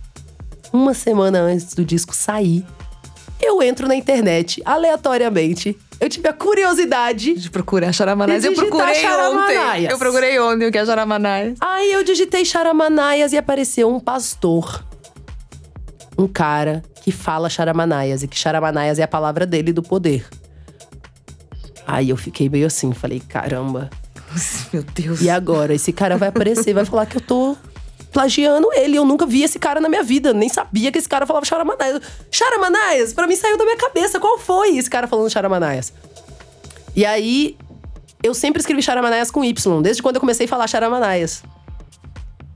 uma 0.71 0.93
semana 0.93 1.39
antes 1.39 1.73
do 1.73 1.83
disco 1.83 2.15
sair, 2.15 2.65
eu 3.41 3.61
entro 3.61 3.87
na 3.87 3.95
internet, 3.95 4.61
aleatoriamente. 4.65 5.77
Eu 5.99 6.09
tive 6.09 6.27
a 6.27 6.33
curiosidade. 6.33 7.33
De 7.33 7.49
procurar 7.49 7.93
charamanaias. 7.93 8.41
De 8.43 8.49
Eu 8.49 8.55
procurei 8.55 9.05
ontem. 9.05 9.85
Eu 9.91 9.97
procurei 9.97 10.39
ontem 10.39 10.67
o 10.67 10.71
que 10.71 10.77
é 10.77 10.85
charamanaias. 10.85 11.57
Aí 11.61 11.91
eu 11.91 12.03
digitei 12.03 12.45
Charamanaias 12.45 13.33
e 13.33 13.37
apareceu 13.37 13.89
um 13.89 13.99
pastor. 13.99 14.83
Um 16.17 16.27
cara 16.27 16.83
que 17.01 17.11
fala 17.11 17.49
Charamanaias 17.49 18.23
e 18.23 18.27
que 18.27 18.37
Charamanaias 18.37 18.99
é 18.99 19.03
a 19.03 19.07
palavra 19.07 19.45
dele 19.45 19.73
do 19.73 19.81
poder. 19.81 20.25
Aí 21.85 22.09
eu 22.09 22.17
fiquei 22.17 22.49
meio 22.49 22.67
assim, 22.67 22.93
falei, 22.93 23.19
caramba. 23.19 23.89
Meu 24.73 24.83
Deus. 24.83 25.21
E 25.21 25.29
agora? 25.29 25.73
Esse 25.73 25.91
cara 25.91 26.17
vai 26.17 26.29
aparecer, 26.29 26.73
vai 26.73 26.85
falar 26.85 27.05
que 27.05 27.17
eu 27.17 27.21
tô 27.21 27.57
plagiando 28.11 28.69
ele. 28.73 28.97
Eu 28.97 29.05
nunca 29.05 29.25
vi 29.25 29.43
esse 29.43 29.59
cara 29.59 29.81
na 29.81 29.89
minha 29.89 30.03
vida. 30.03 30.33
Nem 30.33 30.49
sabia 30.49 30.91
que 30.91 30.99
esse 30.99 31.09
cara 31.09 31.25
falava 31.25 31.45
Charamanaias. 31.45 32.01
Charamanaias, 32.31 33.13
pra 33.13 33.27
mim 33.27 33.35
saiu 33.35 33.57
da 33.57 33.63
minha 33.63 33.77
cabeça. 33.77 34.19
Qual 34.19 34.37
foi 34.37 34.77
esse 34.77 34.89
cara 34.89 35.07
falando 35.07 35.29
Charamanaias? 35.29 35.93
E 36.95 37.05
aí, 37.05 37.57
eu 38.21 38.33
sempre 38.33 38.59
escrevi 38.59 38.81
Charamanaias 38.81 39.31
com 39.31 39.43
Y, 39.43 39.81
desde 39.81 40.01
quando 40.01 40.15
eu 40.15 40.21
comecei 40.21 40.45
a 40.45 40.49
falar 40.49 40.67
Charamanaias. 40.67 41.43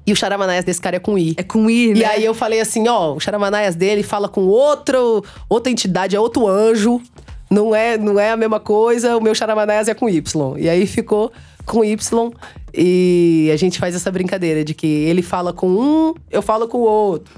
E 0.05 0.13
o 0.13 0.15
Charamanaias 0.15 0.63
desse 0.63 0.79
cara 0.79 0.95
é 0.95 0.99
com 0.99 1.17
I. 1.17 1.35
É 1.37 1.43
com 1.43 1.69
I, 1.69 1.93
né? 1.93 1.99
E 1.99 2.05
aí 2.05 2.23
eu 2.23 2.33
falei 2.33 2.61
assim, 2.61 2.87
ó, 2.87 3.15
o 3.15 3.19
Charamanaias 3.19 3.75
dele 3.75 4.03
fala 4.03 4.29
com 4.29 4.45
outro, 4.45 5.21
outra 5.49 5.69
entidade, 5.69 6.15
é 6.15 6.19
outro 6.19 6.47
anjo. 6.47 7.01
Não 7.49 7.73
é, 7.73 7.97
não 7.97 8.19
é 8.19 8.31
a 8.31 8.37
mesma 8.37 8.59
coisa, 8.59 9.15
o 9.17 9.21
meu 9.21 9.33
Charamanaias 9.33 9.87
é 9.87 9.93
com 9.93 10.09
Y. 10.09 10.57
E 10.57 10.67
aí 10.69 10.85
ficou 10.85 11.31
com 11.65 11.83
Y 11.83 12.31
e 12.73 13.49
a 13.53 13.57
gente 13.57 13.79
faz 13.79 13.95
essa 13.95 14.11
brincadeira 14.11 14.63
de 14.63 14.73
que 14.73 14.85
ele 14.87 15.21
fala 15.21 15.53
com 15.53 15.67
um, 15.69 16.13
eu 16.29 16.41
falo 16.41 16.67
com 16.67 16.77
o 16.79 16.81
outro. 16.81 17.33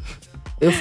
Eu, 0.60 0.72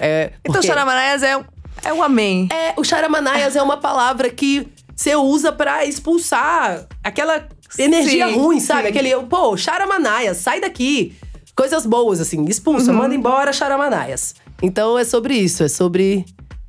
é, 0.00 0.32
Então, 0.44 0.62
charamanaias 0.62 1.22
é, 1.22 1.38
é 1.84 1.92
um 1.92 2.02
amém. 2.02 2.48
é, 2.52 2.72
o 2.76 2.82
charamanaias 2.84 3.54
é 3.56 3.62
uma 3.62 3.76
palavra 3.76 4.28
que 4.30 4.66
você 4.96 5.14
usa 5.14 5.52
pra 5.52 5.84
expulsar 5.84 6.86
aquela 7.04 7.46
energia 7.78 8.26
Sim, 8.28 8.34
ruim, 8.34 8.58
sabe? 8.60 8.82
sim. 8.82 8.88
Aquele, 8.88 9.14
pô, 9.26 9.56
charamanaias, 9.56 10.38
sai 10.38 10.60
daqui. 10.60 11.14
Coisas 11.54 11.84
boas, 11.86 12.20
assim, 12.20 12.44
expulsa, 12.46 12.90
Uhum. 12.90 12.98
manda 12.98 13.14
embora 13.14 13.52
charamanaias. 13.52 14.34
Então 14.62 14.98
é 14.98 15.04
sobre 15.04 15.34
isso, 15.34 15.62
é 15.62 15.68
sobre, 15.68 16.24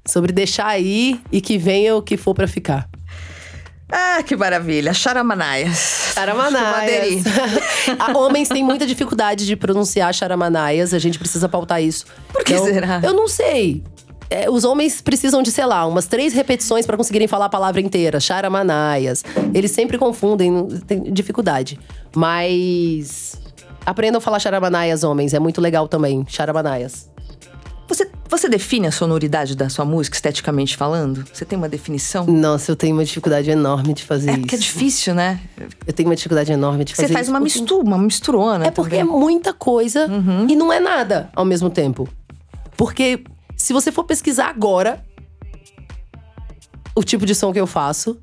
sobre 0.09 0.31
deixar 0.31 0.67
aí 0.67 1.19
e 1.31 1.39
que 1.39 1.57
venha 1.57 1.95
o 1.95 2.01
que 2.01 2.17
for 2.17 2.33
pra 2.33 2.47
ficar. 2.47 2.89
Ah, 3.91 4.21
que 4.21 4.35
maravilha. 4.35 4.93
Charamanaias. 4.93 6.11
Charamanaias. 6.13 7.23
Homens 8.15 8.47
têm 8.47 8.63
muita 8.63 8.85
dificuldade 8.85 9.47
de 9.47 9.55
pronunciar 9.55 10.13
charamanaias, 10.13 10.93
a 10.93 10.99
gente 10.99 11.17
precisa 11.17 11.49
pautar 11.49 11.81
isso. 11.81 12.05
Por 12.31 12.43
que 12.43 12.57
será? 12.59 13.01
Eu 13.03 13.13
não 13.13 13.27
sei. 13.27 13.83
É, 14.29 14.47
os 14.47 14.63
homens 14.63 15.01
precisam 15.01 15.41
de, 15.41 15.49
sei 15.49 15.65
lá, 15.65 15.87
umas 15.87 16.05
três 16.05 16.33
repetições 16.33 16.85
pra 16.85 16.95
conseguirem 16.95 17.27
falar 17.27 17.45
a 17.45 17.49
palavra 17.49 17.81
inteira. 17.81 18.19
Charamanaias. 18.19 19.23
Eles 19.55 19.71
sempre 19.71 19.97
confundem, 19.97 20.67
tem 20.85 21.01
dificuldade. 21.11 21.79
Mas. 22.15 23.41
Aprendam 23.83 24.19
a 24.19 24.21
falar 24.21 24.37
charamanaias, 24.37 25.03
homens. 25.03 25.33
É 25.33 25.39
muito 25.39 25.59
legal 25.59 25.87
também. 25.87 26.23
Charamanaias. 26.29 27.09
Você, 27.87 28.07
você 28.29 28.47
define 28.47 28.87
a 28.87 28.91
sonoridade 28.91 29.55
da 29.55 29.69
sua 29.69 29.83
música, 29.85 30.15
esteticamente 30.15 30.77
falando? 30.77 31.25
Você 31.33 31.43
tem 31.45 31.57
uma 31.57 31.67
definição? 31.69 32.25
Nossa, 32.25 32.71
eu 32.71 32.75
tenho 32.75 32.95
uma 32.95 33.03
dificuldade 33.03 33.49
enorme 33.49 33.93
de 33.93 34.03
fazer 34.03 34.29
É 34.29 34.31
isso. 34.33 34.41
porque 34.41 34.55
é 34.55 34.57
difícil, 34.59 35.15
né? 35.15 35.39
Eu 35.85 35.91
tenho 35.93 36.07
uma 36.09 36.15
dificuldade 36.15 36.51
enorme 36.51 36.85
de 36.85 36.95
fazer 36.95 37.07
Você 37.07 37.13
faz 37.13 37.25
isso 37.27 37.33
uma 37.33 37.39
porque- 37.39 37.59
mistura, 37.59 37.83
uma 37.83 37.97
misturona. 37.97 38.67
É 38.67 38.71
porque 38.71 38.95
é 38.95 38.99
também. 38.99 39.19
muita 39.19 39.51
coisa 39.53 40.07
e 40.47 40.55
não 40.55 40.71
é 40.71 40.79
nada 40.79 41.29
ao 41.35 41.43
mesmo 41.43 41.69
tempo. 41.69 42.07
Porque 42.77 43.23
se 43.57 43.73
você 43.73 43.91
for 43.91 44.03
pesquisar 44.05 44.47
agora 44.49 45.03
o 46.95 47.03
tipo 47.03 47.25
de 47.25 47.33
som 47.35 47.51
que 47.53 47.59
eu 47.59 47.67
faço, 47.67 48.17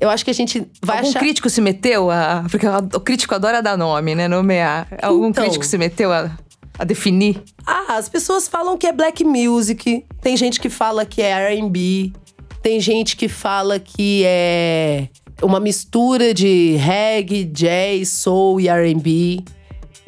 eu 0.00 0.10
acho 0.10 0.24
que 0.24 0.30
a 0.30 0.34
gente 0.34 0.66
vai 0.82 0.96
Algum 0.98 1.10
achar. 1.10 1.18
crítico 1.20 1.48
se 1.48 1.60
meteu 1.60 2.10
a. 2.10 2.44
Porque 2.50 2.66
o 2.66 3.00
crítico 3.00 3.34
adora 3.34 3.62
dar 3.62 3.76
nome, 3.76 4.14
né? 4.14 4.26
Nomear. 4.28 4.88
Algum 5.02 5.28
Então. 5.28 5.44
crítico 5.44 5.64
se 5.64 5.78
meteu 5.78 6.12
a, 6.12 6.30
a 6.78 6.84
definir? 6.84 7.42
Ah, 7.66 7.96
as 7.96 8.08
pessoas 8.08 8.48
falam 8.48 8.76
que 8.76 8.86
é 8.86 8.92
black 8.92 9.24
music, 9.24 10.04
tem 10.20 10.36
gente 10.36 10.60
que 10.60 10.68
fala 10.68 11.04
que 11.04 11.22
é 11.22 11.54
RB, 11.54 12.12
tem 12.62 12.80
gente 12.80 13.16
que 13.16 13.28
fala 13.28 13.78
que 13.78 14.22
é 14.24 15.08
uma 15.42 15.60
mistura 15.60 16.32
de 16.32 16.76
reggae, 16.76 17.44
jazz, 17.44 18.08
soul 18.08 18.60
e 18.60 18.68
RB. 18.68 19.44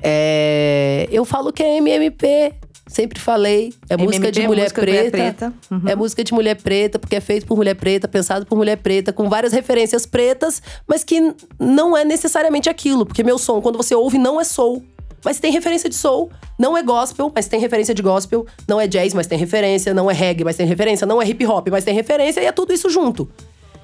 É, 0.03 1.09
eu 1.11 1.25
falo 1.25 1.53
que 1.53 1.63
é 1.63 1.77
MMP, 1.79 2.55
sempre 2.87 3.21
falei. 3.21 3.73
É 3.89 3.97
música 3.97 4.31
de 4.31 4.41
MMP, 4.41 4.49
mulher 4.49 4.63
música 4.63 4.81
preta. 4.81 5.11
preta. 5.11 5.55
Uhum. 5.71 5.83
É 5.87 5.95
música 5.95 6.25
de 6.25 6.33
mulher 6.33 6.55
preta, 6.57 6.99
porque 6.99 7.17
é 7.17 7.21
feito 7.21 7.47
por 7.47 7.57
mulher 7.57 7.75
preta, 7.75 8.09
pensado 8.09 8.47
por 8.47 8.57
mulher 8.57 8.77
preta, 8.77 9.13
com 9.13 9.29
várias 9.29 9.53
referências 9.53 10.07
pretas, 10.07 10.63
mas 10.87 11.05
que 11.05 11.35
não 11.59 11.97
é 11.97 12.05
necessariamente 12.05 12.69
aquilo. 12.69 13.05
Porque 13.05 13.23
meu 13.23 13.39
som, 13.39 13.61
quando 13.61 13.77
você 13.77 13.95
ouve, 13.95 14.19
não 14.19 14.41
é 14.41 14.45
soul. 14.45 14.85
Mas 15.27 15.41
tem 15.41 15.51
referência 15.51 15.91
de 15.91 15.97
soul. 15.97 16.31
Não 16.57 16.79
é 16.79 16.85
gospel, 16.85 17.33
mas 17.35 17.49
tem 17.49 17.59
referência 17.59 17.93
de 17.93 18.01
gospel. 18.01 18.47
Não 18.69 18.81
é 18.81 18.87
jazz, 18.87 19.13
mas 19.13 19.27
tem 19.27 19.37
referência. 19.37 19.93
Não 19.93 20.09
é 20.09 20.15
reggae, 20.15 20.45
mas 20.45 20.55
tem 20.55 20.65
referência. 20.65 21.05
Não 21.05 21.21
é 21.21 21.29
hip 21.29 21.45
hop, 21.45 21.67
mas 21.69 21.83
tem 21.83 21.93
referência. 21.93 22.41
E 22.41 22.47
é 22.47 22.53
tudo 22.53 22.73
isso 22.73 22.89
junto. 22.89 23.29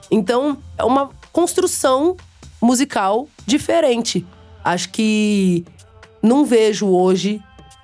Então, 0.08 0.56
é 0.78 0.84
uma 0.84 1.10
construção 1.32 2.16
musical 2.60 3.26
diferente. 3.44 4.24
Acho 4.64 4.90
que 4.90 5.64
não 6.22 6.44
vejo 6.44 6.86
hoje 6.86 7.42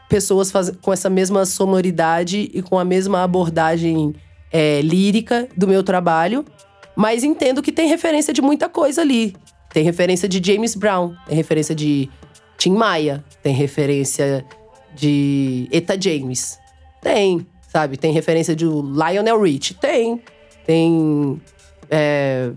pessoas 0.09 0.53
faz... 0.53 0.71
com 0.81 0.93
essa 0.93 1.11
mesma 1.11 1.45
sonoridade 1.45 2.49
e 2.55 2.63
com 2.63 2.79
a 2.79 2.85
mesma 2.85 3.25
abordagem 3.25 4.15
é, 4.53 4.81
lírica 4.83 5.49
do 5.57 5.67
meu 5.67 5.83
trabalho, 5.83 6.45
mas 6.95 7.25
entendo 7.25 7.61
que 7.61 7.73
tem 7.73 7.89
referência 7.89 8.33
de 8.33 8.41
muita 8.41 8.69
coisa 8.69 9.01
ali. 9.01 9.35
Tem 9.73 9.83
referência 9.83 10.29
de 10.29 10.41
James 10.45 10.77
Brown, 10.77 11.15
tem 11.27 11.37
referência 11.37 11.75
de 11.75 12.09
Tim 12.59 12.73
Maia, 12.73 13.25
tem 13.41 13.55
referência 13.55 14.45
de 14.95 15.69
Eta 15.71 15.99
James. 15.99 16.59
Tem, 17.01 17.47
sabe? 17.73 17.97
Tem 17.97 18.13
referência 18.13 18.55
de 18.55 18.65
Lionel 18.65 19.41
Rich. 19.41 19.75
Tem. 19.75 20.21
Tem 20.67 21.41
é, 21.89 22.51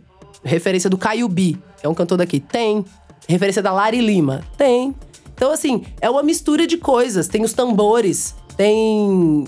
referência 0.44 0.90
do 0.90 0.98
Caio 0.98 1.28
B, 1.30 1.56
que 1.80 1.86
é 1.86 1.90
um 1.90 1.94
cantor 1.94 2.18
daqui. 2.18 2.40
Tem. 2.40 2.84
Referência 3.30 3.62
da 3.62 3.72
Lari 3.72 4.02
Lima. 4.02 4.44
Tem. 4.58 4.96
Então, 5.36 5.52
assim, 5.52 5.86
é 6.02 6.10
uma 6.10 6.24
mistura 6.24 6.66
de 6.66 6.78
coisas. 6.78 7.28
Tem 7.28 7.44
os 7.44 7.54
tambores, 7.54 8.36
tem. 8.58 9.46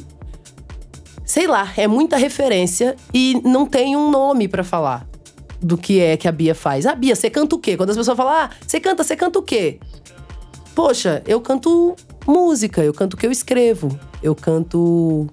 Sei 1.26 1.48
lá, 1.48 1.74
é 1.76 1.88
muita 1.88 2.16
referência 2.16 2.96
e 3.12 3.42
não 3.44 3.66
tem 3.66 3.96
um 3.96 4.12
nome 4.12 4.48
para 4.48 4.64
falar 4.64 5.08
do 5.60 5.78
que 5.78 6.00
é 6.00 6.16
que 6.16 6.28
a 6.28 6.32
Bia 6.32 6.54
faz. 6.54 6.86
Ah, 6.86 6.94
Bia, 6.94 7.16
você 7.16 7.30
canta 7.30 7.56
o 7.56 7.60
quê? 7.60 7.76
Quando 7.76 7.90
as 7.90 7.98
pessoas 7.98 8.16
falam, 8.16 8.34
ah, 8.34 8.50
você 8.68 8.80
canta, 8.80 9.04
você 9.04 9.16
canta 9.16 9.40
o 9.40 9.42
quê? 9.42 9.80
Poxa, 10.76 11.22
eu 11.28 11.40
canto 11.40 11.96
música, 12.26 12.84
eu 12.84 12.94
canto 12.94 13.14
o 13.14 13.18
que 13.18 13.28
eu 13.28 13.32
escrevo, 13.32 13.98
eu 14.22 14.36
canto 14.36 15.28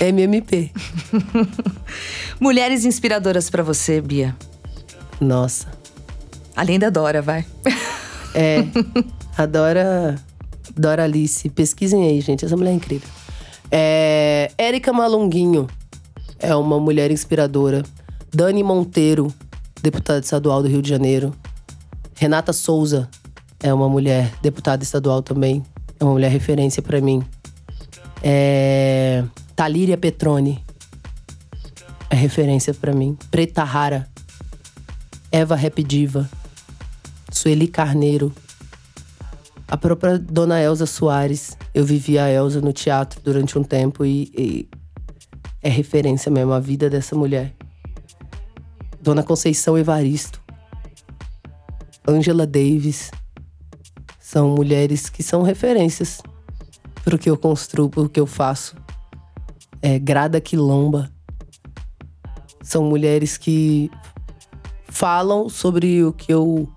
MMP. 0.00 0.70
Mulheres 2.38 2.84
inspiradoras 2.84 3.48
para 3.48 3.62
você, 3.62 4.00
Bia. 4.00 4.36
Nossa. 5.20 5.68
Além 6.54 6.78
da 6.78 6.90
Dora, 6.90 7.22
vai. 7.22 7.44
É. 8.36 8.64
A 9.38 9.46
Dora. 9.46 10.16
Dora 10.76 11.04
Alice. 11.04 11.48
Pesquisem 11.50 12.02
aí, 12.02 12.20
gente. 12.20 12.44
Essa 12.44 12.56
mulher 12.56 12.72
é 12.72 12.74
incrível. 12.74 13.08
É, 13.70 14.50
Érica 14.58 14.92
Malunguinho 14.92 15.68
é 16.40 16.52
uma 16.56 16.80
mulher 16.80 17.12
inspiradora. 17.12 17.84
Dani 18.34 18.64
Monteiro, 18.64 19.32
deputada 19.80 20.18
estadual 20.18 20.62
do 20.62 20.68
Rio 20.68 20.82
de 20.82 20.88
Janeiro. 20.88 21.32
Renata 22.16 22.52
Souza 22.52 23.08
é 23.64 23.72
uma 23.72 23.88
mulher 23.88 24.30
deputada 24.42 24.82
estadual 24.82 25.22
também. 25.22 25.64
É 25.98 26.04
uma 26.04 26.12
mulher 26.12 26.30
referência 26.30 26.82
para 26.82 27.00
mim. 27.00 27.24
É, 28.22 29.24
Talíria 29.56 29.96
Petrone 29.96 30.62
é 32.10 32.14
referência 32.14 32.74
para 32.74 32.92
mim. 32.92 33.16
Preta 33.30 33.64
Rara. 33.64 34.06
Eva 35.32 35.56
Rap 35.56 35.82
Diva. 35.82 36.28
Sueli 37.32 37.66
Carneiro. 37.66 38.30
A 39.66 39.78
própria 39.78 40.18
Dona 40.18 40.60
Elza 40.60 40.84
Soares. 40.84 41.56
Eu 41.72 41.86
vivi 41.86 42.18
a 42.18 42.28
Elza 42.28 42.60
no 42.60 42.72
teatro 42.72 43.18
durante 43.24 43.58
um 43.58 43.64
tempo 43.64 44.04
e, 44.04 44.30
e 44.36 44.68
é 45.62 45.70
referência 45.70 46.30
mesmo 46.30 46.52
a 46.52 46.60
vida 46.60 46.90
dessa 46.90 47.16
mulher. 47.16 47.54
Dona 49.00 49.22
Conceição 49.22 49.78
Evaristo. 49.78 50.38
Angela 52.06 52.46
Davis. 52.46 53.10
São 54.34 54.48
mulheres 54.48 55.08
que 55.08 55.22
são 55.22 55.42
referências 55.42 56.20
para 57.04 57.14
o 57.14 57.18
que 57.20 57.30
eu 57.30 57.38
construo, 57.38 57.88
para 57.88 58.00
o 58.00 58.08
que 58.08 58.18
eu 58.18 58.26
faço. 58.26 58.74
É, 59.80 59.96
Grada 59.96 60.40
Quilomba. 60.40 61.08
São 62.60 62.82
mulheres 62.82 63.38
que 63.38 63.88
falam 64.88 65.48
sobre 65.48 66.02
o 66.02 66.12
que 66.12 66.34
eu 66.34 66.68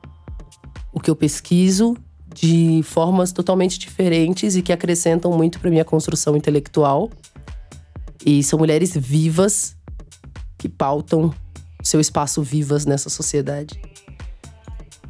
o 0.93 0.99
que 0.99 1.09
eu 1.09 1.15
pesquiso 1.15 1.97
de 2.31 2.83
formas 2.83 3.31
totalmente 3.31 3.79
diferentes 3.79 4.55
e 4.55 4.61
que 4.61 4.71
acrescentam 4.71 5.31
muito 5.31 5.59
para 5.59 5.71
minha 5.71 5.83
construção 5.83 6.37
intelectual. 6.37 7.09
E 8.23 8.43
são 8.43 8.59
mulheres 8.59 8.95
vivas 8.95 9.75
que 10.59 10.69
pautam 10.69 11.33
seu 11.81 11.99
espaço 11.99 12.43
vivas 12.43 12.85
nessa 12.85 13.09
sociedade. 13.09 13.81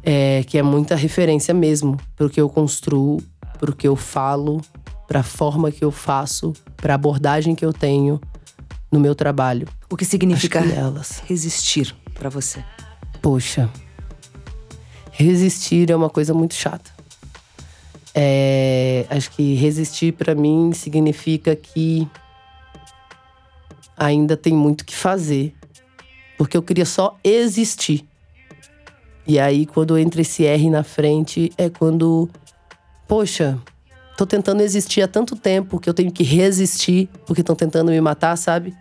É, 0.02 0.44
que 0.44 0.56
é 0.56 0.62
muita 0.62 0.94
referência 0.94 1.52
mesmo 1.52 1.98
para 2.16 2.26
o 2.26 2.30
que 2.30 2.40
eu 2.40 2.48
construo, 2.48 3.22
para 3.58 3.70
o 3.70 3.74
que 3.74 3.86
eu 3.86 3.96
falo, 3.96 4.60
para 5.06 5.20
a 5.20 5.22
forma 5.22 5.70
que 5.70 5.84
eu 5.84 5.90
faço, 5.90 6.52
para 6.76 6.94
a 6.94 6.96
abordagem 6.96 7.54
que 7.54 7.64
eu 7.64 7.72
tenho 7.72 8.20
no 8.90 9.00
meu 9.00 9.14
trabalho. 9.14 9.68
O 9.90 9.96
que 9.96 10.04
significa 10.04 10.62
que 10.62 10.72
elas. 10.72 11.22
resistir 11.26 11.94
para 12.14 12.28
você? 12.28 12.64
Poxa, 13.20 13.68
resistir 15.10 15.90
é 15.90 15.96
uma 15.96 16.08
coisa 16.08 16.32
muito 16.32 16.54
chata. 16.54 16.90
É, 18.14 19.06
acho 19.10 19.30
que 19.30 19.54
resistir 19.54 20.12
para 20.12 20.34
mim 20.34 20.72
significa 20.72 21.54
que 21.54 22.08
ainda 23.96 24.36
tem 24.36 24.54
muito 24.54 24.84
que 24.84 24.94
fazer, 24.94 25.54
porque 26.36 26.56
eu 26.56 26.62
queria 26.62 26.86
só 26.86 27.18
existir. 27.22 28.07
E 29.28 29.38
aí, 29.38 29.66
quando 29.66 29.98
entra 29.98 30.22
esse 30.22 30.46
R 30.46 30.70
na 30.70 30.82
frente, 30.82 31.52
é 31.58 31.68
quando, 31.68 32.30
poxa, 33.06 33.58
tô 34.16 34.24
tentando 34.24 34.62
existir 34.62 35.02
há 35.02 35.06
tanto 35.06 35.36
tempo 35.36 35.78
que 35.78 35.86
eu 35.86 35.92
tenho 35.92 36.10
que 36.10 36.24
resistir 36.24 37.10
porque 37.26 37.42
estão 37.42 37.54
tentando 37.54 37.90
me 37.90 38.00
matar, 38.00 38.36
sabe? 38.38 38.74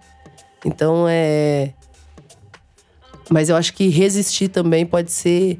Então 0.65 1.05
é. 1.05 1.73
Mas 3.29 3.49
eu 3.49 3.57
acho 3.57 3.73
que 3.73 3.89
resistir 3.89 4.47
também 4.47 4.85
pode 4.85 5.11
ser 5.11 5.59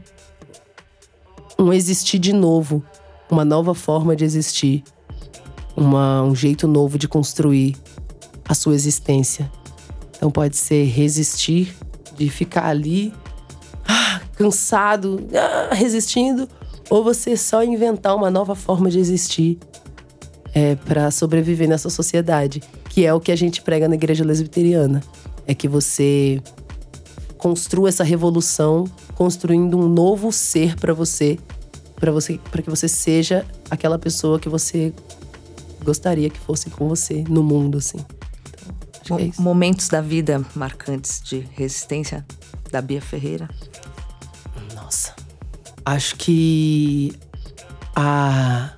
um 1.60 1.74
existir 1.74 2.18
de 2.18 2.32
novo, 2.32 2.82
uma 3.30 3.44
nova 3.44 3.76
forma 3.76 4.16
de 4.16 4.24
existir, 4.24 4.86
uma, 5.76 6.24
um 6.24 6.34
jeito 6.34 6.66
novo 6.66 6.98
de 6.98 7.10
construir 7.10 7.76
a 8.48 8.54
sua 8.54 8.74
existência. 8.74 9.52
Então 10.16 10.32
pode 10.32 10.56
ser 10.56 10.86
resistir, 10.86 11.76
de 12.16 12.30
ficar 12.30 12.68
ali, 12.68 13.14
cansado, 14.38 15.20
ah, 15.34 15.74
resistindo, 15.74 16.48
ou 16.90 17.04
você 17.04 17.36
só 17.36 17.64
inventar 17.64 18.16
uma 18.16 18.30
nova 18.30 18.56
forma 18.56 18.90
de 18.90 19.00
existir 19.00 19.58
é, 20.54 20.76
para 20.76 21.12
sobreviver 21.12 21.68
nessa 21.68 21.90
sociedade, 21.90 22.62
que 22.90 23.06
é 23.06 23.14
o 23.14 23.20
que 23.20 23.32
a 23.32 23.36
gente 23.36 23.62
prega 23.62 23.88
na 23.88 23.96
igreja 23.96 24.24
lesbiteriana. 24.24 25.04
É 25.46 25.54
que 25.54 25.68
você 25.68 26.42
construa 27.38 27.90
essa 27.90 28.04
revolução 28.04 28.86
construindo 29.16 29.78
um 29.78 29.88
novo 29.88 30.32
ser 30.32 30.76
para 30.76 30.94
você, 30.94 31.38
para 31.96 32.12
você, 32.12 32.40
para 32.52 32.62
que 32.62 32.70
você 32.70 32.88
seja 32.88 33.46
aquela 33.70 33.98
pessoa 33.98 34.40
que 34.40 34.50
você 34.50 34.94
gostaria 35.84 36.30
que 36.30 36.40
fosse 36.40 36.70
com 36.70 36.88
você 36.88 37.24
no 37.30 37.44
mundo, 37.44 37.78
assim. 37.78 38.00
Então, 38.00 38.76
acho 39.02 39.16
que 39.16 39.22
é 39.24 39.26
isso. 39.28 39.42
Momentos 39.42 39.88
da 39.88 40.02
vida 40.02 40.44
marcantes 40.56 41.22
de 41.24 41.40
resistência 41.54 42.26
da 42.72 42.82
Bia 42.82 43.02
Ferreira? 43.02 43.50
Acho 45.88 46.18
que 46.18 47.14
a 47.96 48.72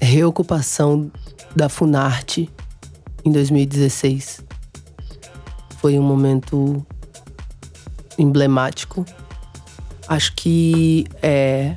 reocupação 0.00 1.12
da 1.54 1.68
Funarte 1.68 2.48
em 3.22 3.30
2016 3.30 4.40
foi 5.76 5.98
um 5.98 6.02
momento 6.02 6.86
emblemático. 8.16 9.04
Acho 10.08 10.34
que 10.34 11.04
é 11.22 11.76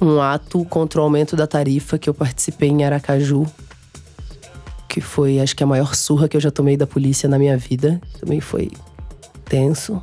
um 0.00 0.18
ato 0.18 0.64
contra 0.64 1.02
o 1.02 1.04
aumento 1.04 1.36
da 1.36 1.46
tarifa 1.46 1.98
que 1.98 2.08
eu 2.08 2.14
participei 2.14 2.70
em 2.70 2.84
Aracaju, 2.84 3.46
que 4.88 5.02
foi, 5.02 5.40
acho 5.40 5.54
que 5.54 5.62
a 5.62 5.66
maior 5.66 5.94
surra 5.94 6.26
que 6.26 6.38
eu 6.38 6.40
já 6.40 6.50
tomei 6.50 6.78
da 6.78 6.86
polícia 6.86 7.28
na 7.28 7.38
minha 7.38 7.58
vida. 7.58 8.00
Também 8.18 8.40
foi 8.40 8.70
tenso. 9.44 10.02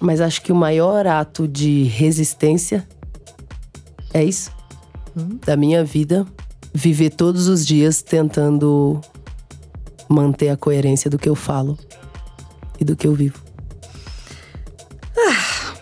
Mas 0.00 0.20
acho 0.20 0.42
que 0.42 0.50
o 0.50 0.54
maior 0.56 1.06
ato 1.06 1.46
de 1.46 1.84
resistência 1.84 2.88
é 4.12 4.24
isso. 4.24 4.50
Da 5.44 5.56
minha 5.56 5.84
vida. 5.84 6.26
Viver 6.72 7.10
todos 7.10 7.48
os 7.48 7.66
dias 7.66 8.00
tentando 8.00 9.00
manter 10.08 10.48
a 10.48 10.56
coerência 10.56 11.10
do 11.10 11.18
que 11.18 11.28
eu 11.28 11.34
falo 11.34 11.78
e 12.78 12.84
do 12.84 12.96
que 12.96 13.06
eu 13.06 13.14
vivo. 13.14 13.40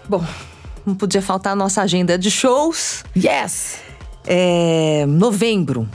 Bom, 0.09 0.25
não 0.87 0.95
podia 0.95 1.21
faltar 1.21 1.53
a 1.53 1.57
nossa 1.57 1.83
agenda 1.83 2.19
de 2.19 2.31
shows. 2.31 3.05
Yes! 3.15 3.77
É, 4.27 5.05
novembro. 5.07 5.87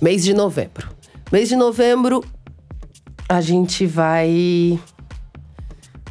Mês 0.00 0.22
de 0.22 0.32
novembro. 0.32 0.88
Mês 1.32 1.48
de 1.48 1.56
novembro, 1.56 2.24
a 3.28 3.40
gente 3.40 3.86
vai. 3.86 4.78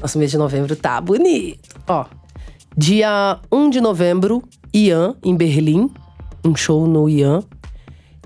Nosso 0.03 0.19
mês 0.19 0.31
de 0.31 0.37
novembro 0.37 0.75
tá 0.75 0.99
bonito. 0.99 1.79
Ó, 1.87 2.03
dia 2.75 3.39
1 3.49 3.69
de 3.69 3.79
novembro, 3.79 4.43
Ian, 4.73 5.15
em 5.23 5.33
Berlim. 5.33 5.89
Um 6.43 6.53
show 6.53 6.85
no 6.85 7.07
Ian. 7.07 7.41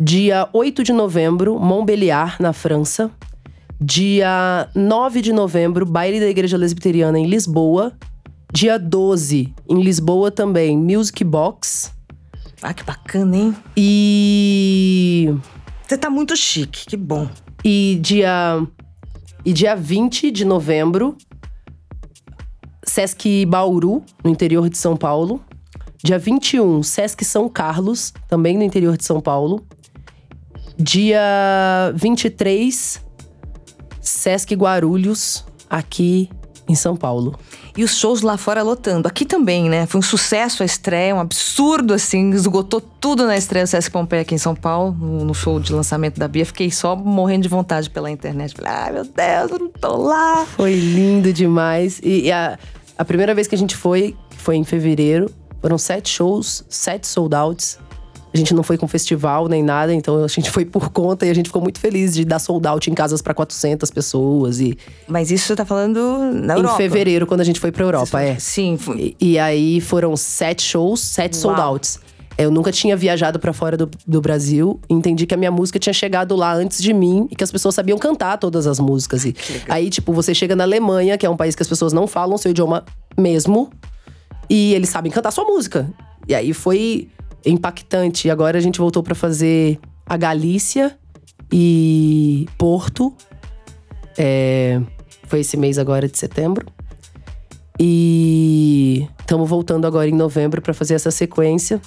Dia 0.02 0.49
8 0.54 0.84
de 0.84 0.91
novembro, 0.91 1.60
Montbéliard, 1.60 2.38
na 2.40 2.52
França. 2.52 3.12
Dia 3.80 4.68
9 4.74 5.22
de 5.22 5.32
novembro, 5.32 5.86
baile 5.86 6.20
da 6.20 6.26
Igreja 6.26 6.58
Lesbiteriana 6.58 7.20
em 7.20 7.28
Lisboa. 7.28 7.94
Dia 8.52 8.80
12, 8.80 9.54
em 9.70 9.80
Lisboa 9.80 10.32
também, 10.32 10.76
Music 10.76 11.24
Box. 11.24 11.94
Ah, 12.60 12.74
que 12.74 12.84
bacana, 12.84 13.38
hein? 13.38 13.56
E. 13.78 15.32
Você 15.88 15.95
tá 15.95 16.10
muito 16.10 16.36
chique, 16.36 16.88
que 16.88 16.98
bom. 16.98 17.30
E 17.64 17.99
dia. 18.02 18.66
E 19.45 19.54
dia 19.54 19.76
20 19.76 20.32
de 20.32 20.44
novembro, 20.44 21.16
Sesc 22.88 23.45
Bauru, 23.45 24.03
no 24.23 24.30
interior 24.30 24.69
de 24.69 24.77
São 24.77 24.95
Paulo. 24.95 25.41
Dia 26.03 26.18
21, 26.18 26.81
Sesc 26.84 27.23
São 27.26 27.49
Carlos, 27.49 28.14
também 28.27 28.57
no 28.57 28.64
interior 28.64 28.97
de 28.97 29.03
São 29.03 29.19
Paulo. 29.19 29.65
Dia 30.77 31.91
23, 31.95 33.01
Sesc 33.99 34.55
Guarulhos, 34.55 35.45
aqui 35.69 36.30
em 36.68 36.76
São 36.76 36.95
Paulo. 36.95 37.38
E 37.76 37.84
os 37.84 37.98
shows 37.98 38.22
lá 38.22 38.38
fora 38.38 38.61
lotando. 38.61 39.07
Aqui 39.07 39.26
também, 39.26 39.69
né? 39.69 39.85
Foi 39.85 39.99
um 39.99 40.02
sucesso 40.02 40.64
a 40.64 40.65
estreia, 40.65 41.15
um 41.15 41.19
absurdo, 41.19 41.94
assim. 41.94 42.31
Esgotou 42.31 42.81
tudo 42.81 43.26
na 43.26 43.38
estreia 43.38 43.65
do 43.65 43.69
Sesc 43.69 43.91
Pompeia 43.91 44.23
aqui 44.23 44.35
em 44.35 44.38
São 44.38 44.56
Paulo, 44.56 44.91
no, 44.91 45.34
show 45.34 45.60
de 45.60 45.72
lançamento 45.72 46.19
da 46.19 46.27
Bia. 46.27 46.45
Fiquei 46.45 46.69
só 46.69 46.95
morrendo 46.95 47.44
de 47.44 47.49
vontade 47.49 47.89
pela 47.89 48.11
internet. 48.11 48.56
Falei, 48.56 48.72
ai 48.72 48.91
meu 48.91 49.03
Deus, 49.03 49.52
eu 49.52 49.60
não 49.60 49.69
tô 49.69 49.95
lá. 49.95 50.45
Foi 50.45 50.73
lindo 50.73 51.31
demais. 51.31 51.99
E, 52.03 52.26
e 52.26 52.31
a, 52.31 52.57
a 52.98 53.06
primeira 53.06 53.34
vez 53.34 53.48
que 53.48 53.56
a 53.56 53.57
gente 53.57 53.76
foi, 53.76 54.15
foi 54.38 54.56
em 54.56 54.64
fevereiro, 54.64 55.31
foram 55.61 55.77
sete 55.77 56.10
shows, 56.10 56.64
sete 56.69 57.07
sold 57.07 57.35
outs. 57.35 57.80
A 58.34 58.38
gente 58.38 58.54
não 58.54 58.62
foi 58.62 58.78
com 58.78 58.88
festival 58.88 59.48
nem 59.48 59.64
nada, 59.64 59.94
então 59.94 60.24
a 60.24 60.28
gente 60.28 60.52
foi 60.52 60.66
por 60.66 60.90
conta 60.90 61.26
e 61.26 61.30
a 61.30 61.34
gente 61.34 61.48
ficou 61.48 61.62
muito 61.62 61.80
feliz 61.80 62.14
de 62.14 62.26
dar 62.26 62.40
sold 62.40 62.68
out 62.68 62.90
em 62.90 62.94
casas 62.94 63.22
para 63.22 63.34
400 63.34 63.90
pessoas 63.90 64.60
e 64.60 64.78
Mas 65.08 65.32
isso 65.32 65.48
você 65.48 65.56
tá 65.56 65.66
falando 65.66 66.20
na 66.34 66.56
Europa. 66.56 66.74
em 66.74 66.78
fevereiro 66.78 67.26
quando 67.26 67.41
a 67.41 67.44
gente 67.44 67.60
foi 67.60 67.72
para 67.72 67.84
Europa, 67.84 68.22
é. 68.22 68.38
Sim, 68.38 68.78
foi. 68.78 69.16
E, 69.20 69.32
e 69.34 69.40
aí 69.40 69.80
foram 69.82 70.16
sete 70.18 70.62
shows, 70.62 70.99
sete 70.99 71.36
sold 71.38 71.60
Uau. 71.60 71.74
outs. 71.74 71.99
Eu 72.38 72.52
nunca 72.52 72.72
tinha 72.72 72.95
viajado 72.95 73.40
pra 73.40 73.52
fora 73.52 73.76
do, 73.76 73.90
do 74.06 74.22
Brasil. 74.22 74.80
e 74.88 74.94
Entendi 74.94 75.26
que 75.26 75.34
a 75.34 75.38
minha 75.38 75.49
música 75.49 75.80
tinha 75.80 75.94
chegado 75.94 76.36
lá 76.36 76.54
antes 76.54 76.84
de 76.84 76.94
mim 76.94 77.28
e 77.32 77.36
que 77.36 77.44
as 77.44 77.52
pessoas 77.52 77.74
sabiam 77.74 77.98
cantar 77.98 78.38
todas 78.38 78.68
as 78.68 78.80
músicas. 78.80 79.26
E 79.26 79.36
aí, 79.68 79.90
tipo, 79.90 80.14
você 80.14 80.36
chega 80.36 80.56
na 80.56 80.64
Alemanha, 80.64 81.18
que 81.18 81.26
é 81.26 81.30
um 81.30 81.36
país 81.36 81.56
que 81.56 81.64
as 81.64 81.68
pessoas 81.68 81.94
não 81.94 82.06
falam 82.06 82.38
seu 82.38 82.52
idioma 82.52 82.86
mesmo, 83.18 83.72
e 84.48 84.76
eles 84.76 84.90
sabem 84.90 85.12
cantar 85.12 85.32
sua 85.32 85.45
música. 85.45 85.90
E 86.28 86.36
aí 86.36 86.54
foi 86.54 87.10
impactante. 87.49 88.28
E 88.28 88.32
agora 88.32 88.57
a 88.57 88.61
gente 88.61 88.80
voltou 88.80 89.02
pra 89.02 89.15
fazer 89.15 89.80
a 90.06 90.18
Galícia 90.18 90.98
e 91.52 92.48
Porto. 92.57 93.14
É, 94.18 94.82
foi 95.24 95.41
esse 95.41 95.57
mês 95.57 95.78
agora 95.78 96.07
de 96.07 96.18
setembro. 96.18 96.65
E 97.80 99.07
estamos 99.19 99.48
voltando 99.48 99.86
agora 99.86 100.10
em 100.10 100.15
novembro 100.15 100.61
para 100.61 100.74
fazer 100.74 100.95
essa 100.95 101.11
sequência. 101.11 101.80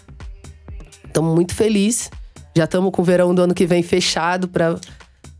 Estamos 1.04 1.34
muito 1.34 1.54
felizes. 1.54 2.10
Já 2.56 2.64
estamos 2.64 2.92
com 2.92 3.02
o 3.02 3.04
verão 3.04 3.34
do 3.34 3.42
ano 3.42 3.54
que 3.54 3.66
vem 3.66 3.82
fechado 3.82 4.48
para 4.48 4.78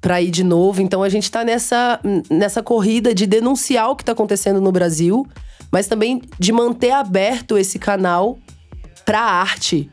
para 0.01 0.21
ir 0.21 0.31
de 0.31 0.43
novo. 0.43 0.81
Então 0.81 1.03
a 1.03 1.09
gente 1.09 1.25
está 1.25 1.45
nessa, 1.45 2.01
nessa 2.31 2.63
corrida 2.63 3.15
de 3.15 3.27
denunciar 3.27 3.91
o 3.91 3.97
que 3.97 4.03
está 4.03 4.13
acontecendo 4.13 4.61
no 4.61 4.73
Brasil, 4.73 5.27
mas 5.71 5.87
também 5.87 6.23
de 6.39 6.53
manter 6.53 6.93
aberto 6.93 7.59
esse 7.59 7.79
canal 7.79 8.39
para 9.05 9.21
arte, 9.21 9.91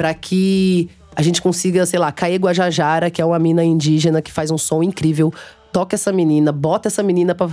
para 0.00 0.14
que 0.14 0.88
a 1.14 1.20
gente 1.20 1.42
consiga, 1.42 1.84
sei 1.84 1.98
lá, 1.98 2.10
Caê 2.10 2.36
Guajajara, 2.36 3.10
que 3.10 3.20
é 3.20 3.24
uma 3.24 3.38
mina 3.38 3.62
indígena 3.62 4.22
que 4.22 4.32
faz 4.32 4.50
um 4.50 4.56
som 4.56 4.82
incrível. 4.82 5.30
Toca 5.70 5.94
essa 5.94 6.10
menina, 6.10 6.50
bota 6.52 6.88
essa 6.88 7.02
menina 7.02 7.34
pra. 7.34 7.50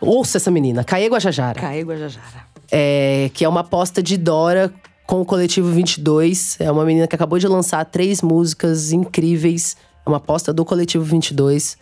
Ouça 0.00 0.38
essa 0.38 0.50
menina, 0.50 0.82
Caê 0.82 1.08
Guajajara 1.08 1.60
Caê 1.60 1.82
Guajajara. 1.82 2.46
é, 2.72 3.30
que 3.34 3.44
é 3.44 3.48
uma 3.48 3.60
aposta 3.60 4.02
de 4.02 4.16
Dora 4.16 4.72
com 5.06 5.20
o 5.20 5.26
Coletivo 5.26 5.70
22. 5.70 6.56
É 6.58 6.70
uma 6.72 6.86
menina 6.86 7.06
que 7.06 7.14
acabou 7.14 7.38
de 7.38 7.46
lançar 7.46 7.84
três 7.84 8.22
músicas 8.22 8.90
incríveis. 8.90 9.76
É 10.06 10.08
uma 10.08 10.16
aposta 10.16 10.54
do 10.54 10.64
Coletivo 10.64 11.04
22. 11.04 11.76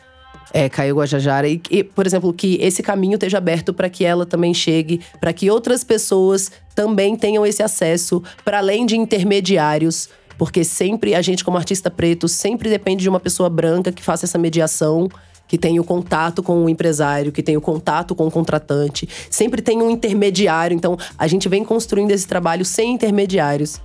É, 0.52 0.68
Caio 0.68 0.96
Guajajara. 0.96 1.48
E, 1.48 1.60
e, 1.70 1.82
por 1.82 2.06
exemplo, 2.06 2.32
que 2.32 2.58
esse 2.60 2.82
caminho 2.82 3.14
esteja 3.14 3.38
aberto 3.38 3.72
para 3.72 3.88
que 3.88 4.04
ela 4.04 4.26
também 4.26 4.52
chegue, 4.52 5.00
para 5.20 5.32
que 5.32 5.50
outras 5.50 5.82
pessoas 5.82 6.50
também 6.74 7.16
tenham 7.16 7.46
esse 7.46 7.62
acesso, 7.62 8.22
para 8.44 8.58
além 8.58 8.84
de 8.84 8.96
intermediários. 8.96 10.08
Porque 10.36 10.64
sempre, 10.64 11.14
a 11.14 11.22
gente 11.22 11.44
como 11.44 11.56
artista 11.56 11.90
preto, 11.90 12.28
sempre 12.28 12.68
depende 12.68 13.02
de 13.02 13.08
uma 13.08 13.20
pessoa 13.20 13.48
branca 13.48 13.92
que 13.92 14.02
faça 14.02 14.26
essa 14.26 14.38
mediação 14.38 15.08
que 15.52 15.58
tem 15.58 15.78
o 15.78 15.84
contato 15.84 16.42
com 16.42 16.64
o 16.64 16.68
empresário, 16.68 17.30
que 17.30 17.42
tem 17.42 17.58
o 17.58 17.60
contato 17.60 18.14
com 18.14 18.26
o 18.26 18.30
contratante. 18.30 19.06
Sempre 19.28 19.60
tem 19.60 19.82
um 19.82 19.90
intermediário. 19.90 20.74
Então, 20.74 20.96
a 21.18 21.26
gente 21.26 21.46
vem 21.46 21.62
construindo 21.62 22.10
esse 22.10 22.26
trabalho 22.26 22.64
sem 22.64 22.94
intermediários. 22.94 23.78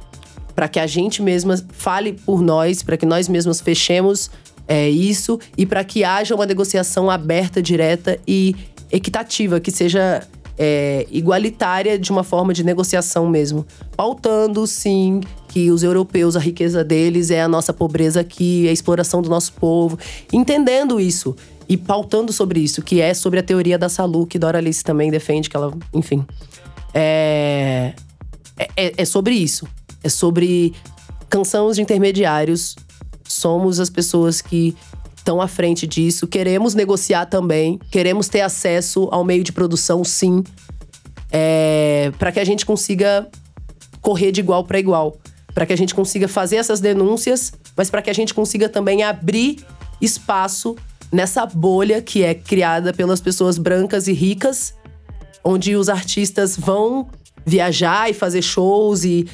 Para 0.56 0.70
que 0.70 0.80
a 0.80 0.88
gente 0.88 1.22
mesma 1.22 1.62
fale 1.74 2.14
por 2.14 2.42
nós, 2.42 2.82
para 2.82 2.96
que 2.96 3.06
nós 3.06 3.28
mesmos 3.28 3.60
fechemos 3.60 4.32
é, 4.68 4.90
isso 4.90 5.40
e 5.58 5.66
para 5.66 5.84
que 5.84 6.04
haja 6.04 6.36
uma 6.36 6.46
negociação 6.46 7.10
aberta, 7.10 7.62
direta 7.62 8.20
e 8.28 8.56
equitativa, 8.92 9.60
que 9.60 9.72
seja 9.72 10.28
é, 10.58 11.06
igualitária 11.12 12.00
de 12.00 12.12
uma 12.12 12.24
forma 12.24 12.54
de 12.54 12.64
negociação 12.64 13.30
mesmo. 13.30 13.66
Pautando, 13.96 14.66
sim, 14.66 15.22
que 15.48 15.70
os 15.72 15.84
europeus, 15.84 16.36
a 16.36 16.40
riqueza 16.40 16.84
deles 16.84 17.30
é 17.30 17.42
a 17.42 17.48
nossa 17.48 17.72
pobreza 17.72 18.22
aqui, 18.22 18.68
a 18.68 18.72
exploração 18.72 19.22
do 19.22 19.30
nosso 19.30 19.54
povo. 19.54 19.98
Entendendo 20.34 21.00
isso 21.00 21.36
e 21.70 21.78
pautando 21.78 22.34
sobre 22.34 22.60
isso, 22.60 22.82
que 22.82 23.02
é 23.02 23.14
sobre 23.14 23.40
a 23.40 23.44
teoria 23.44 23.78
da 23.78 23.90
Salu, 23.90 24.26
que 24.26 24.40
Dora 24.40 24.58
Alice 24.58 24.84
também 24.84 25.12
defende, 25.12 25.50
que 25.50 25.56
ela, 25.56 25.74
enfim. 25.94 26.26
É, 26.94 27.94
é, 28.76 28.94
é 28.98 29.06
sobre 29.06 29.36
isso. 29.36 29.68
É 30.04 30.10
sobre 30.10 30.74
cansamos 31.30 31.76
de 31.76 31.82
intermediários. 31.82 32.76
Somos 33.28 33.80
as 33.80 33.90
pessoas 33.90 34.42
que 34.42 34.76
estão 35.16 35.42
à 35.42 35.48
frente 35.48 35.86
disso. 35.86 36.26
Queremos 36.26 36.74
negociar 36.74 37.26
também. 37.26 37.80
Queremos 37.92 38.30
ter 38.30 38.42
acesso 38.42 39.10
ao 39.12 39.24
meio 39.24 39.44
de 39.44 39.52
produção, 39.52 40.04
sim. 40.04 40.44
É, 41.32 42.12
para 42.18 42.32
que 42.32 42.40
a 42.40 42.46
gente 42.46 42.66
consiga 42.66 43.28
correr 44.02 44.32
de 44.32 44.40
igual 44.40 44.64
para 44.64 44.80
igual. 44.80 45.18
Para 45.54 45.66
que 45.66 45.74
a 45.74 45.78
gente 45.78 45.94
consiga 45.94 46.28
fazer 46.28 46.56
essas 46.56 46.80
denúncias, 46.80 47.52
mas 47.76 47.90
para 47.90 48.02
que 48.02 48.10
a 48.10 48.14
gente 48.14 48.34
consiga 48.34 48.70
também 48.70 49.04
abrir 49.04 49.66
espaço 50.00 50.76
nessa 51.12 51.46
bolha 51.46 52.02
que 52.02 52.24
é 52.24 52.34
criada 52.34 52.94
pelas 52.94 53.20
pessoas 53.20 53.58
brancas 53.58 54.08
e 54.08 54.14
ricas, 54.14 54.74
onde 55.44 55.76
os 55.76 55.90
artistas 55.90 56.56
vão 56.58 57.10
viajar 57.46 58.10
e 58.10 58.14
fazer 58.14 58.42
shows 58.42 59.04
e 59.04 59.28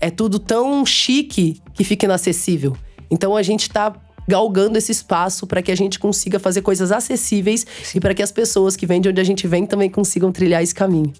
é 0.00 0.10
tudo 0.10 0.38
tão 0.38 0.84
chique 0.84 1.60
que 1.76 1.84
fica 1.84 2.06
inacessível. 2.06 2.76
Então 3.10 3.36
a 3.36 3.42
gente 3.42 3.70
tá 3.70 3.94
galgando 4.26 4.76
esse 4.76 4.90
espaço 4.90 5.46
para 5.46 5.62
que 5.62 5.70
a 5.70 5.76
gente 5.76 5.98
consiga 5.98 6.40
fazer 6.40 6.62
coisas 6.62 6.90
acessíveis 6.90 7.64
e 7.94 8.00
para 8.00 8.12
que 8.12 8.22
as 8.22 8.32
pessoas 8.32 8.74
que 8.74 8.86
vêm 8.86 9.00
de 9.00 9.08
onde 9.08 9.20
a 9.20 9.24
gente 9.24 9.46
vem 9.46 9.64
também 9.64 9.88
consigam 9.88 10.32
trilhar 10.32 10.62
esse 10.62 10.74
caminho. 10.74 11.12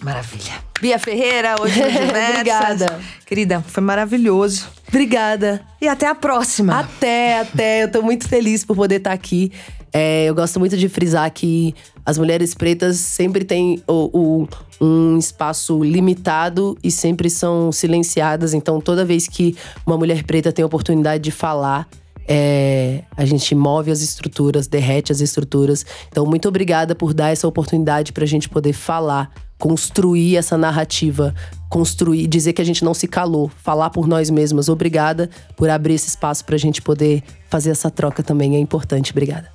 Maravilha. 0.00 0.52
Bia 0.80 0.98
Ferreira, 0.98 1.56
hoje 1.60 1.80
no. 1.80 1.86
Obrigada. 2.30 3.00
Querida, 3.26 3.64
foi 3.66 3.82
maravilhoso. 3.82 4.68
Obrigada. 4.86 5.60
E 5.80 5.88
até 5.88 6.06
a 6.06 6.14
próxima. 6.14 6.78
Até, 6.78 7.40
até. 7.40 7.82
Eu 7.82 7.90
tô 7.90 8.00
muito 8.00 8.28
feliz 8.28 8.64
por 8.64 8.76
poder 8.76 8.96
estar 8.96 9.12
aqui. 9.12 9.52
É, 9.92 10.26
eu 10.26 10.34
gosto 10.34 10.58
muito 10.60 10.76
de 10.76 10.88
frisar 10.88 11.30
que 11.32 11.74
as 12.04 12.18
mulheres 12.18 12.54
pretas 12.54 12.96
sempre 12.98 13.44
têm 13.44 13.82
o, 13.86 14.10
o- 14.18 14.48
um 14.80 15.18
espaço 15.18 15.82
limitado 15.82 16.76
e 16.84 16.90
sempre 16.90 17.28
são 17.30 17.72
silenciadas. 17.72 18.54
Então, 18.54 18.80
toda 18.80 19.04
vez 19.04 19.26
que 19.26 19.56
uma 19.86 19.96
mulher 19.96 20.22
preta 20.24 20.52
tem 20.52 20.62
a 20.62 20.66
oportunidade 20.66 21.22
de 21.24 21.30
falar, 21.30 21.88
é, 22.28 23.02
a 23.16 23.24
gente 23.24 23.54
move 23.54 23.90
as 23.90 24.00
estruturas, 24.02 24.66
derrete 24.66 25.10
as 25.10 25.20
estruturas. 25.20 25.84
Então, 26.10 26.26
muito 26.26 26.46
obrigada 26.48 26.94
por 26.94 27.14
dar 27.14 27.30
essa 27.30 27.48
oportunidade 27.48 28.12
pra 28.12 28.26
gente 28.26 28.48
poder 28.48 28.74
falar, 28.74 29.30
construir 29.58 30.36
essa 30.36 30.56
narrativa, 30.56 31.34
construir, 31.70 32.26
dizer 32.26 32.52
que 32.52 32.62
a 32.62 32.64
gente 32.64 32.84
não 32.84 32.92
se 32.94 33.08
calou, 33.08 33.50
falar 33.62 33.90
por 33.90 34.06
nós 34.06 34.28
mesmas. 34.30 34.68
Obrigada 34.68 35.28
por 35.56 35.68
abrir 35.70 35.94
esse 35.94 36.08
espaço 36.08 36.44
pra 36.44 36.56
gente 36.58 36.80
poder 36.82 37.22
fazer 37.48 37.70
essa 37.70 37.90
troca 37.90 38.22
também. 38.22 38.54
É 38.54 38.58
importante. 38.60 39.10
Obrigada. 39.10 39.48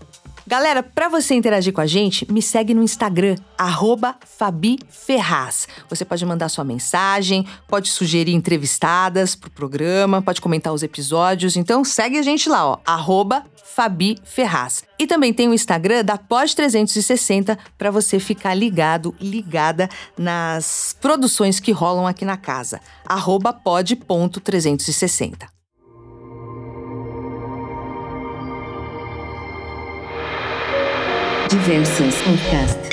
Galera, 0.53 0.84
pra 0.84 1.09
você 1.09 1.34
interagir 1.34 1.73
com 1.73 1.81
a 1.81 1.88
gente, 1.88 2.31
me 2.31 2.39
segue 2.39 2.75
no 2.75 2.84
Instagram, 2.84 3.38
arroba 3.57 4.15
Fabi 4.23 4.77
Ferraz. 4.88 5.67
Você 5.89 6.05
pode 6.05 6.23
mandar 6.27 6.47
sua 6.47 6.63
mensagem, 6.63 7.43
pode 7.67 7.89
sugerir 7.89 8.35
entrevistadas 8.35 9.34
pro 9.34 9.49
programa, 9.49 10.21
pode 10.21 10.39
comentar 10.39 10.71
os 10.71 10.84
episódios. 10.84 11.57
Então 11.57 11.84
segue 11.84 12.19
a 12.19 12.21
gente 12.21 12.47
lá, 12.49 12.67
ó, 12.67 12.77
arroba 12.85 13.43
Fabi 13.63 14.15
Ferraz. 14.23 14.84
E 14.99 15.07
também 15.07 15.34
tem 15.34 15.49
o 15.49 15.55
Instagram 15.55 16.05
da 16.05 16.19
Pod 16.19 16.55
360 16.55 17.57
para 17.75 17.89
você 17.89 18.19
ficar 18.19 18.53
ligado, 18.53 19.15
ligada 19.19 19.89
nas 20.15 20.95
produções 21.01 21.59
que 21.59 21.71
rolam 21.71 22.05
aqui 22.05 22.25
na 22.25 22.38
casa. 22.38 22.80
Arroba 23.07 23.53
pod.360. 23.53 25.47
Diversas 31.53 32.15
Podcast. 32.23 32.93